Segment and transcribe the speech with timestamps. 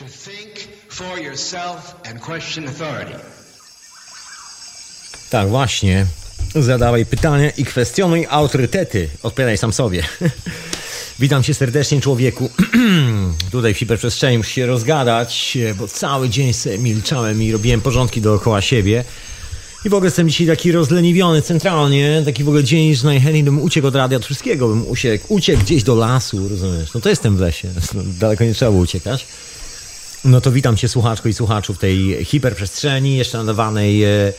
[0.00, 3.18] To think for yourself and question authority.
[5.30, 6.06] Tak, właśnie.
[6.54, 9.08] Zadawaj pytania i kwestionuj autorytety.
[9.22, 10.02] Odpowiadaj sam sobie.
[11.18, 12.50] Witam cię serdecznie, człowieku.
[13.52, 18.60] Tutaj w hiperprzestrzeni muszę się rozgadać, bo cały dzień sobie milczałem i robiłem porządki dookoła
[18.60, 19.04] siebie.
[19.84, 23.62] I w ogóle jestem dzisiaj taki rozleniwiony centralnie, taki w ogóle dzień, że najchętniej bym
[23.62, 26.94] uciekł od radia, od wszystkiego bym uciekł, uciekł gdzieś do lasu, rozumiesz?
[26.94, 29.26] No to jestem w lesie, no, daleko nie trzeba było uciekać.
[30.24, 34.32] No to witam cię słuchaczko i słuchaczu w tej hiperprzestrzeni, jeszcze nadawanej e,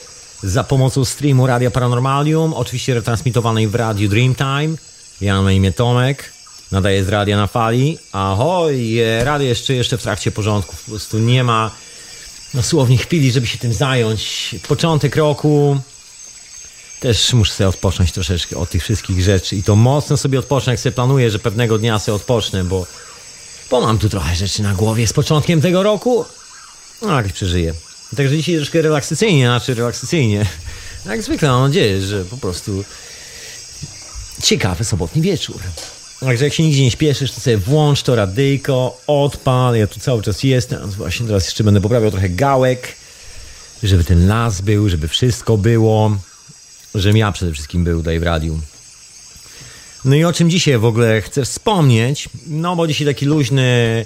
[0.44, 4.76] za pomocą streamu Radia Paranormalium, oczywiście retransmitowanej w radiu Dreamtime.
[5.22, 6.34] Ja mam na imię Tomek,
[6.72, 7.98] nadaję z radia na fali.
[8.12, 11.72] Ahoj, e, radio jeszcze, jeszcze w trakcie porządku, po prostu nie ma
[12.54, 14.56] dosłownie chwili, żeby się tym zająć.
[14.68, 15.78] Początek roku,
[17.00, 20.80] też muszę sobie odpocząć troszeczkę od tych wszystkich rzeczy i to mocno sobie odpocznę, jak
[20.80, 22.88] sobie planuję, że pewnego dnia sobie odpocznę, bo,
[23.72, 26.26] bo mam tu trochę rzeczy na głowie z początkiem tego roku.
[27.02, 27.74] No, jakoś przeżyję.
[28.18, 30.46] Także dzisiaj troszkę relaksacyjnie, znaczy relaksacyjnie.
[31.06, 32.84] Jak zwykle mam nadzieję, że po prostu
[34.44, 35.60] ciekawy sobotni wieczór.
[36.20, 40.22] Także jak się nigdzie nie śpieszysz, to sobie włącz to radyjko, odpal, ja tu cały
[40.22, 42.96] czas jestem, właśnie teraz jeszcze będę poprawiał trochę gałek,
[43.84, 46.18] żeby ten las był, żeby wszystko było,
[46.96, 48.60] żebym ja przede wszystkim był tutaj w radiu.
[50.06, 52.30] No i o czym dzisiaj w ogóle chcę wspomnieć?
[52.48, 54.06] No bo dzisiaj taki luźny,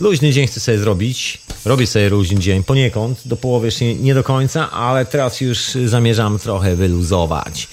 [0.00, 1.38] luźny dzień chcę sobie zrobić.
[1.64, 5.60] Robię sobie luźny dzień poniekąd, do połowy jeszcze nie, nie do końca, ale teraz już
[5.84, 7.68] zamierzam trochę wyluzować.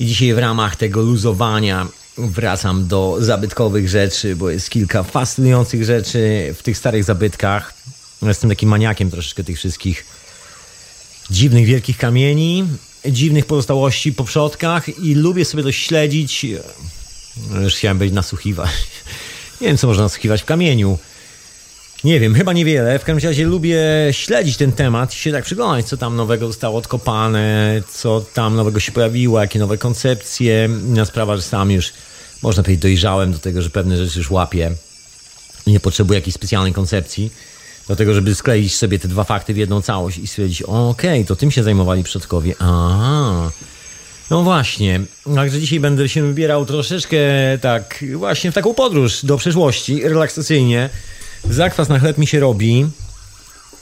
[0.00, 6.54] I dzisiaj w ramach tego luzowania wracam do zabytkowych rzeczy, bo jest kilka fascynujących rzeczy
[6.58, 7.74] w tych starych zabytkach.
[8.22, 10.04] Jestem takim maniakiem troszeczkę tych wszystkich
[11.30, 12.64] dziwnych, wielkich kamieni,
[13.08, 16.46] dziwnych pozostałości po przodkach i lubię sobie to śledzić.
[17.62, 18.70] Już chciałem być nasłuchiwać.
[19.60, 20.98] Nie wiem, co można nasłuchiwać w kamieniu.
[22.04, 22.98] Nie wiem, chyba niewiele.
[22.98, 23.78] W każdym razie lubię
[24.10, 28.80] śledzić ten temat i się tak przyglądać, co tam nowego zostało odkopane, co tam nowego
[28.80, 30.68] się pojawiło, jakie nowe koncepcje.
[30.86, 31.92] Inna sprawa, że sam już,
[32.42, 34.72] można powiedzieć, dojrzałem do tego, że pewne rzeczy już łapię.
[35.66, 37.30] Nie potrzebuję jakiejś specjalnej koncepcji
[37.90, 41.24] do tego, żeby skleić sobie te dwa fakty w jedną całość i stwierdzić, okej, okay,
[41.24, 42.54] to tym się zajmowali przodkowie.
[42.58, 43.50] Aha.
[44.30, 45.00] No właśnie,
[45.34, 47.18] także dzisiaj będę się wybierał troszeczkę
[47.60, 50.90] tak właśnie w taką podróż do przeszłości, relaksacyjnie.
[51.50, 52.86] Zakwas na chleb mi się robi.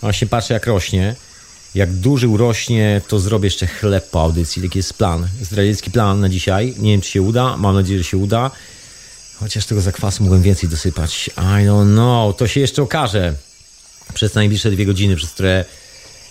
[0.00, 1.14] Właśnie patrzę jak rośnie.
[1.74, 4.62] Jak duży urośnie, to zrobię jeszcze chleb po audycji.
[4.62, 6.74] Taki jest plan, zdradziecki plan na dzisiaj.
[6.78, 7.56] Nie wiem, czy się uda.
[7.56, 8.50] Mam nadzieję, że się uda.
[9.40, 11.30] Chociaż tego zakwasu mogłem więcej dosypać.
[11.36, 12.36] I don't know.
[12.36, 13.34] To się jeszcze okaże
[14.14, 15.64] przez najbliższe dwie godziny, przez które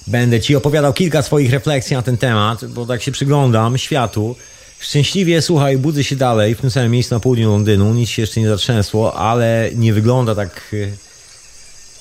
[0.08, 4.36] będę Ci opowiadał kilka swoich refleksji na ten temat, bo tak się przyglądam światu.
[4.80, 7.94] Szczęśliwie, słuchaj, budzę się dalej w tym samym miejscu na południu Londynu.
[7.94, 10.76] Nic się jeszcze nie zatrzęsło, ale nie wygląda tak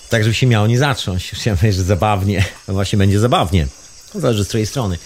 [0.09, 0.78] tak żeby się miało nie.
[1.34, 2.44] Chciałem powiedzieć, że zabawnie.
[2.69, 3.66] No właśnie będzie zabawnie.
[4.15, 4.98] Zależy z której strony.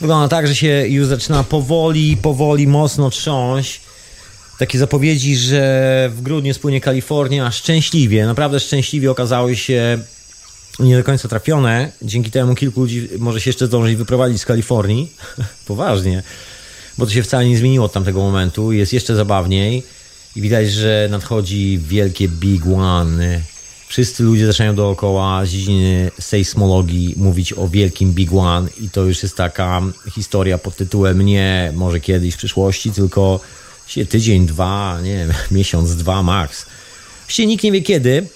[0.00, 3.80] Wygląda tak, że się już zaczyna powoli, powoli mocno trząść.
[4.58, 7.50] Takie zapowiedzi, że w grudniu spłynie Kalifornia.
[7.50, 9.98] Szczęśliwie, naprawdę szczęśliwie okazały się
[10.78, 11.92] nie do końca trafione.
[12.02, 15.12] Dzięki temu kilku ludzi może się jeszcze zdążyć wyprowadzić z Kalifornii.
[15.66, 16.22] Poważnie.
[16.98, 18.72] Bo to się wcale nie zmieniło od tamtego momentu.
[18.72, 19.82] Jest jeszcze zabawniej.
[20.36, 23.40] I widać, że nadchodzi wielkie Big One
[23.88, 29.22] wszyscy ludzie zaczynają dookoła z dziedziny sejsmologii mówić o wielkim Big One i to już
[29.22, 29.82] jest taka
[30.14, 33.40] historia pod tytułem nie może kiedyś w przyszłości, tylko
[33.86, 36.66] się tydzień, dwa, nie wiem, miesiąc, dwa max.
[37.26, 38.26] Właściwie nikt nie wie kiedy.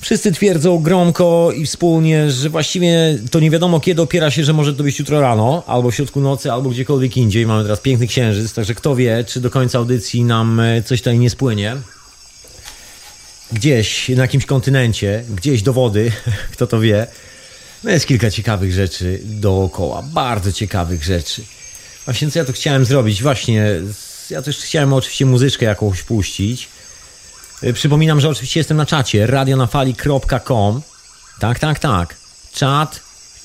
[0.00, 4.74] Wszyscy twierdzą gromko i wspólnie, że właściwie to nie wiadomo kiedy opiera się, że może
[4.74, 7.46] to być jutro rano, albo w środku nocy, albo gdziekolwiek indziej.
[7.46, 11.30] Mamy teraz piękny księżyc, także kto wie, czy do końca audycji nam coś tutaj nie
[11.30, 11.76] spłynie
[13.52, 16.12] gdzieś na jakimś kontynencie, gdzieś do wody,
[16.52, 17.06] kto to wie.
[17.84, 21.42] No jest kilka ciekawych rzeczy dookoła, bardzo ciekawych rzeczy.
[22.04, 23.66] Właśnie co ja tu chciałem zrobić, właśnie
[24.30, 26.68] ja też chciałem oczywiście muzyczkę jakąś puścić.
[27.62, 30.82] Y, przypominam, że oczywiście jestem na czacie radionafali.com
[31.40, 32.16] Tak, tak, tak.
[32.52, 33.00] Czat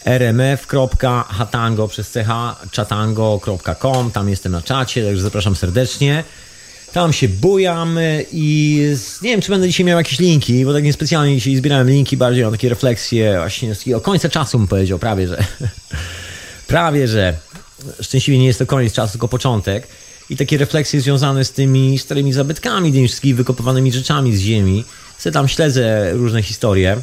[0.06, 2.30] rmf.hatango przez ch
[2.76, 6.24] chatango.com Tam jestem na czacie, także zapraszam serdecznie.
[6.94, 8.00] Tam się bujam
[8.32, 8.80] i
[9.22, 12.44] nie wiem, czy będę dzisiaj miał jakieś linki, bo tak niespecjalnie dzisiaj zbierałem linki, bardziej
[12.44, 15.44] mam takie refleksje właśnie z takiego końca czasu bym powiedział, prawie że.
[16.68, 17.34] prawie że.
[18.02, 19.88] Szczęśliwie nie jest to koniec czasu, tylko początek.
[20.30, 24.86] I takie refleksje związane z tymi starymi zabytkami, wszystkimi wykopywanymi rzeczami z ziemi.
[25.18, 27.02] Se tam śledzę różne historie.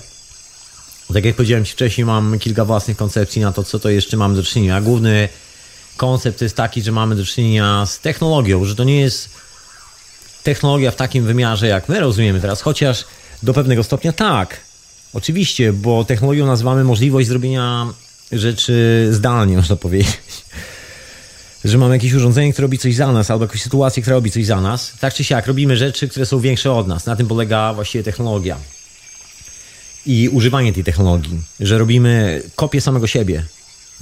[1.15, 4.35] Tak jak powiedziałem Ci wcześniej, mam kilka własnych koncepcji na to, co to jeszcze mamy
[4.35, 4.81] do czynienia.
[4.81, 5.29] Główny
[5.97, 9.31] koncept jest taki, że mamy do czynienia z technologią, że to nie jest
[10.43, 13.05] technologia w takim wymiarze, jak my rozumiemy teraz, chociaż
[13.43, 14.61] Do pewnego stopnia tak.
[15.13, 17.87] Oczywiście, bo technologią nazywamy możliwość zrobienia
[18.33, 20.19] rzeczy zdalnie, można powiedzieć.
[21.65, 24.47] Że mamy jakieś urządzenie, które robi coś za nas, albo jakąś sytuację, która robi coś
[24.47, 24.93] za nas.
[25.01, 27.07] Tak czy siak, robimy rzeczy, które są większe od nas.
[27.07, 28.57] Na tym polega właściwie technologia.
[30.07, 33.45] I używanie tej technologii, że robimy kopię samego siebie.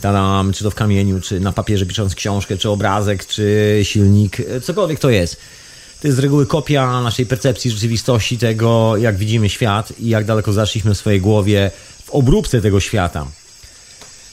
[0.01, 4.99] Tam, czy to w kamieniu, czy na papierze pisząc książkę, czy obrazek, czy silnik, cokolwiek
[4.99, 5.37] to jest.
[6.01, 10.53] To jest z reguły kopia naszej percepcji rzeczywistości, tego jak widzimy świat i jak daleko
[10.53, 11.71] zaszliśmy w swojej głowie
[12.05, 13.27] w obróbce tego świata.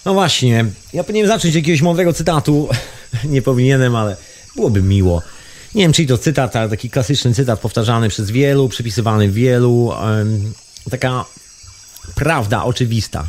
[0.05, 2.69] No właśnie, ja powinienem zacząć jakiegoś mądrego cytatu.
[3.23, 4.17] Nie powinienem, ale
[4.55, 5.21] byłoby miło.
[5.75, 9.91] Nie wiem, czy to cytat, ale taki klasyczny cytat powtarzany przez wielu, przypisywany wielu.
[10.89, 11.25] Taka
[12.15, 13.27] prawda oczywista,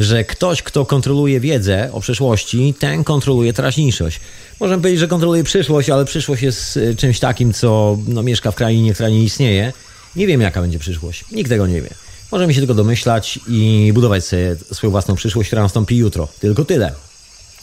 [0.00, 4.20] że ktoś, kto kontroluje wiedzę o przeszłości, ten kontroluje teraźniejszość.
[4.60, 8.54] Możemy powiedzieć, że kontroluje przyszłość, ale przyszłość jest y, czymś takim, co no, mieszka w
[8.54, 9.72] krainie, która nie istnieje.
[10.16, 11.24] Nie wiem, jaka będzie przyszłość.
[11.32, 11.90] Nikt tego nie wie.
[12.32, 16.28] Możemy się tylko domyślać i budować sobie swoją własną przyszłość, która nastąpi jutro.
[16.40, 16.92] Tylko tyle.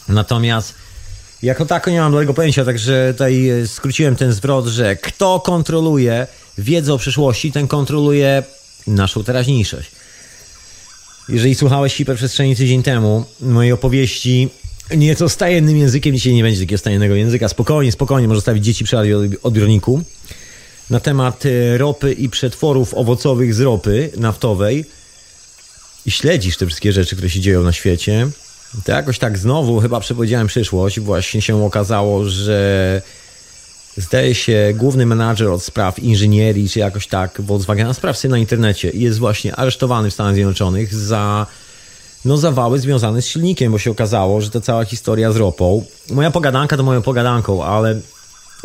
[0.08, 0.74] Natomiast
[1.42, 6.26] jako tako nie mam dobrego pojęcia, także tutaj skróciłem ten zwrot, że kto kontroluje
[6.58, 8.42] wiedzę o przyszłości, ten kontroluje
[8.86, 9.90] naszą teraźniejszość.
[11.28, 14.48] Jeżeli słuchałeś hiperprzestrzeni tydzień temu, mojej opowieści
[14.96, 18.96] nieco stajennym językiem, dzisiaj nie będzie takiego stajennego języka, spokojnie, spokojnie, może stawić dzieci przy
[19.42, 20.02] odbiorniku,
[20.90, 24.84] na temat e, ropy i przetworów owocowych z ropy naftowej
[26.06, 28.28] i śledzisz te wszystkie rzeczy, które się dzieją na świecie,
[28.84, 31.00] to jakoś tak znowu chyba przepowiedziałem przyszłość.
[31.00, 33.02] Właśnie się okazało, że
[33.96, 39.00] zdaje się główny menadżer od spraw inżynierii, czy jakoś tak Volkswagena, sprawcy na internecie i
[39.00, 41.46] jest właśnie aresztowany w Stanach Zjednoczonych za
[42.24, 46.30] no, zawały związane z silnikiem, bo się okazało, że ta cała historia z ropą, moja
[46.30, 48.00] pogadanka to moją pogadanką, ale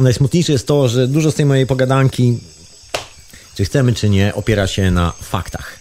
[0.02, 2.38] najsmutniejsze jest to, że dużo z tej mojej pogadanki,
[3.56, 5.80] czy chcemy, czy nie, opiera się na faktach.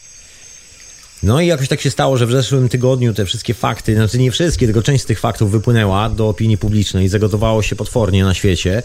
[1.22, 4.30] No i jakoś tak się stało, że w zeszłym tygodniu te wszystkie fakty, znaczy nie
[4.30, 8.34] wszystkie, tylko część z tych faktów wypłynęła do opinii publicznej i zagotowało się potwornie na
[8.34, 8.82] świecie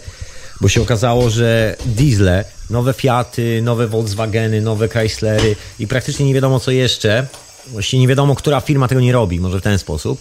[0.60, 6.60] bo się okazało, że diesle, nowe Fiaty, nowe Volkswageny, nowe Chryslery i praktycznie nie wiadomo
[6.60, 7.26] co jeszcze,
[7.66, 10.20] właściwie nie wiadomo, która firma tego nie robi, może w ten sposób.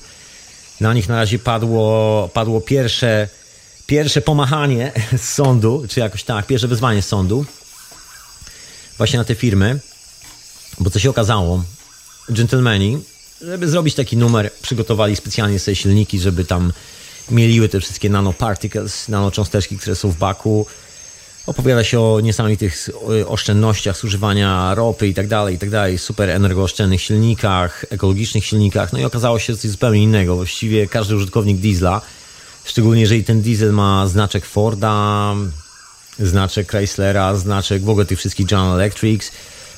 [0.82, 3.30] Na nich na razie padło, padło pierwsze,
[3.88, 7.46] pierwsze pomachanie z sądu, czy jakoś tak, pierwsze wyzwanie z sądu
[8.98, 9.80] właśnie na te firmy,
[10.80, 11.64] bo co się okazało,
[12.30, 12.98] gentlemani,
[13.42, 16.74] żeby zrobić taki numer, przygotowali specjalnie sobie silniki, żeby tam
[17.32, 20.66] mieliły te wszystkie nanoparticles, nanocząsteczki, które są w baku.
[21.46, 22.90] Opowiada się o niesamowitych
[23.28, 28.94] oszczędnościach zużywania ropy i tak dalej, i tak dalej, super energooszczędnych silnikach, ekologicznych silnikach.
[28.94, 30.36] No i okazało się coś zupełnie innego.
[30.36, 32.02] Właściwie każdy użytkownik diesla,
[32.66, 35.34] szczególnie jeżeli ten diesel ma znaczek Forda,
[36.20, 39.32] znaczek Chryslera, znaczek w ogóle tych wszystkich General Electrics,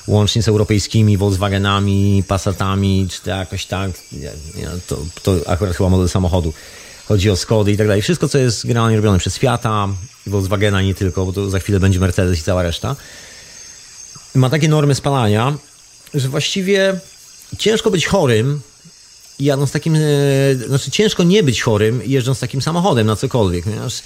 [0.06, 3.90] łącznie z europejskimi Volkswagenami, Passatami, czy to jakoś tak,
[4.86, 6.52] to, to akurat chyba model samochodu
[7.08, 8.02] chodzi o Skody i tak dalej.
[8.02, 9.88] Wszystko, co jest generalnie robione przez Fiata,
[10.26, 12.96] Volkswagena nie tylko, bo to za chwilę będzie Mercedes i cała reszta,
[14.34, 15.56] ma takie normy spalania,
[16.14, 17.00] że właściwie
[17.58, 18.60] ciężko być chorym
[19.40, 20.00] jadąc takim, e,
[20.66, 24.02] znaczy ciężko nie być chorym jeżdżąc takim samochodem na cokolwiek, ponieważ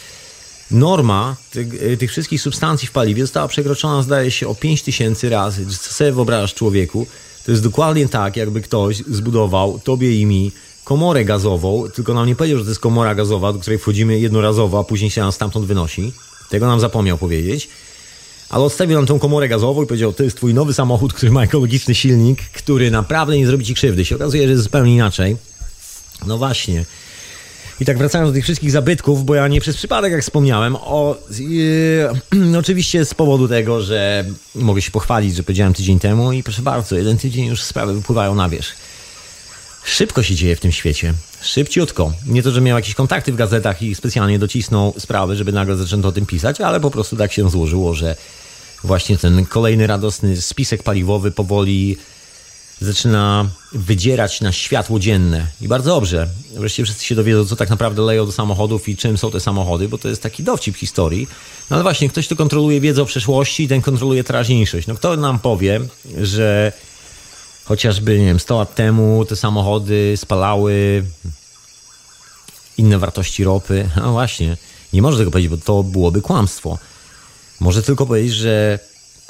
[0.70, 5.66] norma tych, e, tych wszystkich substancji w paliwie została przekroczona zdaje się o 5000 razy.
[5.66, 7.06] Co sobie wyobrażasz człowieku?
[7.44, 10.52] To jest dokładnie tak, jakby ktoś zbudował tobie i mi
[10.84, 14.78] komorę gazową, tylko nam nie powiedział, że to jest komora gazowa, do której wchodzimy jednorazowo,
[14.78, 16.12] a później się nam stamtąd wynosi.
[16.50, 17.68] Tego nam zapomniał powiedzieć.
[18.52, 21.42] Ale odstawił nam tą komorę gazową i powiedział, to jest twój nowy samochód, który ma
[21.42, 24.04] ekologiczny silnik, który naprawdę nie zrobi ci krzywdy.
[24.04, 25.36] Się okazuje, że jest zupełnie inaczej.
[26.26, 26.84] No właśnie.
[27.80, 31.16] I tak wracając do tych wszystkich zabytków, bo ja nie przez przypadek, jak wspomniałem, o,
[31.38, 32.10] yy,
[32.58, 36.96] oczywiście z powodu tego, że mogę się pochwalić, że powiedziałem tydzień temu i proszę bardzo,
[36.96, 38.74] jeden tydzień już sprawy wypływają na wierzch.
[39.84, 41.14] Szybko się dzieje w tym świecie.
[41.40, 42.12] Szybciutko.
[42.26, 46.08] Nie to, że miał jakieś kontakty w gazetach i specjalnie docisnął sprawy, żeby nagle zaczęto
[46.08, 48.16] o tym pisać, ale po prostu tak się złożyło, że
[48.84, 51.96] właśnie ten kolejny radosny spisek paliwowy powoli
[52.80, 55.46] zaczyna wydzierać na światło dzienne.
[55.60, 56.28] I bardzo dobrze.
[56.54, 59.88] Wreszcie wszyscy się dowiedzą, co tak naprawdę leją do samochodów i czym są te samochody,
[59.88, 61.28] bo to jest taki dowcip historii.
[61.70, 64.86] No ale właśnie, ktoś, kto kontroluje wiedzę o przeszłości, ten kontroluje teraźniejszość.
[64.86, 65.80] No kto nam powie,
[66.22, 66.72] że
[67.64, 71.04] Chociażby, nie wiem, 100 lat temu te samochody spalały
[72.78, 73.90] inne wartości ropy.
[73.96, 74.56] No właśnie,
[74.92, 76.78] nie może tego powiedzieć, bo to byłoby kłamstwo.
[77.62, 78.78] Może tylko powiedzieć, że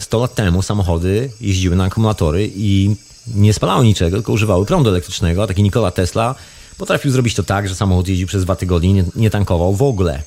[0.01, 2.97] 100 lat temu samochody jeździły na akumulatory i
[3.35, 5.43] nie spalały niczego, tylko używały prądu elektrycznego.
[5.43, 6.35] A taki Nikola Tesla
[6.79, 10.23] potrafił zrobić to tak, że samochód jeździł przez dwa tygodnie i nie, tankował w ogóle.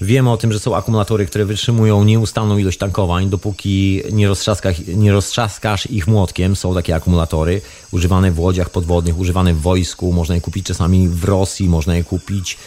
[0.00, 4.28] Wiemy o tym, że są akumulatory, które wytrzymują nieustanną ilość tankowań, dopóki nie,
[4.96, 6.56] nie roztrzaskasz ich młotkiem.
[6.56, 10.12] Są takie akumulatory używane w łodziach podwodnych, używane w wojsku.
[10.12, 12.58] Można je kupić czasami w Rosji, można je kupić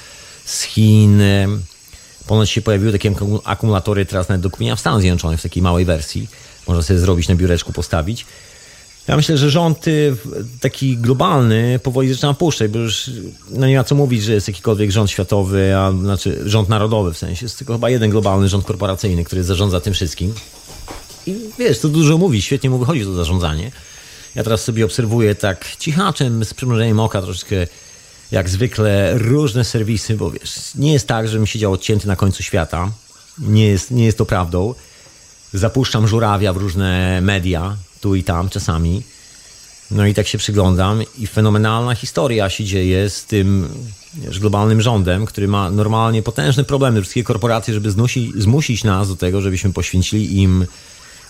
[0.45, 1.21] z Chin.
[2.27, 3.13] Ponoć się pojawiły takie
[3.43, 6.27] akumulatory teraz nawet do kupienia w Stanach Zjednoczonych w takiej małej wersji.
[6.67, 8.25] Można sobie zrobić na biureczku, postawić.
[9.07, 10.15] Ja myślę, że rząd y,
[10.61, 13.09] taki globalny powoli zaczyna puszczać, bo już
[13.49, 17.17] no nie ma co mówić, że jest jakikolwiek rząd światowy, a znaczy rząd narodowy w
[17.17, 17.45] sensie.
[17.45, 20.33] Jest tylko chyba jeden globalny rząd korporacyjny, który zarządza tym wszystkim.
[21.27, 23.71] I wiesz, to dużo mówi, świetnie mu wychodzi to zarządzanie.
[24.35, 27.55] Ja teraz sobie obserwuję tak cichaczem, z przymrużeniem oka troszeczkę
[28.33, 32.91] jak zwykle różne serwisy, bo wiesz, nie jest tak, żebym siedział odcięty na końcu świata.
[33.37, 34.73] Nie jest, nie jest to prawdą.
[35.53, 39.03] Zapuszczam żurawia w różne media, tu i tam czasami.
[39.91, 43.69] No i tak się przyglądam i fenomenalna historia się dzieje z tym
[44.13, 49.15] wiesz, globalnym rządem, który ma normalnie potężne problemy, wszystkie korporacje, żeby znusi, zmusić nas do
[49.15, 50.65] tego, żebyśmy poświęcili im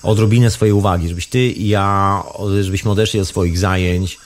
[0.04, 2.24] odrobinę swojej uwagi, żebyś ty i ja,
[2.62, 4.18] żebyśmy odeszli od swoich zajęć,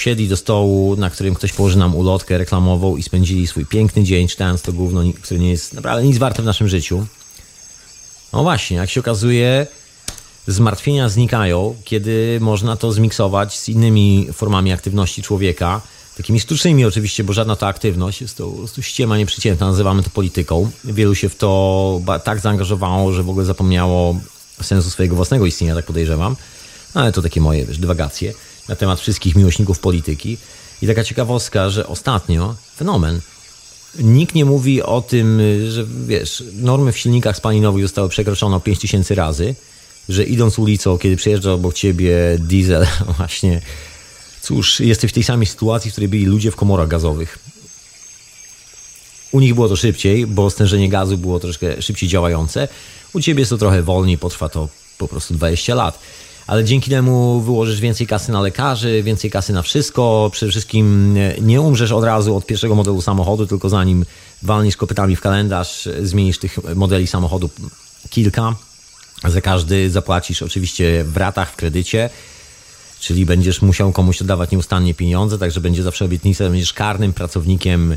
[0.00, 4.28] siedli do stołu, na którym ktoś położy nam ulotkę reklamową i spędzili swój piękny dzień
[4.28, 7.06] czytając to gówno, które nie jest naprawdę nic warte w naszym życiu.
[8.32, 9.66] No właśnie, jak się okazuje,
[10.46, 15.80] zmartwienia znikają, kiedy można to zmiksować z innymi formami aktywności człowieka,
[16.16, 20.70] takimi sztucznymi oczywiście, bo żadna to aktywność, jest to, ściema nieprzyciętna, nazywamy to polityką.
[20.84, 24.16] Wielu się w to tak zaangażowało, że w ogóle zapomniało
[24.62, 26.36] sensu swojego własnego istnienia, tak podejrzewam.
[26.94, 28.34] Ale to takie moje, wiesz, dywagacje
[28.68, 30.38] na temat wszystkich miłośników polityki.
[30.82, 33.20] I taka ciekawostka, że ostatnio, fenomen,
[33.98, 39.14] nikt nie mówi o tym, że wiesz, normy w silnikach spalinowych zostały przekroczone o 5000
[39.14, 39.54] razy,
[40.08, 42.86] że idąc ulicą, kiedy przejeżdża obok ciebie diesel,
[43.18, 43.60] właśnie,
[44.40, 47.38] cóż, jesteś w tej samej sytuacji, w której byli ludzie w komorach gazowych.
[49.32, 52.68] U nich było to szybciej, bo stężenie gazu było troszkę szybciej działające.
[53.12, 55.98] U ciebie jest to trochę wolniej, potrwa to po prostu 20 lat.
[56.48, 60.30] Ale dzięki temu wyłożysz więcej kasy na lekarzy, więcej kasy na wszystko.
[60.32, 64.04] Przede wszystkim nie umrzesz od razu od pierwszego modelu samochodu, tylko zanim
[64.42, 67.50] walniesz kopytami w kalendarz, zmienisz tych modeli samochodu
[68.10, 68.54] kilka.
[69.24, 72.10] Za każdy zapłacisz oczywiście w ratach, w kredycie,
[73.00, 77.96] czyli będziesz musiał komuś oddawać nieustannie pieniądze, także będzie zawsze obietnica, będziesz karnym pracownikiem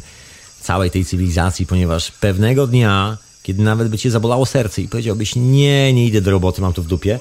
[0.62, 5.93] całej tej cywilizacji, ponieważ pewnego dnia, kiedy nawet by cię zabolało serce i powiedziałbyś, nie,
[5.93, 7.20] nie idę do roboty, mam to w dupie,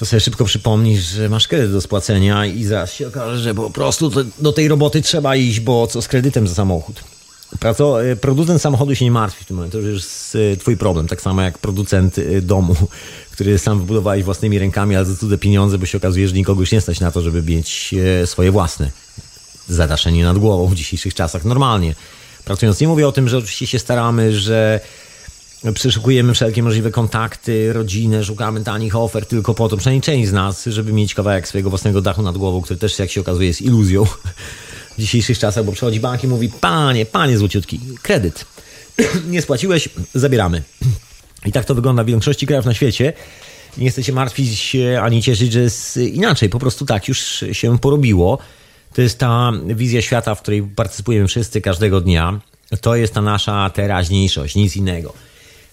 [0.00, 3.70] to sobie szybko przypomnisz, że masz kredyt do spłacenia i zaraz się okaże, że po
[3.70, 7.00] prostu do tej roboty trzeba iść, bo co z kredytem za samochód.
[7.58, 10.76] Praco, e, producent samochodu się nie martwi w tym momencie, to już jest e, twój
[10.76, 12.76] problem, tak samo jak producent e, domu,
[13.32, 16.72] który sam wybudowałeś własnymi rękami, ale za cudze pieniądze, bo się okazuje, że nikogo już
[16.72, 18.90] nie stać na to, żeby mieć swoje własne.
[19.68, 21.94] Zadaszenie nad głową w dzisiejszych czasach normalnie.
[22.44, 24.80] Pracując, nie mówię o tym, że oczywiście się staramy, że
[25.74, 30.64] przeszukujemy wszelkie możliwe kontakty, rodzinę, szukamy tanich ofert tylko po to, przynajmniej część z nas,
[30.66, 34.04] żeby mieć kawałek swojego własnego dachu nad głową, który też, jak się okazuje, jest iluzją
[34.04, 38.44] w dzisiejszych czasach, bo przychodzi bank i mówi, panie, panie złociutki, kredyt.
[39.30, 40.62] nie spłaciłeś, zabieramy.
[41.46, 43.12] I tak to wygląda w większości krajów na świecie.
[43.78, 46.48] Nie chcę się martwić ani cieszyć, że jest inaczej.
[46.48, 48.38] Po prostu tak już się porobiło.
[48.94, 52.40] To jest ta wizja świata, w której partycypujemy wszyscy każdego dnia.
[52.80, 55.12] To jest ta nasza teraźniejszość, nic innego.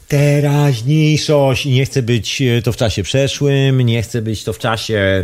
[0.08, 1.66] Teraźniejszość.
[1.66, 5.24] Nie chcę być to w czasie przeszłym, nie chcę być to w czasie,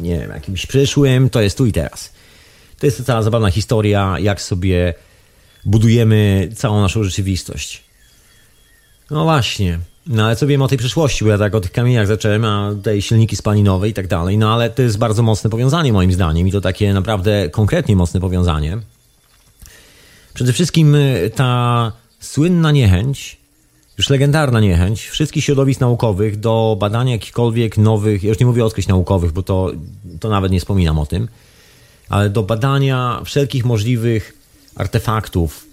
[0.00, 1.30] nie wiem, jakimś przyszłym.
[1.30, 2.12] To jest tu i teraz.
[2.78, 4.94] To jest cała zabawna historia, jak sobie
[5.64, 7.82] budujemy całą naszą rzeczywistość.
[9.10, 9.78] No właśnie.
[10.06, 12.70] No ale co wiemy o tej przyszłości, bo ja tak o tych kamieniach zacząłem, a
[12.70, 14.38] tutaj silniki spalinowe i tak dalej.
[14.38, 18.20] No ale to jest bardzo mocne powiązanie moim zdaniem i to takie naprawdę konkretnie mocne
[18.20, 18.78] powiązanie.
[20.34, 23.36] Przede wszystkim y, ta słynna niechęć,
[23.98, 28.66] już legendarna niechęć wszystkich środowisk naukowych do badania jakichkolwiek nowych, ja już nie mówię o
[28.66, 29.72] odkryć naukowych, bo to,
[30.20, 31.28] to nawet nie wspominam o tym,
[32.08, 34.38] ale do badania wszelkich możliwych
[34.76, 35.66] artefaktów,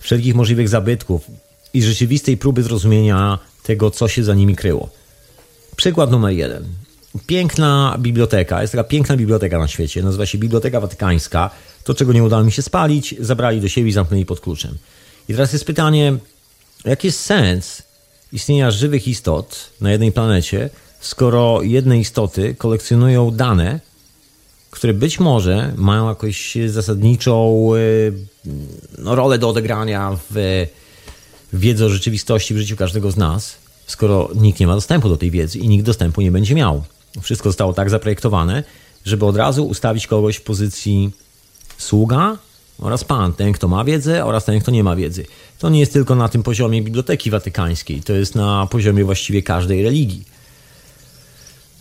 [0.00, 1.30] wszelkich możliwych zabytków
[1.74, 4.88] i rzeczywistej próby zrozumienia tego, co się za nimi kryło.
[5.76, 6.64] Przykład numer jeden.
[7.26, 11.50] Piękna biblioteka, jest taka piękna biblioteka na świecie, nazywa się Biblioteka Watykańska.
[11.84, 14.78] To, czego nie udało mi się spalić, zabrali do siebie i zamknęli pod kluczem.
[15.28, 16.18] I teraz jest pytanie,
[16.84, 17.82] jaki jest sens
[18.32, 20.70] istnienia żywych istot na jednej planecie,
[21.00, 23.80] skoro jedne istoty kolekcjonują dane,
[24.70, 28.12] które być może mają jakąś zasadniczą y,
[28.98, 30.66] no, rolę do odegrania w
[31.52, 33.56] wiedzy o rzeczywistości w życiu każdego z nas,
[33.86, 36.84] skoro nikt nie ma dostępu do tej wiedzy i nikt dostępu nie będzie miał.
[37.20, 38.64] Wszystko zostało tak zaprojektowane,
[39.04, 41.10] żeby od razu ustawić kogoś w pozycji
[41.78, 42.38] sługa
[42.78, 45.26] oraz Pan, ten kto ma wiedzę oraz ten kto nie ma wiedzy.
[45.58, 49.82] To nie jest tylko na tym poziomie Biblioteki Watykańskiej, to jest na poziomie właściwie każdej
[49.82, 50.24] religii.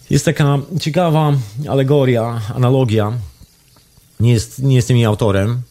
[0.10, 1.34] Jest taka ciekawa
[1.70, 3.14] alegoria, analogia.
[4.20, 5.62] Nie, jest, nie jestem jej autorem,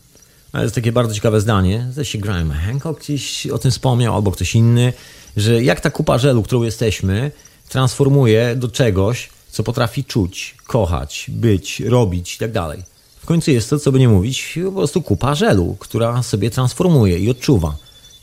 [0.53, 1.87] ale jest takie bardzo ciekawe zdanie.
[1.93, 4.93] Zresztą Graham Hancock gdzieś o tym wspomniał, albo ktoś inny,
[5.37, 7.31] że jak ta kupa żelu, którą jesteśmy,
[7.69, 12.96] transformuje do czegoś, co potrafi czuć, kochać, być, robić i tak dalej.
[13.27, 17.19] W końcu jest to, co by nie mówić, po prostu kupa żelu, która sobie transformuje
[17.19, 17.77] i odczuwa.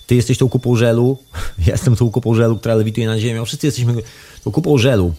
[0.08, 1.18] Ty jesteś tą kupą żelu,
[1.68, 3.96] ja jestem tą kupą żelu, która lewituje na ziemię, wszyscy jesteśmy
[4.44, 5.14] tą kupą żelu,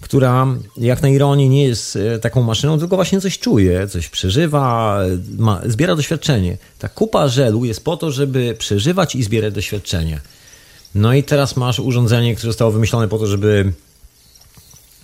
[0.00, 4.98] która jak na ironię nie jest e, taką maszyną, tylko właśnie coś czuje, coś przeżywa,
[5.38, 6.58] ma, zbiera doświadczenie.
[6.78, 10.20] Ta kupa żelu jest po to, żeby przeżywać i zbierać doświadczenie.
[10.94, 13.72] No i teraz masz urządzenie, które zostało wymyślone po to, żeby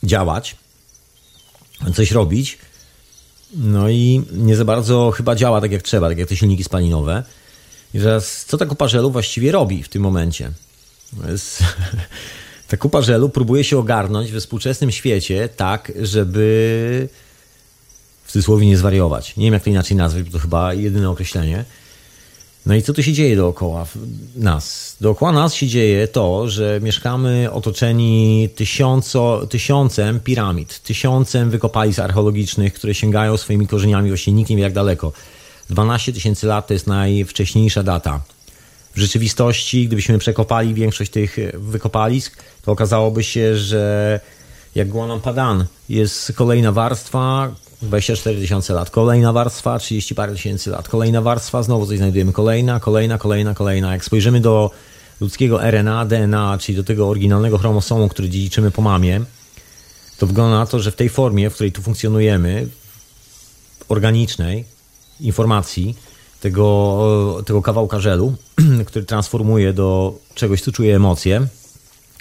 [0.02, 0.56] działać,
[1.94, 2.58] coś robić.
[3.54, 7.22] No i nie za bardzo chyba działa tak jak trzeba, tak jak te silniki spalinowe.
[7.94, 10.52] I teraz, co ta kupa żelu właściwie robi w tym momencie?
[11.28, 11.62] Jest...
[12.68, 17.08] Ta kupa żelu próbuje się ogarnąć we współczesnym świecie tak, żeby
[18.24, 19.36] w cudzysłowie nie zwariować.
[19.36, 21.64] Nie wiem, jak to inaczej nazwać, bo to chyba jedyne określenie.
[22.66, 23.86] No i co tu się dzieje dookoła
[24.36, 24.96] nas?
[25.00, 32.94] Dookoła nas się dzieje to, że mieszkamy otoczeni tysiąco, tysiącem piramid, tysiącem wykopalisk archeologicznych, które
[32.94, 35.12] sięgają swoimi korzeniami właśnie wie jak daleko.
[35.70, 38.20] 12 tysięcy lat to jest najwcześniejsza data.
[38.94, 44.20] W rzeczywistości, gdybyśmy przekopali większość tych wykopalisk, to okazałoby się, że
[44.74, 50.88] jak Guanam Padan jest kolejna warstwa, 24 tysiące lat, kolejna warstwa, 30 parę tysięcy lat,
[50.88, 53.92] kolejna warstwa, znowu coś znajdujemy, kolejna, kolejna, kolejna, kolejna.
[53.92, 54.70] Jak spojrzymy do
[55.20, 59.20] ludzkiego RNA, DNA, czyli do tego oryginalnego chromosomu, który dziedziczymy po mamie,
[60.18, 62.68] to wygląda na to, że w tej formie, w której tu funkcjonujemy,
[63.88, 64.64] organicznej
[65.20, 65.96] informacji,
[66.40, 68.34] tego, tego kawałka żelu,
[68.86, 71.46] który transformuje do czegoś, co czuje emocje,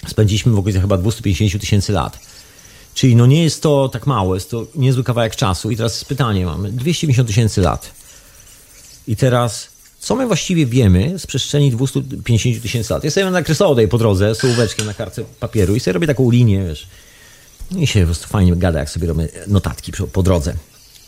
[0.06, 2.29] spędziliśmy w okolicach chyba 250 tysięcy lat.
[3.00, 5.70] Czyli no nie jest to tak mało, jest to niezły kawałek czasu.
[5.70, 7.90] I teraz jest pytanie, mamy 250 tysięcy lat.
[9.08, 13.04] I teraz, co my właściwie wiemy z przestrzeni 250 tysięcy lat?
[13.04, 16.30] Ja sobie nakresował tutaj po drodze z ołóweczkiem na kartce papieru i sobie robię taką
[16.30, 16.88] linię, wiesz.
[17.76, 20.54] I się po prostu fajnie gada, jak sobie robię notatki po drodze.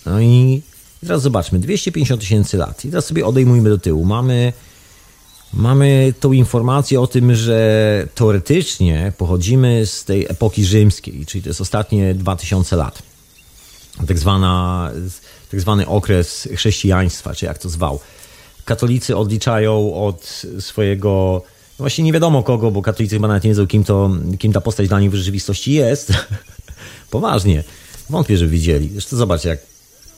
[0.06, 0.62] No i
[1.00, 2.84] teraz zobaczmy, 250 tysięcy lat.
[2.84, 4.04] I teraz sobie odejmujmy do tyłu.
[4.04, 4.52] Mamy
[5.54, 11.60] mamy tą informację o tym, że teoretycznie pochodzimy z tej epoki rzymskiej, czyli to jest
[11.60, 13.02] ostatnie 2000 lat.
[14.06, 14.90] Tak, zwana,
[15.50, 18.00] tak zwany okres chrześcijaństwa, czy jak to zwał.
[18.64, 21.42] Katolicy odliczają od swojego,
[21.78, 24.60] no właśnie nie wiadomo kogo, bo katolicy chyba nawet nie wiedzą, kim, to, kim ta
[24.60, 26.12] postać dla nich w rzeczywistości jest.
[27.10, 27.64] Poważnie.
[28.10, 28.88] Wątpię, że widzieli.
[28.88, 29.71] Zresztą zobacz, jak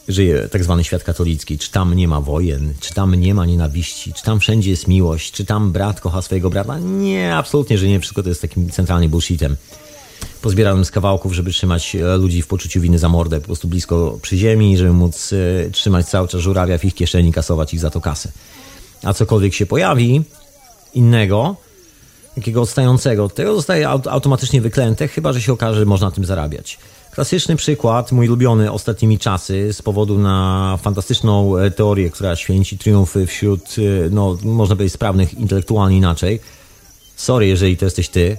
[0.09, 4.13] żyje tak zwany świat katolicki, czy tam nie ma wojen, czy tam nie ma nienawiści,
[4.13, 6.79] czy tam wszędzie jest miłość, czy tam brat kocha swojego brata.
[6.79, 8.01] Nie, absolutnie, że nie.
[8.01, 9.57] Wszystko to jest takim centralnym bullshitem.
[10.43, 14.19] Pozbieranym z kawałków, żeby trzymać e, ludzi w poczuciu winy za mordę po prostu blisko
[14.23, 17.91] przy ziemi, żeby móc y, trzymać cały czas żurawia w ich kieszeni, kasować ich za
[17.91, 18.33] to kasę.
[19.03, 20.23] A cokolwiek się pojawi
[20.95, 21.57] innego,
[22.35, 26.79] takiego odstającego od tego, zostaje automatycznie wyklęte, chyba że się okaże, że można tym zarabiać.
[27.15, 33.27] Klasyczny przykład, mój ulubiony ostatnimi czasy, z powodu na fantastyczną e, teorię, która święci triumfy
[33.27, 36.41] wśród, e, no, można powiedzieć, sprawnych intelektualnie inaczej.
[37.17, 38.37] Sorry, jeżeli to jesteś ty.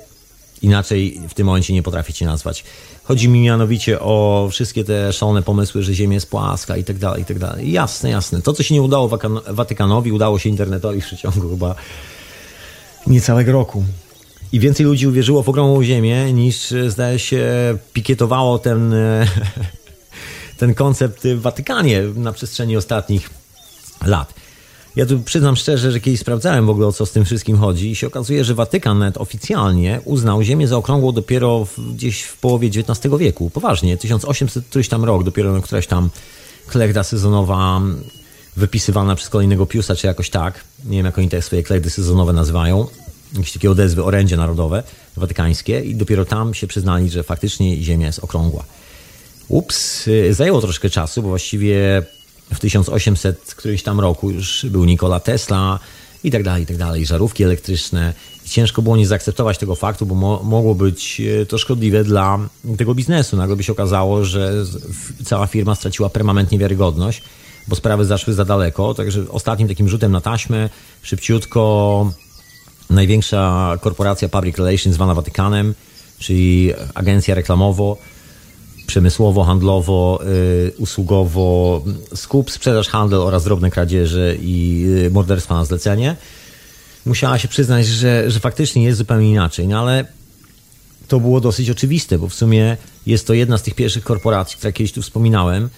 [0.62, 2.64] Inaczej w tym momencie nie potrafię cię nazwać.
[3.04, 7.22] Chodzi mi mianowicie o wszystkie te szalone pomysły, że Ziemia jest płaska i tak dalej,
[7.22, 7.72] i tak dalej.
[7.72, 8.42] Jasne, jasne.
[8.42, 9.10] To, co się nie udało
[9.48, 11.76] Watykanowi, udało się internetowi w przeciągu chyba
[13.08, 13.84] niecałego roku.
[14.53, 17.43] I więcej ludzi uwierzyło w ogromną ziemię niż, zdaje się,
[17.93, 18.95] pikietowało ten,
[20.58, 23.29] ten koncept w Watykanie na przestrzeni ostatnich
[24.05, 24.34] lat.
[24.95, 27.91] Ja tu przyznam szczerze, że kiedyś sprawdzałem w ogóle o co z tym wszystkim chodzi
[27.91, 32.38] i się okazuje, że Watykan nawet oficjalnie uznał Ziemię za okrągłą dopiero w, gdzieś w
[32.38, 33.49] połowie XIX wieku.
[33.49, 36.10] Poważnie, 1800 któryś tam rok, dopiero któraś tam
[36.67, 37.81] klechda sezonowa
[38.58, 40.63] wypisywana przez kolejnego Piusa, czy jakoś tak.
[40.86, 42.88] Nie wiem, jak oni te swoje klechdy sezonowe nazywają
[43.34, 44.84] jakieś takie odezwy, orędzie narodowe
[45.18, 48.64] watykańskie i dopiero tam się przyznali, że faktycznie Ziemia jest okrągła.
[49.48, 52.04] Ups, y, zajęło troszkę czasu, bo właściwie
[52.54, 55.80] w 1800 któryś tam roku już był Nikola Tesla
[56.24, 58.14] i tak dalej, i tak dalej, żarówki elektryczne.
[58.46, 62.40] I ciężko było nie zaakceptować tego faktu, bo mo mogło być y, to szkodliwe dla
[62.78, 63.38] tego biznesu.
[63.38, 64.54] Nagle by się okazało, że
[65.26, 67.22] cała firma straciła permanentnie wiarygodność,
[67.68, 68.94] bo sprawy zaszły za daleko.
[68.94, 70.70] Także ostatnim takim rzutem na taśmę,
[71.02, 72.12] szybciutko
[72.89, 75.74] największa korporacja Public Relations zwana Watykanem,
[76.19, 77.98] czyli agencja reklamowo,
[78.88, 80.19] przemysłowo, handlowo,
[80.67, 81.84] y, usługowo,
[82.15, 86.15] skup, sprzedaż, handel oraz drobne kradzieże i y, morderstwa na zlecenie.
[87.06, 90.06] Musiała się przyznać, że, że faktycznie jest zupełnie inaczej, no ale
[91.08, 94.74] to było dosyć oczywiste, bo w sumie jest to jedna z tych pierwszych korporacji, które
[94.74, 95.69] kiedyś tu wspominałem,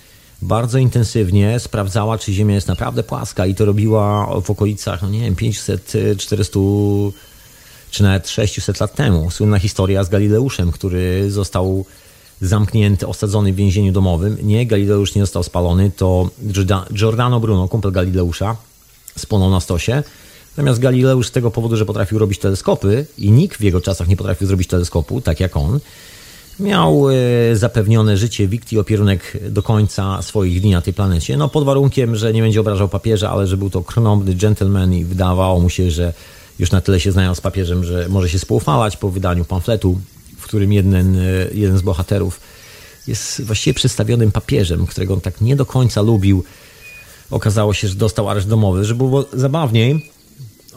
[0.41, 5.19] bardzo intensywnie sprawdzała, czy Ziemia jest naprawdę płaska i to robiła w okolicach, no nie
[5.19, 6.59] wiem, 500, 400
[7.91, 9.31] czy nawet 600 lat temu.
[9.31, 11.85] Słynna historia z Galileuszem, który został
[12.41, 14.37] zamknięty, osadzony w więzieniu domowym.
[14.41, 16.29] Nie, Galileusz nie został spalony, to
[16.93, 18.55] Giordano Bruno, kumpel Galileusza,
[19.17, 20.03] spłonął na stosie.
[20.57, 24.17] Natomiast Galileusz z tego powodu, że potrafił robić teleskopy i nikt w jego czasach nie
[24.17, 25.79] potrafił zrobić teleskopu, tak jak on,
[26.59, 27.13] miał e,
[27.55, 31.37] zapewnione życie wikt i opierunek do końca swoich dni na tej planecie.
[31.37, 35.05] No pod warunkiem, że nie będzie obrażał papieża, ale że był to krnąbny gentleman i
[35.05, 36.13] wydawało mu się, że
[36.59, 39.99] już na tyle się znają z papieżem, że może się spoufalać po wydaniu pamfletu,
[40.37, 41.21] w którym jeden, e,
[41.53, 42.39] jeden z bohaterów
[43.07, 46.43] jest właściwie przedstawionym papieżem, którego on tak nie do końca lubił.
[47.31, 48.85] Okazało się, że dostał areszt domowy.
[48.85, 50.11] Żeby było zabawniej,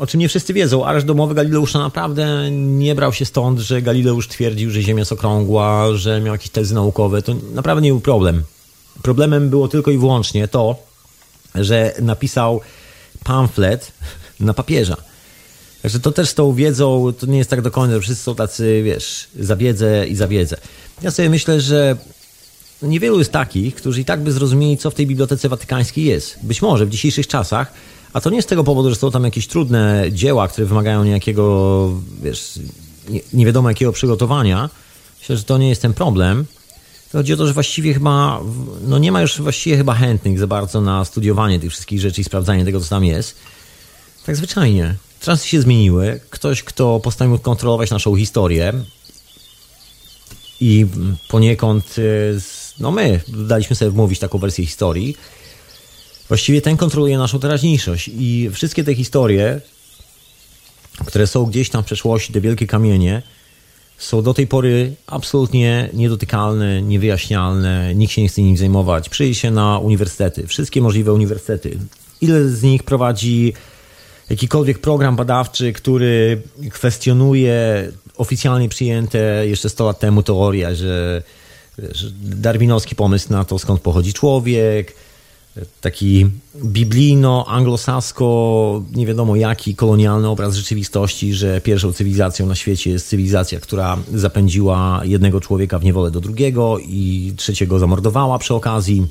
[0.00, 4.28] o czym nie wszyscy wiedzą, areszt domowy Galileusza naprawdę nie brał się stąd, że Galileusz
[4.28, 7.22] twierdził, że Ziemia jest okrągła, że miał jakieś tezy naukowe.
[7.22, 8.42] To naprawdę nie był problem.
[9.02, 10.76] Problemem było tylko i wyłącznie to,
[11.54, 12.60] że napisał
[13.24, 13.92] pamflet
[14.40, 14.96] na papieża.
[15.82, 18.34] Także to też z tą wiedzą, to nie jest tak do końca, że wszyscy są
[18.34, 20.56] tacy, wiesz, za wiedzę i za wiedzę.
[21.02, 21.96] Ja sobie myślę, że
[22.82, 26.38] niewielu jest takich, którzy i tak by zrozumieli, co w tej Bibliotece Watykańskiej jest.
[26.42, 27.72] Być może w dzisiejszych czasach
[28.12, 31.88] a to nie z tego powodu, że są tam jakieś trudne dzieła, które wymagają niejakiego,
[32.22, 32.58] wiesz,
[33.08, 34.70] nie, nie wiadomo jakiego przygotowania.
[35.20, 36.46] Myślę, że to nie jest ten problem.
[37.12, 38.40] Chodzi o to, że właściwie chyba,
[38.86, 42.24] no nie ma już właściwie chyba chętnych za bardzo na studiowanie tych wszystkich rzeczy i
[42.24, 43.36] sprawdzanie tego, co tam jest.
[44.26, 44.94] Tak zwyczajnie.
[45.20, 46.20] Czasy się zmieniły.
[46.30, 48.72] Ktoś, kto postanowił kontrolować naszą historię
[50.60, 50.86] i
[51.28, 52.40] poniekąd, y,
[52.78, 55.16] no my daliśmy sobie wmówić taką wersję historii,
[56.30, 59.60] Właściwie ten kontroluje naszą teraźniejszość i wszystkie te historie,
[61.06, 63.22] które są gdzieś tam w przeszłości, te wielkie kamienie,
[63.98, 69.08] są do tej pory absolutnie niedotykalne, niewyjaśnialne, nikt się nie chce nimi zajmować.
[69.08, 71.78] Przyjdzie się na uniwersytety, wszystkie możliwe uniwersytety.
[72.20, 73.52] Ile z nich prowadzi
[74.30, 81.22] jakikolwiek program badawczy, który kwestionuje oficjalnie przyjęte jeszcze 100 lat temu teoria, że,
[81.78, 84.94] że darwinowski pomysł na to, skąd pochodzi człowiek,
[85.80, 86.26] taki
[86.64, 93.98] biblijno-anglosasko, nie wiadomo jaki kolonialny obraz rzeczywistości, że pierwszą cywilizacją na świecie jest cywilizacja, która
[94.14, 99.06] zapędziła jednego człowieka w niewolę do drugiego i trzeciego zamordowała przy okazji.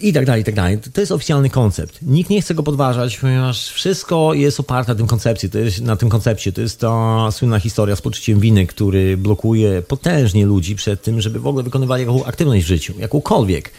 [0.00, 0.78] I tak dalej, i tak dalej.
[0.92, 1.98] To jest oficjalny koncept.
[2.02, 5.50] Nikt nie chce go podważać, ponieważ wszystko jest oparte na tym koncepcji.
[5.50, 6.52] To jest, na tym koncepcie.
[6.52, 11.40] To jest ta słynna historia z poczuciem winy, który blokuje potężnie ludzi przed tym, żeby
[11.40, 13.70] w ogóle wykonywali jakąś aktywność w życiu, jakąkolwiek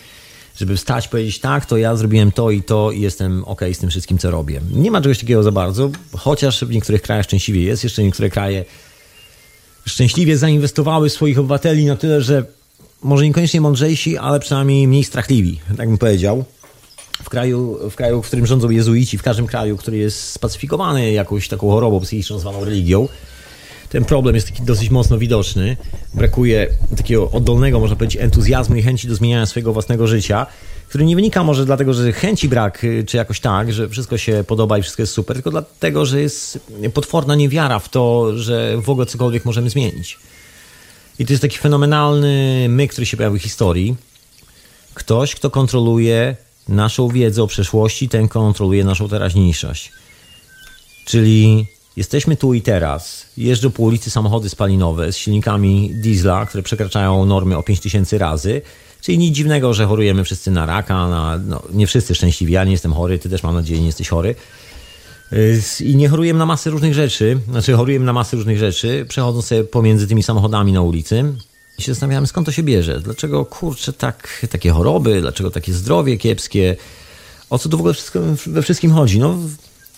[0.58, 3.90] żeby wstać, powiedzieć tak, to ja zrobiłem to i to i jestem ok z tym
[3.90, 4.62] wszystkim, co robię.
[4.72, 7.84] Nie ma czegoś takiego za bardzo, chociaż w niektórych krajach szczęśliwie jest.
[7.84, 8.66] Jeszcze niektóre kraje
[9.86, 12.44] szczęśliwie zainwestowały swoich obywateli na tyle, że
[13.04, 16.46] może niekoniecznie mądrzejsi, ale przynajmniej mniej strachliwi, tak bym powiedział.
[17.24, 21.48] W kraju, w kraju, w którym rządzą jezuici, w każdym kraju, który jest spacyfikowany jakąś
[21.48, 23.08] taką chorobą psychiczną zwaną religią,
[23.90, 25.78] ten problem jest taki dosyć mocno widoczny.
[26.14, 26.68] Brakuje
[26.98, 30.46] takiego oddolnego, można powiedzieć, entuzjazmu i chęci do zmieniania swojego własnego życia,
[30.90, 34.44] który nie wynika może dlatego, że chęci brak, y, czy jakoś tak, że wszystko się
[34.48, 36.60] podoba i wszystko jest super, tylko dlatego, że jest
[36.94, 40.18] potworna niewiara w to, że w ogóle cokolwiek możemy zmienić.
[41.20, 43.96] I to jest taki fenomenalny myk, który się pojawił w historii.
[44.94, 46.36] Ktoś, kto kontroluje
[46.70, 49.92] naszą wiedzę o przeszłości, ten kontroluje naszą teraźniejszość.
[51.06, 53.26] Czyli Jesteśmy tu i teraz.
[53.38, 58.62] Jeżdżą po ulicy samochody spalinowe z silnikami diesla, które przekraczają normy o 5000 razy.
[59.02, 61.08] Czyli nic dziwnego, że chorujemy wszyscy na raka.
[61.08, 62.54] Na, no, nie wszyscy szczęśliwi.
[62.54, 64.36] Ja nie jestem chory, ty też mam nadzieję nie jesteś chory.
[65.80, 67.40] I nie chorujemy na masę różnych rzeczy.
[67.52, 71.24] Znaczy, chorujemy na masę różnych rzeczy, przechodząc sobie pomiędzy tymi samochodami na ulicy.
[71.78, 73.00] I się zastanawiamy, skąd to się bierze.
[73.00, 76.76] Dlaczego, kurczę, tak, takie choroby, dlaczego takie zdrowie kiepskie.
[77.50, 79.20] O co tu w ogóle wszystko, we wszystkim chodzi?
[79.20, 79.38] No,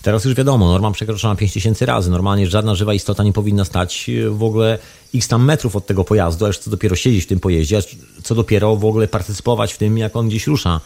[0.01, 2.11] Teraz już wiadomo, norma przekroczona 5000 razy.
[2.11, 4.79] Normalnie żadna żywa istota nie powinna stać e, w ogóle
[5.15, 8.35] x tam metrów od tego pojazdu, aż co dopiero siedzieć w tym pojeździe, aż co
[8.35, 10.81] dopiero w ogóle partycypować w tym, jak on gdzieś rusza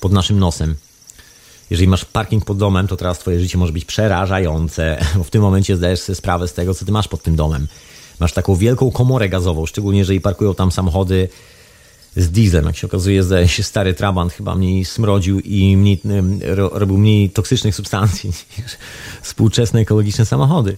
[0.00, 0.74] pod naszym nosem.
[1.70, 5.42] Jeżeli masz parking pod domem, to teraz twoje życie może być przerażające, bo w tym
[5.42, 7.66] momencie zdajesz sobie sprawę z tego, co ty masz pod tym domem.
[8.20, 11.28] Masz taką wielką komorę gazową, szczególnie jeżeli parkują tam samochody
[12.16, 12.64] z dieslem.
[12.64, 16.00] Jak się okazuje, zdaje się stary Trabant chyba mniej smrodził i mniej,
[16.50, 18.76] robił mniej toksycznych substancji niż
[19.22, 20.76] współczesne ekologiczne samochody.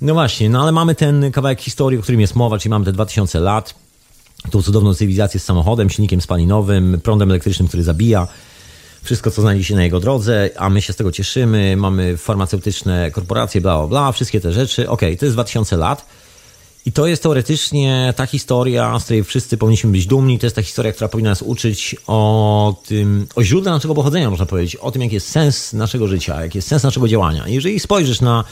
[0.00, 2.92] No właśnie, no ale mamy ten kawałek historii, o którym jest mowa, czyli mamy te
[2.92, 3.74] 2000 lat,
[4.50, 8.28] tą cudowną cywilizację z samochodem, silnikiem spalinowym, prądem elektrycznym, który zabija.
[9.02, 11.76] Wszystko, co znajdzie się na jego drodze, a my się z tego cieszymy.
[11.76, 14.88] Mamy farmaceutyczne korporacje, bla, bla, bla, wszystkie te rzeczy.
[14.88, 16.06] Okej, okay, to jest 2000 lat.
[16.86, 20.38] I to jest teoretycznie ta historia, z której wszyscy powinniśmy być dumni.
[20.38, 24.46] To jest ta historia, która powinna nas uczyć o tym, o źródle naszego pochodzenia, można
[24.46, 27.48] powiedzieć, o tym, jaki jest sens naszego życia, jaki jest sens naszego działania.
[27.48, 28.44] Jeżeli spojrzysz na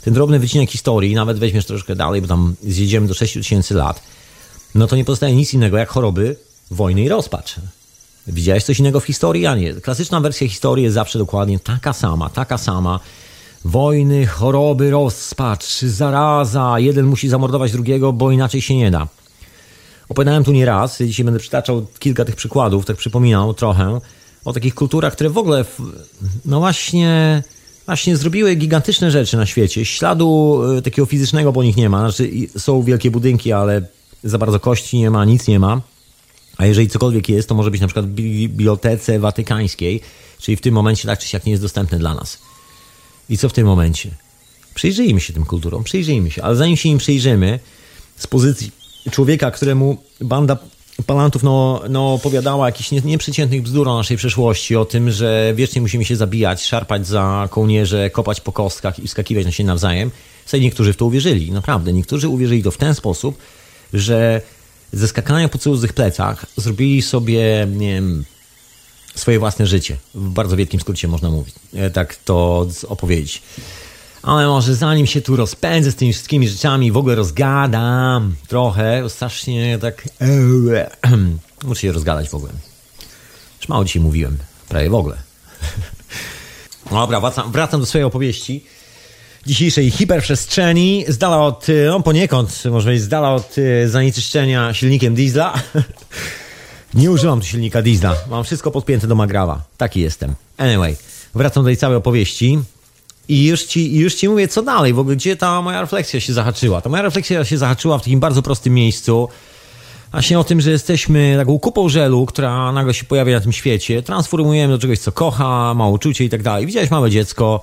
[0.00, 4.02] ten drobny wycinek historii, nawet weźmiesz troszkę dalej, bo tam zjedziemy do 6000 lat,
[4.74, 6.36] no to nie pozostaje nic innego jak choroby,
[6.70, 7.54] wojny i rozpacz.
[8.26, 9.42] Widziałeś coś innego w historii?
[9.42, 9.74] Ja nie.
[9.74, 13.00] Klasyczna wersja historii jest zawsze dokładnie taka sama, taka sama.
[13.64, 16.78] Wojny, choroby, rozpacz, zaraza.
[16.78, 19.08] Jeden musi zamordować drugiego, bo inaczej się nie da.
[20.08, 24.00] Opowiadałem tu nie raz, dzisiaj będę przytaczał kilka tych przykładów, tak przypominał trochę
[24.44, 25.64] o takich kulturach, które w ogóle,
[26.44, 27.42] no właśnie,
[27.86, 29.84] właśnie zrobiły gigantyczne rzeczy na świecie.
[29.84, 31.98] Śladu e, takiego fizycznego po nich nie ma.
[31.98, 33.82] Znaczy, są wielkie budynki, ale
[34.24, 35.80] za bardzo kości nie ma, nic nie ma.
[36.56, 40.00] A jeżeli cokolwiek jest, to może być na przykład w Bibliotece Watykańskiej,
[40.40, 42.38] czyli w tym momencie tak czy siak nie jest dostępne dla nas.
[43.28, 44.10] I co w tym momencie?
[44.74, 47.60] Przyjrzyjmy się tym kulturom, przyjrzyjmy się, ale zanim się im przyjrzymy,
[48.16, 48.70] z pozycji
[49.10, 50.56] człowieka, któremu banda
[51.06, 55.80] palantów no, no, opowiadała jakichś nie, nieprzeciętnych bzdur o naszej przeszłości, o tym, że wiecznie
[55.80, 60.10] musimy się zabijać, szarpać za kołnierze, kopać po kostkach i skakiwać na siebie nawzajem.
[60.46, 61.92] Sobie niektórzy w to uwierzyli, naprawdę.
[61.92, 63.38] Niektórzy uwierzyli to w ten sposób,
[63.92, 64.40] że
[64.92, 68.24] ze skakania po cudzych plecach zrobili sobie, nie wiem,
[69.18, 69.96] swoje własne życie.
[70.14, 73.42] W bardzo wielkim skrócie można mówić, e, tak to opowiedzieć.
[74.22, 79.78] Ale może zanim się tu rozpędzę z tymi wszystkimi rzeczami, w ogóle rozgadam trochę, strasznie
[79.78, 80.08] tak...
[81.64, 82.52] Muszę się rozgadać w ogóle.
[83.60, 85.16] Już mało dzisiaj mówiłem, prawie w ogóle.
[86.90, 88.64] Dobra, wracam, wracam do swojej opowieści
[89.46, 95.14] dzisiejszej hiperprzestrzeni, z dala od, no poniekąd, może powiedzieć, z dala od e, zanieczyszczenia silnikiem
[95.14, 95.54] diesla.
[96.94, 99.62] Nie używam silnika diesla, mam wszystko podpięte do Magrawa.
[99.76, 100.34] Taki jestem.
[100.56, 100.96] Anyway,
[101.34, 102.58] wracam do tej całej opowieści.
[103.28, 106.32] I już ci, już ci mówię, co dalej, w ogóle gdzie ta moja refleksja się
[106.32, 106.80] zahaczyła.
[106.80, 109.28] Ta moja refleksja się zahaczyła w takim bardzo prostym miejscu.
[110.12, 114.02] Właśnie o tym, że jesteśmy taką kupą żelu, która nagle się pojawia na tym świecie,
[114.02, 116.66] transformujemy do czegoś, co kocha, ma uczucie i tak dalej.
[116.66, 117.60] Widziałeś małe dziecko,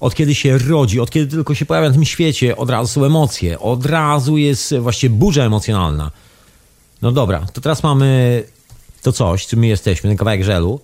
[0.00, 3.04] od kiedy się rodzi, od kiedy tylko się pojawia na tym świecie, od razu są
[3.04, 6.10] emocje, od razu jest właściwie burza emocjonalna.
[7.02, 8.42] No dobra, to teraz mamy
[9.04, 10.80] to coś, czym my jesteśmy, ten kawałek żelu.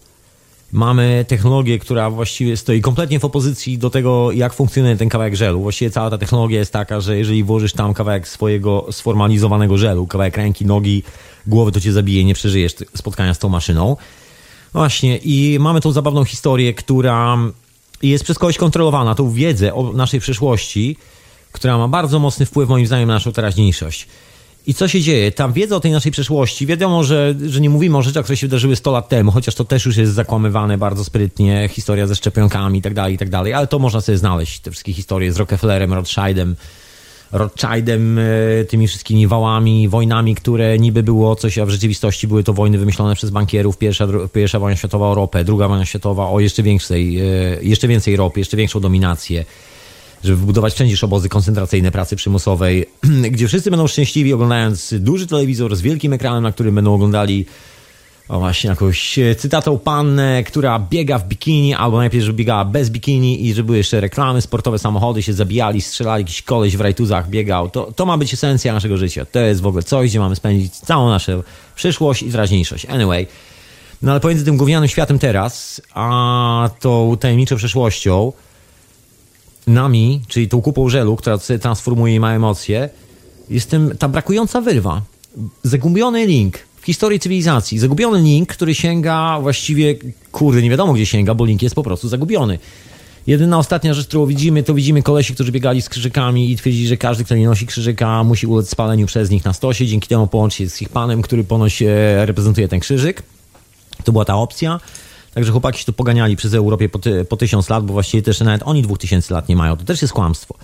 [0.72, 5.60] Mamy technologię, która właściwie stoi kompletnie w opozycji do tego, jak funkcjonuje ten kawałek żelu.
[5.62, 10.36] Właściwie cała ta technologia jest taka, że jeżeli włożysz tam kawałek swojego sformalizowanego żelu, kawałek
[10.36, 11.02] ręki, nogi,
[11.46, 13.96] głowy, to cię zabije, nie przeżyjesz spotkania z tą maszyną.
[14.72, 17.38] Właśnie, i mamy tą zabawną historię, która
[18.02, 20.96] jest przez kogoś kontrolowana, tą wiedzę o naszej przyszłości,
[21.52, 24.06] która ma bardzo mocny wpływ moim zdaniem na naszą teraźniejszość.
[24.66, 25.32] I co się dzieje?
[25.32, 28.46] Ta wiedza o tej naszej przeszłości, wiadomo, że, że nie mówimy o rzeczach, które się
[28.46, 32.78] wydarzyły 100 lat temu, chociaż to też już jest zakłamywane bardzo sprytnie, historia ze szczepionkami
[32.78, 35.36] i tak dalej, i tak dalej, ale to można sobie znaleźć, te wszystkie historie z
[35.36, 36.56] Rockefellerem, Rothschildem,
[37.32, 38.22] Rothschildem, e,
[38.64, 43.14] tymi wszystkimi wałami, wojnami, które niby było coś, a w rzeczywistości były to wojny wymyślone
[43.14, 43.78] przez bankierów.
[43.78, 47.24] Pierwsza, pierwsza wojna światowa o ropę, druga wojna światowa o jeszcze większej, e,
[47.62, 49.44] jeszcze więcej ropy, jeszcze większą dominację
[50.24, 52.86] żeby wybudować wszędzie obozy koncentracyjne pracy przymusowej,
[53.32, 57.46] gdzie wszyscy będą szczęśliwi oglądając duży telewizor z wielkim ekranem, na którym będą oglądali
[58.30, 62.90] o właśnie jakąś e, cytatą pannę, która biega w bikini, albo najpierw, żeby biegała bez
[62.90, 67.30] bikini i żeby były jeszcze reklamy, sportowe samochody się zabijali, strzelali, jakiś koleś w rajtuzach
[67.30, 67.70] biegał.
[67.70, 69.24] To, to ma być esencja naszego życia.
[69.24, 71.42] To jest w ogóle coś, gdzie mamy spędzić całą naszą
[71.76, 72.86] przyszłość i teraźniejszość.
[72.86, 73.26] Anyway,
[74.02, 78.32] no ale pomiędzy tym gównianym światem teraz, a tą tajemniczą przeszłością,
[79.66, 82.88] nami, czyli tą kupą żelu, która transformuje ma emocje,
[83.50, 85.02] jest tym, ta brakująca wyrwa.
[85.62, 87.78] Zagubiony link w historii cywilizacji.
[87.78, 89.94] Zagubiony link, który sięga właściwie,
[90.32, 92.58] kurde, nie wiadomo gdzie sięga, bo link jest po prostu zagubiony.
[93.26, 96.96] Jedyna ostatnia rzecz, którą widzimy, to widzimy kolesi, którzy biegali z krzyżykami i twierdzili, że
[96.96, 99.86] każdy, kto nie nosi krzyżyka, musi ulec spaleniu przez nich na stosie.
[99.86, 101.86] Dzięki temu połączy się z ich panem, który ponoć e,
[102.26, 103.22] reprezentuje ten krzyżyk.
[104.04, 104.80] To była ta opcja.
[105.34, 108.40] Także chłopaki się tu poganiali przez Europę po, ty, po tysiąc lat, bo właściwie też
[108.40, 109.76] nawet oni dwóch tysięcy lat nie mają.
[109.76, 110.54] To też jest kłamstwo.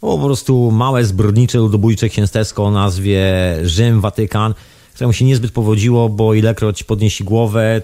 [0.00, 3.24] Bo po prostu małe, zbrodnicze, ludobójcze księstewsko o nazwie
[3.62, 4.54] Rzym, Watykan,
[4.94, 7.82] któremu się niezbyt powodziło, bo ilekroć podnieśli głowę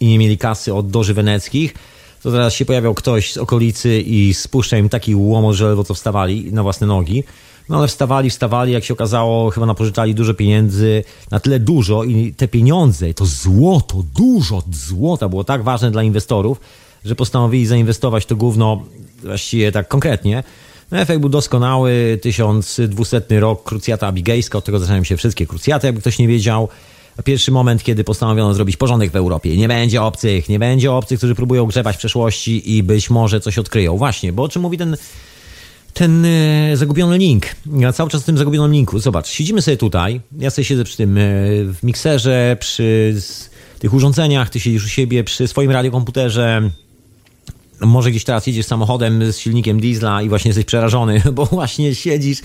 [0.00, 1.74] i nie mieli kasy od doży weneckich,
[2.22, 5.94] to teraz się pojawiał ktoś z okolicy i spuszcza im taki łomot, że ledwo co
[5.94, 7.24] wstawali na własne nogi.
[7.68, 12.34] No ale wstawali, wstawali, jak się okazało, chyba napożyczali dużo pieniędzy, na tyle dużo i
[12.34, 16.60] te pieniądze, to złoto, dużo złota było tak ważne dla inwestorów,
[17.04, 18.82] że postanowili zainwestować to gówno
[19.22, 20.42] właściwie tak konkretnie
[20.90, 26.00] No, efekt był doskonały, 1200 rok, krucjata abigejska, od tego zaczynają się wszystkie krucjaty, jakby
[26.00, 26.68] ktoś nie wiedział.
[27.24, 29.56] Pierwszy moment, kiedy postanowiono zrobić porządek w Europie.
[29.56, 33.58] Nie będzie obcych, nie będzie obcych, którzy próbują grzebać w przeszłości i być może coś
[33.58, 33.96] odkryją.
[33.96, 34.96] Właśnie, bo o czym mówi ten
[35.96, 37.46] ten e, zagubiony link.
[37.78, 38.98] Ja cały czas w tym zagubionym linku.
[38.98, 41.20] Zobacz, siedzimy sobie tutaj, ja sobie siedzę przy tym e,
[41.64, 43.16] w mikserze, przy
[43.78, 46.70] tych urządzeniach, ty siedzisz u siebie przy swoim radiokomputerze,
[47.80, 52.38] może gdzieś teraz jedziesz samochodem z silnikiem diesla i właśnie jesteś przerażony, bo właśnie siedzisz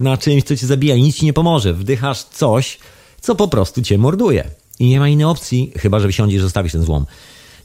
[0.00, 1.74] na czymś, co cię zabija i nic ci nie pomoże.
[1.74, 2.78] Wdychasz coś,
[3.20, 4.50] co po prostu cię morduje.
[4.78, 7.06] I nie ma innej opcji, chyba że wsiądziesz i zostawisz ten złom.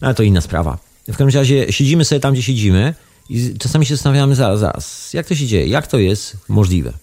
[0.02, 0.78] No, ale to inna sprawa.
[1.08, 2.94] W każdym razie siedzimy sobie tam, gdzie siedzimy
[3.30, 5.68] i czasami się zastanawiamy, zaraz, zaraz, jak to się dzieje?
[5.68, 6.94] Jak to jest możliwe?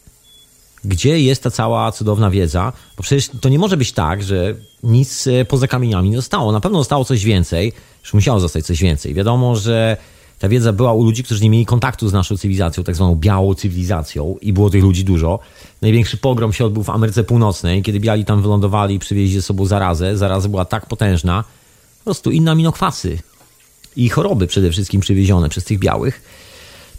[0.85, 2.73] Gdzie jest ta cała cudowna wiedza?
[2.97, 6.53] Bo przecież to nie może być tak, że nic e, poza kamieniami nie zostało.
[6.53, 9.15] Na pewno zostało coś więcej, już musiało zostać coś więcej.
[9.15, 9.97] Wiadomo, że
[10.39, 13.55] ta wiedza była u ludzi, którzy nie mieli kontaktu z naszą cywilizacją, tak zwaną białą
[13.55, 15.39] cywilizacją i było tych ludzi dużo.
[15.83, 19.67] Największy pogrom się odbył w Ameryce Północnej, kiedy biali tam wylądowali i przywieźli ze sobą
[19.67, 20.17] zarazę.
[20.17, 21.45] Zaraza była tak potężna,
[21.99, 23.19] po prostu inne aminokwasy
[23.97, 26.23] i choroby przede wszystkim przywiezione przez tych białych.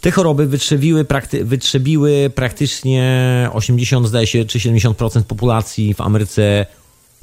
[0.00, 6.66] Te choroby wytrzebiły, prakty, wytrzebiły praktycznie 80, zdaje się, czy 70% populacji w Ameryce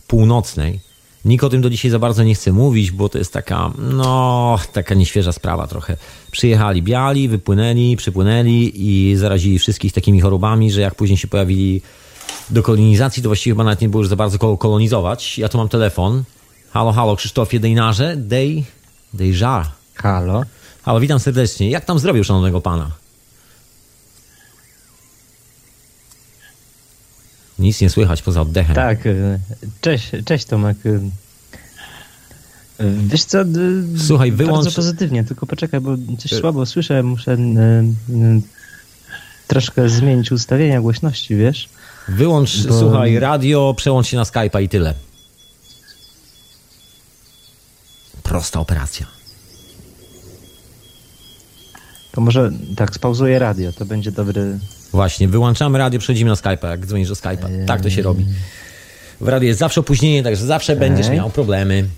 [0.08, 0.80] Północnej.
[1.26, 4.60] Nikt o tym do dzisiaj za bardzo nie chce mówić, bo to jest taka, no,
[4.74, 5.98] taka nieświeża sprawa trochę.
[6.32, 11.82] Przyjechali biali, wypłynęli, przypłynęli i zarazili wszystkich takimi chorobami, że jak później się pojawili
[12.50, 15.38] do kolonizacji, to właściwie chyba nawet nie było już za bardzo kogo kolonizować.
[15.38, 16.24] Ja tu mam telefon.
[16.72, 18.16] Halo, halo, Krzysztofie Dejnarze.
[18.18, 18.64] Dej,
[19.14, 19.72] Dejża.
[19.96, 20.44] Halo.
[20.82, 21.70] Halo, witam serdecznie.
[21.70, 22.92] Jak tam zdrowie szanownego pana?
[27.60, 28.76] Nic nie słychać poza oddechem.
[28.76, 29.40] Tak, y,
[29.82, 30.86] cześć, cześć Tomek.
[30.86, 31.00] Y,
[32.98, 33.38] wiesz co,
[33.98, 34.64] Słuchaj, wyłącz...
[34.64, 37.38] bardzo pozytywnie, tylko poczekaj, bo coś słabo słyszę, muszę
[39.48, 41.70] troszkę zmienić ustawienia głośności, wiesz?
[42.08, 42.80] Wyłącz, bo...
[42.80, 44.94] słuchaj, radio, przełącz się na Skype'a i tyle.
[48.30, 49.08] Prosta operacja.
[52.12, 54.60] To może tak, spauzuję radio, to będzie dobry.
[54.92, 57.66] Właśnie, wyłączamy radio, przechodzimy na Skype'a, jak dzwonisz do Skype'a.
[57.66, 58.26] Tak to się robi.
[59.22, 61.90] W radiu jest zawsze opóźnienie, także zawsze będziesz miał problemy.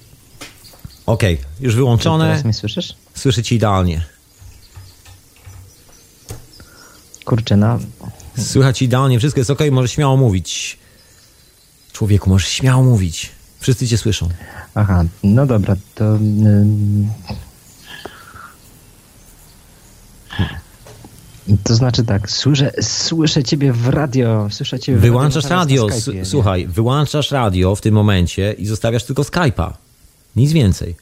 [1.05, 2.25] Okej, okay, już wyłączone.
[2.25, 2.95] Teraz mnie słyszysz?
[3.15, 4.05] Słyszę ci idealnie.
[7.25, 7.79] Kurczę, no.
[8.37, 10.77] Słychać idealnie, wszystko jest ok, możesz śmiało mówić.
[11.93, 13.31] Człowieku, możesz śmiało mówić.
[13.62, 14.30] Wszyscy cię słyszą.
[14.76, 16.17] Aha, no dobra, to...
[21.63, 26.67] To znaczy tak, słyszę, słyszę ciebie w radio, słyszę ciebie w Wyłączasz radio, Skype'ie, słuchaj,
[26.67, 29.74] wyłączasz radio w tym momencie i zostawiasz tylko Skype'a.
[30.36, 30.95] Nic więcej.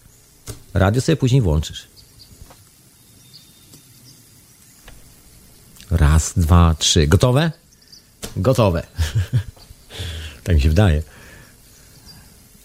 [0.74, 1.88] Radio sobie później włączysz.
[5.92, 7.08] Raz, dwa, trzy.
[7.08, 7.52] Gotowe?
[8.38, 8.88] Gotowe.
[10.44, 11.04] tak mi się wydaje.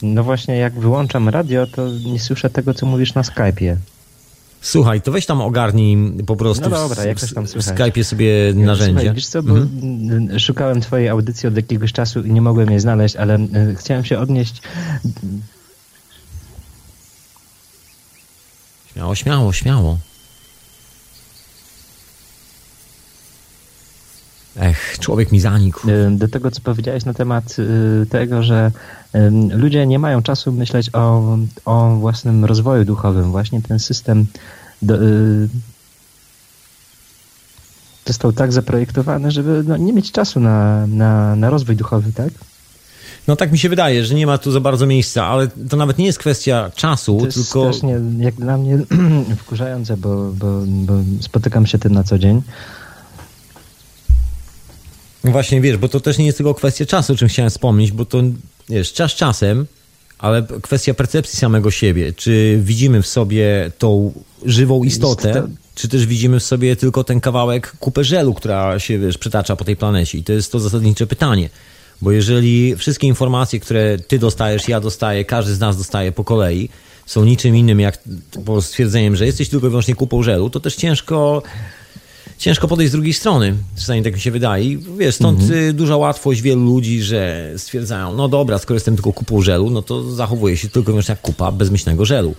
[0.04, 3.76] No właśnie, jak wyłączam radio, to nie słyszę tego, co mówisz na Skype'ie.
[4.60, 8.94] Słuchaj, to weź tam ogarnij po prostu no dobra, jak tam w Skype'ie sobie narzędzie.
[8.94, 10.40] Słuchaj, wiesz co, bo mhm.
[10.40, 14.18] szukałem twojej audycji od jakiegoś czasu i nie mogłem jej znaleźć, ale e, chciałem się
[14.18, 14.62] odnieść...
[18.92, 19.98] Śmiało, śmiało, śmiało.
[24.56, 25.86] Ech, człowiek mi zanikł.
[26.10, 28.72] Do tego, co powiedziałeś na temat e, tego, że
[29.50, 33.30] ludzie nie mają czasu myśleć o, o własnym rozwoju duchowym.
[33.30, 34.26] Właśnie ten system
[34.82, 34.98] do, e,
[38.06, 42.28] został tak zaprojektowany, żeby no, nie mieć czasu na, na, na rozwój duchowy, tak?
[43.28, 45.98] No tak mi się wydaje, że nie ma tu za bardzo miejsca, ale to nawet
[45.98, 47.72] nie jest kwestia czasu, to jest tylko...
[47.72, 48.78] strasznie, jak dla mnie,
[49.42, 52.42] wkurzające, bo, bo, bo spotykam się tym na co dzień.
[55.24, 57.92] No właśnie, wiesz, bo to też nie jest tylko kwestia czasu, o czym chciałem wspomnieć,
[57.92, 58.22] bo to,
[58.68, 59.66] wiesz, czas czasem,
[60.18, 62.12] ale kwestia percepcji samego siebie.
[62.12, 64.12] Czy widzimy w sobie tą
[64.44, 69.18] żywą istotę, czy też widzimy w sobie tylko ten kawałek kupę żelu, która się, wiesz,
[69.18, 70.18] przytacza po tej planecie?
[70.18, 71.50] I to jest to zasadnicze pytanie.
[72.02, 76.68] Bo jeżeli wszystkie informacje, które ty dostajesz, ja dostaję, każdy z nas dostaje po kolei,
[77.06, 77.98] są niczym innym jak
[78.44, 81.42] po stwierdzeniem, że jesteś tylko i wyłącznie kupą żelu, to też ciężko
[82.38, 83.54] ciężko podejść z drugiej strony.
[83.76, 84.78] Czasami tak mi się wydaje.
[84.98, 85.76] Wiesz, stąd mhm.
[85.76, 90.12] duża łatwość wielu ludzi, że stwierdzają, no dobra, skoro jestem tylko kupą żelu, no to
[90.12, 92.34] zachowuję się tylko wyłącznie jak kupa bezmyślnego żelu.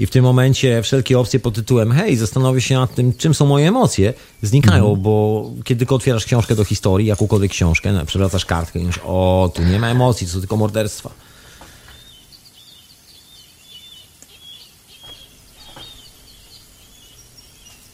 [0.00, 3.46] I w tym momencie wszelkie opcje pod tytułem hej, zastanowię się nad tym, czym są
[3.46, 5.02] moje emocje, znikają, mhm.
[5.02, 9.50] bo kiedy tylko otwierasz książkę do historii, jakąkolwiek książkę, no, przewracasz kartkę i mówisz, o,
[9.54, 11.10] tu nie ma emocji, to są tylko morderstwa.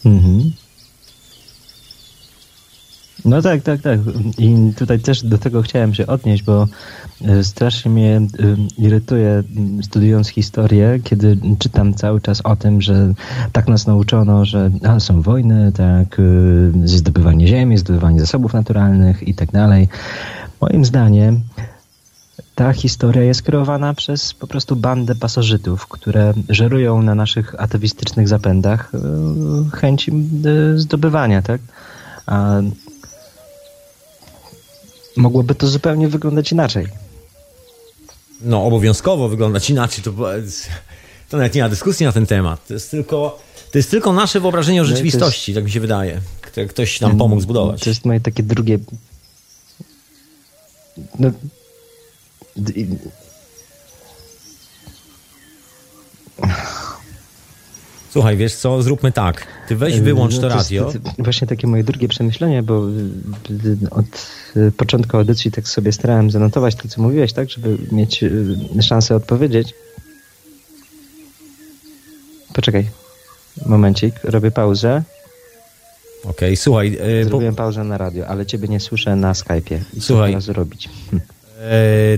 [0.05, 0.53] Mhm.
[3.27, 4.01] No tak, tak, tak.
[4.39, 6.67] I tutaj też do tego chciałem się odnieść, bo
[7.25, 8.27] e, strasznie mnie e,
[8.79, 9.43] irytuje
[9.83, 13.15] studiując historię, kiedy czytam cały czas o tym, że
[13.53, 19.35] tak nas nauczono, że a, są wojny, tak, e, zdobywanie ziemi, zdobywanie zasobów naturalnych i
[19.35, 19.89] tak dalej.
[20.61, 21.41] Moim zdaniem
[22.55, 28.93] ta historia jest kreowana przez po prostu bandę pasożytów, które żerują na naszych atawistycznych zapędach
[29.75, 30.13] chęci
[30.77, 31.61] zdobywania, tak?
[32.27, 32.61] A
[35.17, 36.87] mogłoby to zupełnie wyglądać inaczej.
[38.41, 40.05] No, obowiązkowo wyglądać inaczej.
[40.05, 40.13] To,
[41.29, 42.67] to nawet nie ma dyskusji na ten temat.
[42.67, 43.39] To jest tylko,
[43.73, 46.21] to jest tylko nasze wyobrażenie o no rzeczywistości, jest, tak mi się wydaje,
[46.69, 47.81] ktoś nam pomógł zbudować.
[47.81, 48.79] To jest moje takie drugie.
[51.19, 51.31] No,
[58.17, 59.47] Słuchaj, wiesz co, zróbmy tak.
[59.69, 60.87] Ty weź, wyłącz no to, to radio.
[60.87, 64.05] Jest, właśnie takie moje drugie przemyślenie, bo y, od
[64.57, 69.17] y, początku audycji tak sobie starałem zanotować to, co mówiłeś, tak, żeby mieć y, szansę
[69.17, 69.75] odpowiedzieć.
[72.55, 72.87] Poczekaj.
[73.67, 75.03] Momencik, robię pauzę.
[76.23, 76.99] Okej, okay, słuchaj.
[77.25, 77.63] Zrobiłem po...
[77.63, 79.79] pauzę na radio, ale ciebie nie słyszę na Skype'ie.
[80.01, 80.33] Słuchaj.
[80.33, 80.89] Co teraz robić?
[81.11, 81.21] Hm.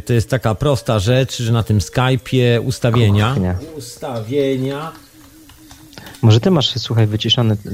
[0.06, 3.28] to jest taka prosta rzecz, że na tym Skype'ie ustawienia.
[3.28, 3.58] Kuchnia.
[3.76, 4.92] Ustawienia
[6.22, 7.70] może ty masz, słuchaj, wyciszony y,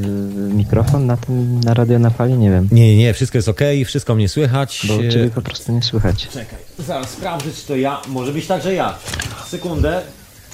[0.54, 2.34] mikrofon na tym, na radio na fali?
[2.34, 2.68] Nie wiem.
[2.72, 4.86] Nie, nie, wszystko jest ok, wszystko mnie słychać.
[4.88, 6.28] Bo ciebie po prostu nie słychać.
[6.28, 8.00] Czekaj, zaraz sprawdzę, czy to ja.
[8.08, 8.98] Może być także ja.
[9.46, 10.02] Sekundę,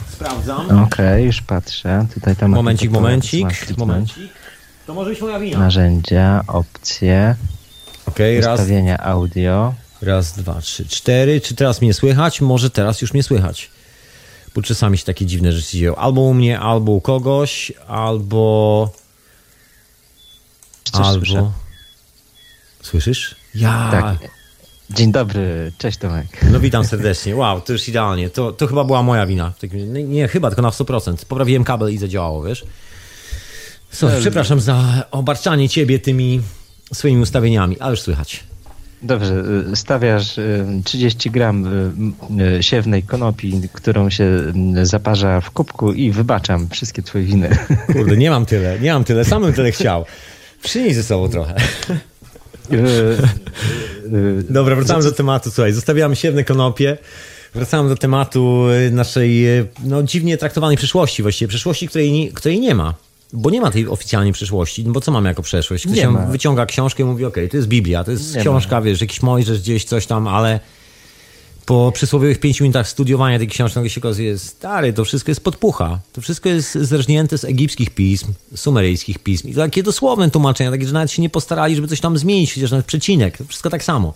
[0.08, 0.66] sprawdzam.
[0.66, 2.06] Okej, okay, już patrzę.
[2.14, 3.46] Tutaj tam momencik, momencik,
[3.78, 4.32] momencik.
[4.86, 5.58] To może być moja wina.
[5.58, 7.36] Narzędzia, opcje,
[8.06, 9.74] okay, ustawienia raz, audio.
[10.02, 11.40] Raz, dwa, trzy, cztery.
[11.40, 12.40] Czy teraz mnie słychać?
[12.40, 13.70] Może teraz już mnie słychać
[14.54, 15.96] bo czasami się takie dziwne rzeczy dzieją.
[15.96, 18.90] Albo u mnie, albo u kogoś, albo...
[20.84, 21.26] Coś albo...
[21.26, 21.50] Słyszę.
[22.82, 23.34] Słyszysz?
[23.54, 23.88] Ja...
[23.90, 24.30] Tak.
[24.90, 26.26] Dzień dobry, cześć Tomek.
[26.50, 27.36] No witam serdecznie.
[27.36, 28.30] Wow, to już idealnie.
[28.30, 29.52] To, to chyba była moja wina.
[29.72, 31.24] Nie, nie chyba, tylko na 100%.
[31.24, 32.64] Poprawiłem kabel i zadziałało, wiesz?
[33.90, 36.40] Sorry, przepraszam za obarczanie ciebie tymi
[36.92, 38.44] swoimi ustawieniami, ale już słychać.
[39.02, 40.36] Dobrze, y, stawiasz
[40.84, 41.66] 30 y, gram
[42.58, 44.30] y, siewnej konopi, którą się
[44.82, 47.58] zaparza w kubku i wybaczam wszystkie twoje winy.
[47.92, 50.04] Kurde, nie mam tyle, nie mam tyle, sam bym tyle chciał.
[50.62, 51.54] Przynieś ze sobą trochę.
[54.50, 56.98] Dobra, wracamy do tematu, słuchaj, zostawiamy siewne konopie.
[57.54, 59.44] Wracamy do tematu naszej
[59.84, 62.94] no, dziwnie traktowanej przyszłości, właściwie przyszłości, której nie, której nie ma.
[63.32, 65.86] Bo nie ma tej oficjalnej przeszłości, no bo co mamy jako przeszłość?
[65.86, 65.98] Ktoś
[66.30, 68.82] wyciąga książkę i mówi, okej, okay, to jest Biblia, to jest nie książka, ma.
[68.82, 70.60] wiesz, jakiś Mojżesz gdzieś, coś tam, ale
[71.66, 76.00] po przysłowiowych pięciu minutach studiowania tej książki nagle się okazuje, stary, to wszystko jest podpucha.
[76.12, 79.48] To wszystko jest zrżnięte z egipskich pism, sumeryjskich pism.
[79.48, 82.54] I to takie dosłowne tłumaczenia, takie, że nawet się nie postarali, żeby coś tam zmienić,
[82.54, 83.38] chociaż nawet przecinek.
[83.48, 84.14] Wszystko tak samo.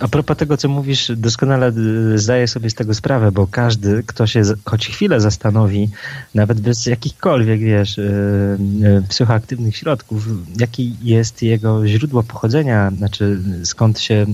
[0.00, 1.72] A propos tego, co mówisz, doskonale
[2.14, 5.90] y, zdaję sobie z tego sprawę, bo każdy, kto się choć chwilę zastanowi,
[6.34, 10.26] nawet bez jakichkolwiek, wiesz, y, y, psychoaktywnych środków,
[10.60, 14.26] jaki jest jego źródło pochodzenia, znaczy skąd się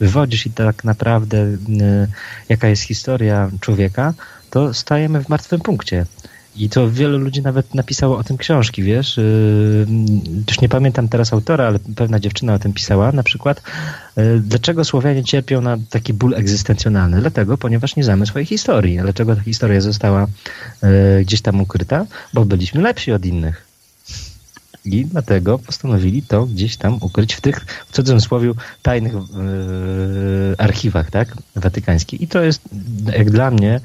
[0.00, 1.46] wywodzisz i tak naprawdę
[2.48, 4.14] jaka jest historia człowieka,
[4.50, 6.06] to stajemy w martwym punkcie.
[6.56, 9.16] I to wielu ludzi nawet napisało o tym książki, wiesz.
[9.16, 9.86] Yy,
[10.48, 13.12] już nie pamiętam teraz autora, ale pewna dziewczyna o tym pisała.
[13.12, 13.62] Na przykład,
[14.16, 17.20] yy, dlaczego Słowianie cierpią na taki ból egzystencjonalny?
[17.20, 18.98] Dlatego, ponieważ nie znamy swojej historii.
[18.98, 20.26] Dlaczego ta historia została
[20.82, 22.06] yy, gdzieś tam ukryta?
[22.34, 23.66] Bo byliśmy lepsi od innych.
[24.84, 28.52] I dlatego postanowili to gdzieś tam ukryć w tych, w cudzysłowie,
[28.82, 29.12] tajnych
[30.58, 31.36] archiwach, tak?
[31.56, 32.20] Watykańskich.
[32.20, 32.62] I to jest,
[33.16, 33.80] jak dla mnie,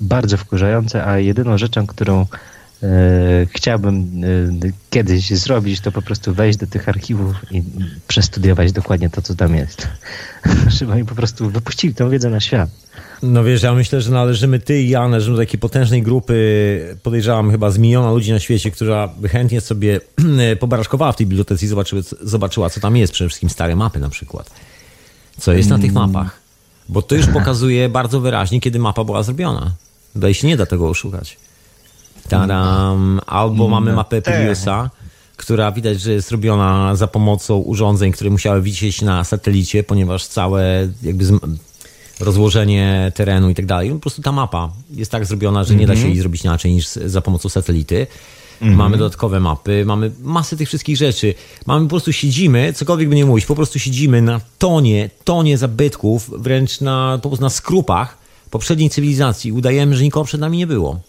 [0.00, 2.26] bardzo wkurzające, a jedyną rzeczą, którą
[2.82, 2.86] e,
[3.46, 4.22] chciałbym
[4.66, 7.62] e, kiedyś zrobić, to po prostu wejść do tych archiwów i
[8.08, 9.88] przestudiować dokładnie to, co tam jest.
[10.78, 12.70] Żeby oni po prostu wypuścili tą wiedzę na świat.
[13.22, 17.50] No wiesz, ja myślę, że należymy ty i ja, należymy do takiej potężnej grupy, podejrzewam
[17.50, 20.00] chyba z miliona ludzi na świecie, która by chętnie sobie
[20.60, 24.08] pobaraszkowała w tej bibliotece i zobaczyła, zobaczyła, co tam jest, przede wszystkim stare mapy na
[24.08, 24.50] przykład.
[25.38, 26.02] Co jest na tych mm.
[26.02, 26.40] mapach.
[26.88, 29.72] Bo to już pokazuje bardzo wyraźnie, kiedy mapa była zrobiona.
[30.14, 31.36] Tutaj się nie da tego oszukać.
[32.28, 33.20] Tadam.
[33.26, 34.90] Albo mamy mapę Piliusa,
[35.36, 40.88] która widać, że jest robiona za pomocą urządzeń, które musiały wisieć na satelicie, ponieważ całe
[41.02, 41.24] jakby
[42.20, 43.90] rozłożenie terenu i tak dalej.
[43.90, 46.12] Po prostu ta mapa jest tak zrobiona, że nie da się mhm.
[46.12, 48.06] jej zrobić inaczej niż za pomocą satelity.
[48.60, 48.78] Mhm.
[48.78, 51.34] Mamy dodatkowe mapy, mamy masę tych wszystkich rzeczy.
[51.66, 56.30] Mamy po prostu siedzimy, cokolwiek by nie mówić, po prostu siedzimy na tonie, tonie zabytków,
[56.42, 58.19] wręcz na, po prostu na skrupach
[58.50, 59.52] poprzedniej cywilizacji.
[59.52, 61.00] Udajemy, że nikogo przed nami nie było.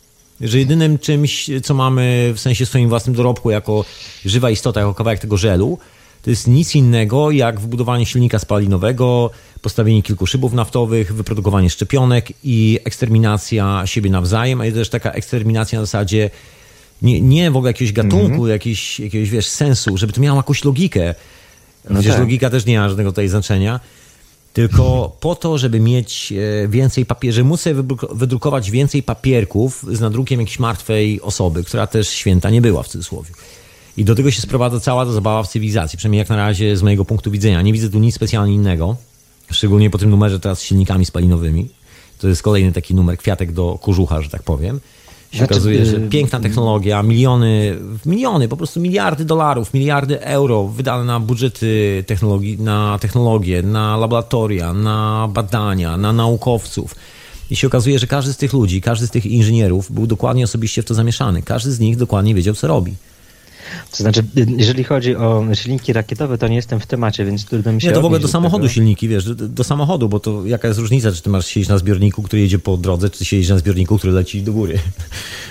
[0.42, 3.86] Że jedynym czymś, co mamy w sensie swoim własnym dorobku, jako
[4.26, 5.78] żywa istota, jako kawałek tego żelu,
[6.22, 9.32] to jest nic innego jak wbudowanie silnika spalinowego,
[9.62, 15.80] postawienie kilku szybów naftowych, wyprodukowanie szczepionek i eksterminacja siebie nawzajem, a jest też taka eksterminacja
[15.80, 16.30] na zasadzie
[17.02, 18.48] nie, nie w ogóle jakiegoś gatunku, mm -hmm.
[18.48, 21.16] jakiegoś, jakiegoś wiesz, sensu, żeby to miało jakąś logikę.
[21.90, 22.22] No Przecież tak.
[22.22, 23.80] logika też nie ma żadnego tutaj znaczenia.
[24.54, 26.34] Tylko po to, żeby mieć
[26.64, 31.88] e, więcej papieru, żeby móc sobie wydrukować więcej papierków z nadrukiem jakiejś martwej osoby, która
[31.88, 33.32] też święta nie była w cudzysłowie.
[33.98, 36.84] I do tego się sprowadza cała ta zabawa w cywilizacji, przynajmniej jak na razie z
[36.84, 37.62] mojego punktu widzenia.
[37.62, 38.96] Nie widzę tu nic specjalnie innego,
[39.52, 41.70] szczególnie po tym numerze teraz z silnikami spalinowymi.
[42.20, 44.80] To jest kolejny taki numer, kwiatek do kurzucha, że tak powiem
[45.32, 50.68] się znaczy, okazuje, że y, piękna technologia, miliony, miliony, po prostu miliardy dolarów, miliardy euro
[50.68, 56.96] wydane na budżety technologii, na technologię, na laboratoria, na badania, na naukowców.
[57.52, 60.82] I się okazuje, że każdy z tych ludzi, każdy z tych inżynierów był dokładnie osobiście
[60.82, 61.42] w to zamieszany.
[61.42, 62.94] Każdy z nich dokładnie wiedział, co robi.
[63.92, 64.24] To znaczy,
[64.58, 67.94] jeżeli chodzi o silniki rakietowe, to nie jestem w temacie, więc trudno mi się Nie,
[67.94, 68.74] to w ogóle do samochodu tego.
[68.74, 72.24] silniki, wiesz, do, samochodu, bo to jaka jest różnica, czy ty masz siedzieć na zbiorniku,
[72.24, 74.80] który jedzie po drodze, czy ty siedzisz na zbiorniku, który leci do góry.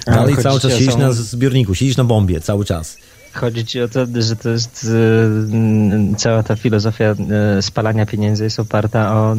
[0.06, 0.98] Dalej cały czas siedzisz są...
[0.98, 2.98] na zbiorniku, siedzisz na bombie cały czas.
[3.32, 7.14] Chodzi ci o to, że to jest y, cała ta filozofia
[7.58, 9.36] y, spalania pieniędzy jest oparta o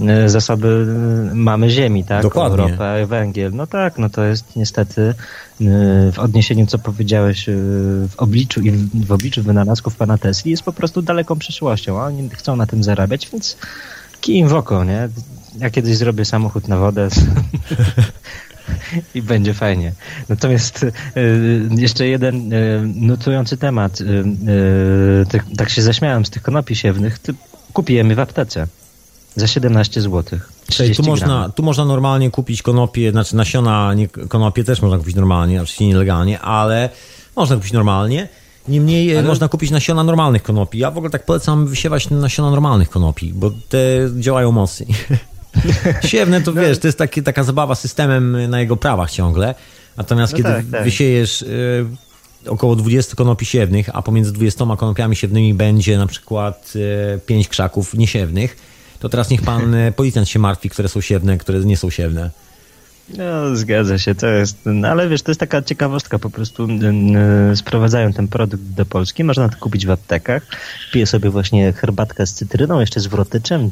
[0.00, 0.86] y, zasoby
[1.34, 2.22] mamy ziemi, tak?
[2.22, 2.70] Dokładnie.
[2.70, 3.52] Ropę, węgiel.
[3.54, 5.14] No tak, no to jest niestety
[6.12, 7.46] w odniesieniu, co powiedziałeś
[8.08, 8.70] w obliczu i
[9.06, 12.00] w obliczu wynalazków pana Tesli jest po prostu daleką przyszłością.
[12.00, 13.56] Oni chcą na tym zarabiać, więc
[14.20, 15.08] kij w oko, nie?
[15.58, 17.08] Ja kiedyś zrobię samochód na wodę.
[19.14, 19.92] I będzie fajnie.
[20.28, 20.92] Natomiast y,
[21.70, 24.00] jeszcze jeden y, nutujący temat.
[24.00, 24.06] Y,
[25.56, 27.18] tak, się zaśmiałem z tych konopi siewnych.
[27.72, 28.66] Kupiłem je w aptece
[29.36, 30.38] za 17 zł.
[30.96, 35.62] tu można, tu można normalnie kupić konopie, znaczy nasiona nie, konopie też można kupić normalnie,
[35.62, 36.90] oczywiście nielegalnie, ale
[37.36, 38.28] można kupić normalnie.
[38.68, 39.28] Niemniej ale...
[39.28, 40.78] można kupić nasiona normalnych konopi.
[40.78, 43.78] Ja w ogóle tak polecam wysiewać nasiona normalnych konopi, bo te
[44.20, 44.88] działają mocniej.
[46.10, 46.62] Siewne to no.
[46.62, 49.54] wiesz, to jest taki, taka zabawa systemem na jego prawach ciągle.
[49.96, 50.84] Natomiast no kiedy tak, tak.
[50.84, 51.86] wysiejesz y,
[52.46, 56.72] około 20 konopi siewnych, a pomiędzy 20 konopiami siewnymi będzie na przykład
[57.16, 58.56] y, 5 krzaków niesiewnych,
[59.00, 62.30] to teraz niech pan y, policjant się martwi, które są siewne, które nie są siewne.
[63.08, 67.56] No, zgadza się, to jest, no, ale wiesz, to jest taka ciekawostka, po prostu yy,
[67.56, 70.46] sprowadzają ten produkt do Polski, można to kupić w aptekach,
[70.92, 73.70] piję sobie właśnie herbatkę z cytryną, jeszcze z wrotyczem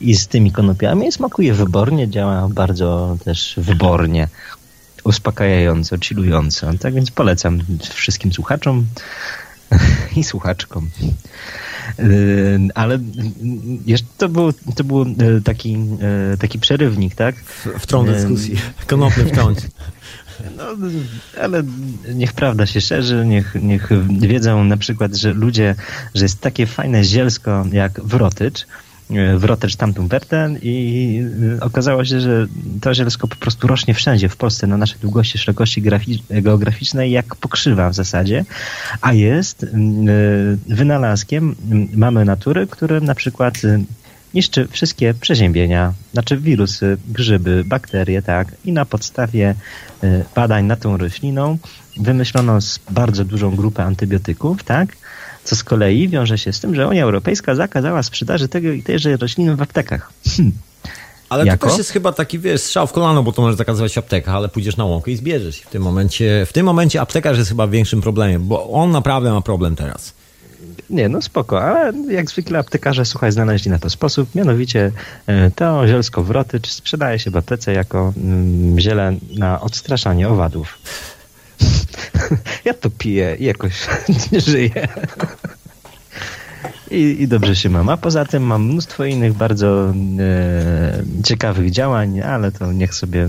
[0.00, 4.28] i z tymi konopiami, smakuje wybornie, działa bardzo też wybornie,
[5.04, 7.60] uspokajająco, chillująco, tak więc polecam
[7.94, 8.86] wszystkim słuchaczom
[10.16, 10.90] i słuchaczkom.
[11.98, 12.98] Yy, ale
[13.86, 17.36] jeszcze to był, to był yy, taki, yy, taki przerywnik, tak?
[17.36, 18.56] W, w dyskusji.
[18.86, 19.58] Konopny wtrąć.
[20.56, 20.64] No,
[21.42, 21.62] ale
[22.14, 25.74] niech prawda się szerzy, niech, niech wiedzą na przykład, że ludzie,
[26.14, 28.66] że jest takie fajne zielsko jak wrotycz,
[29.10, 31.22] E, w Rotecz tamtą Werten i
[31.58, 32.46] e, okazało się, że
[32.80, 35.82] to zielsko po prostu rośnie wszędzie w Polsce na naszej długości, szerokości
[36.30, 38.44] geograficznej jak pokrzywa w zasadzie,
[39.00, 39.66] a jest e,
[40.68, 41.54] wynalazkiem
[41.94, 43.54] mamy natury, który na przykład
[44.34, 49.54] niszczy wszystkie przeziębienia, znaczy wirusy, grzyby, bakterie, tak, i na podstawie
[50.34, 51.58] badań nad tą rośliną
[51.96, 52.58] wymyślono
[52.90, 54.96] bardzo dużą grupę antybiotyków, tak,
[55.48, 59.16] co z kolei wiąże się z tym, że Unia Europejska zakazała sprzedaży tego i tejże
[59.16, 60.12] rośliny w aptekach.
[60.36, 60.52] Hmm.
[61.28, 61.66] Ale jako?
[61.66, 64.48] to też jest chyba taki, wiesz, strzał w kolano, bo to możesz zakazywać apteka, ale
[64.48, 65.60] pójdziesz na łąkę i zbierzesz.
[65.60, 69.32] I w tym momencie, w tym momencie aptekarz jest chyba większym problemem, bo on naprawdę
[69.32, 70.12] ma problem teraz.
[70.90, 74.92] Nie, no spoko, ale jak zwykle aptekarze, słuchaj, znaleźli na to sposób, mianowicie
[75.26, 80.78] e, to zielsko wrotycz sprzedaje się w aptece jako mm, ziele na odstraszanie owadów.
[82.64, 83.74] Ja to piję i jakoś
[84.32, 84.88] nie żyję.
[86.90, 87.88] I, I, dobrze się mam.
[87.88, 93.28] A poza tym mam mnóstwo innych bardzo e, ciekawych działań, ale to niech sobie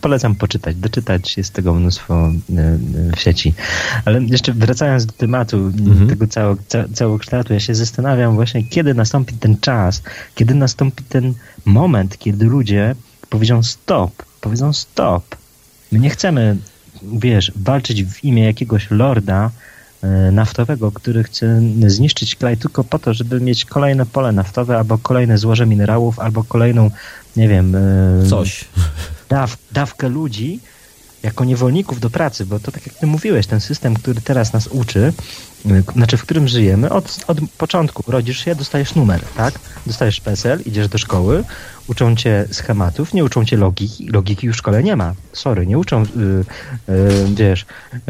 [0.00, 1.36] polecam poczytać, doczytać.
[1.36, 2.78] Jest tego mnóstwo e,
[3.16, 3.54] w sieci.
[4.04, 6.08] Ale jeszcze wracając do tematu mhm.
[6.08, 10.02] tego całego, ca, całokształtu, ja się zastanawiam właśnie, kiedy nastąpi ten czas,
[10.34, 11.34] kiedy nastąpi ten
[11.64, 12.94] moment, kiedy ludzie
[13.28, 15.36] powiedzą stop, powiedzą stop.
[15.92, 16.56] My nie chcemy
[17.02, 19.50] wiesz, walczyć w imię jakiegoś lorda
[20.02, 24.98] e, naftowego, który chce zniszczyć kraj tylko po to, żeby mieć kolejne pole naftowe, albo
[24.98, 26.90] kolejne złoże minerałów, albo kolejną,
[27.36, 27.76] nie wiem...
[27.76, 28.64] E, Coś.
[29.28, 30.60] Daw, dawkę ludzi
[31.22, 34.66] jako niewolników do pracy, bo to tak jak ty mówiłeś, ten system, który teraz nas
[34.66, 35.12] uczy,
[35.66, 39.54] e, znaczy w którym żyjemy, od, od początku rodzisz się, dostajesz numer, tak?
[39.86, 41.44] Dostajesz PESEL, idziesz do szkoły,
[41.90, 44.06] Uczą cię schematów, nie uczą cię logiki.
[44.06, 45.14] Logiki już w szkole nie ma.
[45.32, 46.44] Sorry, nie uczą, yy,
[46.88, 48.02] yy, wiesz, yy,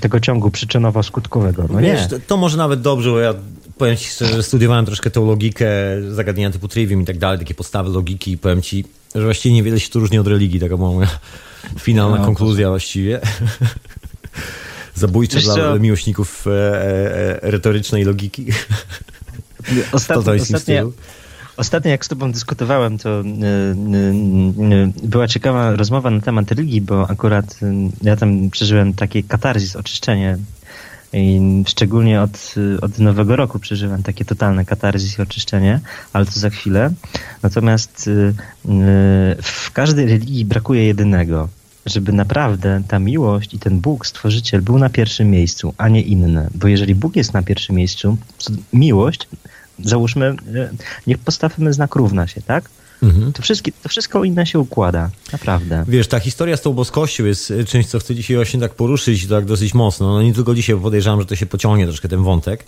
[0.00, 1.64] tego ciągu przyczynowo-skutkowego.
[1.70, 2.08] No wiesz, nie.
[2.08, 3.34] To, to może nawet dobrze, bo ja
[3.78, 5.66] powiem ci szczerze, że studiowałem troszkę tą logikę,
[6.10, 9.80] zagadnienia typu trivium i tak dalej, takie podstawy logiki i powiem ci, że właściwie niewiele
[9.80, 11.18] się tu różni od religii, taka była moja
[11.80, 13.20] finalna No, konkluzja właściwie.
[14.94, 15.78] Zabójcze Wiesz dla co?
[15.78, 18.46] miłośników e, e, e, retorycznej logiki.
[19.92, 20.22] Ostatnio,
[20.66, 20.92] to
[21.62, 26.80] ostatnio, jak z tobą dyskutowałem, to y, y, y, była ciekawa rozmowa na temat religii,
[26.80, 27.58] bo akurat
[28.02, 30.38] ja tam przeżyłem takie katarzis, oczyszczenie.
[31.12, 35.80] I szczególnie od, od nowego roku przeżywam takie totalne katarzis i oczyszczenie,
[36.12, 36.90] ale to za chwilę.
[37.42, 38.10] Natomiast
[39.42, 41.48] w każdej religii brakuje jedynego,
[41.86, 46.48] żeby naprawdę ta miłość i ten Bóg, stworzyciel, był na pierwszym miejscu, a nie inne.
[46.54, 49.28] Bo jeżeli Bóg jest na pierwszym miejscu, to miłość,
[49.78, 50.70] załóżmy, e,
[51.06, 52.64] niech postawimy znak równa się, tak?
[53.02, 53.32] Mhm.
[53.32, 55.84] To, wszystkie, to wszystko inne się układa, naprawdę.
[55.88, 59.26] Wiesz, ta historia z tą boskością jest y, czymś, co chcę dzisiaj właśnie tak poruszyć,
[59.26, 60.12] tak dosyć mocno.
[60.12, 62.64] No nie tylko dzisiaj, bo podejrzewam, że to się pociągnie troszkę ten wątek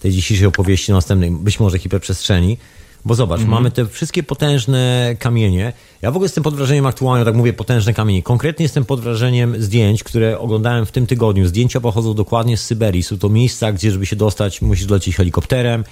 [0.00, 2.58] tej dzisiejszej opowieści następnej, być może hiperprzestrzeni.
[3.04, 5.72] Bo zobacz, mamy te wszystkie potężne kamienie.
[6.02, 8.22] Ja w ogóle jestem pod wrażeniem aktualnie, tak mówię, potężne kamienie.
[8.22, 11.46] Konkretnie jestem pod wrażeniem zdjęć, które oglądałem w tym tygodniu.
[11.46, 13.02] Zdjęcia pochodzą dokładnie z Syberii.
[13.02, 15.84] Są to miejsca, gdzie żeby się dostać, musisz lecieć helikopterem.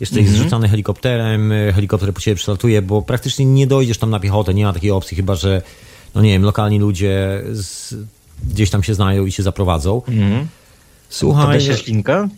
[0.00, 4.54] Jesteś zrzucany helikopterem, y, helikopter po ciebie przelatuje, bo praktycznie nie dojdziesz tam na piechotę,
[4.54, 5.62] nie ma takiej opcji, chyba że,
[6.14, 7.94] no nie wiem, lokalni ludzie z,
[8.50, 10.02] gdzieś tam się znają i się zaprowadzą.
[11.08, 12.28] Słuchaj, Poda się ślinka?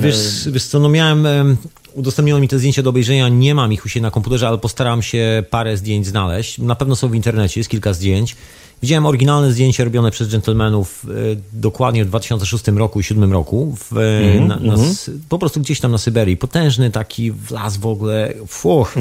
[0.00, 1.56] Wiesz, wiesz co, no miałem, em,
[1.94, 5.02] udostępniono mi te zdjęcia do obejrzenia, nie mam ich u siebie na komputerze, ale postaram
[5.02, 6.58] się parę zdjęć znaleźć.
[6.58, 8.36] Na pewno są w internecie, jest kilka zdjęć.
[8.82, 11.10] Widziałem oryginalne zdjęcia robione przez dżentelmenów e,
[11.52, 15.80] dokładnie w 2006 roku i 2007 roku, w, e, na, na, s- po prostu gdzieś
[15.80, 16.36] tam na Syberii.
[16.36, 18.94] Potężny taki las w ogóle, fuch.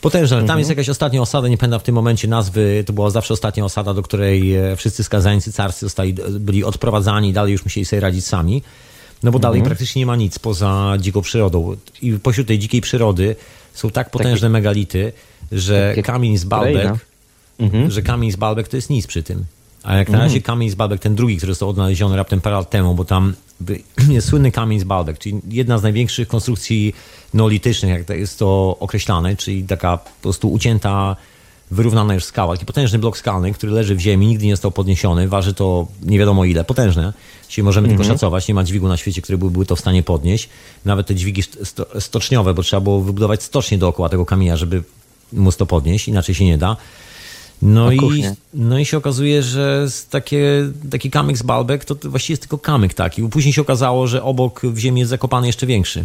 [0.00, 3.10] Potężny, ale tam jest jakaś ostatnia osada, nie pamiętam w tym momencie nazwy, to była
[3.10, 7.84] zawsze ostatnia osada, do której e, wszyscy skazańcy carscy zostali, byli odprowadzani, dalej już musieli
[7.84, 8.62] sobie radzić sami.
[9.22, 11.76] No bo dalej praktycznie nie ma nic poza dziką przyrodą.
[12.02, 13.36] I pośród tej dzikiej przyrody
[13.74, 15.12] są tak potężne megality,
[15.52, 16.44] że kamień z
[16.74, 16.98] Kolejna.
[17.58, 19.44] Baalbek, że kamień z Baalbek to jest nic przy tym.
[19.82, 20.28] A jak na Mhm.
[20.30, 23.34] razie kamień z Baalbek, ten drugi, który został odnaleziony raptem parę lat temu, bo tam
[24.08, 26.94] jest słynny kamień z Baalbek, czyli jedna z największych konstrukcji
[27.34, 31.16] neolitycznych, jak to jest to określane, czyli taka po prostu ucięta,
[31.70, 32.54] wyrównana już skała.
[32.54, 36.18] Taki potężny blok skalny, który leży w ziemi, nigdy nie został podniesiony, waży to nie
[36.18, 37.12] wiadomo ile, potężne.
[37.48, 40.48] Dzisiaj możemy tylko szacować, nie ma dźwigu na świecie, który byłby to w stanie podnieść.
[40.84, 44.82] Nawet te dźwigi st- sto- stoczniowe, bo trzeba było wybudować stocznie dookoła tego kamienia, żeby
[45.32, 46.76] móc to podnieść, inaczej się nie da.
[47.62, 48.34] No i, kuchnię?
[48.54, 52.94] no i się okazuje, że takie, taki kamyk z Baalbek to, właściwie jest tylko kamyk
[52.94, 53.22] taki.
[53.22, 56.04] Później się okazało, że obok w ziemi jest zakopany jeszcze większy.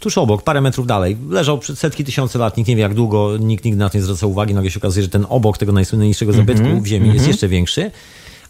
[0.00, 1.16] Tuż obok, parę metrów dalej.
[1.30, 4.02] Leżał przed setki tysięcy lat, nikt nie wie jak długo, nikt nigdy na to nie
[4.04, 4.54] zwracał uwagi.
[4.54, 7.90] Nagle się okazuje, że ten obok tego najsłynniejszego zabytku w ziemi jest jeszcze większy.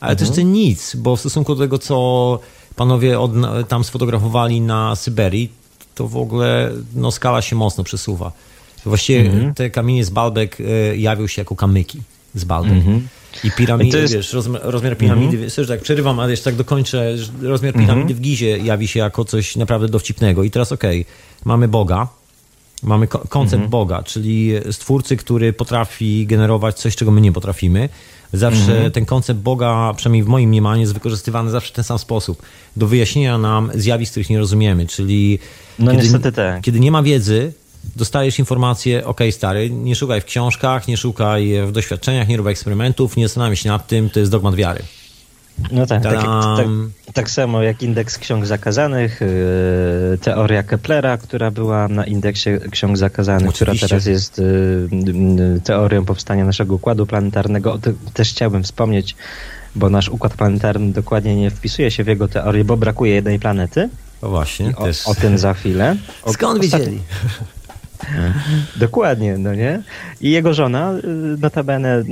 [0.00, 2.38] Ale to jeszcze nic, bo w stosunku do tego, co
[2.76, 3.32] panowie od,
[3.68, 5.52] tam sfotografowali na Syberii,
[5.94, 8.32] to w ogóle no, skala się mocno przesuwa.
[8.84, 12.02] Właściwie te kamienie z Baalbek e, jawią się jako kamyki
[12.38, 12.46] z.
[13.44, 16.44] I piramidy, I to jest- wiesz, rozmiar, rozmiar piramidy, wiesz, że tak przerywam, ale jeszcze
[16.44, 20.42] tak dokończę, rozmiar piramidy w Gizie jawi się jako coś naprawdę dowcipnego.
[20.44, 21.04] I teraz okej,
[21.44, 22.08] mamy Boga,
[22.82, 27.88] mamy ko- koncept Boga, czyli stwórcy, który potrafi generować coś, czego my nie potrafimy.
[28.32, 32.42] Zawsze ten koncept Boga, przynajmniej w moim mniemaniu, jest wykorzystywany zawsze w ten sam sposób.
[32.76, 35.38] Do wyjaśnienia nam zjawisk, których nie rozumiemy, czyli
[35.78, 36.60] No niestety tak.
[36.62, 37.52] kiedy nie ma wiedzy,
[37.96, 43.16] dostajesz informację, ok stary, nie szukaj w książkach, nie szukaj w doświadczeniach, nie rób eksperymentów,
[43.16, 44.82] nie zastanawiaj się nad tym, to jest dogmat wiary.
[45.72, 46.66] No tak, tak, tak,
[47.14, 53.54] tak samo jak indeks ksiąg zakazanych, yy, teoria Keplera, która była na indeksie ksiąg zakazanych,
[53.54, 53.88] która Oczywiście.
[53.88, 57.72] teraz jest yy, yy, teorią powstania naszego układu planetarnego.
[57.72, 59.16] O tym też chciałbym wspomnieć,
[59.76, 63.88] bo nasz układ planetarny dokładnie nie wpisuje się w jego teorię, bo brakuje jednej planety.
[64.22, 65.96] No właśnie, O, o tym za chwilę.
[66.22, 67.00] O, Skąd ostatnio- wiedzieli?
[68.76, 69.82] Dokładnie, no nie?
[70.20, 71.02] I jego żona, y,
[71.40, 72.04] notabene y,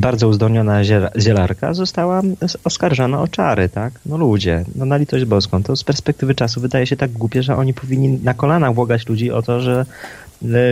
[0.00, 3.92] bardzo uzdolniona ziel- zielarka, została s- oskarżona o czary, tak?
[4.06, 5.62] No ludzie, no na litość boską.
[5.62, 9.30] To z perspektywy czasu wydaje się tak głupie, że oni powinni na kolanach błagać ludzi
[9.30, 9.86] o to, że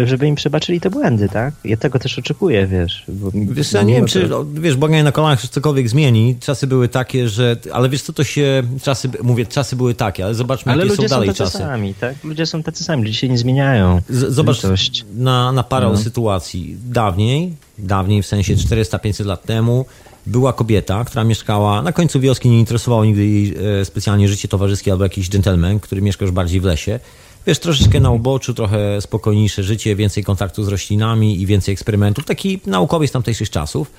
[0.04, 1.54] żeby im przebaczyli te błędy, tak?
[1.64, 3.04] Ja tego też oczekuję, wiesz.
[3.08, 5.48] Bo, Wiesz, ja no, nie wiem, mimo czy, to- no, wiesz, błaganie na kolanach się
[5.48, 6.36] cokolwiek zmieni.
[6.40, 10.34] Czasy były takie, że, ale wiesz co, to się, czasy, mówię, czasy były takie, ale
[10.34, 11.58] zobaczmy, Ale jakie są są dalej tacy czasy.
[11.58, 12.14] sami, tak?
[12.24, 14.00] Ludzie są tacy sami, ludzie się nie zmieniają.
[14.08, 15.04] Z, zobacz Litość.
[15.14, 15.96] na, na parę No.
[15.96, 16.76] sytuacji.
[16.84, 19.86] Dawniej, dawniej w sensie 400-500 lat temu,
[20.26, 24.92] była kobieta, która mieszkała na końcu wioski, nie interesowało nigdy jej e, specjalnie życie towarzyskie
[24.92, 27.00] albo jakiś gentleman, który mieszkał już bardziej w lesie.
[27.46, 32.24] Wiesz, troszeczkę na uboczu, trochę spokojniejsze życie, więcej kontaktu z roślinami i więcej eksperymentów.
[32.24, 33.90] Taki naukowiec tamtejszych czasów.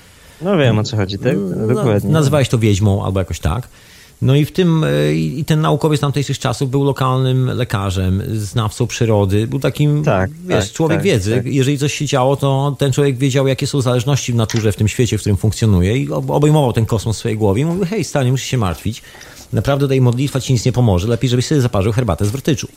[0.41, 1.35] No wiem o co chodzi, tak?
[1.57, 2.09] No, Dokładnie.
[2.09, 3.67] nazywałeś to wiedźmą albo jakoś tak.
[4.21, 9.47] No i w tym, e, i ten naukowiec tamtejszych czasów był lokalnym lekarzem, znawcą przyrody,
[9.47, 11.35] był takim, Tak, wiesz, tak, człowiek tak, wiedzy.
[11.35, 11.45] tak.
[11.45, 14.87] Jeżeli coś się działo, to ten człowiek wiedział, jakie są zależności w naturze, w tym
[14.87, 18.03] świecie, w którym funkcjonuje i ob- obejmował ten kosmos w swojej głowie i mówił, hej,
[18.03, 19.01] stary, nie musisz się martwić,
[19.53, 22.67] naprawdę tutaj modlitwa ci nic nie pomoże, lepiej, żebyś sobie zaparzył herbatę z wrtyczu.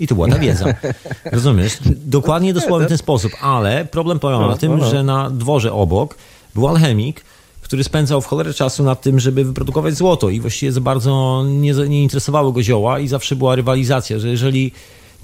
[0.00, 0.64] I to była ta wiedza.
[1.32, 1.72] Rozumiesz?
[2.06, 4.90] Dokładnie, dosłownie w ten sposób, ale problem polegał na No, tym, no, no.
[4.90, 6.14] że na dworze obok
[6.54, 7.24] był alchemik,
[7.62, 11.72] który spędzał w cholerę czasu nad tym, żeby wyprodukować złoto i właściwie za bardzo nie,
[11.72, 14.72] nie interesowały go zioła i zawsze była rywalizacja, że jeżeli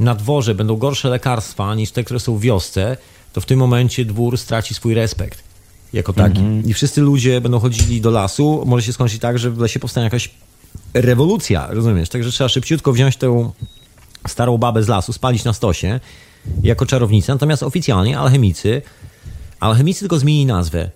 [0.00, 2.96] na dworze będą gorsze lekarstwa niż te, które są w wiosce,
[3.32, 5.42] to w tym momencie dwór straci swój respekt
[5.92, 6.40] jako taki.
[6.64, 10.04] I wszyscy ludzie będą chodzili do lasu, może się skończyć tak, że w lesie powstanie
[10.04, 10.30] jakaś
[10.94, 12.08] rewolucja, rozumiesz?
[12.08, 13.50] Także trzeba szybciutko wziąć tę
[14.28, 16.00] starą babę z lasu, spalić na stosie
[16.62, 18.82] jako czarownicę, natomiast oficjalnie alchemicy
[19.60, 20.90] Alchemicy tylko zmienili nazwę.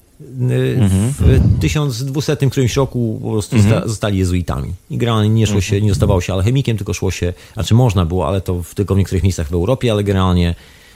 [1.19, 4.73] W 1200 którymś roku po prostu zosta- zostali jezuitami.
[4.91, 8.29] I generalnie nie szło się, nie zostawało się alchemikiem, tylko szło się, znaczy można było,
[8.29, 10.55] ale to w, tylko w niektórych miejscach w Europie, ale generalnie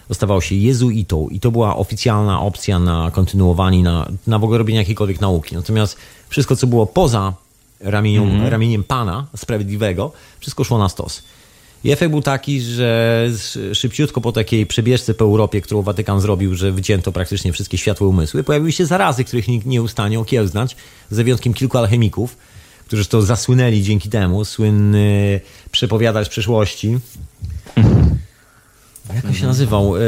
[0.09, 4.79] zostawało się jezuitą i to była oficjalna opcja na kontynuowanie, na, na w ogóle robienie
[4.79, 5.55] jakiejkolwiek nauki.
[5.57, 5.97] Natomiast
[6.29, 7.33] wszystko, co było poza
[7.81, 11.23] ramieniem, ramieniem Pana Sprawiedliwego, wszystko szło na stos.
[11.85, 16.55] I efekt był taki, że sz- szybciutko po takiej przebieżce po Europie, którą Watykan zrobił,
[16.55, 20.77] że wycięto praktycznie wszystkie światłe umysły, pojawiły się zarazy, których nikt nie ustanie okiełznać,
[21.11, 22.37] za wyjątkiem kilku alchemików,
[22.87, 26.99] którzy to zasłynęli dzięki temu, słynny przepowiadać przyszłości.
[29.15, 29.97] Jak on się nazywał?
[29.97, 30.01] E,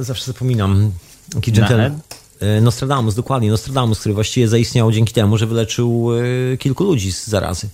[0.00, 0.92] Zawsze zapominam.
[1.34, 2.00] Taki gentleman.
[2.40, 3.50] E, Nostradamus, dokładnie.
[3.50, 6.10] Nostradamus, który właściwie zaistniał dzięki temu, że wyleczył
[6.52, 7.68] e, kilku ludzi z zarazy.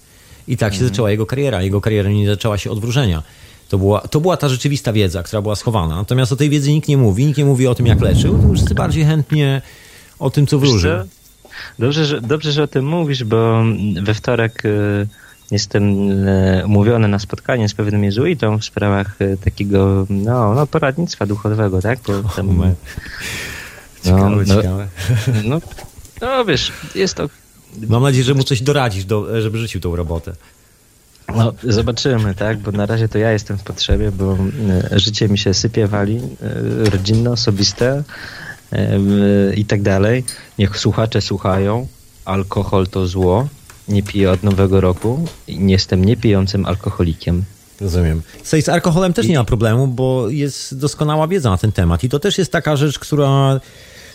[0.49, 1.63] I tak się zaczęła jego kariera.
[1.63, 3.23] Jego kariera nie zaczęła się od wróżenia.
[3.69, 5.97] To była, to była ta rzeczywista wiedza, która była schowana.
[5.97, 8.39] Natomiast o tej wiedzy nikt nie mówi, nikt nie mówi o tym, jak leczył.
[8.39, 9.63] To wszyscy bardziej chętnie
[10.19, 11.05] o tym, co co?
[11.79, 13.65] Dobrze, że, dobrze, że o tym mówisz, bo
[14.03, 15.07] we wtorek y,
[15.51, 21.27] jestem y, umówiony na spotkanie z pewnym jezuitą w sprawach y, takiego no, no, poradnictwa
[21.27, 21.99] duchowego, tak?
[22.07, 22.75] Bo tam, my.
[24.05, 24.89] no, no, ciekawe.
[25.45, 25.61] no,
[26.21, 27.29] no wiesz, jest to
[27.89, 30.33] Mam nadzieję, że mu coś doradzisz, do, żeby rzucił tą robotę.
[31.37, 32.59] No, zobaczymy, tak?
[32.59, 34.39] Bo na razie to ja jestem w potrzebie, bo
[34.93, 38.03] e, życie mi się sypie, wali, e, rodzinne, osobiste
[38.73, 38.99] e,
[39.55, 40.25] i tak dalej.
[40.59, 41.87] Niech słuchacze słuchają.
[42.25, 43.49] Alkohol to zło.
[43.89, 45.29] Nie piję od nowego roku.
[45.49, 47.45] Nie jestem niepijącym alkoholikiem.
[47.81, 48.23] Rozumiem.
[48.43, 52.05] Słuchaj, z alkoholem też nie ma problemu, bo jest doskonała wiedza na ten temat.
[52.05, 53.61] I to też jest taka rzecz, która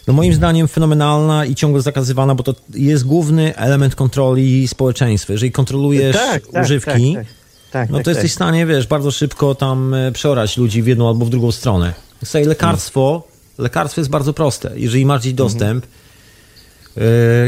[0.07, 5.33] no moim zdaniem fenomenalna i ciągle zakazywana, bo to jest główny element kontroli społeczeństwa.
[5.33, 6.17] Jeżeli kontrolujesz
[6.63, 7.25] używki, tak,
[7.71, 8.35] tak, no tak, to jesteś w tak.
[8.35, 11.93] stanie, wiesz, bardzo szybko tam e, przeorać ludzi w jedną albo w drugą stronę.
[12.23, 13.23] Słuchaj, lekarstwo,
[13.57, 14.71] lekarstwo jest bardzo proste.
[14.75, 15.87] Jeżeli masz gdzieś dostęp, e,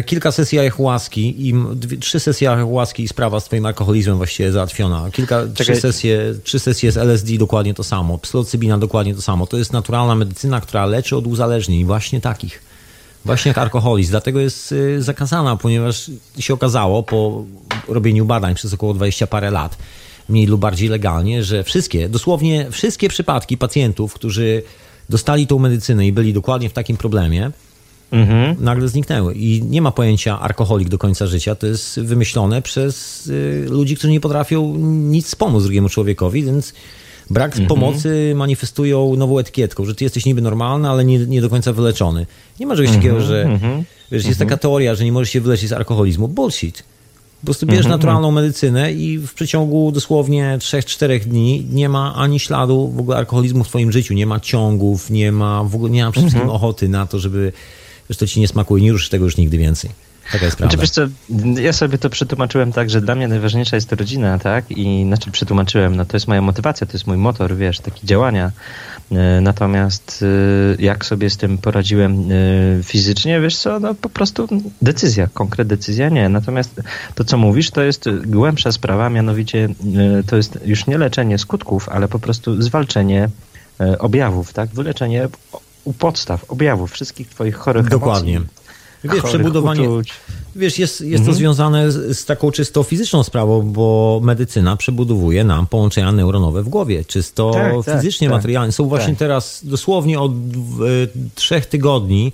[0.06, 5.12] kilka sesji ayahuaski i dwie, trzy sesje ayahuaski i sprawa z twoim alkoholizmem właściwie załatwiona.
[5.12, 9.48] Kilka, trzy sesje, trzy sesje z LSD dokładnie to samo, psylocybina dokładnie to samo.
[9.48, 12.62] To jest naturalna medycyna, która leczy od uzależnień, właśnie takich.
[13.26, 14.12] Właśnie jak alkoholizm.
[14.12, 17.46] Dlatego jest y, zakazana, ponieważ się okazało po
[17.88, 19.78] robieniu badań przez około 20 parę lat,
[20.30, 24.64] mniej lub bardziej legalnie, że wszystkie, dosłownie wszystkie przypadki pacjentów, którzy
[25.10, 27.52] dostali tą medycynę i byli dokładnie w takim problemie,
[28.14, 28.56] Mhm.
[28.60, 29.34] nagle zniknęły.
[29.34, 31.56] I nie ma pojęcia alkoholik do końca życia.
[31.56, 36.74] To jest wymyślone przez y, ludzi, którzy nie potrafią nic pomóc drugiemu człowiekowi, więc
[37.30, 41.74] brak pomocy manifestują nową etykietką, że ty jesteś niby normalny, ale nie, nie do końca
[41.74, 42.26] wyleczony.
[42.60, 43.60] Nie ma czegoś takiego, że
[44.12, 46.28] wiesz, jest taka teoria, że nie możesz się wyleczyć z alkoholizmu.
[46.28, 46.84] Bullshit.
[47.42, 52.88] Po prostu bierzesz naturalną medycynę i w przeciągu dosłownie 3-4 dni nie ma ani śladu
[52.96, 54.14] w ogóle alkoholizmu w twoim życiu.
[54.14, 57.52] Nie ma ciągów, nie ma w ogóle nie ma przede wszystkim ochoty na to, żeby
[58.10, 59.90] że to ci nie smakuje, nie ruszysz tego już nigdy więcej.
[60.32, 60.78] Taka jest prawda.
[60.78, 61.02] Znaczy, co,
[61.62, 64.72] ja sobie to przetłumaczyłem tak, że dla mnie najważniejsza jest rodzina, tak?
[64.72, 68.52] I znaczy przetłumaczyłem, no to jest moja motywacja, to jest mój motor, wiesz, taki działania.
[69.12, 70.26] E, Natomiast
[70.80, 74.48] e, jak sobie z tym poradziłem e, fizycznie, wiesz co, no po prostu
[74.82, 76.30] decyzja, konkret decyzja nie.
[76.30, 76.82] Natomiast
[77.16, 79.70] to, co mówisz, to jest głębsza sprawa, mianowicie
[80.28, 83.30] to jest już nie leczenie skutków, ale po prostu zwalczenie
[84.00, 84.70] objawów, tak?
[84.70, 85.28] Wyleczenie
[85.84, 88.38] u podstaw, objawów wszystkich twoich chorych Dokładnie.
[88.38, 88.64] emocji.
[89.04, 89.90] Wiesz, przebudowanie.
[89.90, 90.14] uczuć.
[90.56, 95.68] Wiesz, jest, jest to związane z, z taką czysto fizyczną sprawą, bo medycyna przebudowuje nam
[95.68, 97.06] połączenia neuronowe w głowie.
[97.06, 98.38] Czysto Tak, tak, fizycznie, tak.
[98.38, 98.72] materialnie.
[98.72, 99.20] Są właśnie Tak.
[99.20, 100.36] teraz dosłownie od e,
[101.36, 102.34] trzech tygodni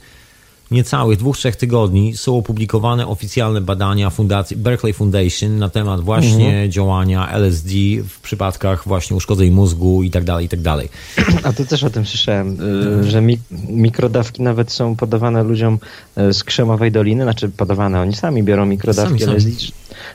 [0.72, 6.72] niecałych dwóch, trzech tygodni są opublikowane oficjalne badania fundacji Berkeley Foundation na temat właśnie mhm.
[6.72, 7.74] działania LSD
[8.09, 10.89] w przypadkach właśnie uszkodzeń mózgu i tak dalej, i tak dalej.
[11.43, 12.57] A to też o tym słyszałem,
[13.01, 13.38] y, że mi
[13.70, 15.80] mikrodawki nawet są podawane ludziom
[16.17, 19.72] y, z Krzemowej Doliny, znaczy podawane, oni sami biorą mikrodawki sami, LSD, sami.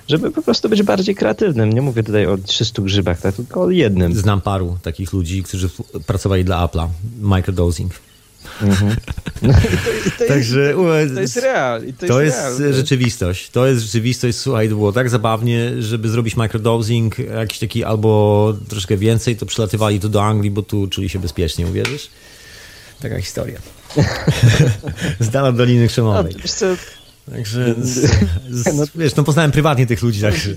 [0.09, 1.73] żeby po prostu być bardziej kreatywnym.
[1.73, 4.15] Nie mówię tutaj o 300 grzybach, tak, tylko o jednym.
[4.15, 5.69] Znam paru takich ludzi, którzy
[6.07, 6.89] pracowali dla Apple'a.
[7.21, 7.93] Microdosing.
[8.63, 8.97] Mhm.
[9.43, 9.53] No
[10.19, 11.83] to, Także, jest, to jest real.
[11.99, 12.39] to, to jest,
[12.71, 13.51] rzeczywistość.
[13.51, 14.39] To jest rzeczywistość.
[14.39, 20.01] Słuchaj, to było tak zabawnie, żeby zrobić microdosing jakiś taki albo troszkę więcej, to przylatywali
[20.01, 22.11] tu do Anglii, bo tu czuli się bezpiecznie, uwierzysz?
[23.01, 23.59] Taka historia.
[25.21, 26.37] z dala Doliny Krzemowej.
[26.61, 26.77] No,
[27.35, 28.11] Także, z,
[28.51, 30.51] z, no, wiesz, no poznałem prywatnie tych ludzi, także...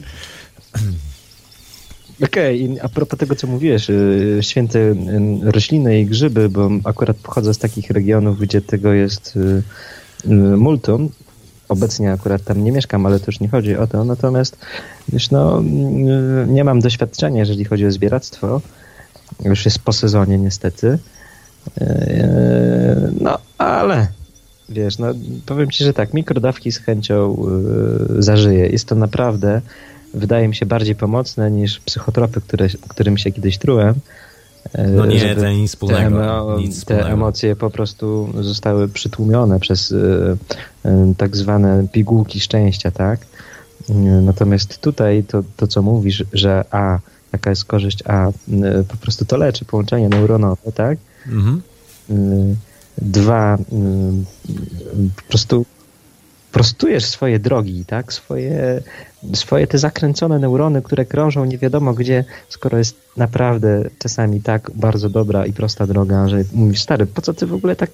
[2.23, 2.81] Okej, okay.
[2.83, 4.95] a propos tego, co mówiłeś, y, święte y,
[5.43, 9.63] rośliny i grzyby, bo akurat pochodzę z takich regionów, gdzie tego jest y,
[10.57, 11.09] multum.
[11.69, 14.03] Obecnie akurat tam nie mieszkam, ale to już nie chodzi o to.
[14.03, 14.57] Natomiast
[15.13, 15.61] już no,
[16.47, 18.61] nie mam doświadczenia, jeżeli chodzi o zbieractwo.
[19.45, 20.99] Już jest po sezonie niestety.
[23.21, 24.07] No, ale
[24.69, 25.07] wiesz, no
[25.45, 27.45] powiem ci, że tak, mikrodawki z chęcią
[28.19, 28.67] zażyję.
[28.67, 29.61] Jest to naprawdę
[30.17, 33.95] wydaje mi się bardziej pomocne niż psychotropy, które, którym się kiedyś trułem.
[34.73, 36.55] E, no nie, to nic wspólnego.
[36.55, 39.95] Te, nic te emocje po prostu zostały przytłumione przez y,
[40.85, 43.19] y, tak zwane pigułki szczęścia, tak?
[44.21, 46.99] Natomiast tutaj to, to, co mówisz, że a,
[47.33, 48.31] jaka jest korzyść, a
[48.87, 50.97] po prostu to leczy połączenie neuronowe, tak?
[51.27, 51.61] Mhm.
[52.97, 53.57] Dwa,
[55.15, 55.65] po prostu
[56.57, 58.13] prostujesz swoje drogi, tak?
[58.13, 58.81] Swoje,
[59.33, 65.09] swoje te zakręcone neurony, które krążą nie wiadomo gdzie, skoro jest naprawdę czasami tak bardzo
[65.09, 67.89] dobra i prosta droga, że mówisz, stary, po co ty w ogóle tak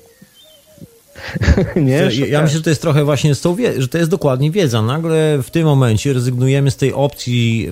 [1.76, 4.52] nie, ja, ja myślę, że to jest trochę właśnie z tą że to jest dokładnie
[4.52, 4.82] wiedza.
[4.82, 7.72] Nagle w tym momencie rezygnujemy z tej opcji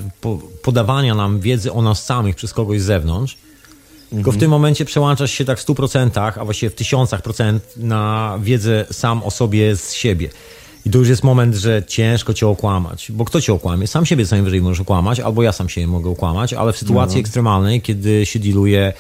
[0.62, 3.38] podawania nam wiedzy o nas samych przez kogoś z zewnątrz.
[4.10, 8.38] Tylko w tym momencie przełączasz się tak w 100%, a właściwie w tysiącach procent na
[8.42, 10.30] wiedzę sam o sobie z siebie.
[10.86, 13.12] I to już jest moment, że ciężko cię okłamać.
[13.12, 13.88] Bo kto cię okłamie?
[13.88, 17.16] Sam siebie co najwyżej możesz okłamać, albo ja sam się mogę okłamać, ale w sytuacji
[17.16, 17.22] no.
[17.22, 18.94] ekstremalnej, kiedy się diluje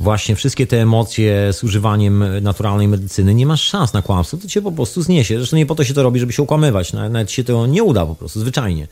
[0.00, 4.62] właśnie wszystkie te emocje z używaniem naturalnej medycyny, nie masz szans na kłamstwo, to cię
[4.62, 5.36] po prostu zniesie.
[5.36, 6.92] Zresztą nie po to się to robi, żeby się okłamywać.
[6.92, 8.88] Nawet się to nie uda po prostu, zwyczajnie.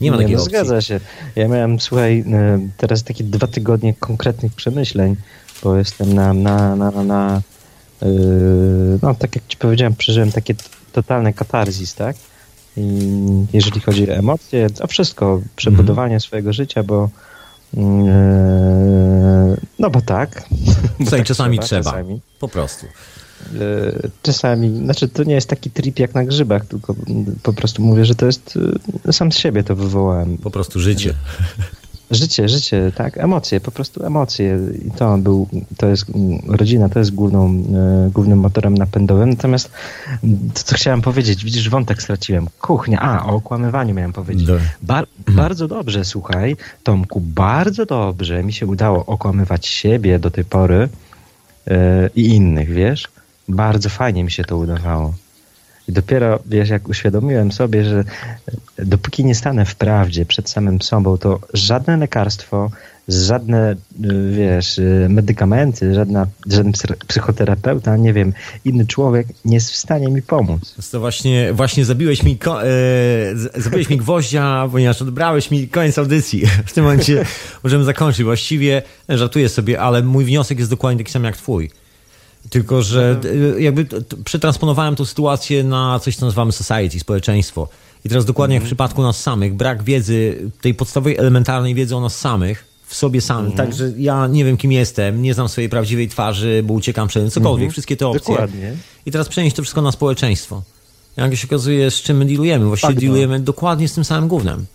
[0.00, 0.58] Nie ma nie, takiej no, opcji.
[0.58, 1.00] Zgadza się.
[1.36, 5.16] Ja miałem, słuchaj, e, teraz takie dwa tygodnie konkretnych przemyśleń,
[5.62, 7.42] bo jestem na, na, na, na, na
[8.02, 10.54] yy, no tak jak ci powiedziałem, przeżyłem takie
[10.92, 12.16] totalny katarzis, tak?
[12.76, 13.08] I
[13.52, 16.20] jeżeli chodzi o emocje, o wszystko, przebudowanie mm.
[16.20, 17.08] swojego życia, bo
[17.74, 17.82] yy,
[19.78, 20.48] no bo tak.
[21.00, 22.20] Bo tak czasami trzeba, czasami.
[22.40, 22.86] po prostu.
[23.52, 26.94] Yy, czasami, znaczy to nie jest taki trip jak na grzybach, tylko
[27.42, 28.58] po prostu mówię, że to jest,
[29.04, 30.38] yy, sam z siebie to wywołałem.
[30.38, 31.14] Po prostu życie.
[32.12, 34.58] Życie, życie, tak, emocje, po prostu emocje.
[34.86, 36.04] I to był, to jest,
[36.48, 39.30] rodzina to jest główną, e, głównym motorem napędowym.
[39.30, 39.70] Natomiast
[40.54, 42.46] to, co chciałem powiedzieć, widzisz, wątek straciłem.
[42.60, 44.48] Kuchnia, a, o okłamywaniu miałem powiedzieć.
[44.82, 45.36] Bar mhm.
[45.36, 50.88] bardzo dobrze, słuchaj, Tomku, bardzo dobrze mi się udało okłamywać siebie do tej pory
[51.66, 53.08] e, i innych, wiesz?
[53.48, 55.14] Bardzo fajnie mi się to udawało.
[55.92, 58.04] I dopiero, wiesz, jak uświadomiłem sobie, że
[58.78, 62.70] dopóki nie stanę w prawdzie przed samym sobą, to żadne lekarstwo,
[63.08, 63.76] żadne,
[64.36, 66.72] wiesz, medykamenty, żadna, żaden
[67.06, 68.32] psychoterapeuta, nie wiem,
[68.64, 70.74] inny człowiek nie jest w stanie mi pomóc.
[70.90, 76.46] To właśnie, właśnie zabiłeś mi, e, zabiłeś mi gwoździa, ponieważ odbrałeś mi koniec audycji.
[76.66, 77.24] W tym momencie
[77.62, 78.24] możemy zakończyć.
[78.24, 81.70] Właściwie żartuję sobie, ale mój wniosek jest dokładnie taki sam jak twój
[82.50, 83.62] tylko, że mhm.
[83.62, 83.86] jakby
[84.24, 87.68] przetransponowałem tą sytuację na coś, co nazywamy society, społeczeństwo.
[88.04, 88.68] I teraz dokładnie jak w mhm.
[88.68, 93.50] przypadku nas samych, brak wiedzy, tej podstawowej, elementarnej wiedzy o nas samych, w sobie samym.
[93.50, 93.66] Mhm.
[93.66, 97.70] Także ja nie wiem, kim jestem, nie znam swojej prawdziwej twarzy, bo uciekam przed cokolwiek,
[97.70, 98.34] wszystkie te opcje.
[98.34, 98.76] Dokładnie.
[99.06, 100.62] I teraz przenieść to wszystko na społeczeństwo.
[101.16, 102.66] Jak się okazuje, z czym my dealujemy?
[102.66, 104.66] Właściwie dealujemy dokładnie z tym samym głównym.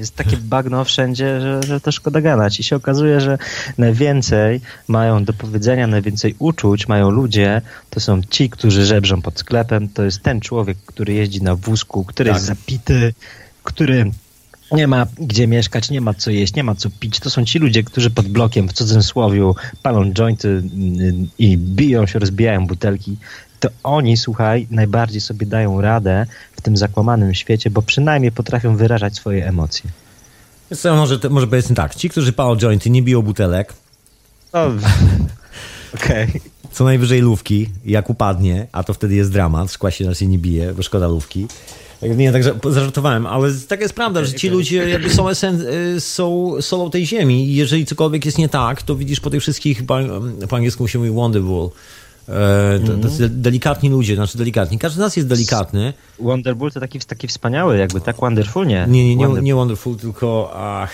[0.00, 2.60] Jest takie bagno wszędzie, że, że to szkoda gadać.
[2.60, 3.38] I się okazuje, że
[3.78, 9.88] najwięcej mają do powiedzenia, najwięcej uczuć mają ludzie, to są ci, którzy żebrzą pod sklepem.
[9.88, 12.36] To jest ten człowiek, który jeździ na wózku, który tak.
[12.36, 13.14] jest zapity,
[13.62, 14.10] który
[14.72, 17.20] nie ma gdzie mieszkać, nie ma co jeść, nie ma co pić.
[17.20, 22.18] To są ci ludzie, którzy pod blokiem w cudzysłowie palą jointy mm, i biją się,
[22.18, 23.16] rozbijają butelki
[23.60, 26.26] to oni, słuchaj, najbardziej sobie dają radę
[26.60, 29.90] w tym zakłamanym świecie, bo przynajmniej potrafią wyrażać swoje emocje.
[30.76, 33.72] Co, może, może powiedzmy tak, ci, którzy palą jointy, nie biją butelek.
[34.52, 34.60] No,
[35.94, 36.28] okej.
[36.28, 36.40] Okay.
[36.72, 40.74] co najwyżej lówki, jak upadnie, a to wtedy jest dramat, szkła się nas nie bije,
[40.74, 41.46] bo szkoda lówki.
[42.00, 42.42] Tak, nie, tak
[42.72, 45.60] zażartowałem, ale tak jest prawda, że ci ludzie jakby są, esen,
[45.96, 49.42] y, są solą tej ziemi i jeżeli cokolwiek jest nie tak, to widzisz po tych
[49.42, 49.86] wszystkich,
[50.48, 51.70] po angielsku się mówi wonderful,
[52.30, 54.78] E, to, to delikatni ludzie, znaczy delikatni.
[54.78, 55.92] Każdy z nas jest delikatny.
[56.18, 58.86] Wonderful to taki, taki wspaniały, jakby tak wonderful, nie?
[58.88, 60.92] Nie, nie, nie, wonderful, nie wonderful tylko ach,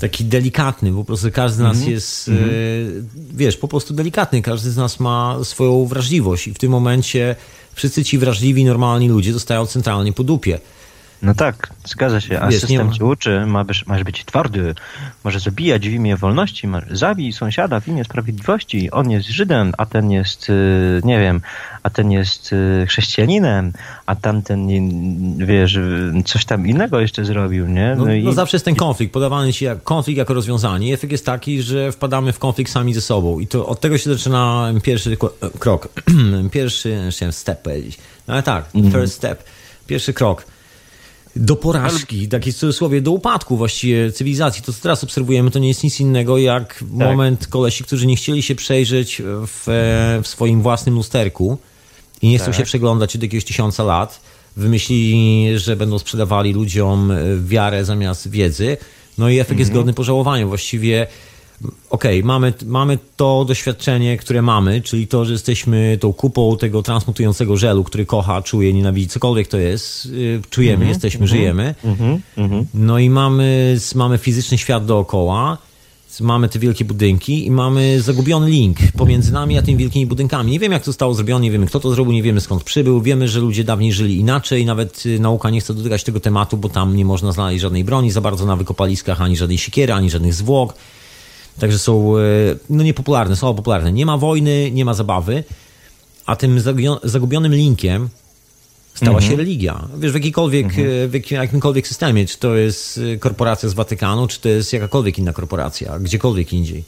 [0.00, 0.92] taki delikatny.
[0.92, 1.90] Po prostu każdy z nas mm -hmm.
[1.90, 3.04] jest, mm -hmm.
[3.34, 4.42] wiesz, po prostu delikatny.
[4.42, 7.36] Każdy z nas ma swoją wrażliwość i w tym momencie
[7.74, 10.58] wszyscy ci wrażliwi, normalni ludzie zostają centralnie po dupie.
[11.24, 12.40] No tak, zgadza się.
[12.40, 12.92] A Wiesz, system ma...
[12.92, 14.74] ci uczy, ma być, masz być twardy,
[15.24, 18.90] może zabijać w imię wolności, zabij sąsiada w imię sprawiedliwości.
[18.90, 21.40] On jest Żydem, a ten jest, y, nie wiem,
[21.82, 23.72] a ten jest y, chrześcijaninem,
[24.06, 24.68] a tamten,
[25.38, 25.78] wiesz,
[26.24, 27.94] coś tam innego jeszcze zrobił, nie?
[27.98, 28.24] No, no, i...
[28.24, 30.94] no zawsze jest ten konflikt, podawany ci jak konflikt jako rozwiązanie.
[30.94, 33.40] Efekt jest taki, że wpadamy w konflikt sami ze sobą.
[33.40, 35.16] I to od tego się zaczyna pierwszy
[35.58, 35.88] krok.
[36.52, 37.98] pierwszy, chciałem step powiedzieć.
[38.28, 38.92] No ale tak, mm.
[38.92, 39.44] first step.
[39.86, 40.53] Pierwszy krok
[41.36, 44.62] do porażki, takie w cudzysłowie, do upadku właściwie cywilizacji.
[44.62, 46.88] To, co teraz obserwujemy, to nie jest nic innego jak tak.
[46.88, 49.64] moment kolesi, którzy nie chcieli się przejrzeć w,
[50.22, 51.58] w swoim własnym lusterku
[52.22, 52.54] i nie chcą tak.
[52.54, 54.20] się przeglądać od jakiegoś tysiąca lat.
[54.56, 57.12] Wymyślili, że będą sprzedawali ludziom
[57.44, 58.76] wiarę zamiast wiedzy.
[59.18, 59.58] No i efekt mhm.
[59.58, 60.46] jest godny pożałowania.
[60.46, 61.06] Właściwie
[61.90, 66.82] okej, okay, mamy, mamy to doświadczenie, które mamy, czyli to, że jesteśmy tą kupą tego
[66.82, 71.28] transmutującego żelu, który kocha, czuje, nienawidzi, cokolwiek to jest, y, czujemy, mm -hmm, jesteśmy, mm
[71.28, 71.74] -hmm, żyjemy.
[71.84, 71.96] Mm
[72.36, 75.58] -hmm, no i mamy, mamy fizyczny świat dookoła,
[76.20, 80.50] mamy te wielkie budynki i mamy zagubiony link pomiędzy nami a tymi wielkimi budynkami.
[80.50, 83.02] Nie wiem, jak to zostało zrobione, nie wiemy, kto to zrobił, nie wiemy, skąd przybył.
[83.02, 84.64] Wiemy, że ludzie dawniej żyli inaczej.
[84.64, 88.10] Nawet y, nauka nie chce dotykać tego tematu, bo tam nie można znaleźć żadnej broni
[88.10, 90.74] za bardzo na wykopaliskach, ani żadnej siekiery, ani żadnych zwłok.
[91.58, 92.20] Także są e,
[92.70, 93.92] no niepopularne, są popularne.
[93.92, 95.44] Nie ma wojny, nie ma zabawy,
[96.26, 96.60] a tym
[97.02, 98.08] zagubionym linkiem
[98.94, 99.38] stała się mhm.
[99.38, 99.88] religia.
[99.98, 100.88] Wiesz, w, jakikolwiek, mhm.
[100.88, 105.18] E, w jakimkolwiek systemie, czy to jest e, korporacja z Watykanu, czy to jest jakakolwiek
[105.18, 106.84] inna korporacja, gdziekolwiek indziej.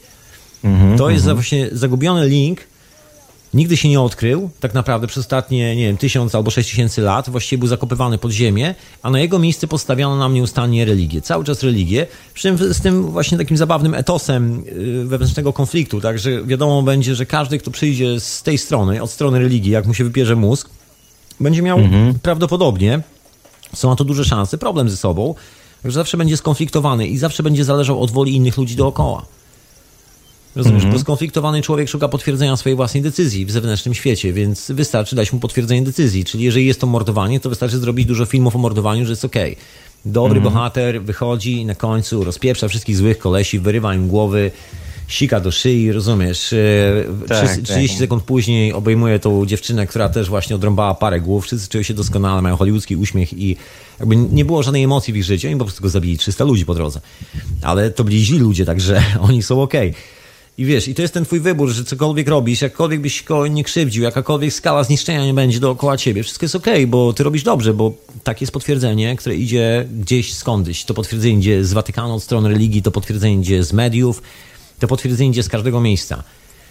[0.65, 0.99] Mhm.
[0.99, 2.61] To jest właśnie zagubiony link,
[3.57, 7.31] nigdy się nie odkrył, tak naprawdę przez ostatnie, nie wiem, tysiąc albo sześć tysięcy lat,
[7.31, 11.63] właściwie był zakopywany pod ziemię, a na jego miejsce postawiono nam nieustannie religię, cały czas
[11.63, 17.15] religię, przy czym z tym właśnie takim zabawnym etosem y, wewnętrznego konfliktu, także wiadomo będzie,
[17.15, 20.71] że każdy, kto przyjdzie z tej strony, od strony religii, jak mu się wypierze mózg,
[21.41, 22.19] będzie miał mhm.
[22.19, 23.01] prawdopodobnie,
[23.75, 25.35] są na to duże szanse, problem ze sobą,
[25.85, 29.36] że zawsze będzie skonfliktowany i zawsze będzie zależał od woli innych ludzi dookoła.
[30.57, 30.97] Rozumiesz, mm -hmm.
[30.97, 35.39] bo skonfliktowany człowiek szuka potwierdzenia swojej własnej decyzji w zewnętrznym świecie, więc wystarczy dać mu
[35.39, 36.25] potwierdzenie decyzji.
[36.25, 39.53] Czyli jeżeli jest to mordowanie, to wystarczy zrobić dużo filmów o mordowaniu, że jest okej.
[39.53, 39.65] Okay.
[40.05, 40.53] Dobry mm -hmm.
[40.53, 44.51] bohater wychodzi i na końcu rozpieprza wszystkich złych kolesi, wyrywa im głowy,
[45.09, 46.53] sika do szyi, rozumiesz?
[46.53, 46.57] E,
[47.29, 47.99] tak, 30 tak.
[47.99, 51.45] sekund później obejmuje tą dziewczynę, która też właśnie odrąbała parę głów.
[51.45, 53.57] Wszyscy czują się doskonale, mają hollywoodzki uśmiech i
[54.01, 55.49] jakby nie było żadnej emocji w ich życiu.
[55.49, 57.01] Oni po prostu go zabili 300 ludzi po drodze.
[57.63, 59.91] Ale to byli źli ludzie, także oni są okej.
[59.91, 60.16] Okay.
[60.59, 63.65] I wiesz, i to jest ten twój wybór, że cokolwiek robisz, jakkolwiek byś kogoś nie
[63.65, 67.43] krzywdził, jakakolwiek skala zniszczenia nie będzie dookoła ciebie, wszystko jest okej, okay, bo ty robisz
[67.43, 67.93] dobrze, bo
[68.25, 70.85] takie jest potwierdzenie, które idzie gdzieś skądś.
[70.85, 74.23] To potwierdzenie idzie z Watykanu, od strony religii, to potwierdzenie idzie z mediów,
[74.79, 76.23] to potwierdzenie idzie z każdego miejsca.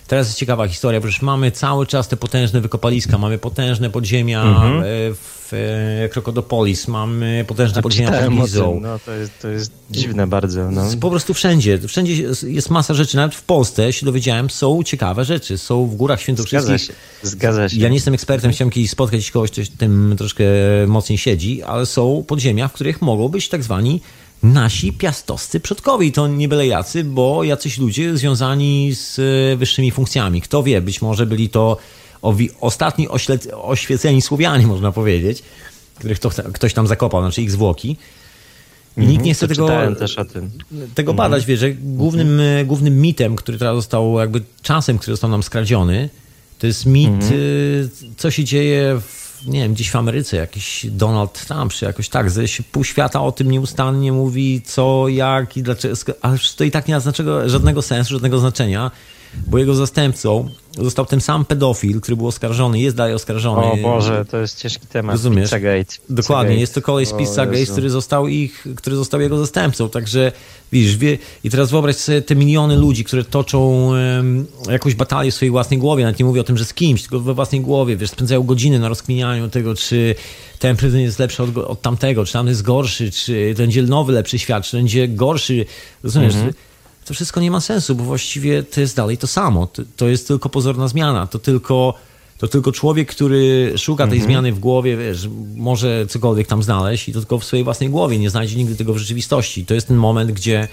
[0.08, 4.84] Teraz jest ciekawa historia, przecież mamy cały czas te potężne wykopaliska, mamy potężne podziemia mhm.
[5.16, 8.80] w e, Krokodopolis, mamy potężne podziemia pod Gizą.
[8.82, 10.72] No, to, jest, to jest dziwne bardzo.
[10.72, 10.84] No.
[11.02, 15.58] Po prostu wszędzie, wszędzie jest masa rzeczy, nawet w Polsce się dowiedziałem, są ciekawe rzeczy,
[15.58, 16.66] są w Górach Świętokrzyskich.
[16.66, 16.94] Zgadza się,
[17.24, 17.78] zgadza się.
[17.80, 20.44] Ja nie jestem ekspertem, chciałem kiedyś spotkać kogoś, kto tym troszkę
[20.88, 24.02] mocniej siedzi, ale są podziemia, w których mogą być tak zwani
[24.54, 26.08] nasi piastowscy przodkowie.
[26.08, 30.42] I to nie byle jacy, bo jacyś ludzie związani z e, wyższymi funkcjami.
[30.42, 31.78] Kto wie, być może byli to
[32.62, 33.08] ostatni
[33.52, 35.44] oświeceni Słowianie, można powiedzieć,
[36.00, 37.98] których to, ktoś tam zakopał, znaczy ich zwłoki.
[38.98, 39.68] I nikt nie chce tego,
[40.96, 41.16] tego mhm.
[41.16, 41.46] badać.
[41.46, 42.68] Wie, że głównym, mhm.
[42.68, 46.10] głównym mitem, który teraz został, jakby czasem, który został nam skradziony,
[46.60, 47.34] to jest mit, mhm.
[47.34, 52.10] E, co się dzieje w nie wiem, gdzieś w Ameryce jakiś Donald Trump, czy jakoś
[52.10, 56.64] tak, że się pół świata o tym nieustannie mówi, co, jak i dlaczego, ale to
[56.64, 57.02] i tak nie ma
[57.46, 58.92] żadnego sensu, żadnego znaczenia,
[59.48, 63.62] bo jego zastępcą został ten sam pedofil, który był oskarżony, jest dalej oskarżony.
[63.62, 65.14] O Boże, to jest ciężki temat.
[65.14, 65.44] Rozumiesz?
[65.44, 65.96] Pizzagate.
[66.10, 70.32] Dokładnie, jest to kolej z Pizzagate, który został ich, który został jego zastępcą, także
[70.72, 75.36] widzisz, wie, i teraz wyobraź sobie te miliony ludzi, które toczą um, jakąś batalię w
[75.36, 77.98] swojej własnej głowie, nawet nie mówię o tym, że z kimś, tylko we własnej głowie,
[77.98, 80.16] wiesz, spędzają godziny na rozkminianiu tego, czy
[80.60, 84.40] ten prezydent jest lepszy od, od tamtego, czy tam jest gorszy, czy będzie nowy, lepszy
[84.40, 85.66] świat, czy będzie gorszy,
[86.04, 86.36] rozumiesz?
[86.36, 86.54] Mhm
[87.06, 89.68] to wszystko nie ma sensu, bo właściwie to jest dalej to samo.
[89.96, 91.28] To, jest tylko pozorna zmiana.
[91.28, 91.94] To tylko,
[92.38, 94.32] to tylko człowiek, który szuka tej mhm.
[94.32, 98.20] zmiany w głowie, wiesz, może cokolwiek tam znaleźć i to tylko w swojej własnej głowie.
[98.20, 99.66] Nie znajdzie nigdy tego w rzeczywistości.
[99.66, 100.68] To jest ten moment, gdzie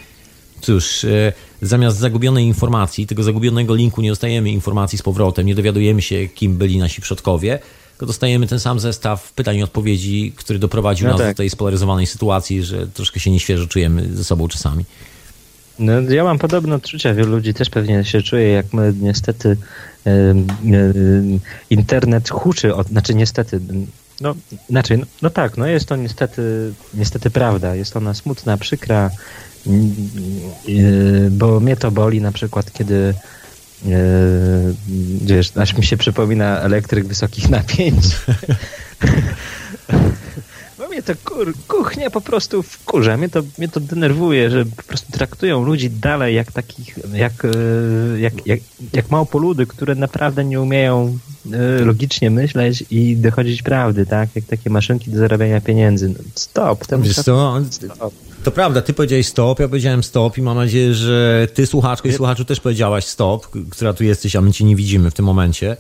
[0.60, 6.02] cóż, e, zamiast zagubionej informacji, tego zagubionego linku nie dostajemy informacji z powrotem, nie dowiadujemy
[6.02, 7.58] się, kim byli nasi przodkowie,
[7.90, 11.30] tylko dostajemy ten sam zestaw pytań i odpowiedzi, który doprowadził no nas tak.
[11.30, 14.84] do tej spolaryzowanej sytuacji, że troszkę się nieświeżo czujemy ze sobą czasami.
[15.82, 17.14] No, ja mam podobne odczucia.
[17.14, 19.56] Wielu ludzi też pewnie się czuje, jak my niestety
[21.70, 23.60] internet huczy, od, znaczy niestety,
[24.20, 24.34] no,
[24.70, 27.74] znaczy, no, no, tak, no jest to niestety, niestety prawda.
[27.74, 29.10] Jest ona smutna, przykra,
[31.30, 33.14] bo mnie to boli na przykład, kiedy
[35.22, 38.04] wiesz, aż mi się przypomina elektryk wysokich napięć.
[41.08, 45.12] Mnie to kur, kuchnia po prostu wkurza, mnie to, mnie to denerwuje, że po prostu
[45.12, 47.48] traktują ludzi dalej jak takich, jak, e,
[48.20, 48.60] jak, jak,
[48.92, 51.18] jak małpoludy, które naprawdę nie umieją
[51.52, 54.28] e, logicznie myśleć i dochodzić prawdy, tak?
[54.34, 56.08] Jak takie maszynki do zarabiania pieniędzy.
[56.08, 56.86] No, stop.
[56.86, 57.60] Tam Wiesz co?
[57.70, 58.14] Stop.
[58.44, 62.12] To prawda, ty powiedziałeś stop, ja powiedziałem stop i mam nadzieję, że ty słuchaczko i
[62.12, 65.76] słuchaczu też powiedziałaś stop, która tu jesteś, a my cię nie widzimy w tym momencie.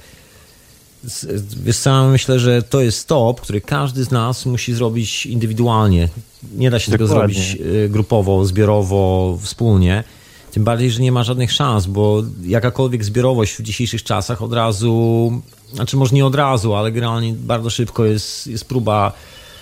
[1.64, 6.08] Wiesz co, myślę, że to jest stop, który każdy z nas musi zrobić indywidualnie.
[6.56, 7.08] Nie da się Dokładnie.
[7.08, 10.04] tego zrobić y, grupowo, zbiorowo, wspólnie.
[10.52, 15.32] Tym bardziej, że nie ma żadnych szans, bo jakakolwiek zbiorowość w dzisiejszych czasach od razu,
[15.72, 19.12] znaczy może nie od razu, ale generalnie bardzo szybko jest, jest próba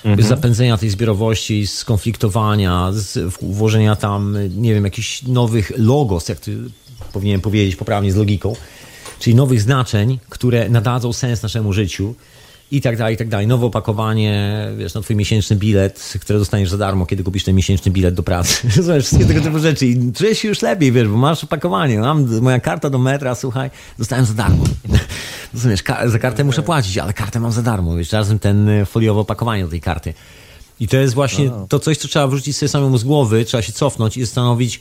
[0.05, 0.29] mhm.
[0.29, 6.57] zapędzenia tej zbiorowości, skonfliktowania, z, włożenia tam, nie wiem, jakichś nowych logos, jak ty
[7.13, 8.57] powinienem powiedzieć poprawnie z logiką,
[9.19, 12.15] czyli nowych znaczeń, które nadadzą sens naszemu życiu
[12.71, 13.47] i tak dalej, i tak dalej.
[13.47, 17.93] Nowe opakowanie, wiesz, na twój miesięczny bilet, który dostaniesz za darmo, kiedy kupisz ten miesięczny
[17.93, 18.69] bilet do pracy.
[18.83, 21.99] Zobacz, wszystkie tego typu rzeczy i czujesz się już lepiej, wiesz, bo masz opakowanie.
[21.99, 24.65] Mam moja karta do metra, słuchaj, dostałem za darmo.
[25.55, 29.21] Rozumiesz, za kartę muszę płacić, ale kartę mam za darmo, wiesz, razem ten e, foliowe
[29.21, 30.15] opakowanie do tej karty.
[30.81, 31.67] I to jest właśnie no.
[31.69, 34.81] to coś, co trzeba wrzucić sobie samemu z głowy, trzeba się cofnąć i zastanowić,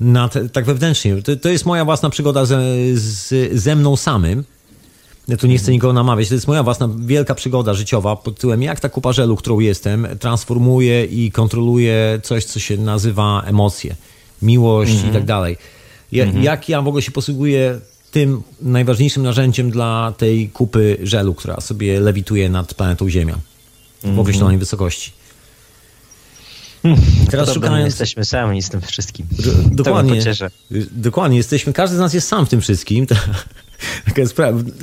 [0.00, 1.22] na te, tak wewnętrznie.
[1.22, 2.60] To, to, jest moja własna przygoda ze,
[2.94, 4.44] z, ze mną samym.
[5.28, 6.28] Ja tu nie chcę nikogo namawiać.
[6.28, 10.06] To jest moja własna wielka przygoda życiowa pod tytułem jak ta kupa żelu, którą jestem,
[10.20, 13.96] transformuje i kontroluje coś, co się nazywa emocje,
[14.42, 15.56] miłość i tak dalej.
[16.12, 16.44] Ja, mhm.
[16.44, 17.80] Jak ja w ogóle się posługuję
[18.10, 23.38] tym najważniejszym narzędziem dla tej kupy żelu, która sobie lewituje nad planetą Ziemia
[24.04, 25.12] w określonej wysokości.
[27.30, 27.84] Teraz szukając...
[27.84, 29.26] jesteśmy sami z tym wszystkim.
[29.66, 30.22] dokładnie.
[30.90, 33.06] Dokładnie, jesteśmy, każdy z nas jest sam w tym wszystkim.
[34.06, 34.36] Taka jest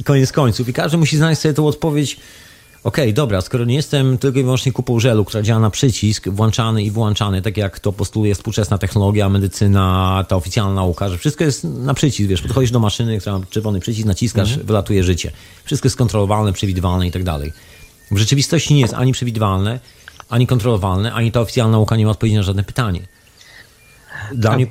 [0.06, 0.70] koniec końców.
[0.70, 2.18] I każdy musi znaleźć sobie tą odpowiedź.
[2.84, 6.30] Okej, okay, dobra, skoro nie jestem tylko i wyłącznie kupą żelu, która działa na przycisk,
[6.30, 11.44] włączany i włączany, tak jak to postuluje współczesna technologia, medycyna, ta oficjalna nauka, że wszystko
[11.44, 14.68] jest na przycisk, wiesz, podchodzisz do maszyny, która ma czerwony przycisk, naciskasz, mhm.
[14.68, 15.32] wylatuje życie.
[15.64, 17.54] Wszystko jest kontrolowalne, przewidywalne i tak dalej.
[18.12, 19.80] W rzeczywistości nie jest ani przewidywalne,
[20.32, 23.02] ani kontrolowalne, ani ta oficjalna nauka nie ma odpowiedzi na żadne pytanie.
[24.36, 24.68] Dla mnie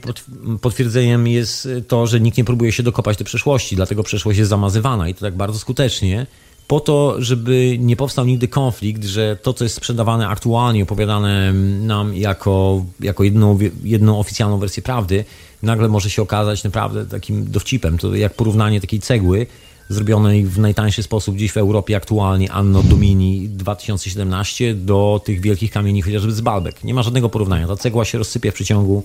[0.61, 5.09] potwierdzeniem jest to, że nikt nie próbuje się dokopać do przeszłości, dlatego przeszłość jest zamazywana
[5.09, 6.27] i to tak bardzo skutecznie,
[6.69, 12.15] po to, żeby nie powstał nigdy konflikt, że to, co jest sprzedawane aktualnie, opowiadane nam
[12.15, 15.25] jako, jako jedną, jedną oficjalną wersję prawdy,
[15.63, 17.99] nagle może się okazać naprawdę takim dowcipem.
[17.99, 19.47] To jak porównanie takiej cegły,
[19.91, 26.03] zrobionej w najtańszy sposób gdzieś w Europie aktualnie Anno Domini 2017 do tych wielkich kamieni
[26.03, 26.85] chociażby z Balbek.
[26.85, 27.67] Nie ma żadnego porównania.
[27.67, 29.05] Ta cegła się rozsypie w przeciągu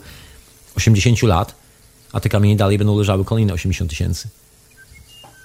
[0.76, 1.56] 80 lat,
[2.14, 4.28] a te kamienie dalej będą leżały kolejne 80 tysięcy.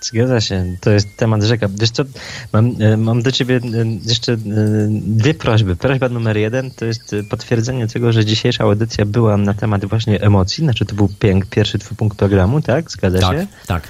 [0.00, 1.68] Zgadza się, to jest temat rzeka.
[1.68, 2.02] Wiesz co,
[2.52, 4.38] mam, e, mam do ciebie e, jeszcze e,
[4.90, 5.76] dwie prośby.
[5.76, 10.64] Prośba numer jeden to jest potwierdzenie tego, że dzisiejsza audycja była na temat właśnie emocji,
[10.64, 11.08] znaczy to był
[11.50, 12.90] pierwszy twój punkt programu, tak?
[12.90, 13.46] Zgadza tak, się?
[13.66, 13.82] Tak,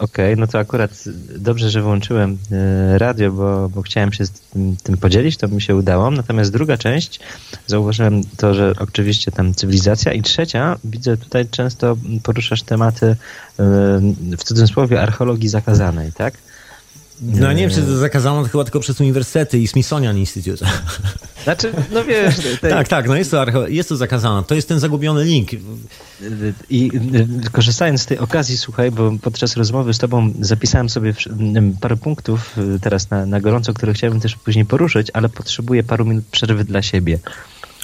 [0.00, 1.04] Okej, okay, no to akurat
[1.36, 5.62] dobrze, że włączyłem e, radio, bo, bo chciałem się z tym, tym, podzielić, to mi
[5.62, 6.10] się udało.
[6.10, 7.20] Natomiast druga część,
[7.66, 13.16] zauważyłem to, że oczywiście tam cywilizacja i trzecia, widzę tutaj często poruszasz tematy e,
[14.38, 16.34] w cudzysłowie archeologii zakazanej, tak?
[17.22, 20.66] No nie wiem, czy to zakazano to chyba tylko przez uniwersytety i Smithsonian Institute.
[21.44, 22.36] Znaczy, no wiesz...
[22.60, 22.70] Tej...
[22.70, 24.42] Tak, tak, no jest to, jest to zakazane.
[24.44, 25.48] To jest ten zagubiony link.
[26.70, 26.90] I
[27.52, 31.14] korzystając z tej okazji, słuchaj, bo podczas rozmowy z tobą zapisałem sobie
[31.80, 36.04] parę punktów y, teraz na, na gorąco, które chciałbym też później poruszyć, ale potrzebuję paru
[36.04, 37.18] minut przerwy dla siebie.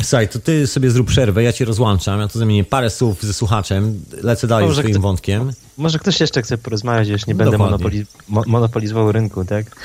[0.02, 3.34] Słuchaj, to ty sobie zrób przerwę, ja cię rozłączam, ja tu zamienię parę słów ze
[3.34, 5.52] słuchaczem, lecę dalej ze swoim kto, wątkiem.
[5.76, 9.76] Może ktoś jeszcze chce porozmawiać, już nie będę monopoli, mo, monopolizował rynku, tak?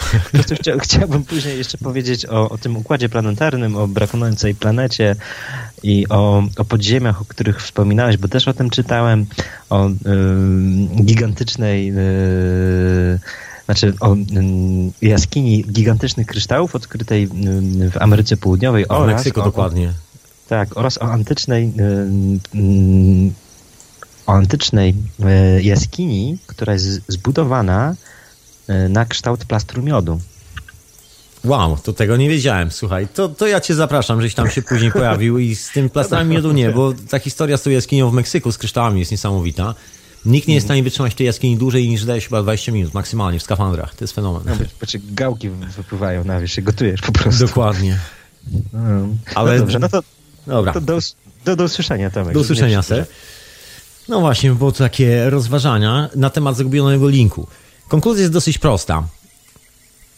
[0.59, 5.15] Chcia, chciałbym później jeszcze powiedzieć o, o tym układzie planetarnym, o brakującej planecie
[5.83, 9.25] i o, o podziemiach, o których wspominałeś, bo też o tym czytałem,
[9.69, 9.89] o
[11.03, 11.91] gigantycznej...
[11.91, 13.19] Y,
[13.71, 14.15] znaczy o
[15.01, 17.27] jaskini gigantycznych kryształów odkrytej
[17.91, 19.93] w Ameryce Południowej w oraz Meksyku o, dokładnie.
[20.47, 21.73] Tak, oraz o antycznej
[24.27, 27.95] o antycznej e, jaskini, która jest zbudowana
[28.67, 30.19] e, na kształt plastru miodu.
[31.43, 32.71] Wow, to tego nie wiedziałem.
[32.71, 36.35] Słuchaj, to, to ja cię zapraszam, żeś tam się później pojawił i z tym plastrami
[36.35, 39.75] miodu nie, bo ta historia z tą jaskinią w Meksyku z kryształami jest niesamowita.
[40.25, 42.93] Nikt nie jest w stanie wytrzymać tej jaskini dłużej niż daje się chyba 20 minut
[42.93, 43.95] maksymalnie w skafandrach.
[43.95, 44.43] To jest fenomen.
[44.45, 47.45] No, znaczy gałki wypływają na wierzch, gotujesz po prostu.
[47.47, 47.97] Dokładnie.
[48.73, 49.53] No, Ale...
[49.53, 50.03] No dobrze, no to,
[50.47, 50.73] Dobra.
[50.73, 50.99] to do,
[51.45, 52.33] do, do usłyszenia Tomek.
[52.33, 53.05] Do usłyszenia, ser.
[54.09, 57.47] No właśnie, to takie rozważania na temat zagubionego linku.
[57.87, 59.03] Konkluzja jest dosyć prosta.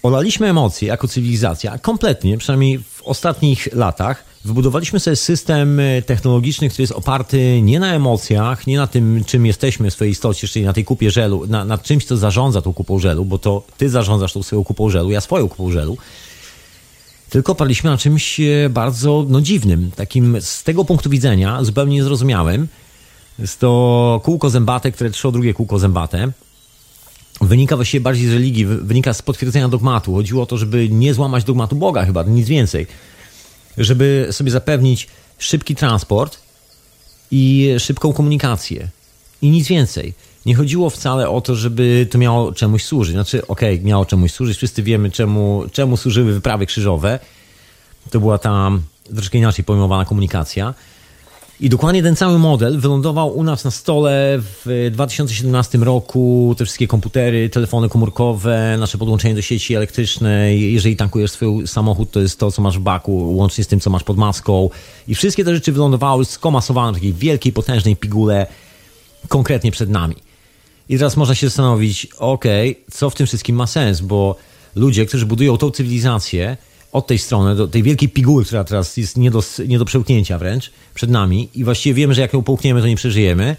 [0.03, 4.25] Olaliśmy emocje jako cywilizacja kompletnie, przynajmniej w ostatnich latach.
[4.45, 9.45] Wybudowaliśmy sobie system e, technologiczny, który jest oparty nie na emocjach, nie na tym, czym
[9.45, 12.73] jesteśmy w swojej istocie, czyli na tej kupie żelu, na, na czymś, co zarządza tą
[12.73, 15.97] kupą żelu, bo to ty zarządzasz tą swoją kupą żelu, ja swoją kupą żelu.
[17.29, 22.67] Tylko oparliśmy na czymś e, bardzo no, dziwnym, takim z tego punktu widzenia zupełnie niezrozumiałym.
[23.39, 26.31] Jest to kółko zębate, które trzyło drugie kółko zębate.
[27.41, 30.13] Wynika właściwie bardziej z religii, wynika z potwierdzenia dogmatu.
[30.13, 32.87] Chodziło o to, żeby nie złamać dogmatu Boga chyba, nic więcej.
[33.77, 35.07] Żeby sobie zapewnić
[35.37, 36.39] szybki transport
[37.31, 38.87] i szybką komunikację.
[39.41, 40.13] I nic więcej.
[40.45, 43.13] Nie chodziło wcale o to, żeby to miało czemuś służyć.
[43.13, 44.57] Znaczy, okej, okay, miało czemuś służyć.
[44.57, 47.19] Wszyscy wiemy, czemu, czemu służyły wyprawy krzyżowe.
[48.11, 48.71] To była ta
[49.15, 50.73] troszkę inaczej pojmowana komunikacja.
[51.59, 56.55] I dokładnie ten cały model wylądował u nas na stole w 2017 roku.
[56.57, 60.73] Te wszystkie komputery, telefony komórkowe, nasze podłączenie do sieci elektrycznej.
[60.73, 63.89] Jeżeli tankujesz swój samochód, to jest to, co masz w baku, łącznie z tym, co
[63.89, 64.69] masz pod maską.
[65.07, 68.47] I wszystkie te rzeczy wylądowały skomasowane w takiej wielkiej, potężnej pigule
[69.27, 70.15] konkretnie przed nami.
[70.89, 74.35] I teraz można się zastanowić, okay, co w tym wszystkim ma sens, bo
[74.75, 76.57] ludzie, którzy budują tą cywilizację,
[76.93, 80.37] od tej strony, do tej wielkiej piguły, która teraz jest nie do, nie do przełknięcia
[80.37, 83.55] wręcz przed nami i właściwie wiemy, że jak ją połkniemy, to nie przeżyjemy,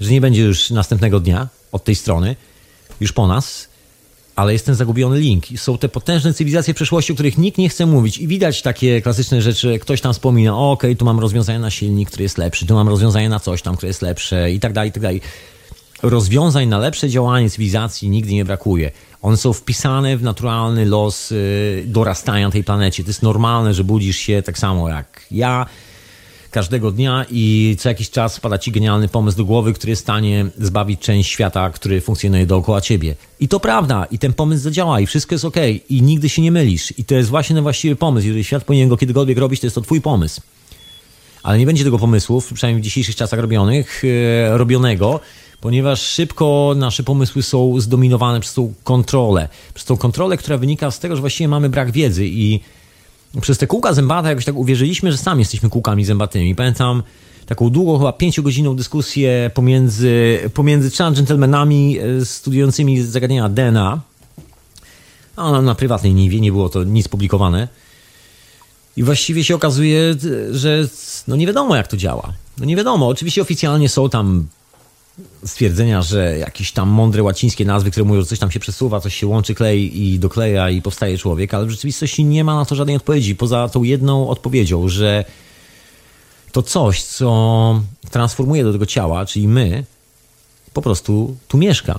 [0.00, 2.36] że nie będzie już następnego dnia od tej strony,
[3.00, 3.68] już po nas,
[4.36, 5.44] ale jest ten zagubiony link.
[5.56, 9.42] Są te potężne cywilizacje przeszłości, o których nikt nie chce mówić i widać takie klasyczne
[9.42, 12.74] rzeczy, ktoś tam wspomina, okej, okay, tu mam rozwiązanie na silnik, który jest lepszy, tu
[12.74, 15.20] mam rozwiązanie na coś tam, które jest lepsze i tak dalej, i tak dalej.
[16.02, 18.90] Rozwiązań na lepsze działanie cywilizacji nigdy nie brakuje.
[19.22, 23.04] One są wpisane w naturalny los y, dorastania tej planecie.
[23.04, 25.66] To jest normalne, że budzisz się tak samo jak ja
[26.50, 30.04] każdego dnia i co jakiś czas wpada ci genialny pomysł do głowy, który jest w
[30.04, 33.14] stanie zbawić część świata, który funkcjonuje dookoła ciebie.
[33.40, 35.56] I to prawda, i ten pomysł zadziała, i wszystko jest ok,
[35.88, 36.98] i nigdy się nie mylisz.
[36.98, 38.26] I to jest właśnie ten właściwy pomysł.
[38.26, 40.40] Jeżeli świat powinien go kiedykolwiek robić, to jest to twój pomysł.
[41.42, 45.20] Ale nie będzie tego pomysłów, przynajmniej w dzisiejszych czasach robionych, yy, robionego,
[45.60, 49.48] ponieważ szybko nasze pomysły są zdominowane przez tą kontrolę.
[49.74, 52.60] Przez tą kontrolę, która wynika z tego, że właściwie mamy brak wiedzy i
[53.40, 56.54] przez te kółka zębate jakoś tak uwierzyliśmy, że sami jesteśmy kółkami zębatymi.
[56.54, 57.02] Pamiętam
[57.46, 64.00] taką długą, chyba pięciogodzinną dyskusję pomiędzy, pomiędzy trzema dżentelmenami e, studiującymi zagadnienia DNA.
[65.36, 67.68] A na prywatnej niwie, nie było to nic publikowane.
[68.96, 70.14] I właściwie się okazuje,
[70.50, 70.88] że
[71.28, 72.32] no nie wiadomo jak to działa.
[72.58, 73.08] No nie wiadomo.
[73.08, 74.46] Oczywiście oficjalnie są tam
[75.44, 79.14] stwierdzenia, że jakieś tam mądre łacińskie nazwy, które mówią, że coś tam się przesuwa, coś
[79.14, 82.74] się łączy, klei i dokleja i powstaje człowiek, ale w rzeczywistości nie ma na to
[82.74, 85.24] żadnej odpowiedzi, poza tą jedną odpowiedzią, że
[86.52, 87.80] to coś, co
[88.10, 89.84] transformuje do tego ciała, czyli my,
[90.72, 91.98] po prostu tu mieszka.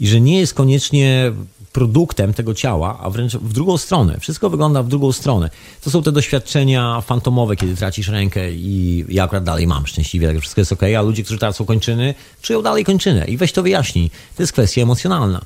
[0.00, 1.32] I że nie jest koniecznie
[1.72, 4.20] produktem tego ciała, a wręcz w drugą stronę.
[4.20, 5.50] Wszystko wygląda w drugą stronę.
[5.84, 10.40] To są te doświadczenia fantomowe, kiedy tracisz rękę i ja akurat dalej mam szczęśliwie, tak
[10.40, 13.24] wszystko jest ok, a ludzie, którzy tracą kończyny, czują dalej kończynę.
[13.24, 14.10] I weź to wyjaśnij.
[14.36, 15.40] To jest kwestia emocjonalna.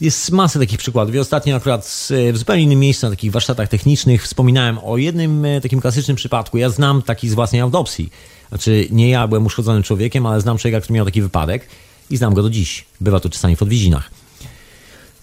[0.00, 1.14] Jest masę takich przykładów.
[1.14, 5.60] Ja ostatnio akurat w zupełnie innym miejscu, na takich warsztatach technicznych, wspominałem o jednym e,
[5.60, 6.58] takim klasycznym przypadku.
[6.58, 8.10] Ja znam taki z własnej autopsji.
[8.48, 11.68] Znaczy, nie ja byłem uszkodzonym człowiekiem, ale znam człowieka, który miał taki wypadek
[12.10, 12.84] i znam go do dziś.
[13.00, 14.10] Bywa to czasami w odwiedzinach.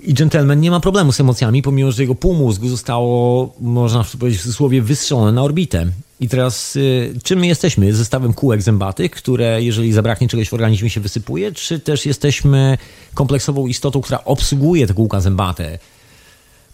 [0.06, 4.44] I gentleman nie ma problemu z emocjami, pomimo że jego półmózgu zostało, można powiedzieć w
[4.44, 5.88] cudzysłowie, wystrzelone na orbitę.
[6.20, 7.94] I teraz y, czym my jesteśmy?
[7.94, 12.78] Zestawem kółek zębatych, które jeżeli zabraknie czegoś w organizmie się wysypuje, czy też jesteśmy
[13.14, 15.80] kompleksową istotą, która obsługuje te kółka zębate?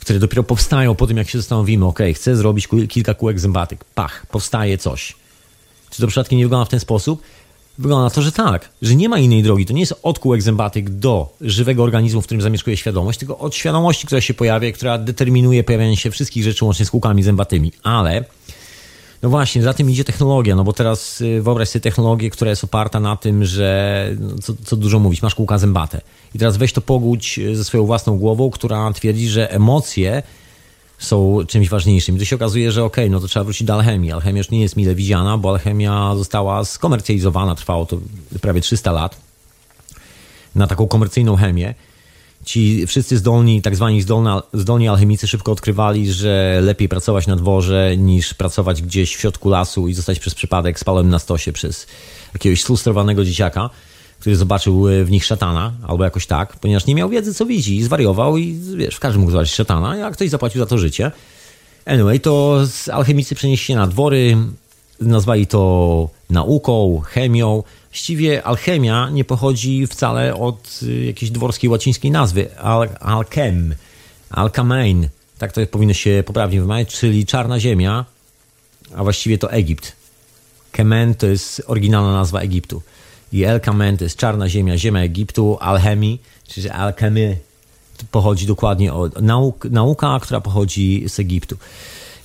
[0.02, 3.86] które dopiero powstają po tym, jak się zastanowimy, ok, chcę zrobić kilka kółek zębatek.
[3.96, 5.16] Pach, powstaje coś.
[5.90, 7.22] Czy to przypadkiem nie wygląda w ten sposób?
[7.78, 9.66] Wygląda na to, że tak, że nie ma innej drogi.
[9.66, 13.56] To nie jest od kółek zębatek do żywego organizmu, w którym zamieszkuje świadomość, tylko od
[13.56, 17.72] świadomości, która się pojawia, która determinuje pojawianie się wszystkich rzeczy łącznie z kółkami zębatymi.
[17.84, 18.26] Ale
[19.22, 22.64] no właśnie, za tym idzie technologia, no bo teraz y, wyobraź sobie technologię, która jest
[22.64, 26.02] oparta na tym, że no, co, co dużo mówić, masz kółka zębate.
[26.36, 30.24] I teraz weź to pogódź y, ze swoją własną głową, która twierdzi, że emocje
[31.02, 32.16] są czymś ważniejszym.
[32.16, 34.12] I to się okazuje, że okej, okay, no to trzeba wrócić do alchemii.
[34.12, 37.98] Alchemia już nie jest mile widziana, bo alchemia została skomercjalizowana, trwało to
[38.42, 39.18] prawie 300 lat
[40.56, 41.76] na taką komercyjną chemię
[42.46, 47.98] ci wszyscy zdolni, tak zwani zdolna, zdolni alchemicy szybko odkrywali, że lepiej pracować na dworze
[47.98, 51.88] niż pracować gdzieś w środku lasu i zostać przez przypadek spalonym na stosie przez
[52.34, 53.70] jakiegoś slustrowanego dzieciaka,
[54.22, 57.78] który zobaczył e, w nich szatana, albo jakoś tak, ponieważ nie miał wiedzy, co widzi
[57.78, 61.12] i zwariował i wiesz, w każdym mógł zobaczyć szatana, a ktoś zapłacił za to życie.
[61.86, 64.38] Anyway, to alchemicy przenieśli się na dwory,
[65.00, 72.58] nazwali to nauką, chemią, Właściwie alchemia nie pochodzi wcale od y, jakiejś dworskiej łacińskiej nazwy.
[72.58, 73.76] Al alchem,
[74.30, 78.06] alkamein, tak to powinno się poprawnie wymawiać, czyli czarna ziemia,
[78.96, 79.96] a właściwie to Egipt.
[80.72, 82.82] Kemen to jest oryginalna nazwa Egiptu.
[83.34, 87.38] I El Kamen to jest czarna ziemia, ziemia Egiptu, alchemii, czyli alchemy
[88.12, 91.58] pochodzi dokładnie od nauk, nauka, która pochodzi z Egiptu.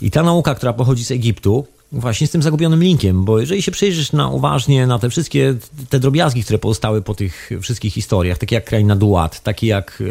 [0.03, 3.73] I ta nauka, która pochodzi z Egiptu, Właśnie z tym zagubionym linkiem, bo jeżeli się
[3.73, 5.55] przyjrzysz na uważnie na te wszystkie
[5.89, 10.07] te drobiazgi, które pozostały po tych wszystkich historiach, takie jak Kraina Duat, takie jak e,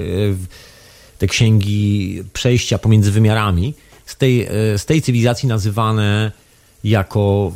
[1.17, 3.73] te księgi przejścia pomiędzy wymiarami,
[4.05, 6.31] z tej, e, z tej cywilizacji nazywane
[6.83, 7.51] jako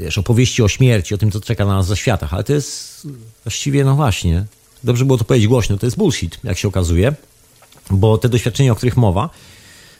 [0.00, 3.06] wiesz, opowieści o śmierci, o tym, co czeka na nas za światach, ale to jest
[3.44, 4.44] właściwie, no właśnie,
[4.84, 7.14] dobrze było to powiedzieć głośno, to jest bullshit, jak się okazuje,
[7.90, 9.30] bo te doświadczenia, o których mowa,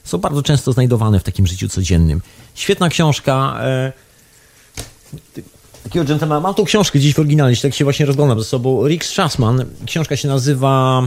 [0.05, 2.23] są bardzo często znajdowane w takim życiu codziennym.
[2.55, 3.61] Świetna książka.
[3.63, 3.93] E,
[5.85, 6.41] takiego gentlemana.
[6.41, 8.87] Mam tą książkę gdzieś w oryginale, tak się właśnie rozglądam ze sobą.
[8.87, 9.65] Rick Strassman.
[9.87, 11.03] Książka się nazywa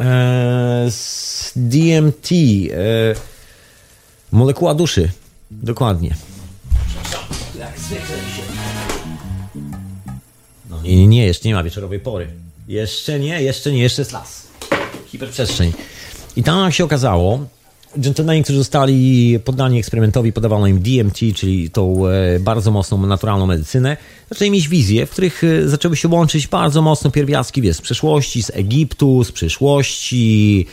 [0.00, 0.90] e,
[1.56, 2.30] DMT.
[2.32, 3.14] E,
[4.32, 5.10] molekuła duszy.
[5.50, 6.16] Dokładnie.
[7.66, 8.16] Jak zwykle
[10.70, 12.28] No nie, nie, nie, jeszcze nie ma wieczorowej pory.
[12.68, 14.46] Jeszcze nie, jeszcze nie, jeszcze jest las.
[15.06, 15.72] Hiperprzestrzeń.
[16.36, 17.46] I tam się okazało,
[18.00, 23.96] Dżentelmeni, którzy zostali poddani eksperymentowi, podawano im DMT, czyli tą e, bardzo mocną naturalną medycynę,
[24.30, 28.42] zaczęli mieć wizje, w których e, zaczęły się łączyć bardzo mocno pierwiastki wiesz, z przeszłości,
[28.42, 30.66] z Egiptu, z przyszłości,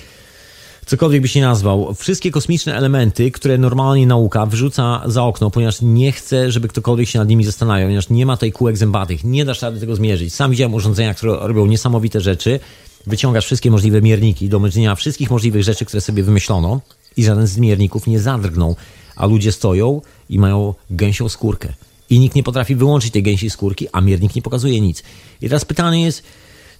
[0.85, 1.93] cokolwiek byś nie nazwał.
[1.93, 7.19] Wszystkie kosmiczne elementy, które normalnie nauka wyrzuca za okno, ponieważ nie chce, żeby ktokolwiek się
[7.19, 10.33] nad nimi zastanawiał, ponieważ nie ma tutaj kółek zębatych, nie dasz rady tego zmierzyć.
[10.33, 12.59] Sam widziałem urządzenia, które robią niesamowite rzeczy,
[13.07, 16.81] wyciągasz wszystkie możliwe mierniki do mierzenia wszystkich możliwych rzeczy, które sobie wymyślono
[17.17, 18.75] i żaden z mierników nie zadrgnął,
[19.15, 21.73] a ludzie stoją i mają gęsią skórkę.
[22.09, 25.03] I nikt nie potrafi wyłączyć tej gęsiej skórki, a miernik nie pokazuje nic.
[25.41, 26.23] I teraz pytanie jest,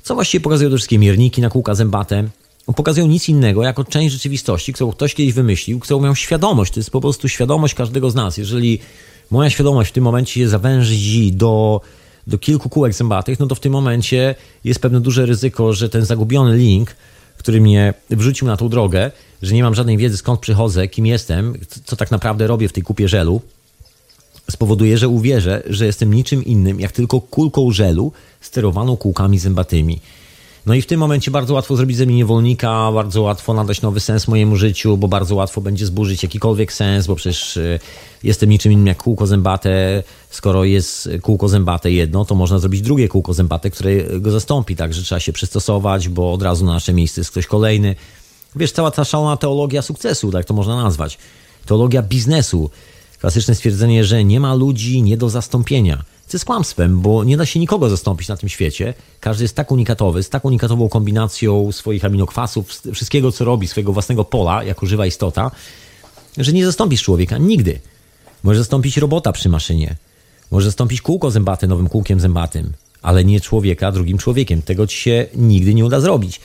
[0.04, 2.24] co właściwie pokazują te wszystkie mierniki na kółka zębate?
[2.66, 6.74] Pokazują nic innego jako część rzeczywistości, którą ktoś kiedyś wymyślił, którą miał świadomość.
[6.74, 8.38] To jest po prostu świadomość każdego z nas.
[8.38, 8.80] Jeżeli
[9.32, 11.82] moja świadomość w tym momencie się zawęzi do,
[12.28, 16.06] do kilku kółek zębatych, no to w tym momencie jest pewne duże ryzyko, że ten
[16.06, 16.96] zagubiony link,
[17.38, 19.12] który mnie wrzucił na tą drogę,
[19.42, 21.54] że nie mam żadnej wiedzy skąd przychodzę, kim jestem,
[21.86, 23.42] co tak naprawdę robię w tej kupie żelu,
[24.52, 28.12] spowoduje, że uwierzę, że jestem niczym innym, jak tylko kulką żelu
[28.42, 30.00] sterowaną kółkami zębatymi.
[30.66, 34.00] No i w tym momencie bardzo łatwo zrobić ze mnie niewolnika, bardzo łatwo nadać nowy
[34.00, 37.80] sens mojemu życiu, bo bardzo łatwo będzie zburzyć jakikolwiek sens, bo przecież y,
[38.24, 40.04] jestem niczym innym jak kółko zębate.
[40.30, 45.02] Skoro jest kółko zębate jedno, to można zrobić drugie kółko zębate, które go zastąpi, także
[45.02, 47.96] trzeba się przystosować, bo od razu na nasze miejsce jest ktoś kolejny.
[48.56, 51.18] Wiesz, cała ta szalona teologia sukcesu, tak to można nazwać.
[51.66, 52.70] Teologia biznesu.
[53.20, 56.04] Klasyczne stwierdzenie, że nie ma ludzi nie do zastąpienia.
[56.34, 58.94] Co jest kłamstwem, bo nie da się nikogo zastąpić na tym świecie.
[59.20, 64.26] Każdy jest tak unikatowy, z taką unikatową kombinacją swoich aminokwasów, wszystkiego co robi, swojego własnego
[64.26, 65.52] pola, jako żywa istota,
[66.38, 67.80] że nie zastąpisz człowieka nigdy.
[68.44, 69.96] Możesz zastąpić robota przy maszynie.
[70.52, 74.62] Możesz zastąpić kółko zębate nowym kółkiem zębatym, ale nie człowieka drugim człowiekiem.
[74.62, 76.42] Tego ci się nigdy nie uda zrobić.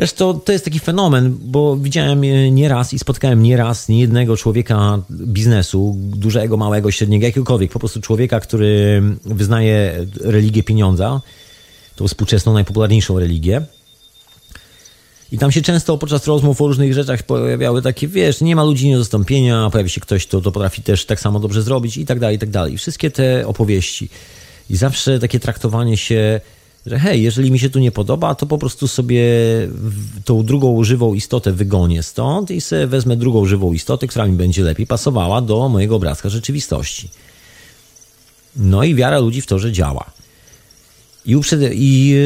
[0.00, 2.20] Zresztą to jest taki fenomen, bo widziałem
[2.54, 9.02] nieraz i spotkałem nieraz niejednego człowieka biznesu, dużego, małego, średniego, jakiegokolwiek, po prostu człowieka, który
[9.24, 11.20] wyznaje religię pieniądza,
[11.96, 13.62] tą współczesną, najpopularniejszą religię.
[15.32, 18.88] I tam się często podczas rozmów o różnych rzeczach pojawiały takie, wiesz, nie ma ludzi
[18.88, 22.06] nie do zastąpienia, pojawi się ktoś, kto to potrafi też tak samo dobrze zrobić i
[22.06, 22.78] tak dalej, i tak dalej.
[22.78, 24.08] Wszystkie te opowieści.
[24.70, 26.40] I zawsze takie traktowanie się
[26.86, 29.24] że hej, jeżeli mi się tu nie podoba, to po prostu sobie
[30.24, 34.62] tą drugą żywą istotę wygonię stąd i sobie wezmę drugą żywą istotę, która mi będzie
[34.62, 37.08] lepiej pasowała do mojego obrazka rzeczywistości.
[38.56, 40.10] No i wiara ludzi w to, że działa.
[41.26, 42.16] I, uprzed- i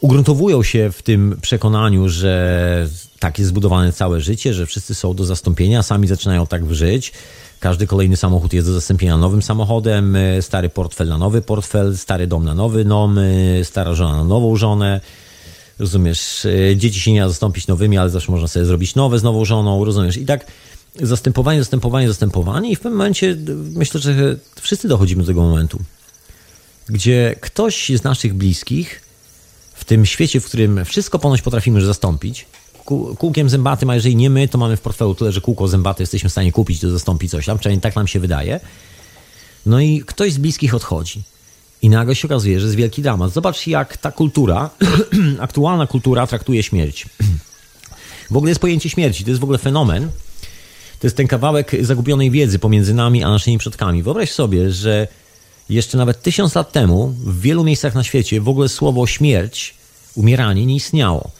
[0.00, 5.24] ugruntowują się w tym przekonaniu, że tak jest zbudowane całe życie, że wszyscy są do
[5.24, 7.12] zastąpienia, sami zaczynają tak żyć.
[7.60, 12.44] Każdy kolejny samochód jest do zastąpienia nowym samochodem, stary portfel na nowy portfel, stary dom
[12.44, 13.20] na nowy dom,
[13.62, 15.00] stara żona na nową żonę.
[15.78, 19.44] Rozumiesz, dzieci się nie da zastąpić nowymi, ale zawsze można sobie zrobić nowe z nową
[19.44, 20.16] żoną, rozumiesz?
[20.16, 20.46] I tak
[21.02, 23.36] zastępowanie, zastępowanie, zastępowanie i w pewnym momencie
[23.74, 25.78] myślę, że wszyscy dochodzimy do tego momentu,
[26.88, 29.07] gdzie ktoś z naszych bliskich
[29.88, 32.46] tym świecie, w którym wszystko ponoć potrafimy zastąpić,
[33.18, 36.28] kółkiem zębatym, a jeżeli nie my, to mamy w portfelu tyle, że kółko zębate jesteśmy
[36.28, 38.60] w stanie kupić, to zastąpi coś tam, przynajmniej tak nam się wydaje.
[39.66, 41.22] No i ktoś z bliskich odchodzi.
[41.82, 43.32] I nagle się okazuje, że jest wielki dramat.
[43.32, 44.70] Zobacz, jak ta kultura,
[45.40, 47.06] aktualna kultura traktuje śmierć.
[48.30, 50.10] W ogóle jest pojęcie śmierci, to jest w ogóle fenomen.
[51.00, 54.02] To jest ten kawałek zagubionej wiedzy pomiędzy nami a naszymi przodkami.
[54.02, 55.08] Wyobraź sobie, że
[55.68, 59.77] jeszcze nawet tysiąc lat temu w wielu miejscach na świecie w ogóle słowo śmierć,
[60.18, 61.30] umieranie nie istniało.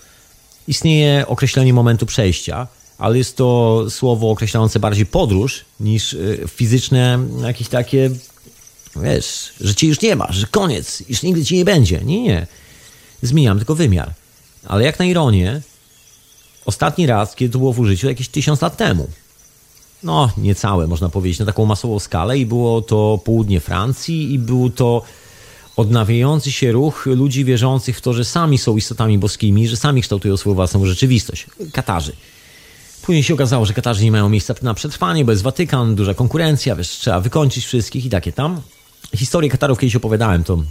[0.68, 2.66] Istnieje określenie momentu przejścia,
[2.98, 8.10] ale jest to słowo określające bardziej podróż niż y, fizyczne jakieś takie,
[8.96, 12.00] wiesz, że cię już nie ma, że koniec, już nigdy ci nie będzie.
[12.04, 12.46] Nie, nie.
[13.22, 14.12] Zmieniam tylko wymiar.
[14.66, 15.60] Ale jak na ironię,
[16.64, 19.08] ostatni raz, kiedy to było w użyciu, jakieś tysiąc lat temu
[20.02, 24.70] no niecałe, można powiedzieć, na taką masową skalę i było to południe Francji i był
[24.70, 25.02] to
[25.78, 30.36] odnawiający się ruch ludzi wierzących w to, że sami są istotami boskimi, że sami kształtują
[30.36, 31.46] swoją własną rzeczywistość.
[31.72, 32.12] Katarzy.
[33.02, 36.76] Później się okazało, że Katarzy nie mają miejsca na przetrwanie, bo jest Watykan, duża konkurencja,
[36.76, 38.60] wiesz, trzeba wykończyć wszystkich i takie tam.
[39.16, 40.62] Historię Katarów kiedyś opowiadałem, to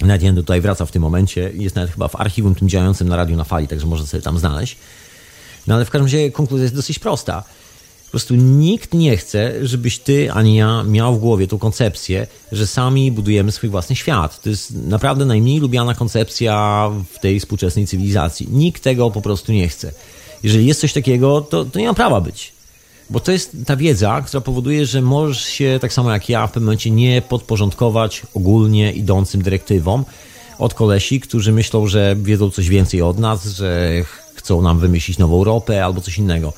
[0.00, 1.50] nawet nie tutaj wraca w tym momencie.
[1.54, 4.38] Jest nawet chyba w archiwum tym działającym na radiu na fali, także można sobie tam
[4.38, 4.76] znaleźć.
[5.66, 7.44] No ale w każdym razie konkluzja jest dosyć prosta.
[8.08, 12.66] Po prostu nikt nie chce, żebyś ty ani ja miał w głowie tą koncepcję, że
[12.66, 14.42] sami budujemy swój własny świat.
[14.42, 18.48] To jest naprawdę najmniej lubiana koncepcja w tej współczesnej cywilizacji.
[18.50, 19.92] Nikt tego po prostu nie chce.
[20.42, 22.52] Jeżeli jest coś takiego, to, to nie ma prawa być.
[23.10, 26.50] Bo to jest ta wiedza, która powoduje, że możesz się, tak samo jak ja, w
[26.50, 30.04] pewnym momencie nie podporządkować ogólnie idącym dyrektywom
[30.58, 33.90] od kolesi, którzy myślą, że wiedzą coś więcej od nas, że
[34.34, 36.52] chcą nam wymyślić nową ropę albo coś innego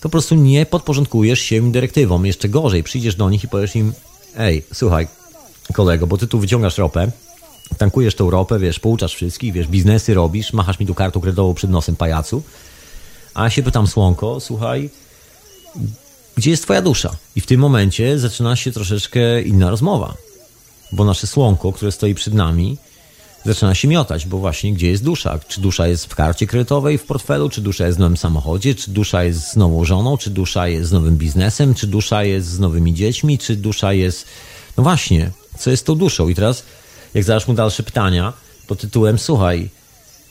[0.00, 2.26] to po prostu nie podporządkujesz się dyrektywom.
[2.26, 3.92] Jeszcze gorzej, przyjdziesz do nich i powiesz im,
[4.36, 5.08] ej, słuchaj,
[5.72, 7.10] kolego, bo ty tu wyciągasz ropę,
[7.78, 11.70] tankujesz tą ropę, wiesz, pouczasz wszystkich, wiesz, biznesy robisz, machasz mi tu kartą kredytową przed
[11.70, 12.42] nosem pajacu,
[13.34, 14.90] a ja się pytam, Słonko, słuchaj,
[16.36, 17.16] gdzie jest twoja dusza?
[17.36, 20.14] I w tym momencie zaczyna się troszeczkę inna rozmowa,
[20.92, 22.76] bo nasze Słonko, które stoi przed nami,
[23.54, 25.40] zaczyna się miotać, bo właśnie gdzie jest dusza?
[25.48, 28.90] Czy dusza jest w karcie kredytowej w portfelu, czy dusza jest w nowym samochodzie, czy
[28.90, 32.58] dusza jest z nową żoną, czy dusza jest z nowym biznesem, czy dusza jest z
[32.58, 34.26] nowymi dziećmi, czy dusza jest...
[34.76, 36.28] No właśnie, co jest tą duszą?
[36.28, 36.62] I teraz,
[37.14, 38.32] jak zadasz mu dalsze pytania
[38.66, 39.68] pod tytułem, słuchaj,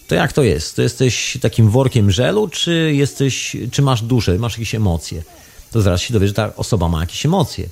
[0.08, 0.76] to jak to jest?
[0.76, 5.24] To jesteś takim workiem żelu, czy jesteś, czy masz duszę, masz jakieś emocje?
[5.72, 7.70] To zaraz się dowiesz, że ta osoba ma jakieś emocje.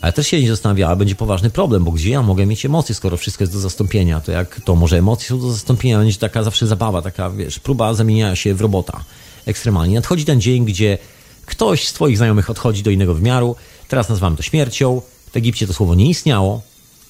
[0.00, 3.16] Ale też się nie zastanawiała, będzie poważny problem, bo gdzie ja mogę mieć emocje, skoro
[3.16, 4.20] wszystko jest do zastąpienia?
[4.20, 5.98] To jak to może emocje są do zastąpienia?
[5.98, 9.04] Będzie taka zawsze zabawa, taka wiesz, próba zamieniania się w robota
[9.46, 9.94] ekstremalnie.
[9.94, 10.98] Nadchodzi ten dzień, gdzie
[11.46, 13.56] ktoś z Twoich znajomych odchodzi do innego wymiaru.
[13.88, 15.02] Teraz nazywamy to śmiercią.
[15.32, 16.62] W Egipcie to słowo nie istniało.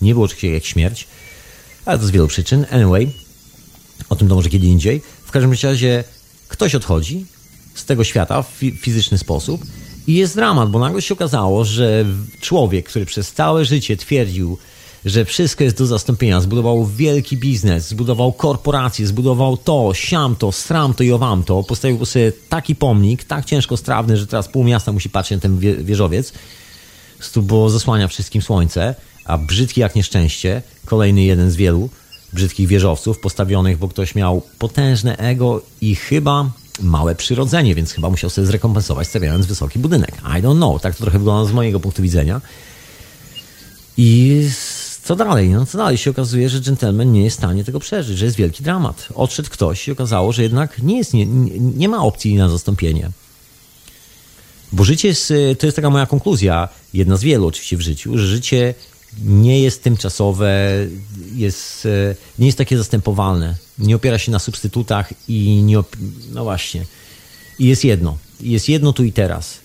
[0.02, 1.06] Nie było czegoś jak śmierć.
[1.84, 2.66] Ale to z wielu przyczyn.
[2.70, 3.12] Anyway,
[4.08, 5.02] o tym to może kiedy indziej.
[5.24, 6.04] W każdym razie
[6.48, 7.26] ktoś odchodzi
[7.74, 9.62] z tego świata w fizyczny sposób
[10.08, 12.04] i jest dramat, bo nagle się okazało, że
[12.40, 14.58] człowiek, który przez całe życie twierdził,
[15.04, 21.12] że wszystko jest do zastąpienia, zbudował wielki biznes, zbudował korporację, zbudował to, siamto, sramto i
[21.12, 25.40] owamto, postawił sobie taki pomnik, tak ciężko strawny, że teraz pół miasta musi patrzeć na
[25.40, 26.32] ten wieżowiec,
[27.36, 28.94] bo zasłania wszystkim słońce,
[29.24, 31.88] a brzydki jak nieszczęście, kolejny jeden z wielu
[32.32, 38.30] brzydkich wieżowców postawionych, bo ktoś miał potężne ego i chyba małe przyrodzenie, więc chyba musiał
[38.30, 40.12] sobie zrekompensować stawiając wysoki budynek.
[40.38, 42.40] I don't know, tak to trochę wygląda z mojego punktu widzenia.
[43.96, 44.42] I
[45.04, 45.48] co dalej?
[45.48, 45.98] No co dalej?
[45.98, 49.08] Się okazuje, że gentleman nie jest w stanie tego przeżyć, że jest wielki dramat.
[49.14, 51.26] Odszedł ktoś i okazało, że jednak nie, jest, nie,
[51.58, 53.10] nie ma opcji na zastąpienie.
[54.72, 58.26] Bo życie jest, to jest taka moja konkluzja, jedna z wielu oczywiście w życiu, że
[58.26, 58.74] życie
[59.24, 60.58] nie jest tymczasowe,
[61.34, 61.88] jest,
[62.38, 65.78] nie jest takie zastępowalne nie opiera się na substytutach i nie.
[66.32, 66.84] No właśnie.
[67.58, 68.18] I jest jedno.
[68.40, 69.58] Jest jedno tu i teraz.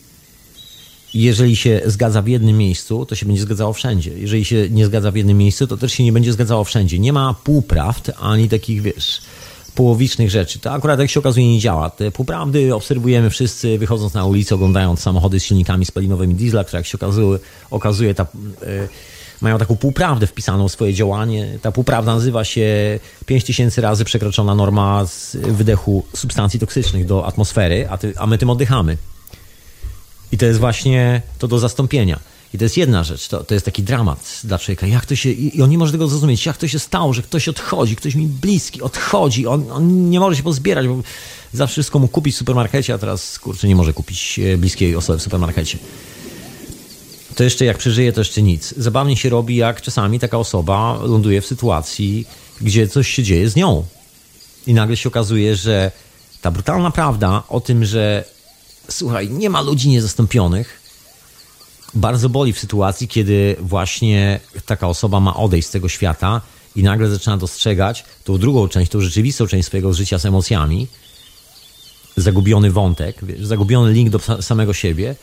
[1.14, 4.11] jeżeli się zgadza w jednym miejscu, to się będzie zgadzało wszędzie.
[4.18, 6.99] Jeżeli się nie zgadza w jednym miejscu, to też się nie będzie zgadzało wszędzie.
[6.99, 9.22] Nie ma półprawd ani takich, wiesz,
[9.76, 10.60] połowicznych rzeczy.
[10.60, 11.90] To akurat jak się okazuje nie działa.
[11.90, 16.88] Te półprawdy obserwujemy wszyscy wychodząc na ulicę, oglądając samochody z silnikami spalinowymi diesla, które jak
[16.88, 17.40] się okazuje,
[17.72, 18.88] okazuje ta, e,
[19.44, 21.60] mają taką półprawdę wpisaną w swoje działanie.
[21.61, 27.98] Ta półprawda nazywa się 5000 razy przekroczona norma z wydechu substancji toksycznych do atmosfery, a,
[27.98, 28.98] ty, a my tym oddychamy.
[30.32, 32.20] I to jest właśnie to do zastąpienia.
[32.53, 34.88] I to jest jedna rzecz, to, to jest taki dramat dla człowieka.
[34.88, 37.48] Jak to się, I on nie może tego zrozumieć, jak to się stało, że ktoś
[37.48, 41.02] odchodzi, ktoś mi bliski odchodzi, on, on nie może się pozbierać, bo
[41.53, 45.20] za wszystko mu kupić w supermarkecie, a teraz kurczę nie może kupić e, bliskiej osoby
[45.20, 45.78] w supermarkecie.
[47.36, 48.74] To jeszcze jak przeżyje, to jeszcze nic.
[48.78, 52.28] Zabawnie się robi, jak czasami taka osoba ląduje w sytuacji,
[52.62, 53.86] gdzie coś się dzieje z nią.
[54.68, 55.92] I nagle się okazuje, że
[56.42, 58.24] ta brutalna prawda o tym, że
[58.90, 60.80] słuchaj, nie ma ludzi niezastąpionych,
[61.94, 66.42] bardzo boli w sytuacji, kiedy właśnie taka osoba ma odejść z tego świata
[66.76, 70.88] i nagle zaczyna dostrzegać tą drugą część, tą rzeczywistą część swojego życia z emocjami,
[72.18, 75.16] zagubiony wątek, zagubiony link do samego siebie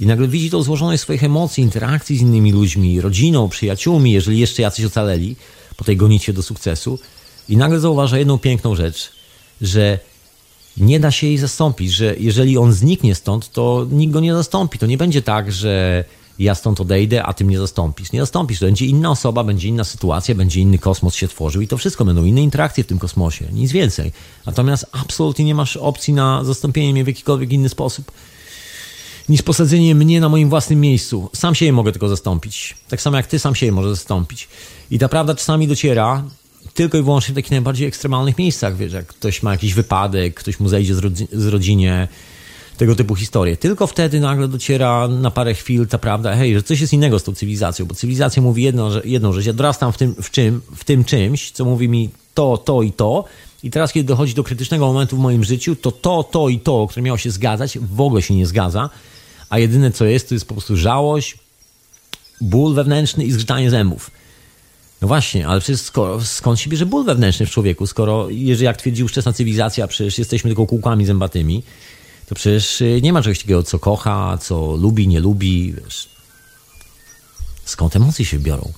[0.00, 4.62] i nagle widzi tą złożoność swoich emocji, interakcji z innymi ludźmi, rodziną, przyjaciółmi, jeżeli jeszcze
[4.62, 5.36] jacyś ocaleli
[5.76, 6.98] po tej gonitwie do sukcesu
[7.48, 9.12] i nagle zauważa jedną piękną rzecz,
[9.60, 9.98] że
[10.76, 14.78] nie da się jej zastąpić, że jeżeli on zniknie stąd, to nikt go nie zastąpi.
[14.78, 16.04] To nie będzie tak, że
[16.38, 18.12] ja stąd odejdę, a ty mnie zastąpisz.
[18.12, 21.68] Nie zastąpisz, to będzie inna osoba, będzie inna sytuacja, będzie inny kosmos się tworzył i
[21.68, 24.12] to wszystko będą inne interakcje w tym kosmosie, nic więcej.
[24.46, 28.12] Natomiast absolutnie nie masz opcji na zastąpienie mnie w jakikolwiek inny sposób
[29.30, 31.30] niż posadzenie mnie na moim własnym miejscu.
[31.32, 32.76] Sam siebie mogę tylko zastąpić.
[32.88, 34.48] Tak samo jak ty sam siebie możesz zastąpić.
[34.90, 36.24] I ta prawda czasami dociera,
[36.74, 40.60] tylko i wyłącznie w takich najbardziej ekstremalnych miejscach, wiesz, jak ktoś ma jakiś wypadek, ktoś
[40.60, 42.08] mu zejdzie z, rodzi z rodzinie,
[42.76, 43.56] tego typu historie.
[43.56, 47.24] Tylko wtedy nagle dociera na parę chwil ta prawda, hej, że coś jest innego z
[47.24, 50.60] tą cywilizacją, bo cywilizacja mówi jedno, że, jedną rzecz, ja dorastam w tym, w, czym,
[50.76, 53.24] w tym czymś, co mówi mi to, to i to
[53.62, 56.86] i teraz, kiedy dochodzi do krytycznego momentu w moim życiu, to to, to i to,
[56.90, 58.90] które miało się zgadzać, w ogóle się nie zgadza,
[59.50, 61.38] a jedyne co jest, to jest po prostu żałość,
[62.40, 64.10] ból wewnętrzny i zgrzytanie zębów.
[65.00, 68.76] No właśnie, ale przecież skoro, skąd się bierze ból wewnętrzny w człowieku, skoro, jeżeli jak
[68.76, 71.62] twierdzi ówczesna cywilizacja, przecież jesteśmy tylko kółkami zębatymi,
[72.26, 75.72] to przecież y, nie ma czegoś takiego, co kocha, co lubi, nie lubi.
[75.72, 76.08] Wiesz.
[77.64, 78.72] Skąd emocje się biorą?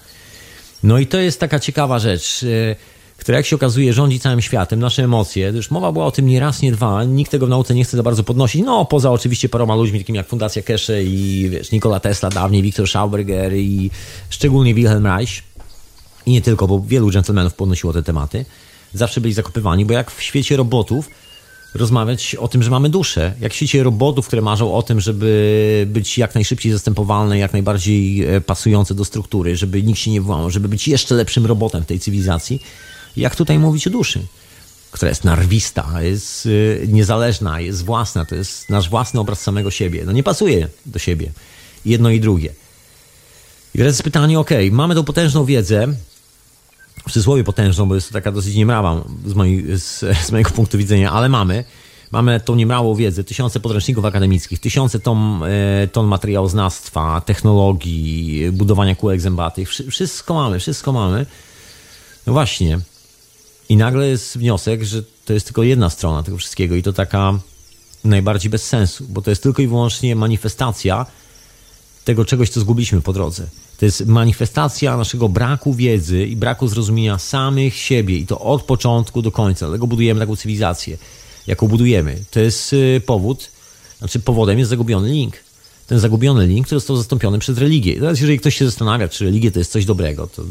[0.82, 2.76] No i to jest taka ciekawa rzecz, y,
[3.22, 5.52] która jak się okazuje rządzi całym światem, nasze emocje.
[5.54, 7.96] Już mowa była o tym nie raz, nie dwa, nikt tego w nauce nie chce
[7.96, 12.00] za bardzo podnosić, no poza oczywiście paroma ludźmi, takimi jak Fundacja Keshe i wiesz, Nikola
[12.00, 13.90] Tesla dawniej, Viktor Schauberger i
[14.30, 15.42] szczególnie Wilhelm Reich.
[16.26, 18.44] I nie tylko, bo wielu dżentelmenów podnosiło te tematy,
[18.94, 21.08] zawsze byli zakopywani, bo jak w świecie robotów
[21.74, 25.86] rozmawiać o tym, że mamy duszę, jak w świecie robotów, które marzą o tym, żeby
[25.90, 30.50] być jak najszybciej zastępowalne, jak najbardziej e, pasujące do struktury, żeby nikt się nie włamał,
[30.50, 32.62] żeby być jeszcze lepszym robotem w tej cywilizacji,
[33.16, 34.26] jak tutaj mówić o duszy,
[34.90, 36.48] która jest narwista, jest
[36.82, 40.02] e, niezależna, jest własna, to jest nasz własny obraz samego siebie.
[40.06, 41.32] No nie pasuje do siebie.
[41.84, 42.54] Jedno i drugie.
[43.74, 45.88] I teraz jest pytanie, ok, mamy tą potężną wiedzę,
[47.08, 51.12] w cudzysłowie potężną, bo jest to taka dosyć niemrawa z, z, z mojego punktu widzenia,
[51.12, 51.64] ale mamy.
[52.10, 59.20] Mamy tą niemałą wiedzę, tysiące podręczników akademickich, tysiące ton, e, ton materiałoznawstwa, technologii, budowania kółek
[59.20, 59.68] zębatych.
[59.68, 61.26] Wszystko mamy, wszystko mamy.
[62.26, 62.80] No właśnie.
[63.68, 67.38] I nagle jest wniosek, że to jest tylko jedna strona tego wszystkiego i to taka
[68.04, 71.06] najbardziej bez sensu, bo to jest tylko i wyłącznie manifestacja
[72.04, 73.46] tego czegoś, co zgubiliśmy po drodze.
[73.78, 79.22] To jest manifestacja naszego braku wiedzy i braku zrozumienia samych siebie i to od początku
[79.22, 79.66] do końca.
[79.66, 80.98] Dlatego budujemy taką cywilizację,
[81.46, 82.24] jaką budujemy.
[82.30, 83.50] To jest y, powód,
[83.98, 85.36] znaczy powodem jest zagubiony link.
[85.86, 87.94] Ten zagubiony link, który został zastąpiony przez religię.
[87.94, 90.42] Teraz jeżeli ktoś się zastanawia, czy religia to jest coś dobrego, to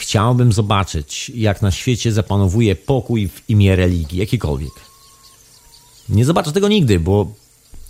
[0.00, 4.72] chciałbym zobaczyć, jak na świecie zapanowuje pokój w imię religii, jakikolwiek.
[6.08, 7.32] Nie zobaczę tego nigdy, bo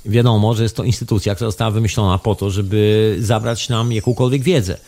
[0.05, 4.79] wiadomo, że jest to instytucja, która została wymyślona po to, żeby zabrać nam jakąkolwiek wiedzę.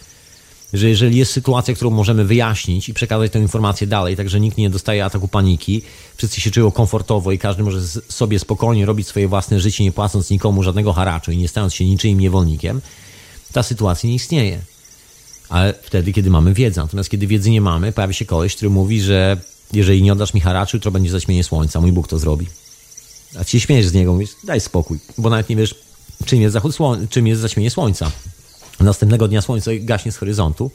[0.72, 4.58] Że jeżeli jest sytuacja, którą możemy wyjaśnić i przekazać tę informację dalej, tak że nikt
[4.58, 5.82] nie dostaje ataku paniki,
[6.16, 10.30] wszyscy się czują komfortowo i każdy może sobie spokojnie robić swoje własne życie, nie płacąc
[10.30, 12.80] nikomu żadnego haraczu i nie stając się niczyim niewolnikiem,
[13.52, 14.71] ta sytuacja nie istnieje.
[15.48, 16.80] Ale wtedy, kiedy mamy wiedzę.
[16.80, 19.36] Natomiast kiedy wiedzy nie mamy, pojawi się koleś, który mówi, że
[19.72, 21.80] jeżeli nie oddasz mi haraczu, to będzie zaćmienie słońca.
[21.80, 22.46] Mój Bóg to zrobi.
[23.38, 25.74] A ci śmiejesz z niego, mówisz, daj spokój, bo nawet nie wiesz,
[26.24, 28.10] czym jest zachód słońca, czym jest zaćmienie słońca.
[28.80, 30.70] Następnego dnia słońce gaśnie z horyzontu,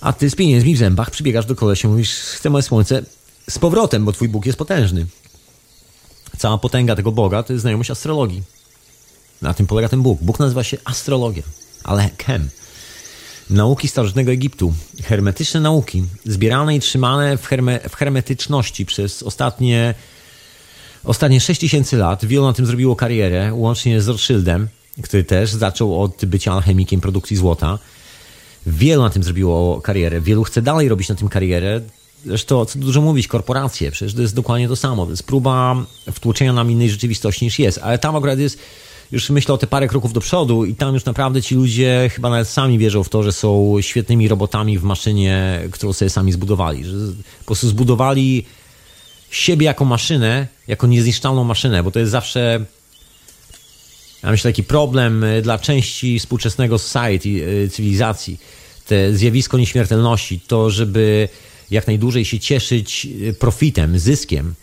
[0.00, 3.02] a ty z pieniędzmi w zębach przybiegasz do kolesia, mówisz, chcę moje słońce
[3.50, 5.06] z powrotem, bo twój Bóg jest potężny.
[6.38, 8.42] Cała potęga tego Boga to jest znajomość astrologii.
[9.42, 10.18] Na tym polega ten Bóg.
[10.22, 11.42] Bóg nazywa się astrologia,
[11.84, 12.48] ale Kem.
[13.50, 19.94] Nauki starożytnego Egiptu, hermetyczne nauki, zbierane i trzymane w, herme, w hermetyczności przez ostatnie,
[21.04, 22.24] ostatnie 6 tysięcy lat.
[22.24, 24.68] Wielu na tym zrobiło karierę, łącznie z Rothschildem,
[25.02, 27.78] który też zaczął od bycia alchemikiem produkcji złota.
[28.66, 31.80] Wielu na tym zrobiło karierę, wielu chce dalej robić na tym karierę.
[32.26, 35.04] Zresztą, co dużo mówić, korporacje, przecież to jest dokładnie to samo.
[35.04, 35.76] To jest próba
[36.12, 38.58] wtłoczenia nam innej rzeczywistości niż jest, ale tam akurat jest
[39.12, 42.30] już myślę o te parę kroków do przodu i tam już naprawdę ci ludzie chyba
[42.30, 46.84] nawet sami wierzą w to, że są świetnymi robotami w maszynie, którą sobie sami zbudowali.
[46.84, 46.92] Że
[47.38, 48.44] po prostu zbudowali
[49.30, 52.64] siebie jako maszynę, jako niezniszczalną maszynę, bo to jest zawsze
[54.22, 58.40] ja myślę taki problem dla części współczesnego society, cywilizacji.
[58.86, 61.28] Te zjawisko nieśmiertelności, to żeby
[61.70, 63.08] jak najdłużej się cieszyć
[63.38, 64.54] profitem, zyskiem,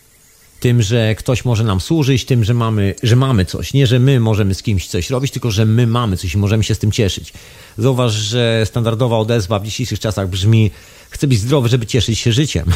[0.66, 3.72] tym, że ktoś może nam służyć, tym, że mamy, że mamy coś.
[3.72, 6.64] Nie, że my możemy z kimś coś robić, tylko że my mamy coś i możemy
[6.64, 7.32] się z tym cieszyć.
[7.78, 10.70] Zauważ, że standardowa odezwa w dzisiejszych czasach brzmi:
[11.10, 12.66] chcę być zdrowy, żeby cieszyć się życiem.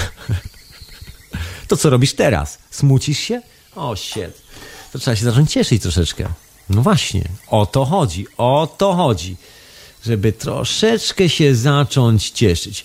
[1.69, 2.59] To co robisz teraz?
[2.71, 3.43] Smucisz się?
[3.77, 4.43] O, shit.
[4.93, 6.29] To trzeba się zacząć cieszyć troszeczkę.
[6.71, 9.37] No właśnie, o to chodzi, o to chodzi.
[10.07, 12.85] Żeby troszeczkę się zacząć cieszyć.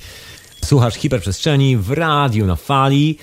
[0.65, 3.17] Słuchasz hiperprzestrzeni w radiu na fali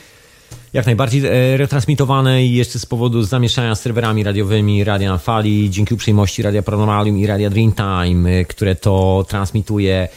[0.73, 5.71] jak najbardziej e, retransmitowane i jeszcze z powodu zamieszania z serwerami radiowymi Radia na Fali,
[5.71, 10.09] dzięki uprzejmości Radia Paranormalium i Radia Dreamtime, e, które to transmituje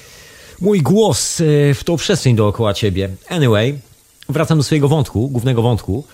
[0.61, 3.09] mój głos e, w tą przestrzeń dookoła ciebie.
[3.29, 3.79] Anyway,
[4.29, 6.05] wracam do swojego wątku, głównego wątku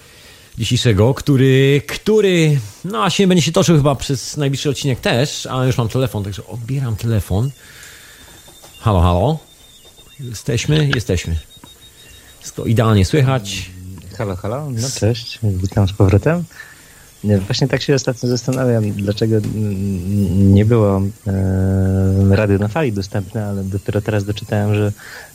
[0.57, 5.68] dzisiejszego, który, który, no a się będzie się toczył chyba przez najbliższy odcinek też, ale
[5.68, 7.51] już mam telefon, także odbieram telefon.
[8.80, 9.38] Halo, halo.
[10.19, 10.89] Jesteśmy?
[10.95, 11.35] Jesteśmy.
[12.39, 13.72] Wszystko idealnie słychać.
[14.17, 16.43] Halo, halo, no cześć, witam z powrotem.
[17.23, 19.35] Właśnie tak się ostatnio zastanawiam, dlaczego
[20.31, 24.91] nie było e, radio na fali dostępne, ale dopiero teraz doczytałem, że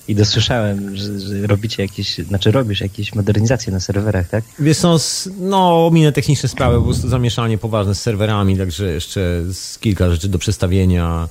[0.08, 4.44] i dosłyszałem, że, że robicie jakieś, znaczy robisz jakieś modernizacje na serwerach, tak?
[4.58, 4.96] Wiesz, są,
[5.38, 10.28] no, minę techniczne sprawy, po prostu zamieszanie poważne z serwerami, także jeszcze z kilka rzeczy
[10.28, 11.28] do przestawienia.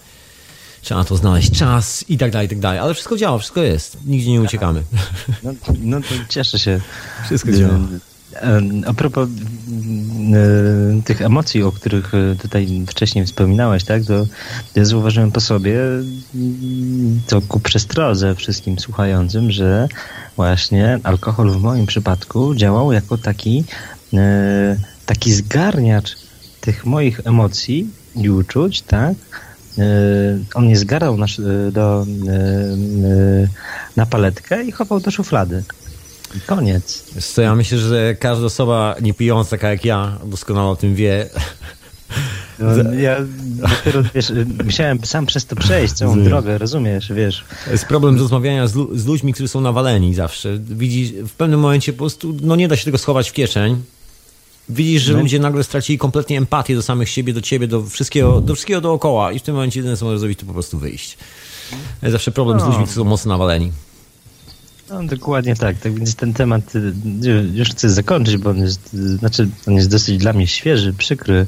[0.86, 2.80] Trzeba to znaleźć czas i tak dalej, i tak dalej.
[2.80, 3.98] Ale wszystko działa, wszystko jest.
[4.06, 4.84] Nigdzie nie uciekamy.
[5.44, 6.82] No, no to cieszę się.
[7.26, 7.80] Wszystko działa.
[8.86, 14.26] A propos e, tych emocji, o których e, tutaj wcześniej wspominałeś, tak, to
[14.76, 15.80] ja zauważyłem po sobie
[17.28, 19.88] to ku przestrodze wszystkim słuchającym, że
[20.36, 23.64] właśnie alkohol w moim przypadku działał jako taki,
[24.14, 26.16] e, taki zgarniacz
[26.62, 29.16] tych moich emocji i uczuć, tak,
[30.53, 31.26] on nie zgarał na,
[31.72, 32.06] do,
[33.95, 35.64] na paletkę i chował do szuflady.
[36.35, 37.03] I koniec.
[37.34, 41.30] Co, ja myślę, że każda osoba nie pijąca taka jak ja doskonale o tym wie.
[42.60, 44.31] No, ja dopiero, wiesz,
[44.65, 47.43] musiałem sam przez to przejść, całą drogę, rozumiesz, wiesz.
[47.72, 50.57] Jest problem z rozmawiania z, z, ludźmi, którzy są nawaleni zawsze.
[50.60, 53.84] Widzisz, w pewnym momencie po prostu, no nie da się tego schować w kieszeń.
[54.69, 55.19] Widzisz, że no.
[55.19, 59.31] ludzie nagle stracili kompletnie empatię do samych siebie, do ciebie, do wszystkiego, do wszystkiego dookoła
[59.31, 61.17] i w tym momencie jedyne co możesz zrobić, to po prostu wyjść.
[62.01, 62.63] Jest zawsze problem no.
[62.63, 63.71] z ludźmi, którzy są mocno nawaleni.
[64.89, 65.77] No, dokładnie tak.
[65.77, 66.93] Tak więc ten temat y,
[67.53, 71.47] już chcę zakończyć, bo on jest, znaczy, on jest dosyć dla mnie świeży, przykry,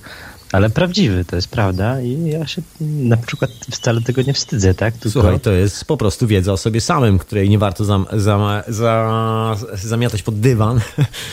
[0.51, 4.93] ale prawdziwy, to jest prawda i ja się na przykład wcale tego nie wstydzę, tak?
[4.93, 5.09] Tylko...
[5.09, 9.55] Słuchaj, to jest po prostu wiedza o sobie samym, której nie warto zam, zam, za,
[9.73, 10.79] zamiatać pod dywan.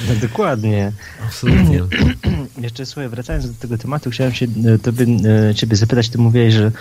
[0.09, 0.93] No, dokładnie.
[1.27, 1.83] Absolutnie.
[2.63, 5.07] Jeszcze słuchaj, wracając do tego tematu, chciałem się e, tobie,
[5.55, 6.73] ciebie zapytać, ty mówiłeś, że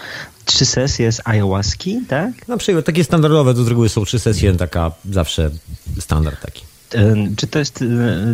[0.45, 2.47] trzy sesje z ayahuaski, tak?
[2.47, 5.51] No przykład takie standardowe, z reguły są trzy sesje, taka zawsze
[5.99, 6.72] standard taki.
[7.35, 7.85] Czy to jest e,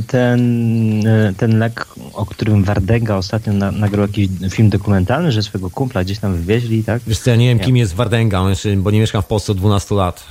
[0.07, 1.03] ten,
[1.37, 6.19] ten lek, o którym Wardęga ostatnio na, nagrał jakiś film dokumentalny, że swego kumpla gdzieś
[6.19, 7.01] tam wywieźli, tak?
[7.07, 8.43] Wiesz co, ja nie wiem, kim jest Wardęga,
[8.77, 10.25] bo nie mieszkam w Polsce od 12 lat.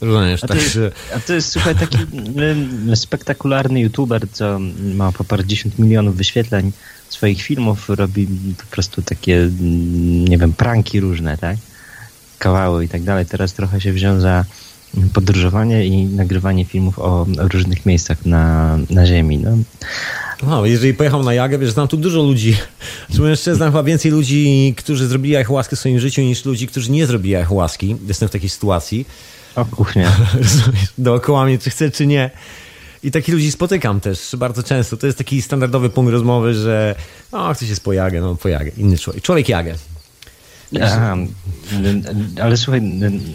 [0.00, 0.78] Rozumiesz, a, to jest,
[1.16, 1.98] a to jest, słuchaj, taki
[2.94, 4.58] spektakularny youtuber, co
[4.94, 6.72] ma po parędziesiąt milionów wyświetleń
[7.08, 8.28] swoich filmów, robi
[8.58, 9.50] po prostu takie,
[10.28, 11.56] nie wiem, pranki różne, tak?
[12.38, 13.26] Kawały i tak dalej.
[13.26, 14.44] Teraz trochę się wziął za
[15.12, 19.38] podróżowanie i nagrywanie filmów o różnych miejscach na, na Ziemi.
[19.38, 19.56] No.
[20.42, 22.56] No, jeżeli pojechał na Jagę, wiesz, znam tu dużo ludzi.
[23.28, 27.06] Jeszcze znam chyba więcej ludzi, którzy zrobili ayahuaskę w swoim życiu, niż ludzi, którzy nie
[27.06, 27.96] zrobili ayahuaski.
[28.08, 29.06] Jestem w takiej sytuacji.
[29.56, 30.12] O kuchnia.
[30.98, 32.30] Dookoła mnie, czy chcę, czy nie.
[33.02, 34.96] I takich ludzi spotykam też bardzo często.
[34.96, 36.94] To jest taki standardowy punkt rozmowy, że
[37.32, 39.22] o, ktoś jest po Jagę, no po Jagę, inny człowiek.
[39.22, 39.74] Człowiek Jagę.
[40.82, 41.16] Aha,
[42.42, 42.82] ale słuchaj,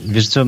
[0.05, 0.45] wiesz co,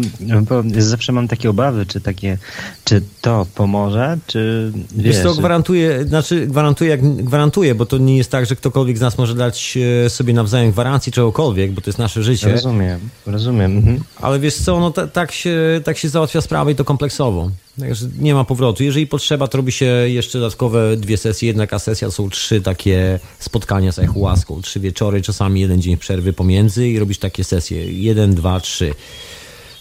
[0.77, 2.37] zawsze mam takie obawy, czy takie,
[2.83, 5.05] czy to pomoże, czy wiesz...
[5.05, 9.01] Wiesz co, gwarantuję, znaczy gwarantuję, jak gwarantuję, bo to nie jest tak, że ktokolwiek z
[9.01, 12.51] nas może dać e, sobie nawzajem gwarancji czegokolwiek, bo to jest nasze życie.
[12.51, 13.77] Rozumiem, rozumiem.
[13.77, 13.99] Mhm.
[14.21, 17.51] Ale wiesz co, no tak, się, tak się załatwia sprawy i to kompleksowo.
[17.81, 18.83] Także nie ma powrotu.
[18.83, 21.47] Jeżeli potrzeba, to robi się jeszcze dodatkowe dwie sesje.
[21.47, 24.61] Jedna sesja są trzy takie spotkania z ayahuaską.
[24.61, 27.91] Trzy wieczory, czasami jeden dzień przerwy pomiędzy i robisz takie sesje.
[27.91, 28.93] Jeden, dwa, trzy.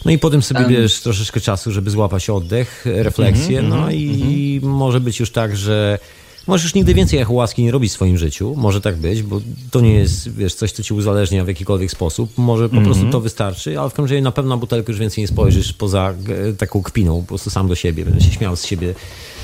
[0.04, 3.62] No i potem sobie bierzesz troszeczkę czasu, żeby złapać oddech, refleksję.
[3.62, 3.94] -hmm, no -hmm.
[3.94, 4.66] i -hmm.
[4.66, 5.98] może być już tak, że
[6.46, 8.54] Możesz nigdy więcej ayahuaski nie robić w swoim życiu.
[8.56, 9.40] Może tak być, bo
[9.70, 12.38] to nie jest wiesz, coś, co ci uzależnia w jakikolwiek sposób.
[12.38, 12.88] Może po mm -hmm.
[12.88, 15.72] prostu to wystarczy, ale w każdym razie na pewno na butelkę już więcej nie spojrzysz
[15.72, 16.14] poza
[16.48, 18.04] e, taką kpiną, po prostu sam do siebie.
[18.04, 18.94] Będę się śmiał z siebie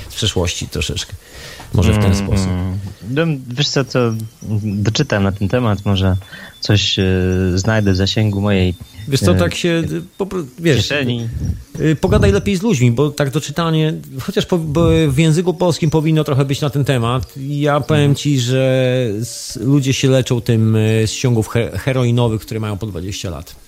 [0.09, 1.13] z przeszłości troszeczkę.
[1.73, 2.27] Może w ten mm -hmm.
[2.27, 2.49] sposób.
[3.09, 4.13] No, wiesz co, to
[4.63, 6.15] doczytam na ten temat, może
[6.59, 7.03] coś e,
[7.55, 8.73] znajdę w zasięgu mojej
[9.07, 9.83] Wiesz co, tak się,
[10.17, 10.27] po,
[10.59, 11.29] wiesz, kieszeni.
[11.79, 14.59] Y, pogadaj lepiej z ludźmi, bo tak do czytania, chociaż po,
[15.07, 17.33] w języku polskim powinno trochę być na ten temat.
[17.37, 19.07] Ja powiem ci, że
[19.59, 23.66] ludzie się leczą tym y, z ciągów heroinowych, które mają po 20 lat.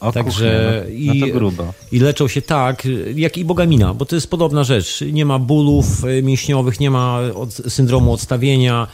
[0.00, 1.72] O, Także no, no i, grubo.
[1.92, 5.00] i leczą się tak, jak i bogamina, bo to jest podobna rzecz.
[5.12, 8.86] Nie ma bólów y, mięśniowych, nie ma od, syndromu odstawienia.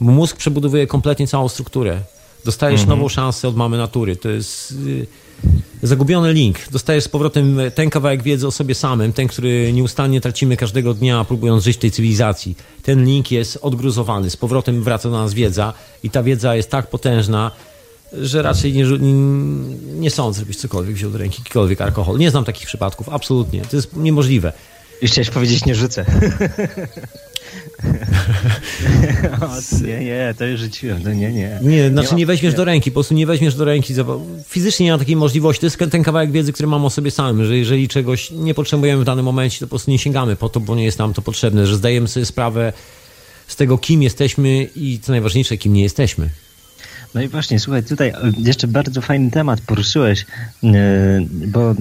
[0.00, 2.00] Mózg przebudowuje kompletnie całą strukturę.
[2.44, 2.98] Dostajesz mhm.
[2.98, 4.16] nową szansę od mamy natury.
[4.16, 5.06] To jest y,
[5.82, 6.56] zagubiony link.
[6.70, 11.24] Dostajesz z powrotem ten kawałek wiedzy o sobie samym, ten, który nieustannie tracimy każdego dnia,
[11.24, 12.56] próbując żyć w tej cywilizacji.
[12.82, 14.30] Ten link jest odgruzowany.
[14.30, 15.72] Z powrotem wraca do nas wiedza
[16.02, 17.50] i ta wiedza jest tak potężna,
[18.20, 19.12] że raczej nie, nie,
[20.00, 22.18] nie sądzę, żebyś cokolwiek wziął do ręki, jakikolwiek alkohol.
[22.18, 23.62] Nie znam takich przypadków, absolutnie.
[23.62, 24.52] To jest niemożliwe.
[25.02, 26.04] I chciałeś powiedzieć, nie rzucę.
[29.40, 31.58] o, nie, nie, to już rzuciłem, to nie, nie.
[31.62, 32.56] Nie, znaczy nie, nie weźmiesz nie.
[32.56, 33.94] do ręki, po prostu nie weźmiesz do ręki.
[34.48, 35.60] Fizycznie nie ma takiej możliwości.
[35.60, 39.02] To jest ten kawałek wiedzy, który mam o sobie samym, że jeżeli czegoś nie potrzebujemy
[39.02, 41.22] w danym momencie, to po prostu nie sięgamy po to, bo nie jest nam to
[41.22, 42.72] potrzebne, że zdajemy sobie sprawę
[43.46, 46.30] z tego, kim jesteśmy i co najważniejsze, kim nie jesteśmy.
[47.14, 50.26] No i właśnie, słuchaj, tutaj jeszcze bardzo fajny temat poruszyłeś,
[50.64, 50.66] e,
[51.30, 51.74] bo e,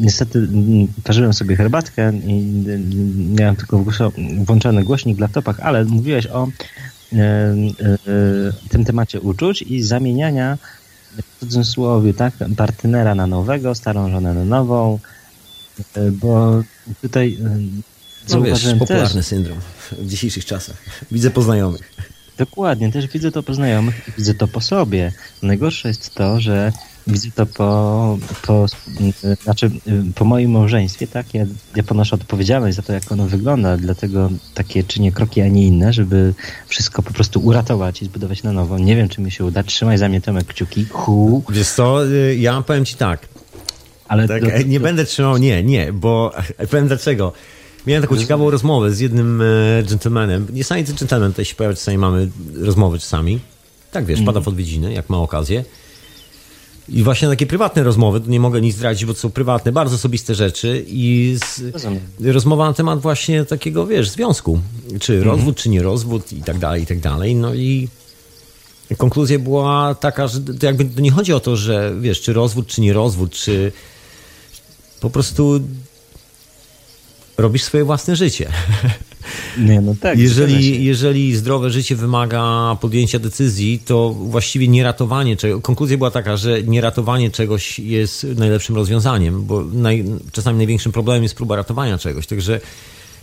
[0.00, 0.48] niestety
[1.04, 2.64] parzyłem sobie herbatkę i
[3.38, 3.84] miałem tylko
[4.46, 6.48] włączony głośnik w laptopach, ale mówiłeś o
[7.12, 7.56] e,
[8.68, 10.58] tym temacie uczuć i zamieniania
[11.16, 14.98] w cudzysłowie, tak, partnera na nowego, starą żonę na nową,
[16.12, 16.62] bo
[17.02, 17.38] tutaj
[18.30, 19.58] no wiesz, popularny też, syndrom
[19.92, 20.76] w dzisiejszych czasach.
[21.10, 21.92] Widzę poznajomych.
[22.38, 25.12] Dokładnie, też widzę to po znajomych i widzę to po sobie.
[25.42, 26.72] Najgorsze jest to, że
[27.06, 28.66] widzę to po, po,
[29.42, 29.70] znaczy,
[30.14, 31.34] po moim małżeństwie, tak?
[31.34, 31.44] Ja,
[31.76, 35.92] ja ponoszę odpowiedzialność za to, jak ono wygląda, dlatego takie czynię kroki, a nie inne,
[35.92, 36.34] żeby
[36.68, 38.78] wszystko po prostu uratować i zbudować na nowo.
[38.78, 39.62] Nie wiem, czy mi się uda.
[39.62, 40.86] Trzymaj za mnie Tomek kciuki.
[40.90, 41.42] Hu.
[41.48, 43.28] Wiesz co, y, ja powiem ci tak.
[44.08, 46.32] Ale tak, do, do, nie będę trzymał, nie, nie, bo
[46.70, 47.32] powiem dlaczego.
[47.86, 49.44] Miałem taką ciekawą rozmowę z jednym e,
[49.88, 50.46] gentlemanem.
[50.52, 53.40] Niesamowity gentleman, tutaj się pojawia, czasami mamy rozmowy czasami.
[53.90, 55.64] Tak wiesz, pada w odwiedziny, jak ma okazję.
[56.88, 60.34] I właśnie takie prywatne rozmowy, nie mogę nic zdradzić, bo to są prywatne, bardzo osobiste
[60.34, 61.62] rzeczy i z,
[62.20, 64.60] rozmowa na temat właśnie takiego, wiesz, związku.
[65.00, 65.30] Czy mhm.
[65.36, 67.34] rozwód, czy nie rozwód i tak dalej, i tak dalej.
[67.34, 67.88] No i
[68.98, 72.66] konkluzja była taka, że to jakby to nie chodzi o to, że wiesz, czy rozwód,
[72.66, 73.72] czy nie rozwód, czy
[75.00, 75.60] po prostu
[77.42, 78.48] robisz swoje własne życie.
[79.58, 80.18] Nie, no tak.
[80.18, 85.62] Jeżeli, jeżeli zdrowe życie wymaga podjęcia decyzji, to właściwie nie ratowanie czegoś.
[85.62, 91.22] Konkluzja była taka, że nie ratowanie czegoś jest najlepszym rozwiązaniem, bo naj, czasami największym problemem
[91.22, 92.26] jest próba ratowania czegoś.
[92.26, 92.60] Także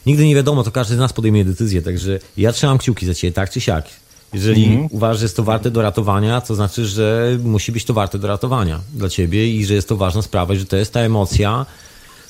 [0.05, 1.81] nigdy nie wiadomo, to każdy z nas podejmie decyzję.
[1.81, 3.85] Także ja trzymam kciuki za ciebie, tak czy siak.
[4.33, 4.87] Jeżeli mhm.
[4.91, 8.27] uważasz, że jest to warte do ratowania, to znaczy, że musi być to warte do
[8.27, 11.65] ratowania dla ciebie i że jest to ważna sprawa, że to jest ta emocja,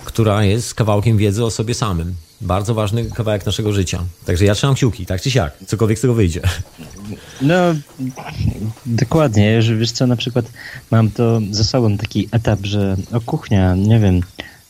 [0.05, 2.15] która jest kawałkiem wiedzy o sobie samym.
[2.41, 4.03] Bardzo ważny kawałek naszego życia.
[4.25, 6.41] Także ja trzymam kciuki, tak czy siak, cokolwiek z tego wyjdzie.
[7.41, 7.55] No,
[8.85, 9.59] dokładnie.
[9.79, 10.45] Wiesz co, na przykład
[10.91, 14.21] mam to ze sobą taki etap, że o kuchnia, nie wiem,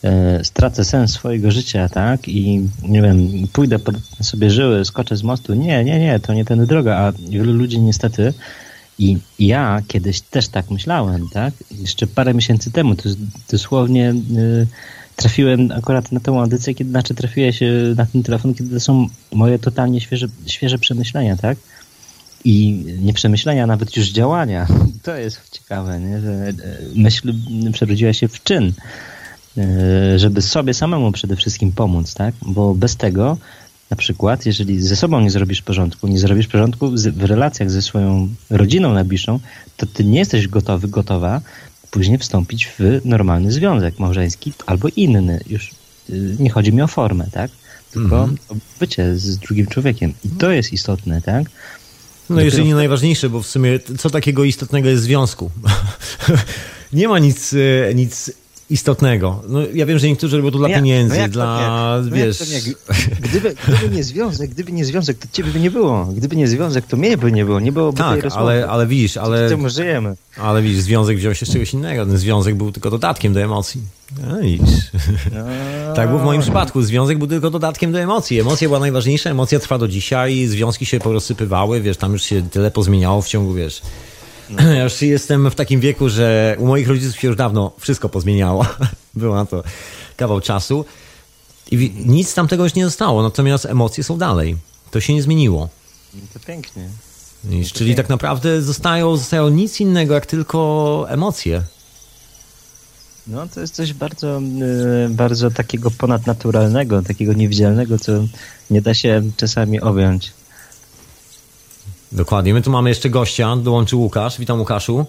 [0.04, 2.28] e, stracę sens swojego życia, tak?
[2.28, 3.80] I nie wiem, pójdę
[4.22, 5.54] sobie żyły, skoczę z mostu.
[5.54, 6.98] Nie, nie, nie, to nie tędy droga.
[6.98, 8.34] A wielu ludzi niestety
[9.00, 11.54] i ja kiedyś też tak myślałem, tak?
[11.72, 13.10] Jeszcze parę miesięcy temu, to
[13.52, 14.14] dosłownie...
[14.32, 14.68] Yy,
[15.20, 17.60] trafiłem akurat na tę audycję, kiedy znaczy trafiłeś
[17.96, 21.58] na ten telefon, kiedy to są moje totalnie świeże, świeże przemyślenia, tak?
[22.44, 24.68] I nie przemyślenia, nawet już działania.
[25.04, 26.22] To jest ciekawe, nie?
[26.22, 26.54] że e,
[26.96, 27.34] myśl
[27.74, 28.74] przerodziła się w czyn,
[29.58, 32.36] e, żeby sobie samemu przede wszystkim pomóc, tak?
[32.42, 33.38] Bo bez tego
[33.90, 38.30] na przykład, jeżeli ze sobą nie zrobisz porządku, nie zrobisz porządku w relacjach ze swoją
[38.50, 39.40] rodziną najbliższą,
[39.78, 41.42] to ty nie jesteś gotowy, gotowa
[41.92, 45.44] później wstąpić w normalny związek małżeński albo inny.
[45.50, 45.72] Już
[46.10, 47.52] y, nie chodzi mi o formę, tak?
[47.92, 48.38] Tylko mm.
[48.50, 50.14] o bycie z drugim człowiekiem.
[50.26, 51.44] I to jest istotne, tak?
[51.44, 51.50] No
[52.36, 52.46] Dopiero...
[52.46, 55.52] jeżeli nie najważniejsze, bo w sumie co takiego istotnego jest w związku?
[56.94, 58.32] nie ma nic, y, nic
[58.70, 59.42] istotnego.
[59.48, 62.44] No, ja wiem, że niektórzy robią to dla no pieniędzy, no dla, no wiesz...
[63.20, 66.06] Gdyby, gdyby nie związek, gdyby nie związek, to ciebie by nie było.
[66.06, 67.60] Gdyby nie związek, to mnie by nie było.
[67.60, 69.70] Nie byłoby tak, tej ale, ale widzisz, ale...
[69.70, 70.16] Żyjemy.
[70.38, 72.06] Ale widzisz, związek wziął się z czegoś innego.
[72.06, 73.82] Ten związek był tylko dodatkiem do emocji.
[74.28, 74.92] No widzisz.
[75.96, 76.82] Tak było w moim przypadku.
[76.82, 78.40] Związek był tylko dodatkiem do emocji.
[78.40, 82.72] Emocja była najważniejsza, emocja trwa do dzisiaj, związki się porozsypywały, wiesz, tam już się tyle
[82.72, 83.82] pozmieniało w ciągu, wiesz
[84.76, 88.66] ja już jestem w takim wieku, że u moich rodziców się już dawno wszystko pozmieniało.
[89.14, 89.64] Była to
[90.18, 90.86] kawał czasu.
[91.72, 94.58] I nic tam tego już nie zostało, natomiast emocje są dalej.
[94.92, 95.70] To się nie zmieniło.
[96.34, 96.90] To pięknie.
[97.42, 97.96] To czyli pięknie.
[97.96, 101.64] tak naprawdę zostają, zostają nic innego jak tylko emocje.
[103.28, 104.42] No to jest coś bardzo,
[105.06, 108.12] y, bardzo takiego ponadnaturalnego, takiego niewidzialnego, co
[108.70, 110.32] nie da się czasami objąć.
[112.12, 112.54] Dokładnie.
[112.54, 114.40] My tu mamy jeszcze gościa, dołączy Łukasz.
[114.40, 115.06] Witam Łukaszu.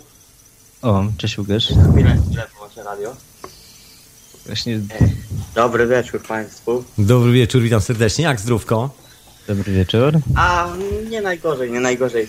[0.82, 1.66] O, cześć Łukasz.
[1.66, 3.16] Chwilę, chwilę, wyłączę radio.
[4.46, 4.80] Właśnie...
[5.54, 6.84] Dobry wieczór Państwu.
[6.98, 8.24] Dobry wieczór, witam serdecznie.
[8.24, 8.90] Jak zdrówko?
[9.48, 10.18] Dobry wieczór.
[10.36, 10.68] A,
[11.10, 12.28] nie najgorzej, nie najgorzej.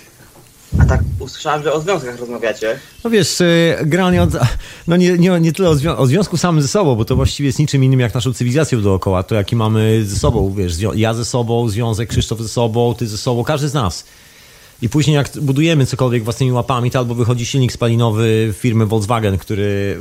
[0.80, 2.80] A tak usłyszałem, że o związkach rozmawiacie.
[3.03, 4.30] No wiesz, y, generalnie od,
[4.88, 7.48] no nie, nie, nie tyle o, zwią o związku samym ze sobą, bo to właściwie
[7.48, 11.26] jest niczym innym jak naszą cywilizacją dookoła, to jaki mamy ze sobą, wiesz, ja ze
[11.26, 14.06] sobą, związek Krzysztof ze sobą, ty ze sobą, każdy z nas.
[14.81, 19.97] I później jak budujemy cokolwiek własnymi łapami, to albo wychodzi silnik spalinowy firmy Volkswagen, który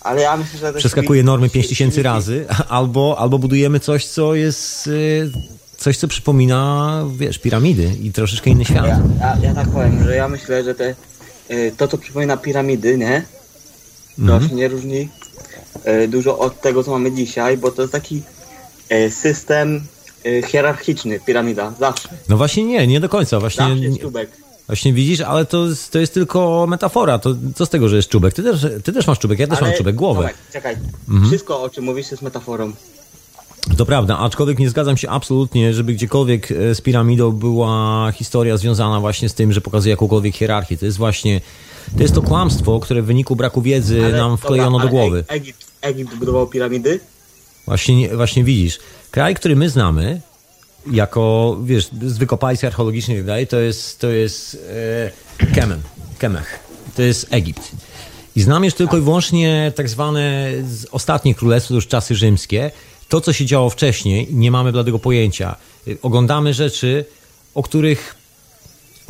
[0.00, 5.30] ale ja myślę, że przeskakuje normy 5000 razy, albo, albo budujemy coś, co jest y,
[5.76, 8.86] coś, co przypomina, wiesz, piramidy i troszeczkę inny świat.
[8.86, 10.94] Ja, ja, ja tak powiem, że ja myślę, że te,
[11.50, 13.22] y, to, co przypomina piramidy, nie?
[14.16, 14.48] To mhm.
[14.48, 15.08] się nie różni
[16.04, 18.22] y, dużo od tego, co mamy dzisiaj, bo to jest taki
[19.10, 19.86] system
[20.46, 22.08] hierarchiczny, piramida, zawsze.
[22.28, 23.40] No właśnie nie, nie do końca.
[23.40, 24.30] Właśnie, zawsze jest czubek.
[24.68, 27.18] Właśnie widzisz, ale to, to jest tylko metafora.
[27.18, 28.34] To co z tego, że jest czubek?
[28.34, 30.20] Ty też, ty też masz czubek, ja też ale, mam czubek, głowę.
[30.20, 30.76] Tomek, czekaj,
[31.08, 31.28] mhm.
[31.28, 32.72] wszystko o czym mówisz jest metaforą.
[33.76, 39.00] To prawda, aczkolwiek nie zgadzam się absolutnie, żeby gdziekolwiek e, z piramidą była historia związana
[39.00, 40.76] właśnie z tym, że pokazuje jakąkolwiek hierarchię.
[40.76, 41.40] To jest właśnie,
[41.96, 45.24] to jest to kłamstwo, które w wyniku braku wiedzy ale, nam wklejono do głowy.
[45.28, 47.00] Egipt, Egipt budował piramidy?
[47.66, 48.78] Właśnie, właśnie widzisz.
[49.10, 50.20] Kraj, który my znamy,
[50.92, 54.58] jako, wiesz, z wykopalisk archeologicznych dalej, to jest, to jest
[55.40, 55.80] e, Kemen,
[56.18, 56.58] Kemech.
[56.96, 57.72] To jest Egipt.
[58.36, 62.70] I znam już tylko i wyłącznie tak zwane z ostatnich królestw, to już czasy rzymskie.
[63.08, 65.56] To, co się działo wcześniej, nie mamy bladego pojęcia.
[66.02, 67.04] Oglądamy rzeczy,
[67.54, 68.14] o których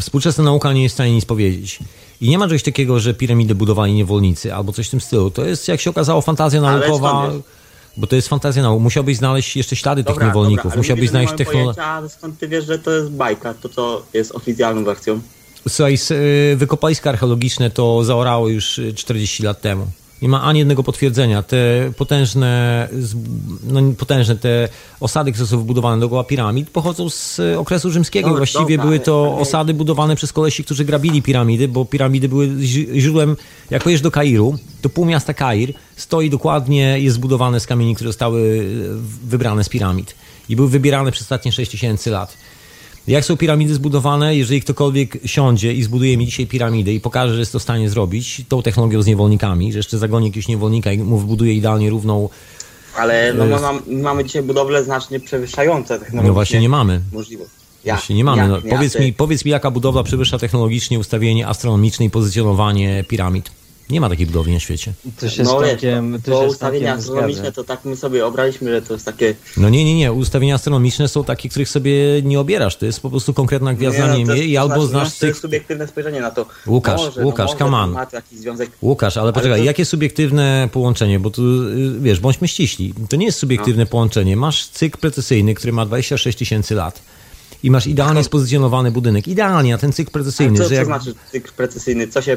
[0.00, 1.78] współczesna nauka nie jest w stanie nic powiedzieć.
[2.20, 5.30] I nie ma czegoś takiego, że piramidy budowali niewolnicy albo coś w tym stylu.
[5.30, 7.30] To jest, jak się okazało, fantazja naukowa.
[7.98, 8.82] Bo to jest fantazja nauki.
[8.82, 10.64] Musiałbyś znaleźć jeszcze ślady dobra, tych niewolników.
[10.64, 11.82] Dobra, Musiałbyś znaleźć technologię.
[12.08, 15.20] Skąd ty wiesz, że to jest bajka, to co jest oficjalną wersją?
[15.68, 15.98] Słuchaj,
[16.52, 19.86] y, wykopaliska archeologiczne to zaorało już 40 lat temu.
[20.22, 21.42] Nie ma ani jednego potwierdzenia.
[21.42, 21.56] Te
[21.96, 22.88] potężne,
[23.62, 24.68] no potężne te
[25.00, 28.28] osady, które są wybudowane dookoła piramid, pochodzą z okresu rzymskiego.
[28.28, 29.42] Dobra, Właściwie dobra, były to ale...
[29.42, 32.48] osady budowane przez kolesi, którzy grabili piramidy, bo piramidy były
[32.94, 33.36] źródłem,
[33.70, 38.08] jak pojedziesz do Kairu, to pół miasta Kair stoi dokładnie, jest zbudowane z kamieni, które
[38.08, 38.68] zostały
[39.24, 40.14] wybrane z piramid
[40.48, 42.36] i były wybierane przez ostatnie 6 tysięcy lat.
[43.08, 44.36] Jak są piramidy zbudowane?
[44.36, 47.90] Jeżeli ktokolwiek siądzie i zbuduje mi dzisiaj piramidę i pokaże, że jest to w stanie
[47.90, 52.28] zrobić, tą technologią z niewolnikami, że jeszcze zagoni jakiegoś niewolnika i mu wybuduje idealnie równą...
[52.96, 56.28] Ale no, no, mam, mamy dzisiaj budowle znacznie przewyższające technologicznie.
[56.28, 57.00] No właśnie nie mamy.
[57.12, 57.50] Możliwość.
[57.84, 58.48] Ja, właśnie nie mamy.
[58.48, 63.50] No, powiedz, mi, powiedz mi, jaka budowla przewyższa technologicznie ustawienie astronomiczne i pozycjonowanie piramid?
[63.90, 64.92] Nie ma takiej budowy na świecie.
[65.20, 68.92] To się no, całkiem, to, to ustawienia astronomiczne to tak my sobie obraliśmy, że to
[68.92, 69.34] jest takie...
[69.56, 70.12] No nie, nie, nie.
[70.12, 72.76] Ustawienia astronomiczne są takie, których sobie nie obierasz.
[72.76, 75.18] To jest po prostu konkretna gwiazda nie, no, niebie i albo znaczy, znasz...
[75.18, 76.46] To jest subiektywne spojrzenie na to.
[76.66, 77.96] Łukasz, może, Łukasz, no, come on.
[78.32, 78.70] Związek...
[78.82, 79.64] Łukasz, ale poczekaj, to...
[79.64, 81.20] jakie subiektywne połączenie?
[81.20, 82.94] Bo tu, y, wiesz, bądźmy ściśli.
[83.08, 83.90] To nie jest subiektywne no.
[83.90, 84.36] połączenie.
[84.36, 87.02] Masz cykl precesyjny, który ma 26 tysięcy lat
[87.62, 89.28] i masz idealnie spozycjonowany budynek.
[89.28, 90.58] Idealnie, a ten cykl precesyjny.
[90.58, 90.84] Ale co, że jak...
[90.84, 92.08] co znaczy cykl precesyjny?
[92.08, 92.36] Co się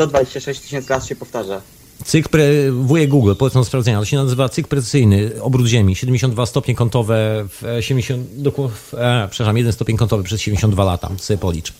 [0.00, 1.60] co 26 tysięcy lat się powtarza.
[2.04, 6.74] Cykl pre, wujek Google, polecam sprawdzenia, to się nazywa cykl precyzyjny, obrót Ziemi, 72 stopnie
[6.74, 8.26] kątowe w 70,
[8.68, 11.72] w, e, przepraszam, 1 stopień kątowy przez 72 lata, sobie policz.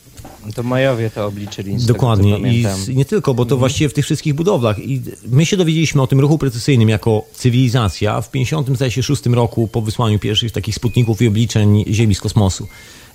[0.55, 1.77] To Majowie to obliczyli.
[1.77, 2.39] Dokładnie.
[2.39, 3.59] I nie tylko, bo to mhm.
[3.59, 4.79] właściwie w tych wszystkich budowlach.
[4.79, 10.19] I my się dowiedzieliśmy o tym ruchu precyzyjnym jako cywilizacja w 56 roku po wysłaniu
[10.19, 12.67] pierwszych takich sputników i obliczeń Ziemi z kosmosu.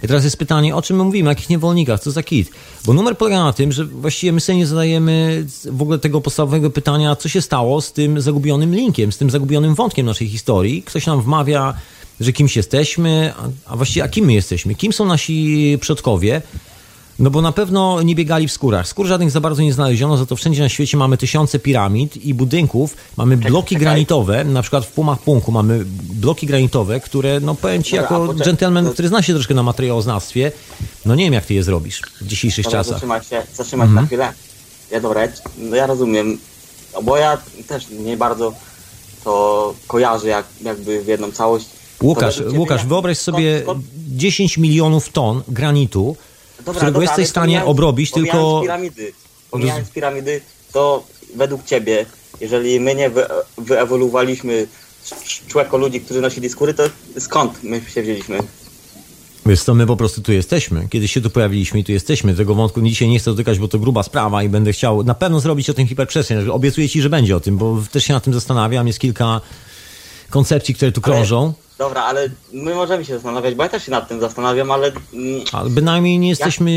[0.04, 2.52] I teraz jest pytanie, o czym my mówimy, o jakich niewolnikach, co za kit?
[2.86, 6.70] Bo numer polega na tym, że właściwie my sobie nie zadajemy w ogóle tego podstawowego
[6.70, 10.84] pytania, co się stało z tym zagubionym linkiem, z tym zagubionym wątkiem naszej historii.
[10.84, 11.74] Ktoś nam wmawia,
[12.20, 13.34] że kimś jesteśmy,
[13.66, 14.76] a właściwie a kim my jesteśmy?
[14.76, 16.42] Kim są nasi przodkowie?
[17.20, 18.88] No bo na pewno nie biegali w skórach.
[18.88, 22.34] Skór żadnych za bardzo nie znaleziono, za to wszędzie na świecie mamy tysiące piramid i
[22.34, 22.96] budynków.
[23.18, 27.96] Mamy bloki granitowe, na przykład w Pumach Punku mamy bloki granitowe, które, no powiem ci,
[27.96, 30.52] Dobra, jako dżentelmen, który zna się troszkę na materiałoznawstwie,
[31.06, 32.94] no nie wiem, jak ty je zrobisz w dzisiejszych Dobra, czasach.
[32.94, 34.04] Zatrzymać się, zatrzymać mhm.
[34.04, 34.34] na chwilę.
[34.92, 35.22] Ja dobra,
[35.58, 36.38] no ja rozumiem,
[36.94, 37.38] no bo ja
[37.68, 38.54] też nie bardzo
[39.24, 41.66] to kojarzę jak, jakby w jedną całość.
[42.04, 44.18] Łukasz, Łukasz, wyobraź sobie skąd, skąd?
[44.18, 46.16] 10 milionów ton granitu,
[46.57, 48.60] Dobra, którego dobra, jesteś w stanie obrobić, tylko...
[48.61, 49.14] Piramidy,
[49.52, 50.41] pomijając piramidy,
[50.73, 51.03] to
[51.36, 52.06] według ciebie,
[52.41, 53.26] jeżeli my nie wy,
[53.57, 54.68] wyewoluowaliśmy
[55.48, 56.84] człeko ludzi, którzy nosili skóry, to
[57.19, 58.40] skąd my się wzięliśmy?
[59.45, 60.88] Wiesz to my po prostu tu jesteśmy.
[60.90, 62.36] Kiedyś się tu pojawiliśmy i tu jesteśmy.
[62.36, 65.40] Tego wątku dzisiaj nie chcę dotykać, bo to gruba sprawa i będę chciał na pewno
[65.40, 66.49] zrobić o tym hiperprzestrzeń.
[66.49, 68.88] Obiecuję ci, że będzie o tym, bo też się nad tym zastanawiam.
[68.88, 69.41] Jest kilka
[70.30, 71.44] koncepcji, które tu krążą.
[71.44, 74.92] Ale Dobra, ale my możemy się zastanawiać, bo ja też się nad tym zastanawiam, ale...
[75.52, 76.72] Ale bynajmniej nie jesteśmy,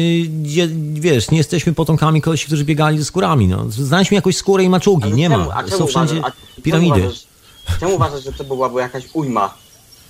[0.92, 3.64] wiesz, nie jesteśmy potomkami kogoś, którzy biegali ze skórami, no.
[3.70, 5.68] Znajdźmy jakąś skórę i maczugi, ale nie czemu, ma.
[5.68, 6.94] Są wszędzie uważasz, piramidy.
[6.94, 7.26] Czemu uważasz,
[7.80, 9.54] czemu uważasz, że to byłaby jakaś ujma?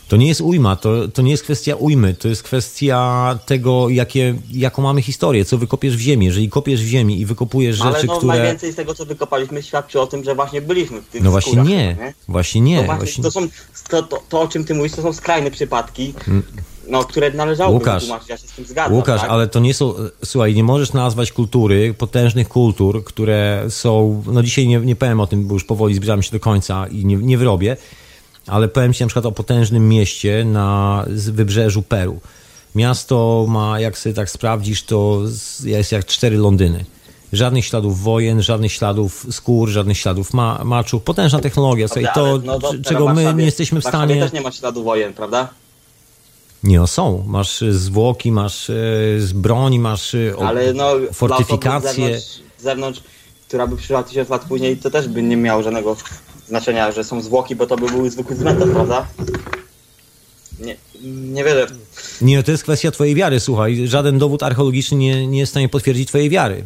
[0.09, 4.35] To nie jest ujma, to, to nie jest kwestia ujmy, to jest kwestia tego, jakie,
[4.53, 6.27] jaką mamy historię, co wykopiesz w ziemi.
[6.27, 8.39] Jeżeli kopiesz w ziemi i wykopujesz rzeczy, Ale no, które...
[8.39, 11.53] najwięcej z tego, co wykopaliśmy, świadczy o tym, że właśnie byliśmy w tych No właśnie
[11.53, 12.79] skórach, nie, nie, właśnie nie.
[12.79, 13.25] To, właśnie, właśnie...
[13.25, 13.49] To, są,
[13.89, 16.43] to, to, to, o czym ty mówisz, to są skrajne przypadki, mm.
[16.89, 18.97] no, które należałoby Łukasz, wytłumaczyć, ja się z tym zgadzam.
[18.97, 19.31] Łukasz, tak?
[19.31, 19.95] ale to nie są...
[20.25, 24.23] Słuchaj, nie możesz nazwać kultury, potężnych kultur, które są...
[24.27, 27.05] No dzisiaj nie, nie powiem o tym, bo już powoli zbliżamy się do końca i
[27.05, 27.77] nie, nie wyrobię,
[28.49, 32.21] ale powiem Ci na przykład o potężnym mieście na wybrzeżu Peru.
[32.75, 35.23] Miasto ma, jak sobie tak sprawdzisz, to
[35.65, 36.85] jest jak cztery Londyny.
[37.33, 41.03] Żadnych śladów wojen, żadnych śladów skór, żadnych śladów ma maczuch.
[41.03, 41.87] Potężna technologia.
[41.89, 44.21] Dobrze, to, no, czego my nie jesteśmy w stanie...
[44.21, 45.49] też nie ma śladów wojen, prawda?
[46.63, 47.25] Nie, no są.
[47.27, 48.67] Masz zwłoki, masz
[49.19, 50.17] z broni, masz
[50.47, 51.91] ale no, fortyfikacje.
[51.91, 53.03] Z zewnątrz, z zewnątrz,
[53.49, 55.97] która by przyszła tysiąc lat później, to też by nie miało żadnego
[56.49, 59.07] znaczenia, że są zwłoki, bo to by był zwykły cmentarz, prawda?
[60.61, 61.45] Nie, nie.
[62.23, 63.87] Nie, no to jest kwestia twojej wiary, słuchaj.
[63.87, 66.65] Żaden dowód archeologiczny nie, nie jest w stanie potwierdzić twojej wiary.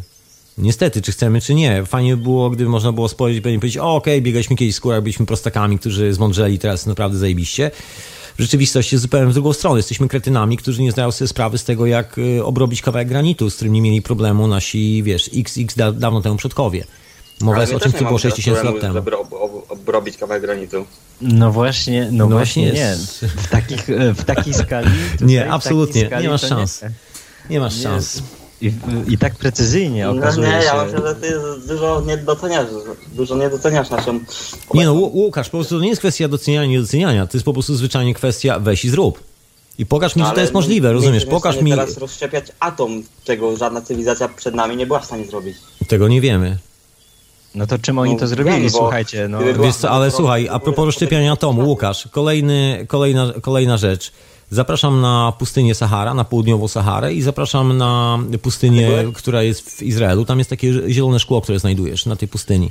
[0.58, 1.86] Niestety, czy chcemy, czy nie.
[1.86, 5.02] Fajnie by było, gdyby można było spojrzeć i powiedzieć, okej, okay, biegaliśmy kiedyś w skórach,
[5.02, 7.70] byliśmy prostakami, którzy zmądrzeli, teraz naprawdę zajebiście
[8.38, 9.78] w rzeczywistości jest zupełnie w drugą stronę.
[9.78, 13.54] Jesteśmy kretynami, którzy nie zdają sobie sprawy z tego, jak y, obrobić kawałek granitu, z
[13.54, 16.84] którym nie mieli problemu nasi, wiesz, XX dawno temu przodkowie.
[17.40, 18.94] Mowa jest o czymś, co było 6000 lat temu.
[18.94, 20.86] Żeby ob, ob, obrobić kawałek granitu.
[21.20, 22.96] No właśnie, no, no właśnie, nie.
[23.22, 24.90] W, takich, e, w takiej skali...
[25.20, 26.82] Nie, absolutnie, skali nie masz szans.
[26.82, 26.90] Nie,
[27.50, 27.82] nie masz nie.
[27.82, 28.22] szans.
[28.60, 28.72] I,
[29.08, 30.66] I, tak precyzyjnie okazuje no nie, się...
[30.66, 31.32] ja myślę, że ty
[31.68, 32.66] dużo nie doceniasz,
[33.12, 34.20] dużo nie doceniasz naszą...
[34.74, 37.52] Nie no, Łukasz, po prostu to nie jest kwestia doceniania, nie doceniania, to jest po
[37.52, 39.20] prostu zwyczajnie kwestia weź i zrób.
[39.78, 41.26] I pokaż mi, że to jest możliwe, rozumiesz?
[41.26, 41.70] Pokaż mi...
[41.70, 45.56] teraz rozszczepiać atom, czego żadna cywilizacja przed nami nie była w stanie zrobić.
[45.88, 46.58] Tego nie wiemy.
[47.54, 49.28] No to czym oni no, to zrobili, wiem, słuchajcie.
[49.28, 49.38] No.
[49.62, 54.12] Wiesz co, ale słuchaj, a propos rozszczepiania atomu, Łukasz, kolejny, kolejna, kolejna rzecz.
[54.50, 60.24] Zapraszam na pustynię Sahara, na południową Saharę i zapraszam na pustynię, która jest w Izraelu.
[60.24, 62.70] Tam jest takie zielone szkło, które znajdujesz na tej pustyni.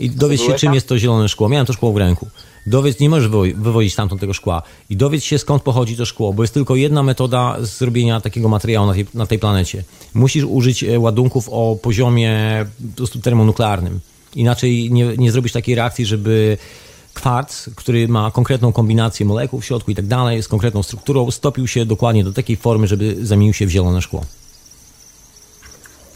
[0.00, 1.48] I dowiedz się, czym jest to zielone szkło.
[1.48, 2.28] Miałem to szkło w ręku.
[2.66, 4.62] Dowiedz, nie możesz wywozić stamtąd tego szkła.
[4.90, 8.86] I dowiedz się, skąd pochodzi to szkło, bo jest tylko jedna metoda zrobienia takiego materiału
[8.86, 9.84] na tej, na tej planecie.
[10.14, 14.00] Musisz użyć e, ładunków o poziomie po prostu termonuklearnym.
[14.34, 16.58] Inaczej nie, nie zrobisz takiej reakcji, żeby
[17.14, 21.66] kwarc, który ma konkretną kombinację molekuł w środku i tak dalej, z konkretną strukturą, stopił
[21.66, 24.24] się dokładnie do takiej formy, żeby zamienił się w zielone szkło.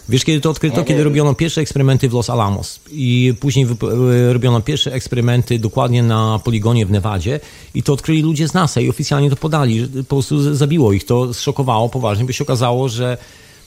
[0.09, 0.85] Wiesz, kiedy to odkryto?
[0.85, 6.41] Kiedy robiono pierwsze eksperymenty w Los Alamos i później e, robiono pierwsze eksperymenty dokładnie na
[6.45, 7.41] poligonie w Nevadzie
[7.75, 9.89] i to odkryli ludzie z NASA i oficjalnie to podali.
[9.89, 13.19] Po prostu zabiło ich to, zszokowało poważnie, bo się okazało, że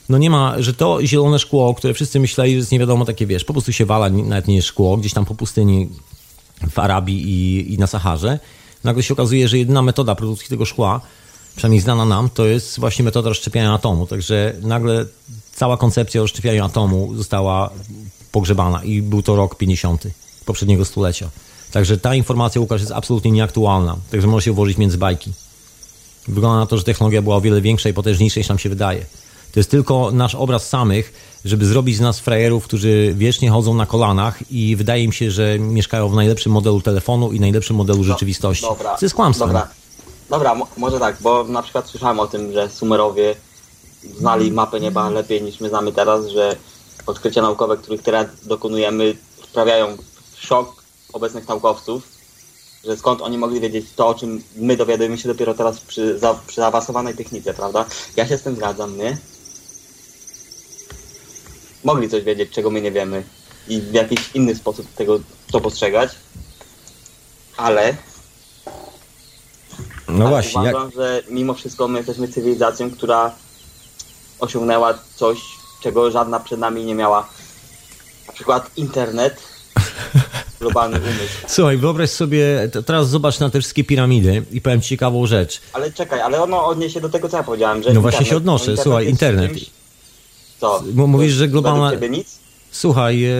[0.08, 3.26] no nie ma, że to zielone szkło, które wszyscy myśleli, że jest nie wiadomo takie,
[3.26, 5.88] wiesz, po prostu się wala, nawet nie jest szkło, gdzieś tam po pustyni
[6.70, 8.38] w Arabii i, i na Saharze.
[8.84, 11.00] Nagle się okazuje, że jedyna metoda produkcji tego szkła,
[11.56, 14.06] przynajmniej znana nam, to jest właśnie metoda rozszczepiania atomu.
[14.06, 15.06] Także nagle
[15.54, 17.70] cała koncepcja rozszczepiania atomu została
[18.32, 20.06] pogrzebana i był to rok 50.
[20.44, 21.30] poprzedniego stulecia.
[21.72, 23.96] Także ta informacja, Łukasz, jest absolutnie nieaktualna.
[24.10, 25.32] Także może się włożyć między bajki.
[26.28, 29.06] Wygląda na to, że technologia była o wiele większa i potężniejsza niż nam się wydaje.
[29.52, 31.12] To jest tylko nasz obraz samych,
[31.44, 35.58] żeby zrobić z nas frajerów, którzy wiecznie chodzą na kolanach i wydaje im się, że
[35.58, 38.66] mieszkają w najlepszym modelu telefonu i najlepszym modelu rzeczywistości.
[38.66, 38.96] Dobra.
[38.96, 39.48] To jest kłamstwem.
[39.48, 39.68] Dobra,
[40.30, 43.34] dobra mo- może tak, bo na przykład słyszałem o tym, że Sumerowie
[44.18, 46.56] znali mapę nieba lepiej niż my znamy teraz, że
[47.06, 49.16] odkrycia naukowe, których teraz dokonujemy,
[49.48, 49.96] wprawiają
[50.36, 52.02] w szok obecnych naukowców,
[52.84, 56.34] że skąd oni mogli wiedzieć to, o czym my dowiadujemy się dopiero teraz przy, za,
[56.46, 57.84] przy zaawansowanej technice, prawda?
[58.16, 59.18] Ja się z tym zgadzam, nie?
[61.84, 63.22] Mogli coś wiedzieć, czego my nie wiemy
[63.68, 65.20] i w jakiś inny sposób tego
[65.52, 66.10] to postrzegać,
[67.56, 67.94] ale
[70.08, 73.34] No ale właśnie, jak, uważam, że mimo wszystko my jesteśmy cywilizacją, która
[74.38, 75.38] osiągnęła coś,
[75.82, 77.28] czego żadna przed nami nie miała.
[78.26, 79.40] Na przykład internet,
[80.60, 81.34] globalny umysł.
[81.48, 85.60] Słuchaj, wyobraź sobie, teraz zobacz na te wszystkie piramidy i powiem ci ciekawą rzecz.
[85.72, 88.64] Ale czekaj, ale ono odniesie do tego, co ja powiedziałem, że No właśnie się odnoszę.
[88.64, 89.50] internet Słuchaj, internet.
[89.50, 89.70] czymś-
[90.60, 90.82] Co?
[90.92, 91.90] Bo mówisz, że globalna-?
[92.70, 93.30] Słuchaj, e,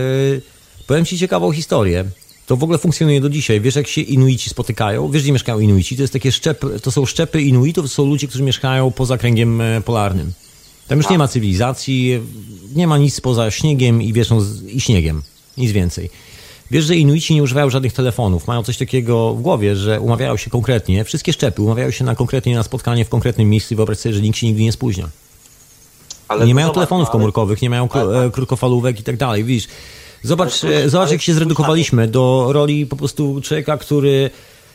[0.87, 2.05] powiem ci ciekawą historię.
[2.47, 3.61] To w ogóle funkcjonuje do dzisiaj.
[3.61, 5.11] Wiesz, jak się Inuici spotykają?
[5.11, 5.97] Wiesz, gdzie mieszkają Inuici?
[5.97, 9.61] To jest takie szczepy, to są szczepy Inuitów, to są ludzie, którzy mieszkają poza kręgiem
[9.61, 10.33] e, polarnym.
[10.89, 12.21] Tam już nie ma cywilizacji,
[12.75, 15.23] nie ma nic poza śniegiem i wieszą z- i śniegiem.
[15.59, 16.11] Nic więcej.
[16.71, 18.47] Wiesz, że Inuici nie używają żadnych telefonów.
[18.47, 22.55] Mają coś takiego w głowie, że umawiają się konkretnie, wszystkie szczepy umawiają się na konkretnie
[22.55, 25.09] na spotkanie w konkretnym miejscu i wyobraź sobie, że nikt się nigdy nie spóźnia.
[26.29, 28.03] Ale nie mają telefonów komórkowych, nie mają tak.
[28.33, 29.69] krótkofalówek i tak dalej, widzisz.
[30.23, 34.31] Zobacz, e, zobacz jak się zredukowaliśmy do roli po prostu człowieka, który,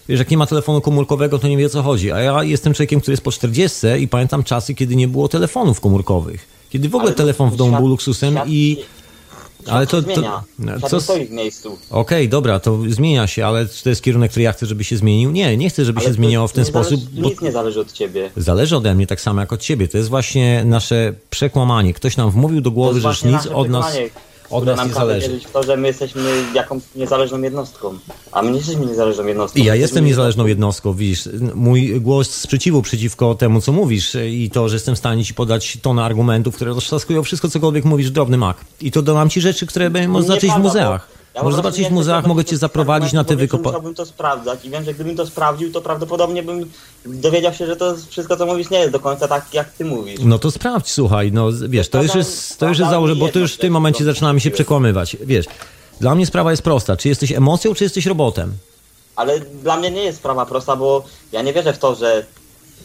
[0.10, 2.12] wiesz, jak nie ma telefonu komórkowego, to nie wie o co chodzi.
[2.12, 5.80] A ja jestem człowiekiem, który jest po 40 i pamiętam czasy, kiedy nie było telefonów
[5.80, 6.48] komórkowych.
[6.70, 8.78] Kiedy w ogóle telefon w domu był luksusem i...
[9.70, 10.44] Ale to- to- zmienia.
[10.78, 11.78] Świat co stoi w miejscu.
[11.90, 14.98] Okej, dobra, to zmienia się, ale czy to jest kierunek, który ja chcę, żeby się
[14.98, 15.32] zmienił?
[15.32, 17.80] Nie, nie chcę, żeby Ale się zmieniało w ten sposób, Zależy, bo Nic nie zależy
[17.80, 18.30] od ciebie.
[18.38, 19.88] zależy ode mnie tak samo jak od ciebie.
[19.88, 21.94] To jest właśnie nasze przekłamanie.
[21.94, 23.98] Ktoś nam wmówił do głowy, że nic od nas,
[24.50, 25.40] od nas nie zależy.
[25.54, 26.22] to, że my jesteśmy
[26.54, 27.98] jakąś niezależną jednostką.
[28.32, 29.60] A my nie jesteśmy niezależną jednostką.
[29.60, 31.30] I ja jestem niezależną jednostką, widzisz.
[31.56, 35.78] Mój głos sprzeciwu przeciwko temu, co mówisz i to, że jestem w stanie ci podać
[35.82, 38.58] tonę argumentów, które roztrzaskują wszystko, cokolwiek mówisz, drobny mak.
[38.82, 41.13] I to dodam ci rzeczy, które Nie zobaczyć w muzeach.
[41.36, 43.64] Ja prostu zobaczyć w muzeach, mogę cię zaprowadzić na te wykopy.
[43.64, 46.72] Musiałbym to sprawdzać i wiem, że gdybym to sprawdził, to prawdopodobnie bym
[47.06, 50.20] dowiedział się, że to wszystko, co mówisz, nie jest do końca tak, jak ty mówisz.
[50.24, 53.30] No to sprawdź, słuchaj, no wiesz, to już Sprawdzam- jest, to już jest założenie, bo
[53.30, 55.18] to już w tym momencie to zaczynamy się przekłamywać.
[55.22, 55.46] Wiesz,
[56.02, 56.98] dla mnie sprawa jest prosta.
[56.98, 58.54] Czy jesteś emocją, czy jesteś robotem?
[59.16, 62.26] Ale dla mnie nie jest sprawa prosta, bo ja nie wierzę w to, że,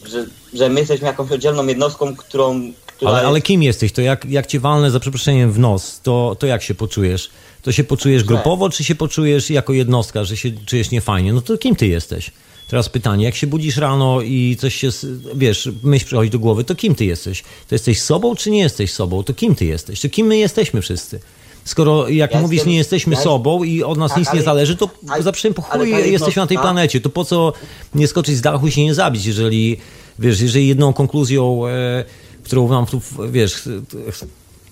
[0.05, 2.71] że, że my jesteśmy jakąś oddzielną jednostką, którą...
[3.05, 3.47] Ale, ale jest...
[3.47, 3.91] kim jesteś?
[3.91, 7.29] To jak, jak cię walnę za przeproszeniem w nos, to, to jak się poczujesz?
[7.61, 8.27] To się poczujesz Źle.
[8.27, 11.33] grupowo, czy się poczujesz jako jednostka, że się czujesz niefajnie?
[11.33, 12.31] No to kim ty jesteś?
[12.69, 14.89] Teraz pytanie, jak się budzisz rano i coś się,
[15.35, 17.41] wiesz, myśl przychodzi do głowy, to kim ty jesteś?
[17.41, 19.23] To jesteś sobą, czy nie jesteś sobą?
[19.23, 20.01] To kim ty jesteś?
[20.01, 21.19] To kim my jesteśmy wszyscy?
[21.65, 24.31] Skoro, jak Ja mówisz, jestem- nie jesteśmy ja- sobą i od nas Tak, nic nie
[24.31, 27.01] ale- zależy, to ale- za po chuj jesteśmy na tej planecie.
[27.01, 27.53] To po co
[27.95, 29.77] nie skoczyć z dachu i się nie zabić, jeżeli,
[30.19, 32.05] wiesz, jeżeli jedną konkluzją, e,
[32.43, 33.53] którą nam tu, wiesz,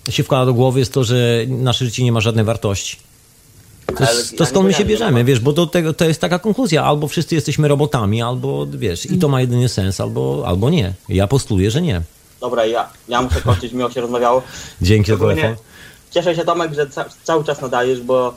[0.08, 1.16] się wkłada do głowy jest to, że
[1.48, 2.96] nasze życie nie ma żadnej wartości.
[3.98, 6.38] To, jest- to skąd my się że bierzemy, wiesz, bo do tego, to jest taka
[6.38, 10.92] konkluzja, albo wszyscy jesteśmy robotami, albo, wiesz, i to ma jedyny sens, albo, albo nie.
[11.08, 12.02] Ja postuluję, że nie.
[12.40, 14.42] Dobra, ja, ja muszę kończyć, miło się rozmawiało.
[14.82, 15.56] Dzięki za telefon.
[16.10, 18.34] Cieszę się Tomek, że ca cały czas nadajesz, bo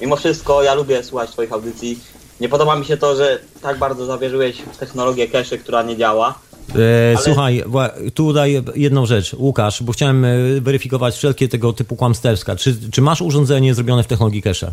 [0.00, 1.98] mimo wszystko ja lubię słuchać twoich audycji.
[2.40, 6.38] Nie podoba mi się to, że tak bardzo zawierzyłeś w technologię cache, która nie działa.
[6.76, 10.28] E, Słuchaj, wła- tu daję jedną rzecz, Łukasz, bo chciałem e,
[10.60, 12.56] weryfikować wszelkie tego typu kłamsterska.
[12.56, 14.72] Czy, czy masz urządzenie zrobione w technologii cache?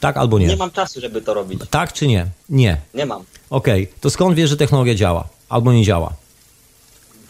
[0.00, 0.46] Tak albo nie?
[0.46, 1.60] Nie mam czasu, żeby to robić.
[1.70, 2.26] Tak czy nie?
[2.48, 2.76] Nie.
[2.94, 3.22] Nie mam.
[3.50, 5.24] Okej, to skąd wiesz, że technologia działa?
[5.48, 6.12] Albo nie działa?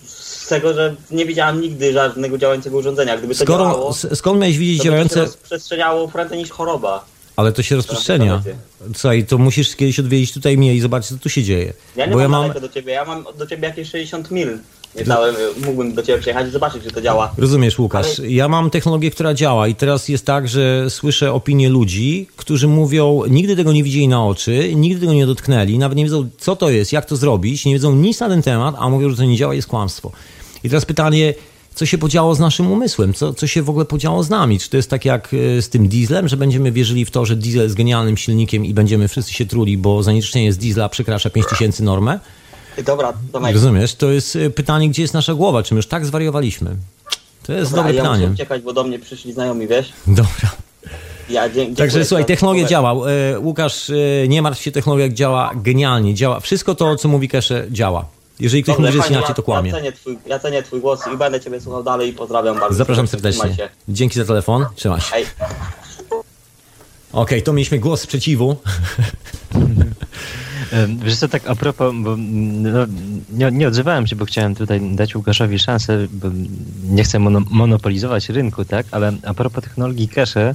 [0.07, 3.19] Z tego, że nie widziałem nigdy żadnego działającego urządzenia.
[3.19, 5.21] Gdyby to Skoro, działało, s- skąd miałeś widzieć to by to działające...
[5.21, 7.05] rozprzestrzeniało prędzej niż choroba.
[7.37, 8.43] Ale to się rozprzestrzenia.
[8.97, 11.73] Słuchaj, to musisz kiedyś odwiedzić tutaj mnie i zobaczyć, co tu się dzieje.
[11.97, 12.61] Ja nie Bo mam, ja mam...
[12.61, 14.59] do ciebie, ja mam do ciebie jakieś 60 mil.
[14.97, 15.33] Niecałe,
[15.65, 17.33] mógłbym do ciebie przyjechać i zobaczyć, czy to działa.
[17.39, 22.27] Rozumiesz, Łukasz, ja mam technologię, która działa i teraz jest tak, że słyszę opinie ludzi,
[22.37, 26.29] którzy mówią, nigdy tego nie widzieli na oczy, nigdy tego nie dotknęli, nawet nie wiedzą,
[26.39, 29.17] co to jest, jak to zrobić, nie wiedzą nic na ten temat, a mówią, że
[29.17, 30.13] to nie działa, jest kłamstwo.
[30.65, 31.35] I teraz pytanie,
[31.75, 33.15] co się podziało z naszym umysłem?
[33.15, 34.59] Co, co się w ogóle podziało z nami?
[34.59, 37.37] Czy to jest tak jak e, z tym dieslem, że będziemy wierzyli w to, że
[37.37, 41.85] diesel jest genialnym silnikiem i będziemy wszyscy się truli, bo zanieczyszczenie z diesla przekracza 5000
[41.85, 42.21] normę?
[42.87, 43.55] Dobra, Tomek.
[43.55, 43.95] Rozumiesz?
[43.95, 45.63] To jest e, pytanie, gdzie jest nasza głowa?
[45.63, 46.77] Czy my już tak zwariowaliśmy?
[47.43, 48.23] To jest Dobra, dobre ja pytanie.
[48.23, 49.93] muszę uciekać, bo do mnie przyszli znajomi, wiesz?
[50.07, 50.51] Dobra.
[51.31, 53.11] Ja, dziękuję Także słuchaj, technologia działa.
[53.11, 53.93] E, Łukasz,
[54.29, 56.15] nie martw się, technologia działa genialnie.
[56.15, 56.41] Działa.
[56.41, 58.07] Wszystko to, co mówi Kesze, działa.
[58.41, 59.71] Jeżeli ktoś Dobrze, mówi, że inaczej, to kłamie.
[59.71, 62.79] Ja cenię, twój, ja cenię twój głos i będę ciebie słuchał dalej i pozdrawiam bardzo.
[62.79, 63.55] Zapraszam serdecznie.
[63.55, 63.69] się.
[63.89, 64.67] Dzięki za telefon.
[64.75, 65.11] Trzymaj się.
[65.11, 65.27] Hej.
[67.13, 68.57] Okej, to mieliśmy głos sprzeciwu.
[71.05, 72.87] Wiesz co, tak a propos, bo mm, no,
[73.33, 76.29] nie, nie odzywałem się, bo chciałem tutaj dać Łukaszowi szansę, bo
[76.85, 78.87] nie chcę mono, monopolizować rynku, tak?
[78.91, 80.55] Ale a propos technologii cache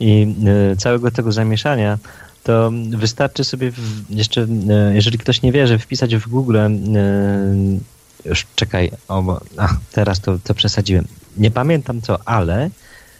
[0.00, 0.34] i
[0.72, 1.98] e, całego tego zamieszania,
[2.42, 6.70] to wystarczy sobie w, jeszcze, e, jeżeli ktoś nie wierzy, wpisać w Google, e,
[8.24, 11.04] już czekaj, o, bo, a, teraz to, to przesadziłem.
[11.36, 12.70] Nie pamiętam co, ale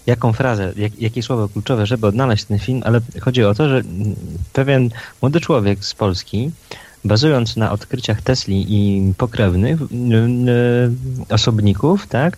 [0.06, 3.82] jaką frazę, jak, jakie słowo kluczowe, żeby odnaleźć ten film, ale chodzi o to, że
[4.52, 4.90] pewien
[5.22, 6.50] młody człowiek z Polski,
[7.04, 9.80] bazując na odkryciach Tesli i pokrewnych
[11.28, 12.36] osobników, tak,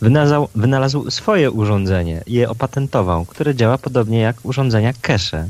[0.00, 5.48] wynalazł, wynalazł swoje urządzenie je opatentował, które działa podobnie jak urządzenia cache.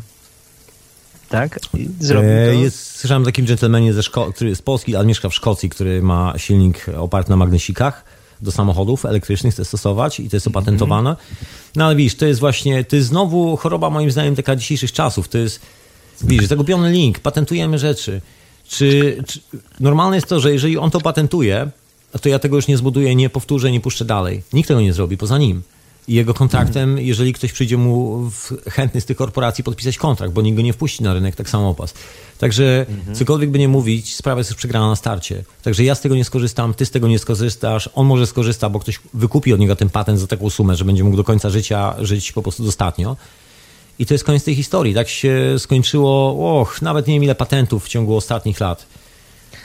[1.32, 1.60] Tak?
[1.78, 2.36] I zrobił to.
[2.52, 5.68] E, Jest, słyszałem o takim dżentelmenie ze Szko- który z Polski, ale mieszka w Szkocji,
[5.68, 8.04] który ma silnik oparty na magnesikach
[8.40, 11.16] do samochodów elektrycznych chce stosować i to jest opatentowane.
[11.76, 15.28] No ale widzisz, to jest właśnie, to jest znowu choroba moim zdaniem taka dzisiejszych czasów.
[15.28, 15.60] To jest,
[16.24, 18.20] widzisz, zagubiony link, patentujemy rzeczy.
[18.68, 19.40] Czy, czy
[19.80, 21.70] normalne jest to, że jeżeli on to patentuje,
[22.20, 24.42] to ja tego już nie zbuduję, nie powtórzę, nie puszczę dalej.
[24.52, 25.62] Nikt tego nie zrobi poza nim.
[26.08, 28.30] I jego kontraktem, jeżeli ktoś przyjdzie mu
[28.70, 31.74] chętny z tych korporacji podpisać kontrakt, bo nikt go nie wpuści na rynek, tak samo
[31.74, 31.94] pas.
[32.38, 35.44] Także cokolwiek by nie mówić, sprawa jest już przegrana na starcie.
[35.62, 38.80] Także ja z tego nie skorzystam, ty z tego nie skorzystasz, on może skorzysta, bo
[38.80, 41.94] ktoś wykupi od niego ten patent za taką sumę, że będzie mógł do końca życia
[41.98, 43.16] żyć po prostu dostatnio.
[43.98, 44.94] I to jest koniec tej historii.
[44.94, 48.86] Tak się skończyło, och, nawet nie wiem ile patentów w ciągu ostatnich lat.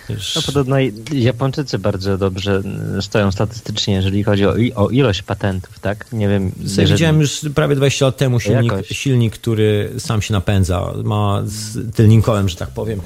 [0.10, 2.62] Wiesz, No podobno i- Japończycy bardzo dobrze
[3.02, 6.06] stoją statystycznie, jeżeli chodzi o, o ilość patentów, tak?
[6.12, 10.94] Nie wiem, jeżeli- widziałem już prawie 20 lat temu silnik, silnik, który sam się napędza,
[11.04, 13.02] ma z tylnym kołem, że tak powiem.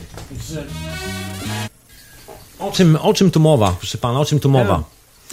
[2.60, 4.84] O czym, o czym tu mowa, proszę pana, o czym tu mowa?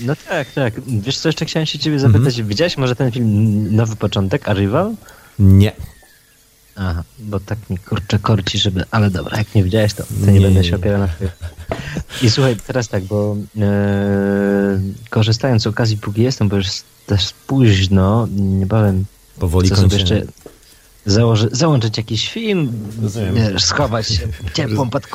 [0.01, 0.75] No tak, tak.
[0.87, 2.49] Wiesz co, jeszcze chciałem się ciebie zapytać, Mhm.
[2.49, 4.95] widziałeś może ten film Nowy Początek, Arrival?
[5.39, 5.73] Nie.
[6.79, 8.85] Aha, bo tak mi kurczę korci, żeby...
[8.91, 11.31] Ale dobra, jak nie widziałeś, to, to nie, Nie, będę się opierał na twoim.
[12.23, 14.81] I słuchaj, teraz tak, bo e,
[15.11, 16.67] korzystając z okazji, póki jestem, bo już
[17.07, 19.05] też późno, niebawem
[19.39, 19.95] Powoli kończymy.
[19.95, 20.23] jeszcze
[21.07, 22.73] założy, załączyć jakiś film,
[23.33, 25.07] wiesz, schować się ciepłą pod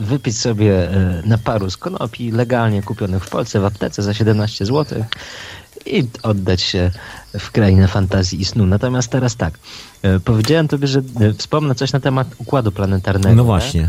[0.00, 4.66] wypić sobie e, na paru z konopi legalnie kupionych w Polsce w aptece za 17
[4.66, 5.04] zł
[5.86, 6.90] i oddać się
[7.38, 8.66] w krainę fantazji i snu.
[8.66, 9.54] Natomiast teraz tak,
[10.02, 13.34] e, powiedziałem tobie, że e, wspomnę coś na temat układu planetarnego.
[13.34, 13.46] No nie?
[13.46, 13.88] właśnie.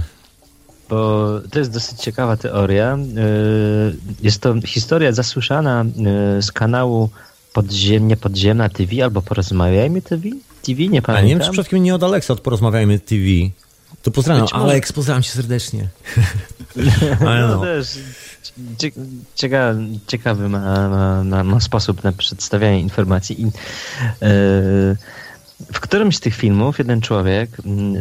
[0.89, 2.97] Bo to jest dosyć ciekawa teoria.
[3.15, 5.85] Yy, Jest to historia zasłyszana
[6.41, 7.09] z kanału
[7.53, 10.23] Podziemnie Podziemna TV albo Porozmawiajmy TV?
[10.61, 10.77] TV?
[10.81, 11.45] Nie A nie wiem, pamiętam.
[11.47, 13.21] czy przypadkiem nie od Alexa od Porozmawiajmy TV.
[14.03, 14.65] To pozdrawiam, Być może.
[14.65, 15.87] Alex, pozdrawiam cię serdecznie.
[17.27, 17.61] Ale No, no.
[17.61, 17.99] też
[18.77, 18.91] cie-
[19.35, 19.75] cieka,
[20.07, 20.89] ciekawy ma,
[21.23, 23.41] ma, ma, sposób na przedstawianie informacji.
[23.41, 23.51] I, yy,
[25.73, 27.49] w którymś z tych filmów jeden człowiek,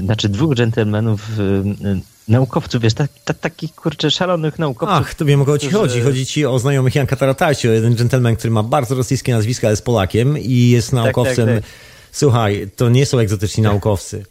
[0.05, 5.41] znaczy dwóch dżentelmenów, yy, naukowców, wiesz, tak, tak, takich kurczę szalonych naukowców, Ach, to wiem
[5.43, 6.01] o kogo ci którzy- chodzi.
[6.01, 9.85] Chodzi ci o znajomych Janka Tarataccio, jeden gentleman, który ma bardzo rosyjskie nazwisko, ale jest
[9.85, 11.47] Polakiem i jest naukowcem.
[11.47, 11.65] tak, tak.
[12.13, 14.25] Słuchaj, to nie są egzotyczni naukowcy.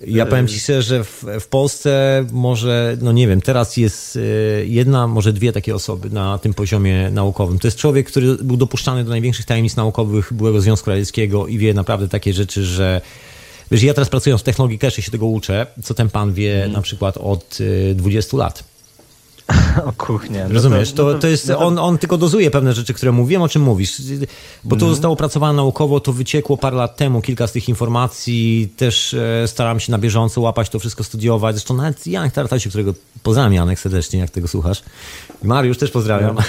[0.00, 4.66] Ja powiem ci szczerze, że w, w Polsce może, no nie wiem, teraz jest y,
[4.68, 7.58] jedna, może dwie takie osoby na tym poziomie naukowym.
[7.58, 11.74] To jest człowiek, który był dopuszczany do największych tajemnic naukowych byłego Związku Radzieckiego i wie
[11.74, 13.00] naprawdę takie rzeczy, że
[13.70, 16.82] wiesz, ja teraz pracując w technologii cache się tego uczę, co ten pan wie na
[16.82, 18.75] przykład od y, 20 lat.
[19.88, 20.48] o kuchnia.
[20.48, 20.92] No Rozumiesz?
[20.92, 23.42] To, no to jest, no to- on, on tylko dozuje pewne rzeczy, które mu wiem,
[23.42, 24.02] o czym mówisz.
[24.64, 28.68] Bo to zostało opracowane naukowo, to wyciekło parę lat temu, kilka z tych informacji.
[28.76, 31.54] Też e, staram się na bieżąco łapać to wszystko, studiować.
[31.56, 34.82] Zresztą nawet Janek Tartasiu, którego pozdrawiam, Janek, serdecznie, jak tego słuchasz.
[35.42, 36.36] Mariusz też pozdrawiam.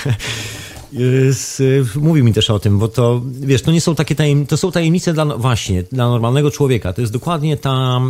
[1.30, 1.62] Z,
[1.96, 4.72] mówił mi też o tym, bo to, wiesz, to nie są takie tajemnice, to są
[4.72, 6.94] tajemnice dla, właśnie, dla normalnego człowieka.
[6.94, 8.02] To jest dokładnie ta,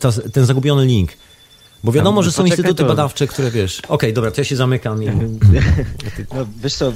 [0.00, 1.10] ta, ten zagubiony link.
[1.86, 3.80] Bo wiadomo, że są poczekaj, instytuty to- badawcze, które wiesz.
[3.88, 5.02] Okej, dobra, to ja się zamykam.
[5.02, 5.06] I...
[6.34, 6.92] No wiesz co,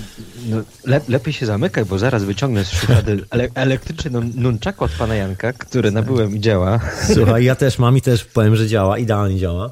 [0.49, 4.91] no, le, lepiej się zamykaj, bo zaraz wyciągnę z szuflady ele, elektryczny nun- nunchaku od
[4.91, 6.81] pana Janka, który nabyłem i działa.
[7.15, 9.71] Słuchaj, ja też mam i też powiem, że działa, idealnie działa.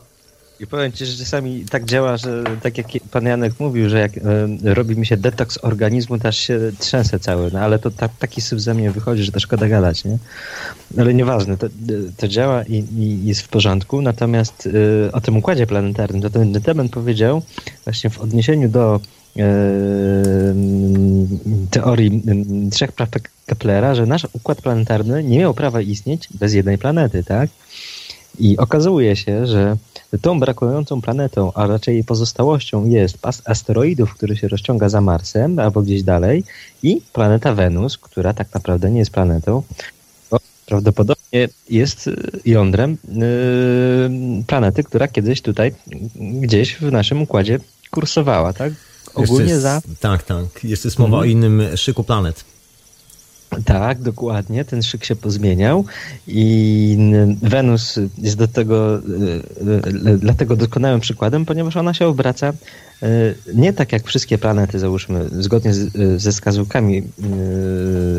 [0.61, 4.17] I powiem ci, że czasami tak działa, że tak jak pan Janek mówił, że jak
[4.17, 8.09] e, robi mi się detoks organizmu, to aż się trzęsę cały, no ale to ta,
[8.09, 10.19] taki syf ze mnie wychodzi, że to szkoda gadać, nie?
[10.99, 11.67] Ale nieważne, to,
[12.17, 14.69] to działa i, i jest w porządku, natomiast
[15.09, 17.43] e, o tym układzie planetarnym, to ten gentleman powiedział
[17.85, 19.01] właśnie w odniesieniu do
[19.37, 19.43] e,
[21.71, 23.09] teorii m, trzech praw
[23.47, 27.51] Keplera, że nasz układ planetarny nie miał prawa istnieć bez jednej planety, tak?
[28.39, 29.77] I okazuje się, że
[30.23, 35.59] tą brakującą planetą, a raczej jej pozostałością jest pas asteroidów, który się rozciąga za Marsem
[35.59, 36.45] albo gdzieś dalej
[36.83, 39.63] i planeta Wenus, która tak naprawdę nie jest planetą,
[40.67, 42.11] prawdopodobnie jest
[42.45, 45.75] jądrem yy, planety, która kiedyś tutaj
[46.17, 47.61] gdzieś w naszym układzie
[47.91, 48.73] kursowała, tak?
[49.15, 49.83] Ogólnie jest, za...
[50.01, 50.65] Tak, tak.
[50.65, 51.23] Jest jest mowa mhm.
[51.23, 52.45] o innym szyku planet.
[53.65, 54.65] Tak, dokładnie.
[54.65, 55.85] Ten szyk się pozmieniał
[56.27, 56.99] i
[57.43, 62.53] Wenus jest do tego e, e, dlatego doskonałym przykładem, ponieważ ona się obraca
[63.55, 65.93] nie tak jak wszystkie planety, załóżmy, zgodnie z,
[66.23, 67.03] ze wskazówkami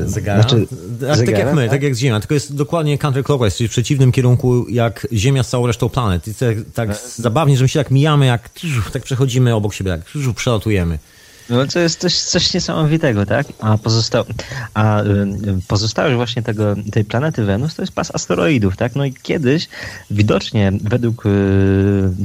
[0.06, 0.42] zegara.
[0.42, 0.68] Znaczy,
[1.08, 1.72] tak, zegara, tak jak my, tak?
[1.72, 1.84] tak?
[1.84, 5.90] jak Ziemia, tylko jest dokładnie counterclockwise, czyli w przeciwnym kierunku jak Ziemia z całą resztą
[5.90, 6.28] planet.
[6.28, 8.50] I tak, tak zabawnie, że my się tak mijamy, jak
[8.94, 10.02] tak przechodzimy obok siebie, jak
[10.36, 11.00] przelatujemy.
[11.50, 13.48] No to jest coś, coś niesamowitego, tak?
[13.60, 14.24] A, pozostał,
[14.74, 15.06] a y,
[15.68, 18.96] pozostałość właśnie tego, tej planety Wenus to jest pas asteroidów, tak?
[18.96, 19.70] No i kiedyś
[20.12, 21.30] widocznie według y,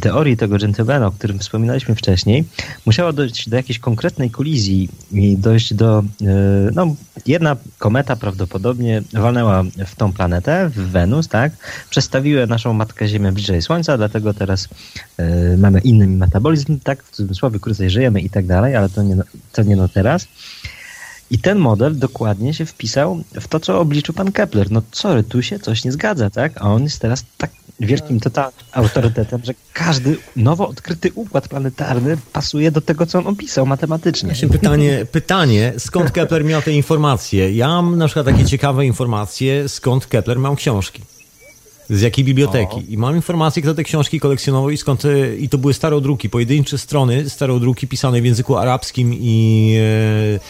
[0.01, 2.45] teorii tego Gentlemana, o którym wspominaliśmy wcześniej,
[2.87, 6.27] musiało dojść do jakiejś konkretnej kolizji i dojść do, y,
[6.75, 6.97] no
[7.27, 11.53] jedna kometa prawdopodobnie walnęła w tą planetę, w Wenus, tak?
[11.91, 14.69] Przestawiły naszą Matkę Ziemię bliżej Słońca, dlatego teraz
[15.59, 17.03] mamy inny metabolizm, tak?
[17.03, 19.14] W cudzysłowie krócej żyjemy i tak dalej, ale to nie
[19.53, 20.27] to nie no teraz.
[21.31, 24.71] I ten model dokładnie się wpisał w to, co obliczył pan Kepler.
[24.71, 26.53] No co, tu się coś nie zgadza, tak?
[26.57, 27.51] A on jest teraz tak
[27.81, 33.67] wielkim total autorytetem, że każdy nowo odkryty układ planetarny pasuje do tego, co on opisał
[33.67, 34.29] matematycznie.
[34.29, 37.53] Właśnie pytanie, pytanie, skąd Kepler miał te informacje?
[37.53, 41.03] Ja mam na przykład takie ciekawe informacje, skąd Kepler miał książki.
[41.91, 42.77] Z jakiej biblioteki.
[42.77, 42.83] O.
[42.89, 45.05] I mam informację, kto te książki kolekcjonował i skąd.
[45.05, 49.77] E, I to były starodruki, pojedyncze strony, starodruki pisane w języku arabskim i
[50.37, 50.41] e,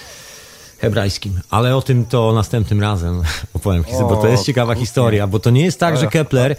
[0.78, 1.40] hebrajskim.
[1.51, 3.23] Ale o tym to następnym razem
[3.55, 6.56] opowiem, o, bo to jest ciekawa historia, bo to nie jest tak, że Kepler.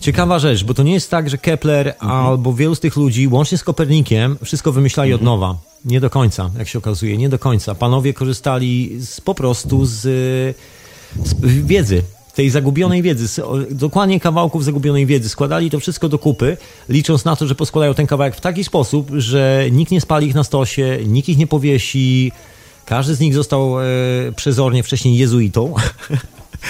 [0.00, 2.12] Ciekawa rzecz, bo to nie jest tak, że Kepler mhm.
[2.12, 5.28] albo wielu z tych ludzi, łącznie z Kopernikiem, wszystko wymyślali mhm.
[5.28, 5.56] od nowa.
[5.84, 7.74] Nie do końca, jak się okazuje, nie do końca.
[7.74, 10.00] Panowie korzystali z, po prostu z,
[11.24, 12.02] z wiedzy
[12.32, 15.28] tej zagubionej wiedzy, dokładnie kawałków zagubionej wiedzy.
[15.28, 16.56] Składali to wszystko do kupy,
[16.88, 20.34] licząc na to, że poskładają ten kawałek w taki sposób, że nikt nie spali ich
[20.34, 22.32] na stosie, nikt ich nie powiesi.
[22.86, 23.84] Każdy z nich został e,
[24.36, 25.74] przezornie wcześniej jezuitą,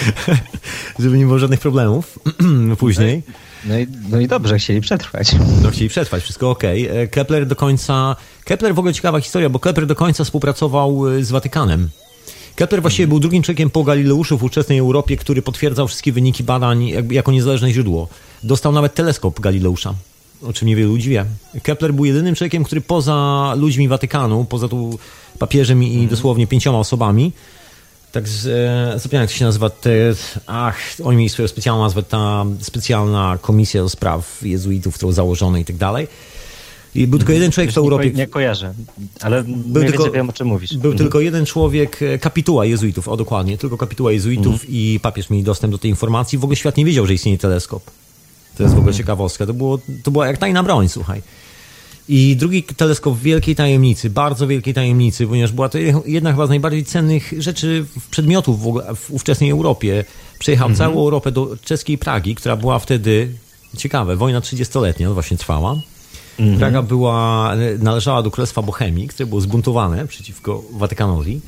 [0.98, 2.18] żeby nie było żadnych problemów
[2.78, 3.22] później.
[3.64, 5.36] No i, no i dobrze, chcieli przetrwać.
[5.62, 6.64] No chcieli przetrwać, wszystko ok.
[6.64, 8.16] E, Kepler do końca...
[8.44, 11.88] Kepler w ogóle ciekawa historia, bo Kepler do końca współpracował e, z Watykanem.
[12.56, 16.92] Kepler właściwie był drugim człowiekiem po Galileuszu w ówczesnej Europie, który potwierdzał wszystkie wyniki badań
[17.10, 18.08] jako niezależne źródło.
[18.42, 19.94] Dostał nawet teleskop Galileusza,
[20.42, 21.24] o czym niewielu ludzi wie.
[21.62, 24.98] Kepler był jedynym człowiekiem, który poza ludźmi Watykanu, poza tu
[25.38, 27.32] papieżem i dosłownie pięcioma osobami,
[28.12, 29.90] tak z, e, zapomniałem jak to się nazywa, te,
[30.46, 35.64] ach, oni mieli swoją specjalną nazwę, ta specjalna komisja do spraw jezuitów, którą założono i
[35.64, 36.08] tak dalej.
[36.94, 38.10] I był tylko jeden człowiek w Europie.
[38.10, 38.74] Nie, kojarzę,
[39.20, 40.70] ale był tylko, wiem o czym mówisz.
[40.70, 40.98] Był mhm.
[40.98, 44.70] tylko jeden człowiek, e, kapituła jezuitów, o dokładnie, tylko kapituła jezuitów mhm.
[44.72, 46.38] i papież mieli dostęp do tej informacji.
[46.38, 47.82] W ogóle świat nie wiedział, że istnieje teleskop.
[48.56, 48.96] To jest w ogóle mhm.
[48.96, 49.46] ciekawostka.
[49.46, 51.22] To, było, to była jak tajna broń, słuchaj.
[52.08, 56.48] I drugi teleskop w wielkiej tajemnicy, bardzo wielkiej tajemnicy, ponieważ była to jedna chyba z
[56.48, 60.04] najbardziej cennych rzeczy, przedmiotów w, ogóle, w ówczesnej Europie.
[60.38, 60.78] Przejechał mhm.
[60.78, 63.32] całą Europę do czeskiej Pragi, która była wtedy,
[63.76, 65.76] ciekawe, wojna 30-letnia właśnie trwała.
[66.40, 66.58] Mhm.
[66.58, 71.40] Praga była, należała do Królestwa Bohemii, które było zbuntowane przeciwko Watykanowi.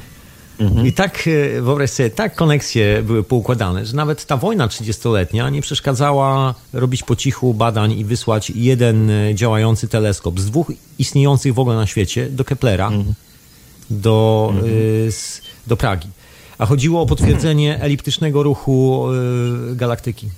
[0.58, 0.86] Mhm.
[0.86, 5.62] I tak, e, wyobraź sobie, tak koneksje były poukładane, że nawet ta wojna 30-letnia nie
[5.62, 11.58] przeszkadzała robić po cichu badań i wysłać jeden e, działający teleskop z dwóch istniejących w
[11.58, 13.14] ogóle na świecie do Keplera, mhm.
[13.90, 14.72] do, mhm.
[14.72, 15.10] Y,
[15.66, 16.08] do Pragi.
[16.58, 19.06] A chodziło o potwierdzenie eliptycznego ruchu
[19.72, 20.28] y, galaktyki.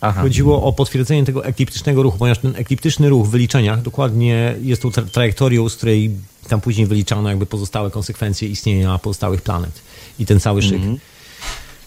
[0.00, 0.22] Aha.
[0.22, 4.90] Chodziło o potwierdzenie tego ekliptycznego ruchu, ponieważ ten ekliptyczny ruch w wyliczeniach dokładnie jest tą
[4.90, 6.10] tra trajektorią, z której
[6.48, 9.82] tam później wyliczano jakby pozostałe konsekwencje istnienia pozostałych planet
[10.18, 10.82] i ten cały szyk.
[10.82, 10.98] Mm -hmm.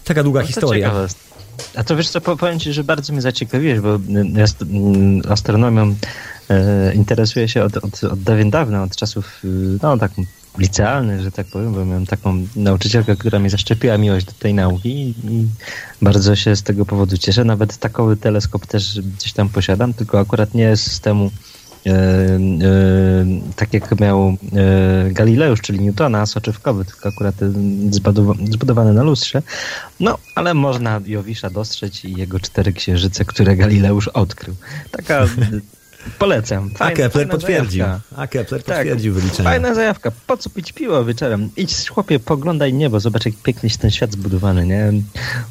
[0.04, 0.88] Taka długa no historia.
[0.88, 1.08] Ciekawe.
[1.76, 3.90] A to wiesz co, powiem Ci, że bardzo mnie zaciekawiłeś, bo
[4.34, 5.96] ja mm, astronomią
[6.50, 9.42] e, interesuję się od, od, od dawien dawna, od czasów,
[9.82, 10.12] no tak
[10.58, 14.90] licealny, że tak powiem, bo miałem taką nauczycielkę, która mi zaszczepiła miłość do tej nauki
[14.90, 15.48] i, i
[16.02, 17.44] bardzo się z tego powodu cieszę.
[17.44, 21.32] Nawet takowy teleskop też gdzieś tam posiadam, tylko akurat nie z systemu
[21.86, 22.40] e, e,
[23.56, 27.36] tak jak miał e, Galileusz, czyli Newtona, soczewkowy, tylko akurat
[28.52, 29.42] zbudowany na lustrze.
[30.00, 34.56] No, ale można Jowisza dostrzec i jego cztery księżyce, które Galileusz odkrył.
[34.92, 35.26] Taka
[36.20, 36.70] Polecam.
[36.70, 37.84] Fajna, A Kepler potwierdził.
[37.84, 38.16] Zajawka.
[38.16, 39.50] A Kepler tak, potwierdził wyliczenia.
[39.50, 40.12] Fajna zajawka.
[40.28, 41.50] Po co pić piwo wieczorem?
[41.58, 44.94] Idź chłopie, poglądaj niebo, zobacz jak pięknie jest ten świat zbudowany, nie?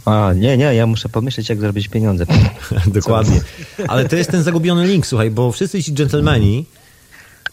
[0.05, 2.27] O, nie, nie, ja muszę pomyśleć jak zrobić pieniądze.
[2.87, 3.41] Dokładnie.
[3.89, 6.67] Ale to jest ten zagubiony link, słuchaj, bo wszyscy ci dżentelmeni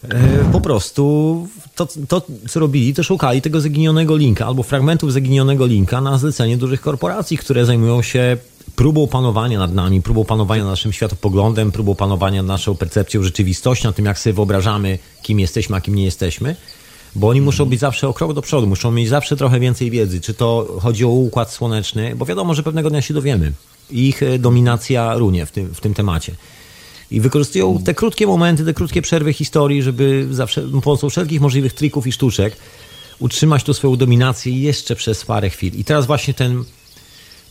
[0.03, 0.17] e,
[0.51, 6.01] po prostu to, to, co robili, to szukali tego zaginionego linka albo fragmentów zaginionego linka
[6.01, 8.37] na zlecenie dużych korporacji, które zajmują się
[8.75, 13.87] próbą panowania nad nami, próbą panowania nad naszym światopoglądem, próbą panowania nad naszą percepcją rzeczywistości,
[13.87, 16.55] nad tym, jak sobie wyobrażamy, kim jesteśmy, a kim nie jesteśmy.
[17.15, 20.21] Bo oni muszą być zawsze o krok do przodu, muszą mieć zawsze trochę więcej wiedzy.
[20.21, 23.51] Czy to chodzi o układ słoneczny, bo wiadomo, że pewnego dnia się dowiemy.
[23.91, 26.35] Ich e, dominacja runie w tym, w tym temacie.
[27.11, 32.07] I wykorzystują te krótkie momenty, te krótkie przerwy historii, żeby zawsze pomocą wszelkich możliwych trików
[32.07, 32.55] i sztuczek
[33.19, 35.73] utrzymać tu swoją dominację jeszcze przez parę chwil.
[35.73, 36.63] I teraz właśnie ten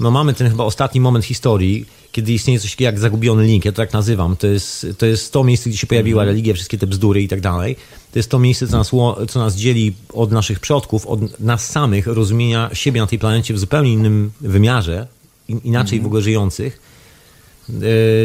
[0.00, 3.76] no mamy ten chyba ostatni moment historii, kiedy istnieje coś jak zagubiony link, ja to
[3.76, 4.36] tak nazywam.
[4.36, 6.28] To jest, to jest to miejsce, gdzie się pojawiła mhm.
[6.28, 7.76] religia, wszystkie te bzdury i tak dalej.
[8.12, 8.90] To jest to miejsce, co nas,
[9.28, 13.58] co nas dzieli od naszych przodków, od nas samych, rozumienia siebie na tej planecie w
[13.58, 15.06] zupełnie innym wymiarze,
[15.48, 16.02] inaczej mhm.
[16.02, 16.80] w ogóle żyjących,
[17.68, 17.72] e,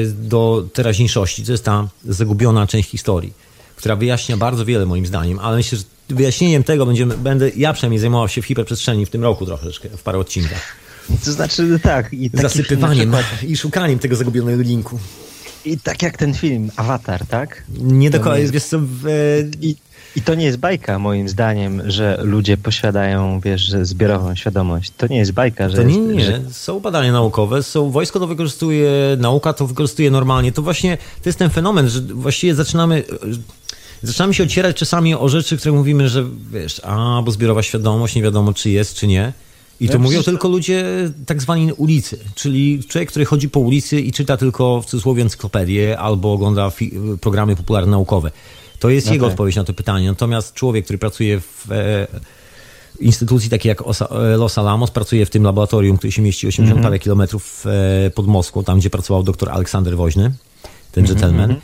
[0.05, 1.45] do teraźniejszości.
[1.45, 3.33] To jest ta zagubiona część historii,
[3.75, 7.99] która wyjaśnia bardzo wiele moim zdaniem, ale myślę, że wyjaśnieniem tego będziemy, będę ja przynajmniej
[7.99, 10.82] zajmował się w hiperprzestrzeni w tym roku troszeczkę, w parę odcinkach.
[11.25, 12.13] To znaczy, tak.
[12.13, 13.11] I Zasypywaniem
[13.47, 14.99] i szukaniem tego zagubionego linku.
[15.65, 17.63] I tak jak ten film, Avatar, tak?
[17.79, 18.53] Nie do końca, jest...
[18.53, 18.79] wiesz co...
[18.81, 19.05] W...
[19.61, 19.75] I,
[20.15, 24.91] I to nie jest bajka, moim zdaniem, że ludzie posiadają, wiesz, zbiorową świadomość.
[24.97, 25.77] To nie jest bajka, że...
[25.77, 26.25] To nie, nie.
[26.25, 26.41] Że...
[26.51, 30.51] Są badania naukowe, są, wojsko to wykorzystuje, nauka to wykorzystuje normalnie.
[30.51, 33.03] To właśnie, to jest ten fenomen, że właściwie zaczynamy...
[34.03, 38.21] Zaczynamy się ocierać czasami o rzeczy, które mówimy, że wiesz, a, bo zbiorowa świadomość, nie
[38.21, 39.33] wiadomo czy jest, czy nie.
[39.79, 40.85] I to mówią tylko ludzie
[41.25, 45.99] tak zwani ulicy, czyli człowiek, który chodzi po ulicy i czyta tylko w cudzysłowie encyklopedię
[45.99, 46.71] albo ogląda
[47.21, 48.31] programy popularne naukowe.
[48.79, 49.15] To jest okay.
[49.15, 50.07] jego odpowiedź na to pytanie.
[50.07, 52.07] Natomiast człowiek, który pracuje w e,
[52.99, 56.69] instytucji takiej jak Osa, e, Los Alamos, pracuje w tym laboratorium, które się mieści 80
[56.69, 56.83] mm -hmm.
[56.83, 57.65] parę kilometrów
[58.05, 60.33] e, pod Moskwą, tam gdzie pracował dr Aleksander Woźny,
[60.91, 61.19] ten mm -hmm.
[61.21, 61.55] gentleman.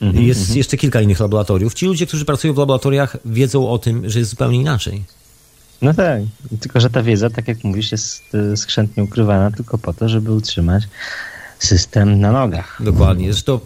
[0.00, 0.20] Mm -hmm.
[0.20, 0.58] Jest mhm.
[0.58, 1.74] jeszcze kilka innych laboratoriów.
[1.74, 5.02] Ci ludzie, którzy pracują w laboratoriach, wiedzą o tym, że jest zupełnie inaczej.
[5.82, 6.22] No tak,
[6.60, 10.32] tylko że ta wiedza, tak jak mówisz, jest e, skrzętnie ukrywana tylko po to, żeby
[10.32, 10.82] utrzymać
[11.58, 12.82] system na nogach.
[12.82, 13.32] Dokładnie.
[13.32, 13.60] Zresztą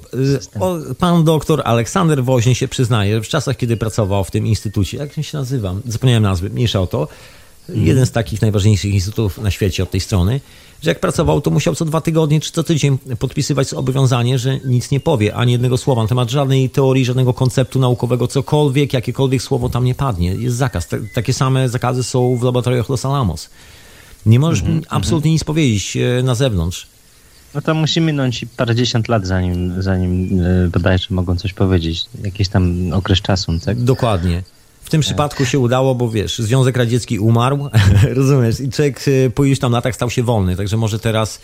[0.56, 4.46] e, o, pan doktor Aleksander Woźnie się przyznaje, że w czasach, kiedy pracował w tym
[4.46, 5.74] instytucie, jak się nazywa?
[5.86, 7.08] Zapomniałem nazwy, mniejsza o to,
[7.74, 10.40] jeden z takich najważniejszych instytutów na świecie od tej strony,
[10.82, 14.90] że jak pracował, to musiał co dwa tygodnie czy co tydzień podpisywać zobowiązanie, że nic
[14.90, 19.68] nie powie, ani jednego słowa na temat żadnej teorii, żadnego konceptu naukowego, cokolwiek, jakiekolwiek słowo
[19.68, 20.34] tam nie padnie.
[20.34, 20.88] Jest zakaz.
[21.14, 23.50] takie same zakazy są w laboratoriach Los Alamos.
[24.26, 26.86] Nie możesz mm -hmm, absolutnie nic powiedzieć e, na zewnątrz.
[27.54, 32.04] No to musi minąć parędziesiąt lat, zanim, zanim e, bodajże mogą coś powiedzieć.
[32.24, 33.82] Jakiś tam okres czasu, tak?
[33.82, 34.42] Dokładnie.
[34.88, 37.68] W tym przypadku się udało, bo wiesz, Związek Radziecki umarł,
[38.16, 41.40] rozumiesz, i człowiek y, po iluś tam latach stał się wolny, także może teraz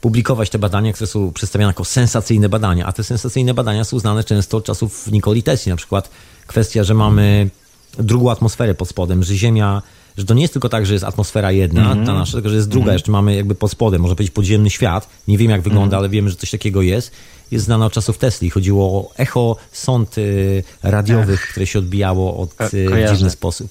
[0.00, 4.24] publikować te badania, które są przedstawiane jako sensacyjne badania, a te sensacyjne badania są znane
[4.24, 6.10] często od czasów Nikoli Tesli, na przykład
[6.46, 7.50] kwestia, że mamy
[7.98, 9.82] drugą atmosferę pod spodem, że Ziemia
[10.16, 12.06] że to nie jest tylko tak, że jest atmosfera jedna, mm -hmm.
[12.06, 12.96] ta nasza, tylko że jest druga, mm -hmm.
[12.96, 15.08] jeszcze mamy jakby pod spodem, może powiedzieć podziemny świat.
[15.28, 15.98] Nie wiem jak wygląda, mm -hmm.
[15.98, 17.12] ale wiemy, że coś takiego jest.
[17.50, 18.50] Jest znana od czasów Tesli.
[18.50, 21.50] Chodziło o echo sąd y, radiowych, Ach.
[21.50, 23.70] które się odbijało od, y, w dziwny sposób.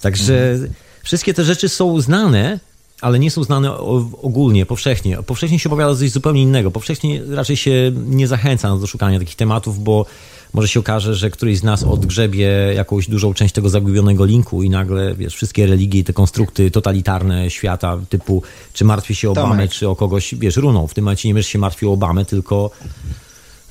[0.00, 0.72] Także mhm.
[1.02, 2.60] wszystkie te rzeczy są znane,
[3.00, 3.78] ale nie są znane
[4.22, 5.22] ogólnie, powszechnie.
[5.22, 6.70] Powszechnie się opowiada coś zupełnie innego.
[6.70, 10.06] Powszechnie raczej się nie zachęca do szukania takich tematów, bo
[10.52, 14.70] może się okaże, że któryś z nas odgrzebie jakąś dużą część tego zagubionego linku i
[14.70, 18.42] nagle, wiesz, wszystkie religie i te konstrukty totalitarne świata, typu
[18.72, 20.86] czy martwi się o Obamę, czy o kogoś, wiesz, runą.
[20.86, 22.70] W tym momencie nie będziesz się martwił o Obamę, tylko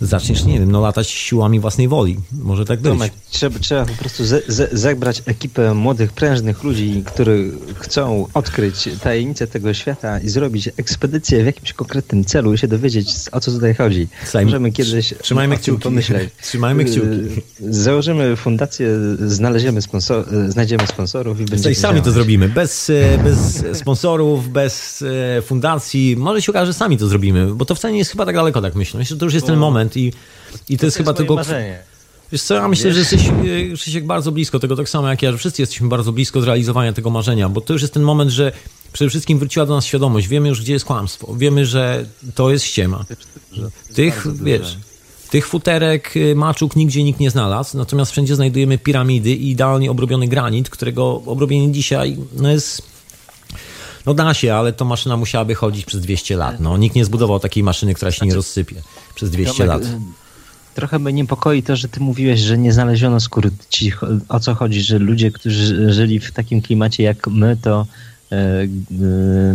[0.02, 2.18] zaczniesz, nie wiem, no latać siłami własnej woli.
[2.44, 2.92] Może tak być.
[2.92, 8.90] Tomek, trzeba, trzeba po prostu ze, ze, zebrać ekipę młodych, prężnych ludzi, którzy chcą odkryć
[9.04, 13.52] tajemnicę tego świata i zrobić ekspedycję w jakimś konkretnym celu i się dowiedzieć, o co
[13.52, 14.08] tutaj chodzi.
[14.26, 15.84] Saj, Możemy kiedyś trzymajmy kciuki.
[15.84, 16.30] pomyśleć.
[16.42, 17.42] Trzymajmy kciuki.
[17.60, 18.88] Założymy fundację,
[19.28, 21.76] znaleziemy sponsor, znajdziemy sponsorów i będziemy...
[21.76, 22.06] sami działać.
[22.06, 22.50] to zrobimy.
[22.50, 25.04] Bez, e, bez sponsorów, bez
[25.38, 26.16] e, fundacji.
[26.18, 28.62] Może się okaże, że sami to zrobimy, bo to wcale nie jest chyba tak daleko,
[28.62, 28.98] tak myślę.
[28.98, 31.36] Myślę, że to już jest ten moment, moment i, i to, to jest chyba tylko...
[31.36, 31.80] Marzenie.
[32.32, 35.32] Wiesz co, ja myślę, że jesteś e, Krzysiek bardzo blisko tego, tak samo jak ja,
[35.32, 38.52] że wszyscy jesteśmy bardzo blisko zrealizowania tego marzenia, bo to już jest ten moment, że
[38.94, 40.28] przede wszystkim wróciła do nas świadomość.
[40.28, 41.36] Wiemy już, gdzie jest kłamstwo.
[41.36, 42.06] Wiemy, że
[42.36, 43.06] to jest ściema.
[43.96, 44.78] Tych, wiesz,
[45.30, 50.28] tych futerek, y, maczuk nigdzie nikt nie znalazł, natomiast wszędzie znajdujemy piramidy i idealnie obrobiony
[50.28, 52.82] granit, którego obrobienie dzisiaj no jest
[54.06, 56.60] no da się, ale to maszyna musiałaby chodzić przez 200 lat.
[56.60, 58.76] No, nikt nie zbudował takiej maszyny, która się nie rozsypie
[59.16, 59.82] przez 200 lat.
[60.76, 63.52] trochę mnie niepokoi to, że ty mówiłeś, że nie znaleziono skór.
[63.70, 63.92] Ci,
[64.30, 67.86] o co chodzi, że ludzie, którzy żyli w takim klimacie jak my, to
[68.32, 68.68] e, e,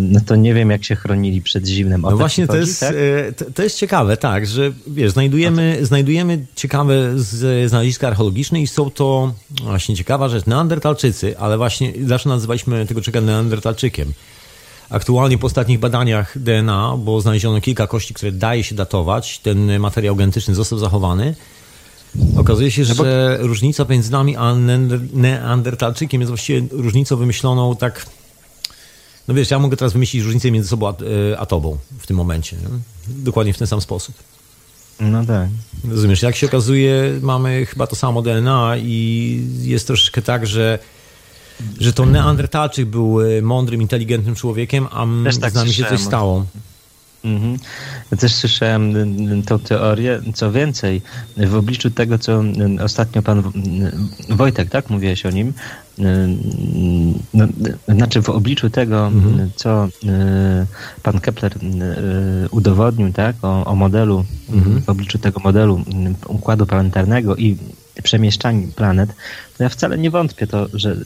[0.00, 2.04] no to nie wiem, jak się chronili przed zimnem.
[2.04, 2.94] O no właśnie, to, chodzi, jest, tak?
[3.36, 6.94] to, to, jest ciekawe, tak, że wiesz, znajdujemy, znajdujemy ciekawe
[7.66, 13.20] znaleziska archeologiczne i są to właśnie ciekawa rzecz, neandertalczycy, ale właśnie zawsze nazywaliśmy tego czeka
[13.20, 14.12] neandertalczykiem.
[14.90, 20.16] Aktualnie po ostatnich badaniach DNA, bo znaleziono kilka kości, które daje się datować, ten materiał
[20.16, 21.34] genetyczny został zachowany.
[22.36, 24.54] Okazuje się, no że różnica między nami a
[25.12, 28.06] Neandertalczykiem jest właściwie różnicą wymyśloną tak.
[29.28, 30.94] No wiesz, ja mogę teraz wymyślić różnicę między sobą a,
[31.38, 32.56] a tobą w tym momencie.
[32.56, 32.68] Nie?
[33.08, 34.14] Dokładnie w ten sam sposób.
[35.00, 35.48] No tak.
[35.90, 40.78] Rozumiesz, jak się okazuje, mamy chyba to samo DNA i jest troszeczkę tak, że
[41.80, 45.06] że to Neandertalczyk był e, mądrym, inteligentnym człowiekiem, a
[45.40, 46.46] tak z nami się coś stało.
[47.24, 47.56] Mhm.
[48.10, 48.92] Ja też słyszałem
[49.46, 50.20] tą teorię.
[50.34, 51.02] Co więcej,
[51.36, 52.42] w obliczu tego, co
[52.82, 53.42] ostatnio pan
[54.28, 54.90] Wojtek, tak?
[54.90, 55.52] Mówiłeś o nim.
[57.34, 57.46] No,
[57.88, 59.50] znaczy, w obliczu tego, mhm.
[59.56, 59.88] co
[61.02, 61.54] pan Kepler
[62.50, 63.36] udowodnił, tak?
[63.42, 64.82] O, o modelu, mhm.
[64.82, 65.84] w obliczu tego modelu
[66.28, 67.56] układu planetarnego i
[68.02, 69.10] przemieszczaniu planet,
[69.58, 70.96] to ja wcale nie wątpię to, że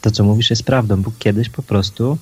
[0.00, 2.18] to, co mówisz, jest prawdą, bo kiedyś po prostu,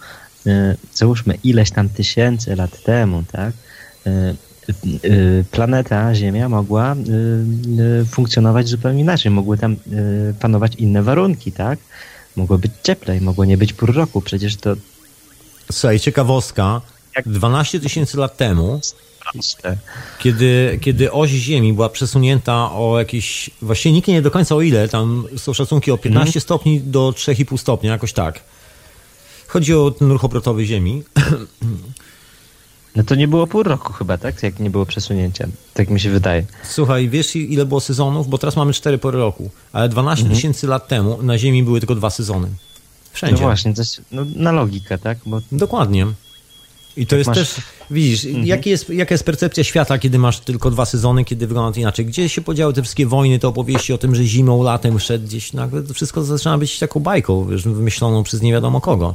[0.46, 3.52] e, załóżmy ileś tam tysięcy lat temu, tak,
[4.06, 4.34] e, e,
[5.50, 6.96] planeta Ziemia mogła
[8.10, 9.32] funkcjonować zupełnie inaczej.
[9.32, 9.76] Mogły tam
[10.40, 11.78] panować inne warunki, tak?
[12.36, 14.20] Mogło być cieplej, mogło nie być pór roku.
[14.20, 14.76] Przecież to.
[15.72, 16.80] Słuchaj, ciekawostka.
[17.26, 18.80] 12 tysięcy lat temu
[20.18, 24.88] kiedy, kiedy oś Ziemi była przesunięta o jakieś, właściwie nikt nie do końca o ile,
[24.88, 26.40] tam są szacunki o 15 mhm.
[26.40, 28.40] stopni do 3,5 stopnia, jakoś tak.
[29.46, 31.02] Chodzi o ten ruch obrotowy Ziemi.
[32.96, 34.42] No to nie było pół roku chyba, tak?
[34.42, 35.48] Jak nie było przesunięcia.
[35.74, 36.44] Tak mi się wydaje.
[36.64, 38.28] Słuchaj, wiesz ile było sezonów?
[38.28, 40.36] Bo teraz mamy 4 pory roku, ale 12 mhm.
[40.36, 42.48] tysięcy lat temu na Ziemi były tylko dwa sezony.
[43.12, 43.42] Wszędzie.
[43.42, 43.72] No właśnie,
[44.12, 45.18] no, na logikę, tak?
[45.26, 45.40] Bo...
[45.52, 46.06] Dokładnie.
[46.96, 47.38] I to jest masz...
[47.38, 47.56] też,
[47.90, 48.62] widzisz, mhm.
[48.66, 52.06] jest, jaka jest percepcja świata, kiedy masz tylko dwa sezony, kiedy wygląda to inaczej?
[52.06, 55.52] Gdzie się podziały te wszystkie wojny, te opowieści o tym, że zimą, latem szedł gdzieś,
[55.52, 59.14] nagle to wszystko zaczyna być taką bajką, wiesz, wymyśloną przez nie wiadomo kogo.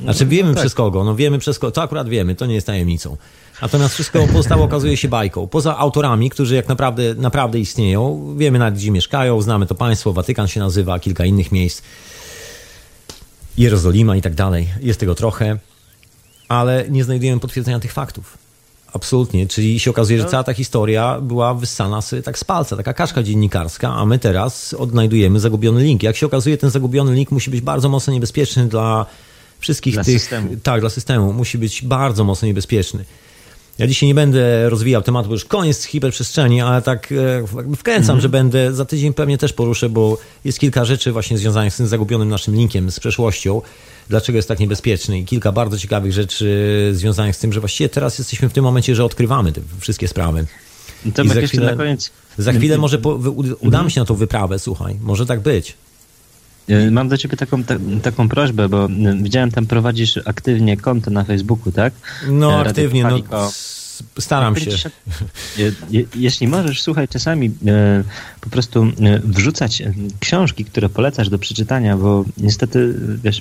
[0.00, 0.62] Znaczy wiemy no, tak.
[0.62, 3.16] przez kogo, no wiemy przez kogo, to akurat wiemy, to nie jest tajemnicą.
[3.62, 5.46] Natomiast wszystko pozostało okazuje się bajką.
[5.46, 10.48] Poza autorami, którzy jak naprawdę, naprawdę istnieją, wiemy nawet gdzie mieszkają, znamy to państwo, Watykan
[10.48, 11.82] się nazywa, kilka innych miejsc,
[13.58, 14.68] Jerozolima i tak dalej.
[14.80, 15.58] Jest tego trochę
[16.54, 18.38] ale nie znajdujemy potwierdzenia tych faktów.
[18.92, 20.30] Absolutnie, czyli się okazuje, że no.
[20.30, 24.74] cała ta historia była wyssana z, tak z palca, taka kaszka dziennikarska, a my teraz
[24.74, 26.02] odnajdujemy zagubiony link.
[26.02, 29.06] Jak się okazuje, ten zagubiony link musi być bardzo mocno niebezpieczny dla
[29.58, 30.20] wszystkich dla tych...
[30.20, 30.48] Systemu.
[30.62, 31.32] Tak, dla systemu.
[31.32, 33.04] Musi być bardzo mocno niebezpieczny.
[33.78, 38.18] Ja dzisiaj nie będę rozwijał tematu, bo już koniec hiperprzestrzeni, ale tak e, wkręcam, mm
[38.18, 38.22] -hmm.
[38.22, 41.86] że będę za tydzień pewnie też poruszę, bo jest kilka rzeczy właśnie związanych z tym
[41.86, 43.62] zagubionym naszym linkiem, z przeszłością
[44.08, 48.18] dlaczego jest tak niebezpieczny i kilka bardzo ciekawych rzeczy związanych z tym, że właściwie teraz
[48.18, 50.46] jesteśmy w tym momencie, że odkrywamy te wszystkie sprawy.
[51.06, 52.10] I za chwilę, na koniec...
[52.38, 53.90] za chwilę może po, udamy mhm.
[53.90, 55.74] się na tą wyprawę, słuchaj, może tak być.
[56.68, 58.88] E, mam do ciebie taką, ta, taką prośbę, bo
[59.22, 61.94] widziałem tam prowadzisz aktywnie konto na Facebooku, tak?
[62.28, 63.18] No, e, aktywnie, no
[64.18, 64.70] staram się.
[66.14, 68.04] Jeśli możesz, słuchaj, czasami e,
[68.40, 72.94] po prostu e, wrzucać e, książki, które polecasz do przeczytania, bo niestety,
[73.24, 73.40] wiesz,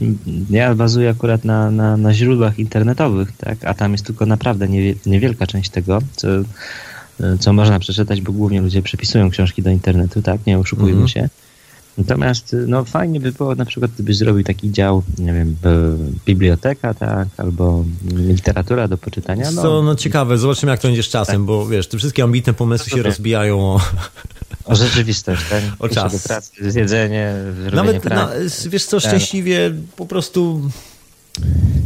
[0.50, 4.68] ja bazuję akurat na, na, na źródłach internetowych, tak, a tam jest tylko naprawdę
[5.06, 6.28] niewielka część tego, co,
[7.40, 11.08] co można przeczytać, bo głównie ludzie przepisują książki do internetu, tak, nie oszukujmy -hmm.
[11.08, 11.30] się.
[11.98, 15.56] Natomiast no, fajnie by było na przykład, gdybyś zrobił taki dział, nie wiem,
[16.26, 19.52] biblioteka, tak, albo literatura do poczytania.
[19.52, 21.46] No, Co, no ciekawe, zobaczymy jak to będzie z czasem, tak.
[21.46, 23.82] bo wiesz, te wszystkie ambitne pomysły no się rozbijają o...
[24.66, 25.64] O rzeczywistość, tak?
[25.80, 26.28] O czas.
[26.28, 27.34] Pracy, zjedzenie,
[27.74, 28.30] Nawet, na,
[28.70, 29.10] wiesz co, tak.
[29.10, 30.62] szczęśliwie po prostu...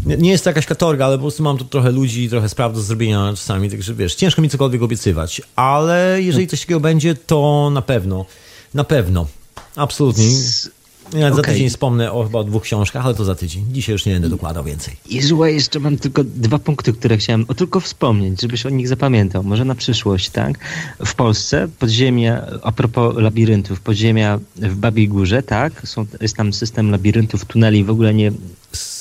[0.05, 2.73] Nie jest to jakaś katorga, ale po prostu mam tu trochę ludzi i trochę spraw
[2.73, 7.69] do zrobienia czasami, także wiesz, ciężko mi cokolwiek obiecywać, ale jeżeli coś takiego będzie, to
[7.73, 8.25] na pewno,
[8.73, 9.27] na pewno.
[9.77, 10.25] Absolutnie.
[11.13, 11.35] Ja okay.
[11.35, 13.65] za tydzień wspomnę o chyba o dwóch książkach, ale to za tydzień.
[13.71, 14.95] Dzisiaj już nie będę dokładał więcej.
[15.09, 18.87] I słuchaj, jeszcze mam tylko dwa punkty, które chciałem o, tylko wspomnieć, żebyś o nich
[18.87, 19.43] zapamiętał.
[19.43, 20.59] Może na przyszłość, tak?
[21.05, 25.87] W Polsce podziemia, a propos labiryntów, podziemia w Babiej Górze, tak?
[25.87, 28.31] Są, jest tam system labiryntów, tuneli w ogóle nie,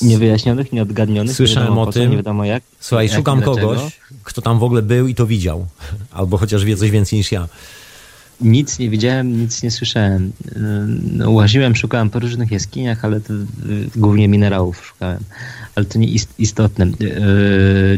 [0.02, 1.36] niewyjaśnionych, nieodgadnionych.
[1.36, 2.10] Słyszałem nie o tym.
[2.10, 2.62] nie wiadomo jak.
[2.80, 3.78] Słuchaj, jak szukam kogoś,
[4.24, 5.66] kto tam w ogóle był i to widział.
[6.10, 7.48] Albo chociaż wie coś więcej niż ja.
[8.40, 10.32] Nic nie widziałem, nic nie słyszałem.
[11.12, 13.34] No, łaziłem, szukałem po różnych jaskiniach, ale to,
[13.96, 15.20] głównie minerałów szukałem.
[15.74, 16.84] Ale to nie ist, istotne.
[16.84, 16.90] E,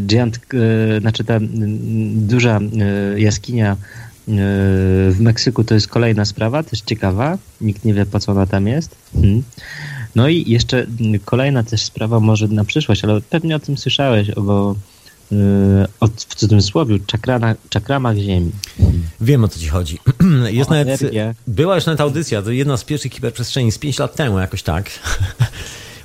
[0.00, 1.38] Giant, e, znaczy ta
[2.10, 2.60] duża
[3.16, 3.76] jaskinia
[5.10, 7.38] w Meksyku to jest kolejna sprawa, też ciekawa.
[7.60, 8.96] Nikt nie wie, po co ona tam jest.
[9.12, 9.42] Hmm.
[10.14, 10.86] No i jeszcze
[11.24, 14.74] kolejna też sprawa może na przyszłość, ale pewnie o tym słyszałeś, bo
[16.00, 18.52] o, w cudzysłowie, czakrana, czakramach ziemi.
[19.20, 19.98] Wiem o co ci chodzi.
[20.50, 21.00] Jest nawet,
[21.46, 24.90] była już nawet audycja, to jedna z pierwszych hiperprzestrzeni z 5 lat temu, jakoś tak.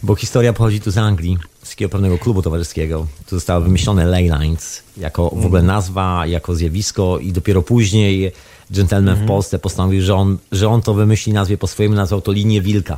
[0.04, 3.08] Bo historia pochodzi tu z Anglii, z takiego pewnego klubu towarzyskiego.
[3.30, 8.32] Tu zostały wymyślone ley lines jako w ogóle nazwa, jako zjawisko i dopiero później
[8.72, 9.28] gentleman w mhm.
[9.28, 12.98] Polsce postanowił, że on, że on to wymyśli nazwie po swojemu, nazwał to linię wilka.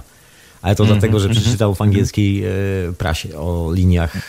[0.65, 2.49] Ale to mm -hmm, dlatego, że przeczytał w angielskiej e,
[2.97, 4.27] prasie o liniach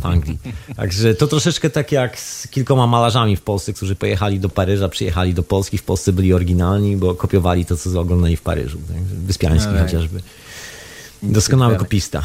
[0.00, 0.38] w Anglii.
[0.76, 5.34] Także to troszeczkę tak jak z kilkoma malarzami w Polsce, którzy pojechali do Paryża, przyjechali
[5.34, 5.78] do Polski.
[5.78, 8.78] W Polsce byli oryginalni, bo kopiowali to, co oglądali w Paryżu.
[8.88, 10.20] Także Wyspiański no, chociażby.
[11.22, 12.22] Doskonały kopista.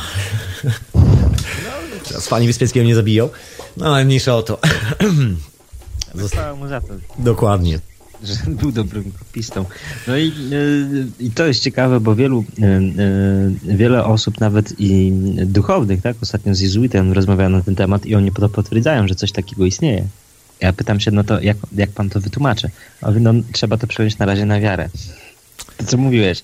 [2.07, 3.29] Teraz fani Wyspiańskiego nie zabiją,
[3.77, 4.59] no ale mniejsza o to.
[6.15, 6.87] Zostało mu za to.
[7.19, 7.79] Dokładnie
[8.23, 9.65] że był dobrym kopistą.
[10.07, 15.11] No i, e, i to jest ciekawe, bo wielu, e, e, wiele osób, nawet i
[15.45, 19.65] duchownych, tak, ostatnio z jezuitem rozmawiałem na ten temat i oni potwierdzają, że coś takiego
[19.65, 20.07] istnieje.
[20.61, 22.69] Ja pytam się, no to jak, jak pan to wytłumaczy?
[23.01, 24.89] A no trzeba to przejąć na razie na wiarę.
[25.77, 26.43] To co mówiłeś.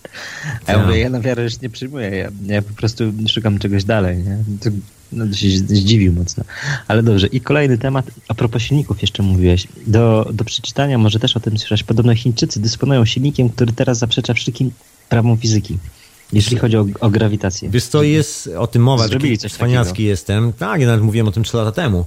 [0.65, 3.84] A ja mówię, ja na wiarę już nie przyjmuję, ja, ja po prostu szukam czegoś
[3.84, 4.38] dalej, nie?
[5.10, 6.44] To no, się zdziwił mocno.
[6.88, 7.27] Ale dobrze.
[7.27, 9.68] I kolejny temat, a propos silników jeszcze mówiłeś.
[9.88, 11.84] Do, do przeczytania, może też o tym słyszałeś.
[11.84, 14.72] Podobno Chińczycy dysponują silnikiem, który teraz zaprzecza wszystkim
[15.10, 15.77] prawom fizyki.
[16.34, 17.69] Jeśli chodzi o, o grawitację.
[17.69, 19.07] Wiesz, to jest o tym mowa.
[19.07, 20.53] Zrobili coś Cwaniacki jestem.
[20.53, 22.06] Tak, ja nawet mówiłem o tym 3 lata temu.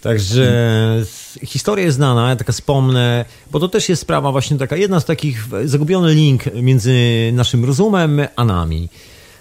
[0.00, 1.06] Także hmm.
[1.46, 5.04] historia jest znana, ja taka wspomnę, bo to też jest sprawa właśnie taka, jedna z
[5.04, 6.94] takich, zagubiony link między
[7.32, 8.88] naszym rozumem a nami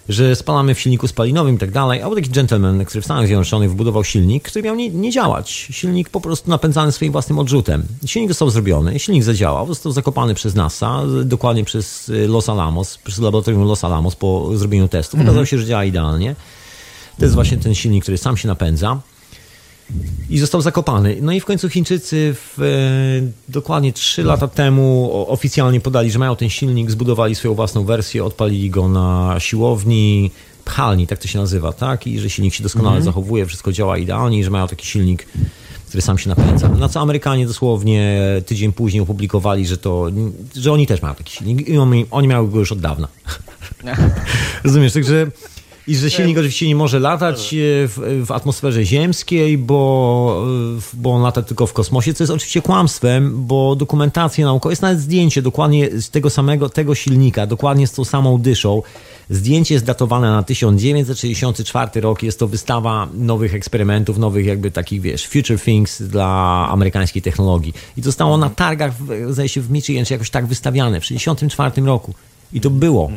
[0.09, 3.27] że spalamy w silniku spalinowym i tak dalej, a był taki gentleman, który w Stanach
[3.27, 5.49] Zjednoczonych wbudował silnik, który miał nie, nie, działać.
[5.51, 7.83] Silnik po prostu napędzany swoim własnym odrzutem.
[8.05, 13.19] Silnik został zrobiony, silnik zadziałał, został zakopany przez NASA, dokładnie przez y, Los Alamos, przez
[13.19, 15.19] laboratorium Los Alamos po zrobieniu testów.
[15.19, 15.45] Okazało mhm.
[15.45, 16.35] się, że działa idealnie.
[17.17, 19.01] To jest właśnie ten silnik, który sam się napędza
[20.29, 21.17] i został zakopany.
[21.21, 26.35] No i w końcu Chińczycy w, e, dokładnie 3 lata temu oficjalnie podali, że mają
[26.35, 30.31] ten silnik, zbudowali swoją własną wersję, odpalili go na siłowni,
[30.65, 32.07] pchalni, tak to się nazywa, tak?
[32.07, 33.05] I że silnik się doskonale mhm.
[33.05, 35.27] zachowuje, wszystko działa idealnie i że mają taki silnik,
[35.87, 36.69] który sam się napędza.
[36.69, 40.07] Na co Amerykanie dosłownie tydzień później opublikowali, że to,
[40.55, 43.07] że oni też mają taki silnik i oni, oni miały go już od dawna.
[44.63, 45.27] Rozumiesz, także
[45.87, 47.57] i że silnik oczywiście nie może latać e,
[47.87, 50.45] w, w, atmosferze ziemskiej, bo,
[50.77, 54.81] e, bo on lata tylko w kosmosie, co jest oczywiście kłamstwem, bo dokumentacja naukowa, jest
[54.81, 58.81] nawet zdjęcie dokładnie z tego samego, tego silnika, dokładnie z tą samą dyszą.
[59.29, 65.27] Zdjęcie jest datowane na 1964 rok, jest to wystawa nowych eksperymentów, nowych jakby takich, wiesz,
[65.27, 67.73] future things dla amerykańskiej technologii.
[67.97, 68.93] I zostało na targach,
[69.29, 72.13] zdaje się, w Michigan, czy jakoś tak wystawiane w 1964 roku.
[72.53, 73.11] I to było.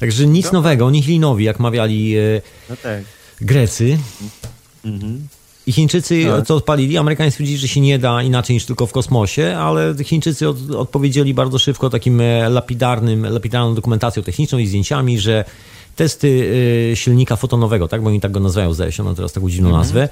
[0.00, 0.52] Także nic no.
[0.52, 3.02] nowego, nihilinowi, jak mawiali e, no tak.
[3.40, 3.98] Grecy.
[4.84, 5.28] Mhm.
[5.66, 6.42] I Chińczycy no.
[6.42, 10.48] co odpalili, Amerykanie stwierdzili, że się nie da inaczej niż tylko w kosmosie, ale Chińczycy
[10.48, 15.44] od, odpowiedzieli bardzo szybko takim e, lapidarnym, lapidarną dokumentacją techniczną i zdjęciami, że
[15.96, 16.28] testy
[16.92, 19.68] y, silnika fotonowego, tak, bo oni tak go nazywają, zdaje się, no teraz taką dziwną
[19.68, 19.84] mhm.
[19.84, 20.08] nazwę,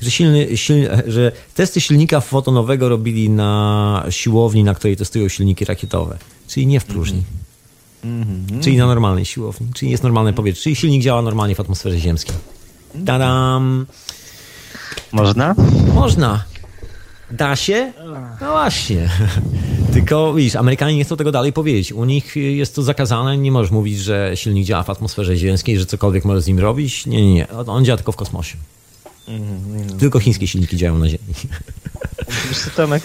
[0.00, 6.18] że, silny, silny, że testy silnika fotonowego robili na siłowni, na której testują silniki rakietowe,
[6.48, 7.18] czyli nie w próżni.
[7.18, 7.49] Mhm.
[8.04, 8.62] Mm-hmm.
[8.62, 12.36] Czyli na normalnej siłowni, czyli jest normalne powietrze, czyli silnik działa normalnie w atmosferze ziemskiej.
[13.06, 13.86] Tadam!
[15.12, 15.54] Można?
[15.94, 16.44] Można.
[17.30, 17.92] Da się?
[18.40, 19.08] No właśnie.
[19.92, 21.92] Tylko widzisz, Amerykanie nie chcą tego dalej powiedzieć.
[21.92, 23.38] U nich jest to zakazane.
[23.38, 27.06] Nie możesz mówić, że silnik działa w atmosferze ziemskiej, że cokolwiek możesz z nim robić.
[27.06, 27.48] Nie, nie, nie.
[27.48, 28.56] On działa tylko w kosmosie.
[29.28, 29.98] Mm-hmm.
[29.98, 31.24] Tylko chińskie silniki działają na Ziemi.
[32.48, 33.02] Wiesz co, Tomek,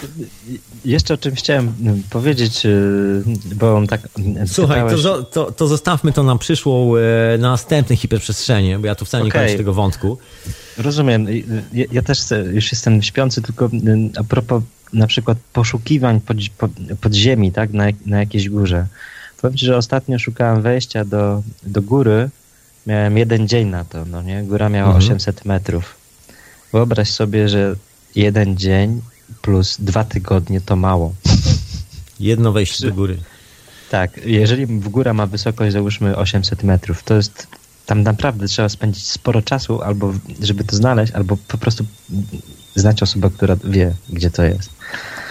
[0.85, 1.73] jeszcze o czymś chciałem
[2.09, 3.23] powiedzieć, y,
[3.55, 4.01] bo on tak...
[4.47, 9.05] Słuchaj, to, to, to, zostawmy to na przyszłą, y, na następne hiperprzestrzenie, bo ja tu
[9.05, 9.41] wcale nie okay.
[9.41, 10.17] kończę tego wątku.
[10.77, 11.27] Rozumiem.
[11.73, 12.19] Ja, ja, też
[12.51, 13.69] już jestem śpiący, tylko
[14.17, 14.63] a propos
[14.93, 16.71] na przykład poszukiwań pod, pod,
[17.53, 18.87] tak, na, na jakiejś górze.
[19.41, 22.29] Powiem ci, że ostatnio szukałem wejścia do, do góry,
[22.87, 24.43] miałem jeden dzień na to, no nie?
[24.43, 25.05] Góra miała mhm.
[25.05, 25.95] 800 metrów.
[26.73, 27.75] Wyobraź sobie, że
[28.15, 29.01] jeden dzień
[29.41, 31.13] plus dwa tygodnie to mało.
[32.19, 33.17] Jedno wejście do góry.
[33.91, 37.47] Tak, jeżeli w góra ma wysokość załóżmy 800 metrów, to jest
[37.85, 41.85] tam naprawdę trzeba spędzić sporo czasu, albo żeby to znaleźć, albo po prostu
[42.75, 44.69] znać osobę, która wie, gdzie to jest.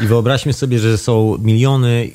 [0.00, 2.10] I wyobraźmy sobie, że są miliony,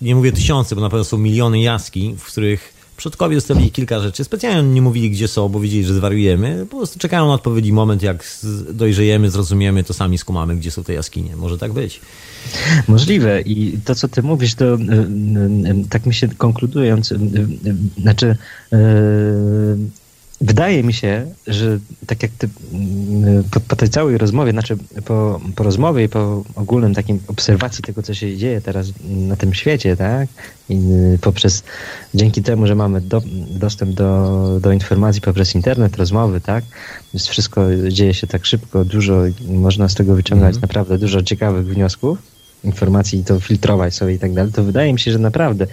[0.00, 4.24] nie mówię tysiące, bo na pewno są miliony jaskiń, w których Przodkowie zostawili kilka rzeczy.
[4.24, 6.66] Specjalnie nie mówili, gdzie są, bo wiedzieli, że zwariujemy.
[6.70, 8.24] Po prostu czekają na odpowiedni moment, jak
[8.72, 11.36] dojrzejemy, zrozumiemy, to sami skumamy, gdzie są te jaskinie.
[11.36, 12.00] Może tak być.
[12.88, 13.40] Możliwe.
[13.40, 14.80] I to, co ty mówisz, to y, y,
[15.70, 17.14] y, tak mi się konkludując,
[18.02, 18.36] znaczy
[20.40, 25.40] Wydaje mi się, że tak jak ty mm, po, po, tej całej rozmowie, znaczy po,
[25.56, 29.96] po rozmowie i po ogólnym takim obserwacji tego, co się dzieje teraz na tym świecie,
[29.96, 30.28] tak?
[30.68, 30.74] I
[31.14, 31.62] y, poprzez,
[32.14, 36.64] dzięki temu, że mamy do, dostęp do, do informacji poprzez internet, rozmowy, tak?
[37.14, 40.60] Więc wszystko dzieje się tak szybko, dużo, można z tego wyciągać mm.
[40.60, 42.18] naprawdę dużo ciekawych wniosków
[42.64, 45.66] informacji i to filtrować sobie i tak dalej, to wydaje mi się, że naprawdę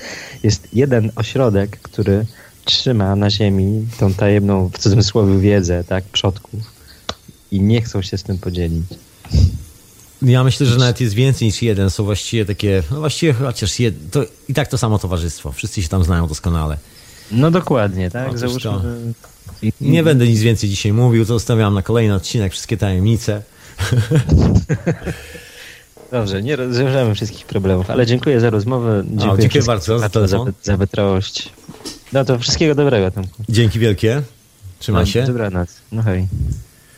[0.43, 2.25] jest jeden ośrodek, który
[2.65, 6.59] trzyma na ziemi tą tajemną, w cudzysłowie, wiedzę, tak, przodków
[7.51, 8.83] i nie chcą się z tym podzielić.
[10.21, 11.89] Ja myślę, że nawet jest więcej niż jeden.
[11.89, 15.51] Są właściwie takie, no właściwie chociaż jed, to i tak to samo towarzystwo.
[15.51, 16.77] Wszyscy się tam znają doskonale.
[17.31, 18.31] No dokładnie, tak?
[18.31, 18.81] No, Załóżmy, to...
[19.81, 23.41] Nie będę nic więcej dzisiaj mówił, zostawiam na kolejny odcinek wszystkie tajemnice.
[26.11, 29.03] Dobrze, nie rozwiążemy wszystkich problemów, ale dziękuję za rozmowę.
[29.07, 31.49] Dziękuję, o, dziękuję bardzo za, za, za wytrwałość.
[32.13, 33.23] No to wszystkiego dobrego tam.
[33.49, 34.21] Dzięki wielkie.
[34.79, 35.23] Trzymaj no, się.
[35.23, 35.69] Dobranoc.
[35.91, 36.27] No hej.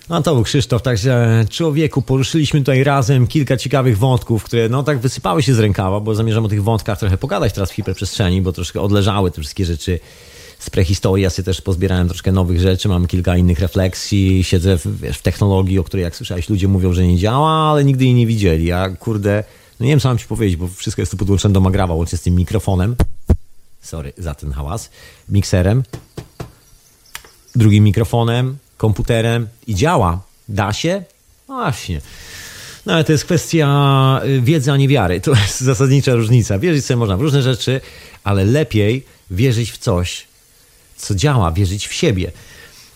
[0.10, 5.00] No to był Krzysztof, także człowieku, poruszyliśmy tutaj razem kilka ciekawych wątków, które no tak
[5.00, 8.54] wysypały się z rękawa, bo zamierzam o tych wątkach trochę pogadać teraz w hiperprzestrzeni, bo
[8.54, 10.00] troszkę odleżały te wszystkie rzeczy
[10.60, 11.24] z prehistorii.
[11.24, 15.22] Ja sobie też pozbierałem troszkę nowych rzeczy, mam kilka innych refleksji, siedzę w, wiesz, w
[15.22, 18.66] technologii, o której jak słyszałeś ludzie mówią, że nie działa, ale nigdy jej nie widzieli.
[18.66, 19.44] Ja kurde,
[19.80, 22.18] no nie wiem co mam ci powiedzieć, bo wszystko jest tu podłączone do Magrawa, łącznie
[22.18, 22.96] z tym mikrofonem
[23.82, 24.90] sorry za ten hałas,
[25.30, 25.84] mikserem,
[27.56, 30.22] drugim mikrofonem, komputerem i działa.
[30.50, 31.04] Da się?
[31.48, 32.02] No właśnie.
[32.86, 35.22] No ale to jest kwestia y, wiedzy, a nie wiary.
[35.22, 36.60] To jest zasadnicza różnica.
[36.60, 37.82] Wierzyć sobie można w różne rzeczy,
[38.24, 40.28] ale lepiej wierzyć w coś,
[40.98, 42.32] co działa, wierzyć w siebie.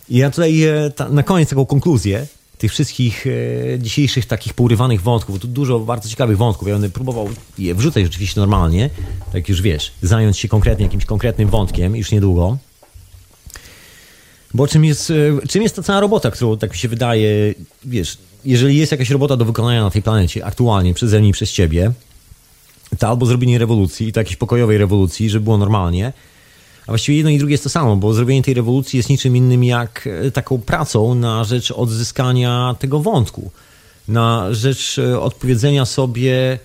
[0.10, 2.28] I ja tutaj e, na koniec taką konkluzję
[2.62, 7.30] tych wszystkich e, dzisiejszych takich pourywanych wątków, tu dużo bardzo ciekawych wątków, ja będę próbował
[7.58, 8.90] je wrzucać rzeczywiście normalnie,
[9.32, 12.58] tak już wiesz, zająć się konkretnie jakimś konkretnym wątkiem już niedługo.
[14.54, 17.54] Bo czym jest, e, czym jest ta cała robota, którą tak mi się wydaje,
[17.86, 21.52] wiesz, jeżeli jest jakaś robota do wykonania na tej planecie aktualnie przeze mnie i przez
[21.52, 21.92] ciebie,
[23.00, 26.14] to albo zrobienie rewolucji, to jakiejś pokojowej rewolucji, żeby było normalnie,
[26.92, 29.64] a właściwie jedno i drugie jest to samo, bo zrobienie tej rewolucji jest niczym innym
[29.64, 33.52] jak e, taką pracą na rzecz odzyskania tego wątku,
[34.08, 36.60] na rzecz e, odpowiedzenia sobie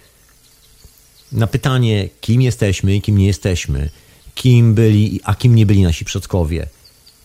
[1.33, 3.91] na pytanie, kim jesteśmy i kim nie jesteśmy,
[4.35, 6.67] kim byli, a kim nie byli nasi przodkowie.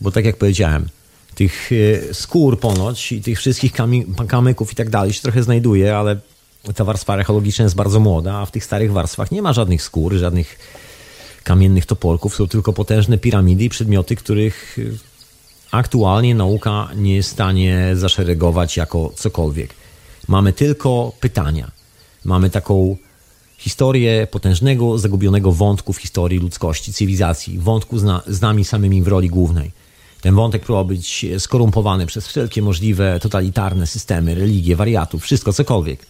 [0.02, 0.90] Bo tak jak powiedziałem,
[1.36, 3.72] tych e, skór ponoć i tych wszystkich
[4.28, 6.20] kamyków i tak dalej się trochę znajduje, ale
[6.76, 10.14] ta warstwa archeologiczna jest bardzo młoda, a w tych starych warstwach nie ma żadnych skór,
[10.14, 10.58] żadnych
[11.44, 14.98] kamiennych topolków są tylko potężne piramidy i przedmioty, których y,
[15.72, 19.74] aktualnie nauka nie jest w stanie zaszeregować jako cokolwiek.
[20.28, 21.72] Mamy tylko pytania.
[22.26, 22.98] Mamy taką
[23.58, 29.08] historię potężnego, zagubionego wątku w historii ludzkości, cywilizacji, wątku z, na, z nami samymi w
[29.08, 29.72] roli głównej.
[30.22, 36.06] Ten wątek próbował być skorumpowany przez wszelkie możliwe totalitarne systemy, religie, wariatów, wszystko, cokolwiek.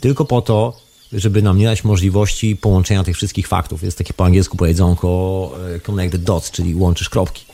[0.00, 0.76] Tylko po to,
[1.12, 3.82] żeby nam nie dać możliwości połączenia tych wszystkich faktów.
[3.82, 7.44] Jest takie po angielsku powiedzonko e, connect the dots, czyli łączysz kropki.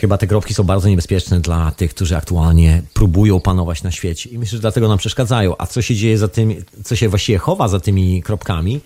[0.00, 4.30] Chyba te kropki są bardzo niebezpieczne dla tych, którzy aktualnie próbują panować na świecie.
[4.30, 5.54] I myślę, że dlatego nam przeszkadzają.
[5.58, 8.80] A co się dzieje za tym, co się właściwie chowa za tymi kropkami?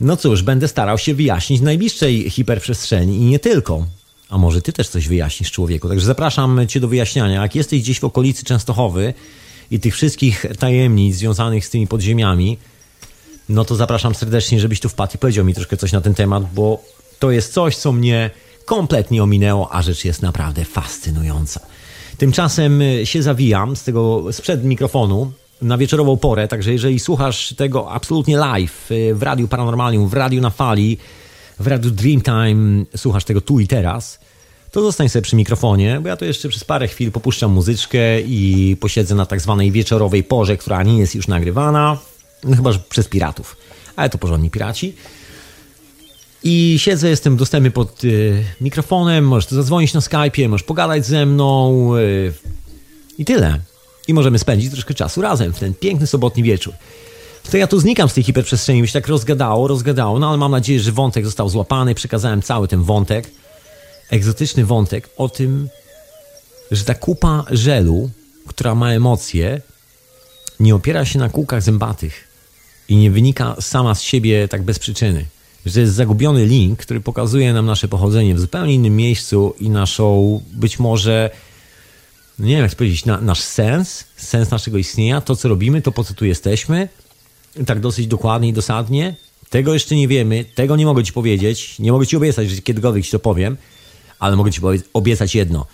[0.00, 3.86] No cóż, będę starał się wyjaśnić w najbliższej hiperprzestrzeni i nie tylko.
[4.28, 5.88] A może ty też coś wyjaśnisz człowieku.
[5.88, 7.42] Także zapraszam cię do wyjaśniania.
[7.42, 9.14] Jak jesteś gdzieś w okolicy Częstochowy,
[9.70, 12.58] i tych wszystkich tajemnic związanych z tymi podziemiami,
[13.48, 16.54] no to zapraszam serdecznie, żebyś tu wpadł i powiedział mi troszkę coś na ten temat,
[16.54, 16.82] bo
[17.18, 18.30] to jest coś, co mnie
[18.64, 21.60] kompletnie ominęło, a rzecz jest naprawdę fascynująca.
[22.18, 27.90] Tymczasem y, się zawijam z tego sprzed mikrofonu na wieczorową porę, także jeżeli słuchasz tego
[27.90, 30.98] absolutnie live y, w Radiu Paranormalium, w Radiu na Fali,
[31.60, 34.18] w Radiu Dreamtime, słuchasz tego tu i teraz,
[34.76, 38.76] to zostań sobie przy mikrofonie, bo ja to jeszcze przez parę chwil popuszczam muzyczkę i
[38.80, 41.98] posiedzę na tak zwanej wieczorowej porze, która nie jest już nagrywana,
[42.44, 43.56] no chyba że przez piratów,
[43.96, 44.94] ale to porządni piraci.
[46.44, 51.90] I siedzę, jestem dostępny pod y, mikrofonem, możesz zadzwonić na Skype'ie, możesz pogadać ze mną
[51.96, 52.32] y,
[53.18, 53.60] i tyle.
[54.08, 56.74] I możemy spędzić troszkę czasu razem w ten piękny sobotni wieczór.
[57.50, 60.50] To ja tu znikam z tej hiperprzestrzeni, bo się tak rozgadało, rozgadało, no ale mam
[60.50, 63.30] nadzieję, że wątek został złapany, przekazałem cały ten wątek
[64.10, 65.68] egzotyczny wątek o tym,
[66.70, 68.10] że ta kupa żelu,
[68.46, 69.60] która ma emocje,
[70.60, 72.28] nie opiera się na kółkach zębatych
[72.88, 75.26] i nie wynika sama z siebie tak bez przyczyny.
[75.66, 80.40] że jest zagubiony link, który pokazuje nam nasze pochodzenie w zupełnie innym miejscu i naszą
[80.52, 81.30] być może,
[82.38, 85.92] nie wiem jak to powiedzieć, na, nasz sens, sens naszego istnienia, to co robimy, to
[85.92, 86.88] po co tu jesteśmy,
[87.66, 89.14] tak dosyć dokładnie i dosadnie.
[89.50, 93.04] Tego jeszcze nie wiemy, tego nie mogę ci powiedzieć, nie mogę ci obiecać, że kiedykolwiek
[93.04, 93.56] ci to powiem,
[94.18, 94.60] ale mogę ci
[94.92, 95.66] obiecać jedno,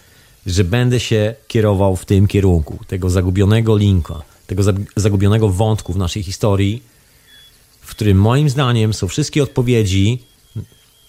[0.47, 4.63] że będę się kierował w tym kierunku, tego zagubionego linka, tego
[4.97, 6.83] zagubionego wątku w naszej historii,
[7.81, 10.23] w którym moim zdaniem są wszystkie odpowiedzi,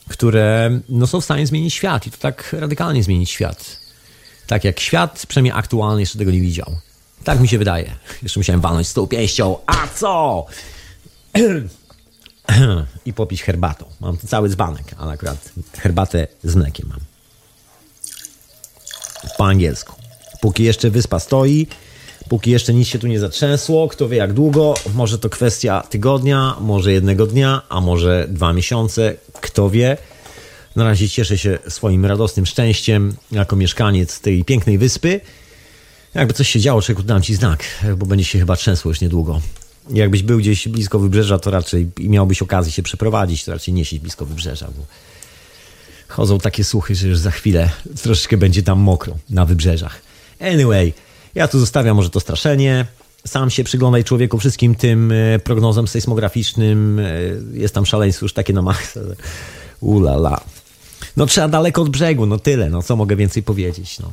[0.10, 3.80] które no, są w stanie zmienić świat i to tak radykalnie zmienić świat.
[4.48, 6.76] Tak jak świat, przynajmniej aktualny, jeszcze tego nie widział.
[7.24, 7.96] Tak mi się wydaje.
[8.24, 9.58] Jeszcze musiałem walnąć z tą pięścią.
[9.66, 10.46] A co?
[13.06, 13.86] I popić herbatą.
[14.00, 17.13] Mam tu cały dzbanek, ale akurat herbatę z mlekiem mam.
[19.38, 19.96] Po angielsku.
[20.42, 21.68] Póki jeszcze wyspa stoi,
[22.30, 26.56] Póki jeszcze nic się tu nie zatrzęsło, kto wie jak długo, może to kwestia tygodnia,
[26.62, 29.98] może jednego dnia, a może dwa miesiące, kto wie.
[30.76, 35.22] Na razie cieszę się swoim radosnym szczęściem jako mieszkaniec tej pięknej wyspy.
[36.14, 37.64] Jakby coś się działo, człowieku, dam ci znak,
[37.98, 39.42] bo będzie się chyba trzęsło już niedługo.
[39.90, 43.86] Jakbyś był gdzieś blisko wybrzeża, to raczej i miałbyś okazję się przeprowadzić, to raczej nie
[43.86, 44.86] siedź blisko wybrzeża, bo
[46.14, 47.70] chodzą takie słuchy, że już za chwilę
[48.02, 50.02] troszeczkę będzie tam mokro na wybrzeżach.
[50.40, 50.94] Anyway,
[51.36, 52.86] ja tu zostawiam może to straszenie.
[53.28, 57.00] Sam się przyglądaj człowieku wszystkim tym e, prognozom sejsmograficznym.
[57.00, 57.04] E,
[57.54, 59.00] jest tam szaleństwo już takie na maksa.
[59.80, 60.42] Ulala.
[61.18, 62.70] No trzeba daleko od brzegu, no tyle.
[62.70, 64.00] No co mogę więcej powiedzieć?
[64.00, 64.12] No.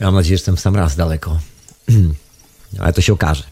[0.00, 1.38] Ja mam nadzieję, że jestem sam raz daleko.
[2.80, 3.44] Ale to się okaże.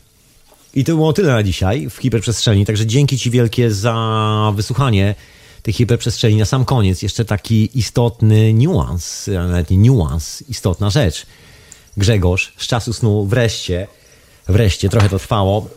[0.74, 2.66] I to było tyle na dzisiaj w hiperprzestrzeni.
[2.66, 5.14] Także dzięki Ci wielkie za wysłuchanie
[5.62, 6.36] tej hiperprzestrzeni.
[6.36, 11.26] Na sam koniec jeszcze taki istotny niuans, nawet nie niuans, istotna rzecz.
[11.96, 13.86] Grzegorz z czasu snu wreszcie,
[14.48, 15.68] wreszcie, trochę to trwało,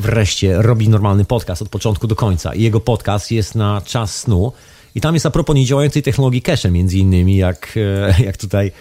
[0.00, 2.54] wreszcie robi normalny podcast od początku do końca.
[2.54, 4.52] I jego podcast jest na czas snu.
[4.94, 8.72] I tam jest a propos niedziałającej technologii cache, między innymi, jak, e, jak tutaj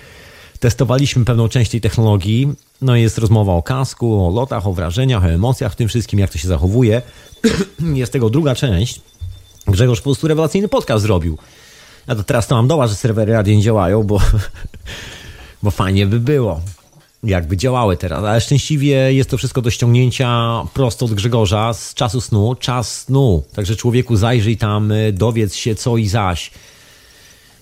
[0.59, 2.53] testowaliśmy pewną część tej technologii.
[2.82, 6.32] No jest rozmowa o kasku, o lotach, o wrażeniach, o emocjach, w tym wszystkim, jak
[6.32, 7.01] to się zachowuje.
[7.93, 9.01] jest tego druga część.
[9.68, 11.38] Grzegorz po prostu rewelacyjny podcast zrobił.
[12.08, 14.19] Ja to teraz to mam doła, że serwery radia nie działają, bo
[15.64, 16.61] bo fajnie by było,
[17.24, 18.24] jakby działały teraz.
[18.24, 23.44] Ale szczęśliwie jest to wszystko do ściągnięcia prosto od Grzegorza z czasu snu, czas snu.
[23.53, 26.52] Także człowieku zajrzyj tam, y, dowiedz się co i zaś.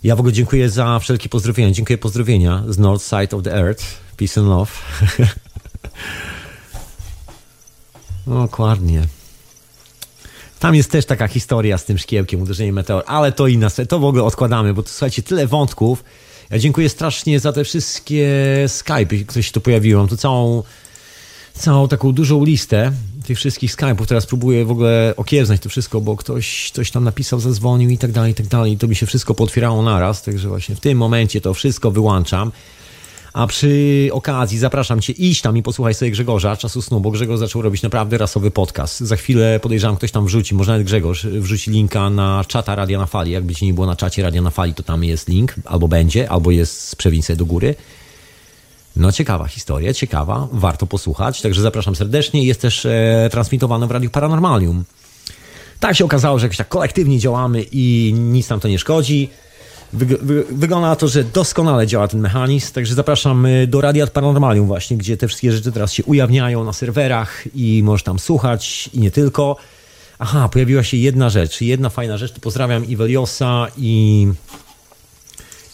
[0.04, 1.72] Ja w ogóle dziękuję za wszelkie pozdrowienia.
[1.72, 3.84] Dziękuję pozdrowienia z North Side of the Earth.
[4.18, 4.72] Peace and love.
[8.44, 9.08] dokładnie.
[10.64, 14.04] Tam jest też taka historia z tym szkiełkiem, uderzeniem meteor, ale to inna, to w
[14.04, 16.04] ogóle odkładamy, bo to słuchajcie, tyle wątków.
[16.50, 18.28] Ja dziękuję strasznie za te wszystkie
[18.68, 20.00] Skype, które się tu pojawiły.
[20.00, 20.64] Mam tu całą,
[21.54, 22.92] całą taką dużą listę
[23.26, 24.06] tych wszystkich Skype'ów.
[24.06, 28.12] Teraz próbuję w ogóle okiełznać to wszystko, bo ktoś coś tam napisał, zadzwonił i tak
[28.12, 28.74] dalej, i tak dalej.
[28.74, 32.52] I to mi się wszystko potwierało naraz, także właśnie w tym momencie to wszystko wyłączam.
[33.34, 37.40] A przy okazji zapraszam Cię, iść tam i posłuchaj sobie Grzegorza, czasu snu, bo Grzegorz
[37.40, 39.00] zaczął robić naprawdę rasowy podcast.
[39.00, 43.06] Za chwilę podejrzewam, ktoś tam wrzuci, może nawet Grzegorz wrzuci linka na czata Radia na
[43.06, 43.32] Fali.
[43.32, 46.30] Jakby Ci nie było na czacie Radia na Fali, to tam jest link, albo będzie,
[46.30, 47.76] albo jest z do góry.
[48.96, 52.44] No ciekawa historia, ciekawa, warto posłuchać, także zapraszam serdecznie.
[52.44, 54.84] Jest też e, transmitowane w Radiu Paranormalium.
[55.80, 59.30] Tak się okazało, że jakoś tak kolektywnie działamy i nic nam to nie szkodzi.
[60.52, 65.18] Wygląda na to, że doskonale działa ten mechanizm, także zapraszam do Radia Paranormalium właśnie, gdzie
[65.18, 69.58] te wszystkie rzeczy teraz się ujawniają na serwerach i możesz tam słuchać i nie tylko.
[70.20, 74.28] Aha, pojawiła się jedna rzecz, jedna fajna rzecz, to pozdrawiam Iveliosa i,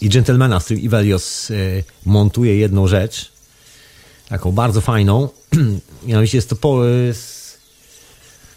[0.01, 3.31] i Gentlemana, z którym Ivelios y, montuje jedną rzecz,
[4.29, 5.29] taką bardzo fajną,
[6.07, 6.81] mianowicie jest to po...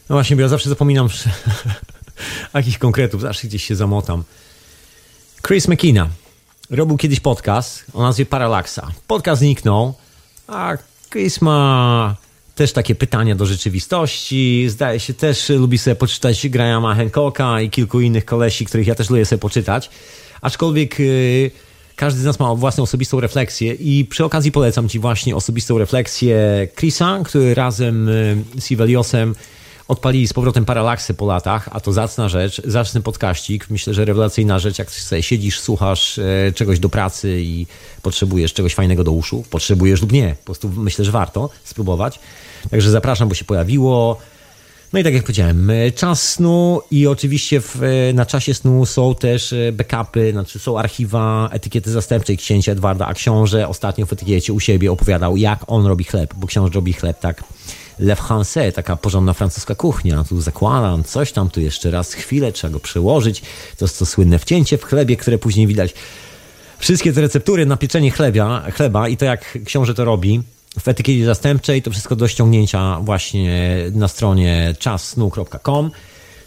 [0.08, 1.08] No właśnie, bo ja zawsze zapominam
[2.55, 4.24] jakich konkretów, zawsze gdzieś się zamotam.
[5.47, 6.09] Chris McKenna
[6.71, 8.93] robił kiedyś podcast o nazwie Paralaksa.
[9.07, 9.95] Podcast zniknął,
[10.47, 10.77] a
[11.11, 12.17] Chris ma
[12.55, 14.67] też takie pytania do rzeczywistości.
[14.69, 19.11] Zdaje się też, lubi sobie poczytać Grahama Hancocka i kilku innych kolesi, których ja też
[19.11, 19.91] lubię sobie poczytać.
[20.41, 21.51] Aczkolwiek yy,
[21.97, 26.69] każdy z nas ma własną osobistą refleksję i przy okazji polecam Ci właśnie osobistą refleksję
[26.79, 28.09] Chrisa, który razem
[28.55, 29.35] yy, z Iveliosem
[29.89, 34.59] odpalili z powrotem paralaksy po latach, a to zacna rzecz, zacny podkaścik, myślę, że rewelacyjna
[34.59, 37.67] rzecz, jak sobie siedzisz, słuchasz e, czegoś do pracy i
[38.02, 42.20] potrzebujesz czegoś fajnego do uszu, potrzebujesz lub nie, po prostu myślę, że warto spróbować.
[42.70, 44.19] Także zapraszam, bo się pojawiło.
[44.93, 48.86] No i tak jak powiedziałem, e, czas snu i oczywiście w, e, na czasie snu
[48.86, 54.52] są też backupy, znaczy są archiwa etykiety zastępczej księcia Edwarda, a książę ostatnio w etykiecie
[54.52, 57.44] u siebie opowiadał, jak on robi chleb, bo książę robi chleb tak
[57.99, 60.25] Le Français, taka porządna francuska kuchnia.
[60.25, 63.43] Tu zakładam coś tam, tu jeszcze raz chwilę, trzeba go przełożyć.
[63.79, 65.95] To jest to słynne wcięcie w chlebie, które później widać.
[66.79, 70.43] Wszystkie te receptury na pieczenie chlebia, chleba i to jak książę to robi
[70.81, 75.91] w etykiecie zastępczej, to wszystko do ściągnięcia właśnie na stronie czassnu.com.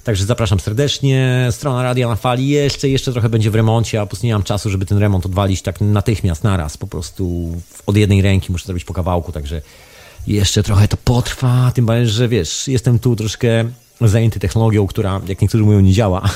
[0.03, 1.47] Także zapraszam serdecznie.
[1.51, 4.43] Strona Radia na Fali jeszcze, jeszcze trochę będzie w remoncie, a po prostu nie mam
[4.43, 6.77] czasu, żeby ten remont odwalić tak natychmiast, naraz.
[6.77, 9.61] Po prostu od jednej ręki muszę zrobić po kawałku, także
[10.27, 11.71] jeszcze trochę to potrwa.
[11.75, 13.65] Tym bardziej, że wiesz, jestem tu troszkę
[14.01, 16.29] zajęty technologią, która, jak niektórzy mówią, nie działa.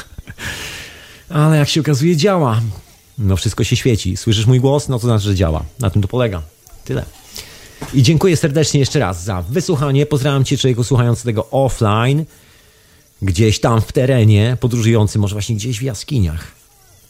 [1.29, 2.61] Ale jak się okazuje, działa.
[3.17, 4.17] No wszystko się świeci.
[4.17, 4.89] Słyszysz mój głos?
[4.89, 5.63] No to znaczy, że działa.
[5.79, 6.41] Na tym to polega.
[6.85, 7.05] Tyle.
[7.93, 10.05] I dziękuję serdecznie jeszcze raz za wysłuchanie.
[10.05, 12.25] Pozdrawiam Cię, człowieku słuchający tego offline
[13.21, 16.51] gdzieś tam w terenie, podróżujący, może właśnie gdzieś w jaskiniach,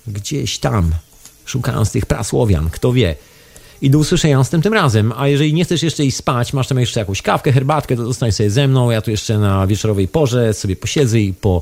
[0.07, 0.91] gdzieś tam,
[1.45, 3.15] szukając tych prasłowian, kto wie.
[3.81, 5.13] I do usłyszenia następnym razem.
[5.17, 8.31] A jeżeli nie chcesz jeszcze iść spać, masz tam jeszcze jakąś kawkę, herbatkę, to zostań
[8.31, 8.91] sobie ze mną.
[8.91, 11.61] Ja tu jeszcze na wieczorowej porze sobie posiedzę i po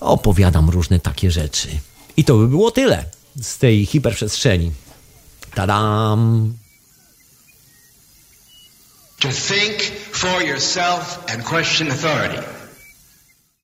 [0.00, 1.68] opowiadam różne takie rzeczy.
[2.16, 3.04] I to by było tyle
[3.42, 4.70] z tej hiperprzestrzeni.
[5.54, 6.54] Tadam!
[9.20, 12.55] To think for yourself and question authority.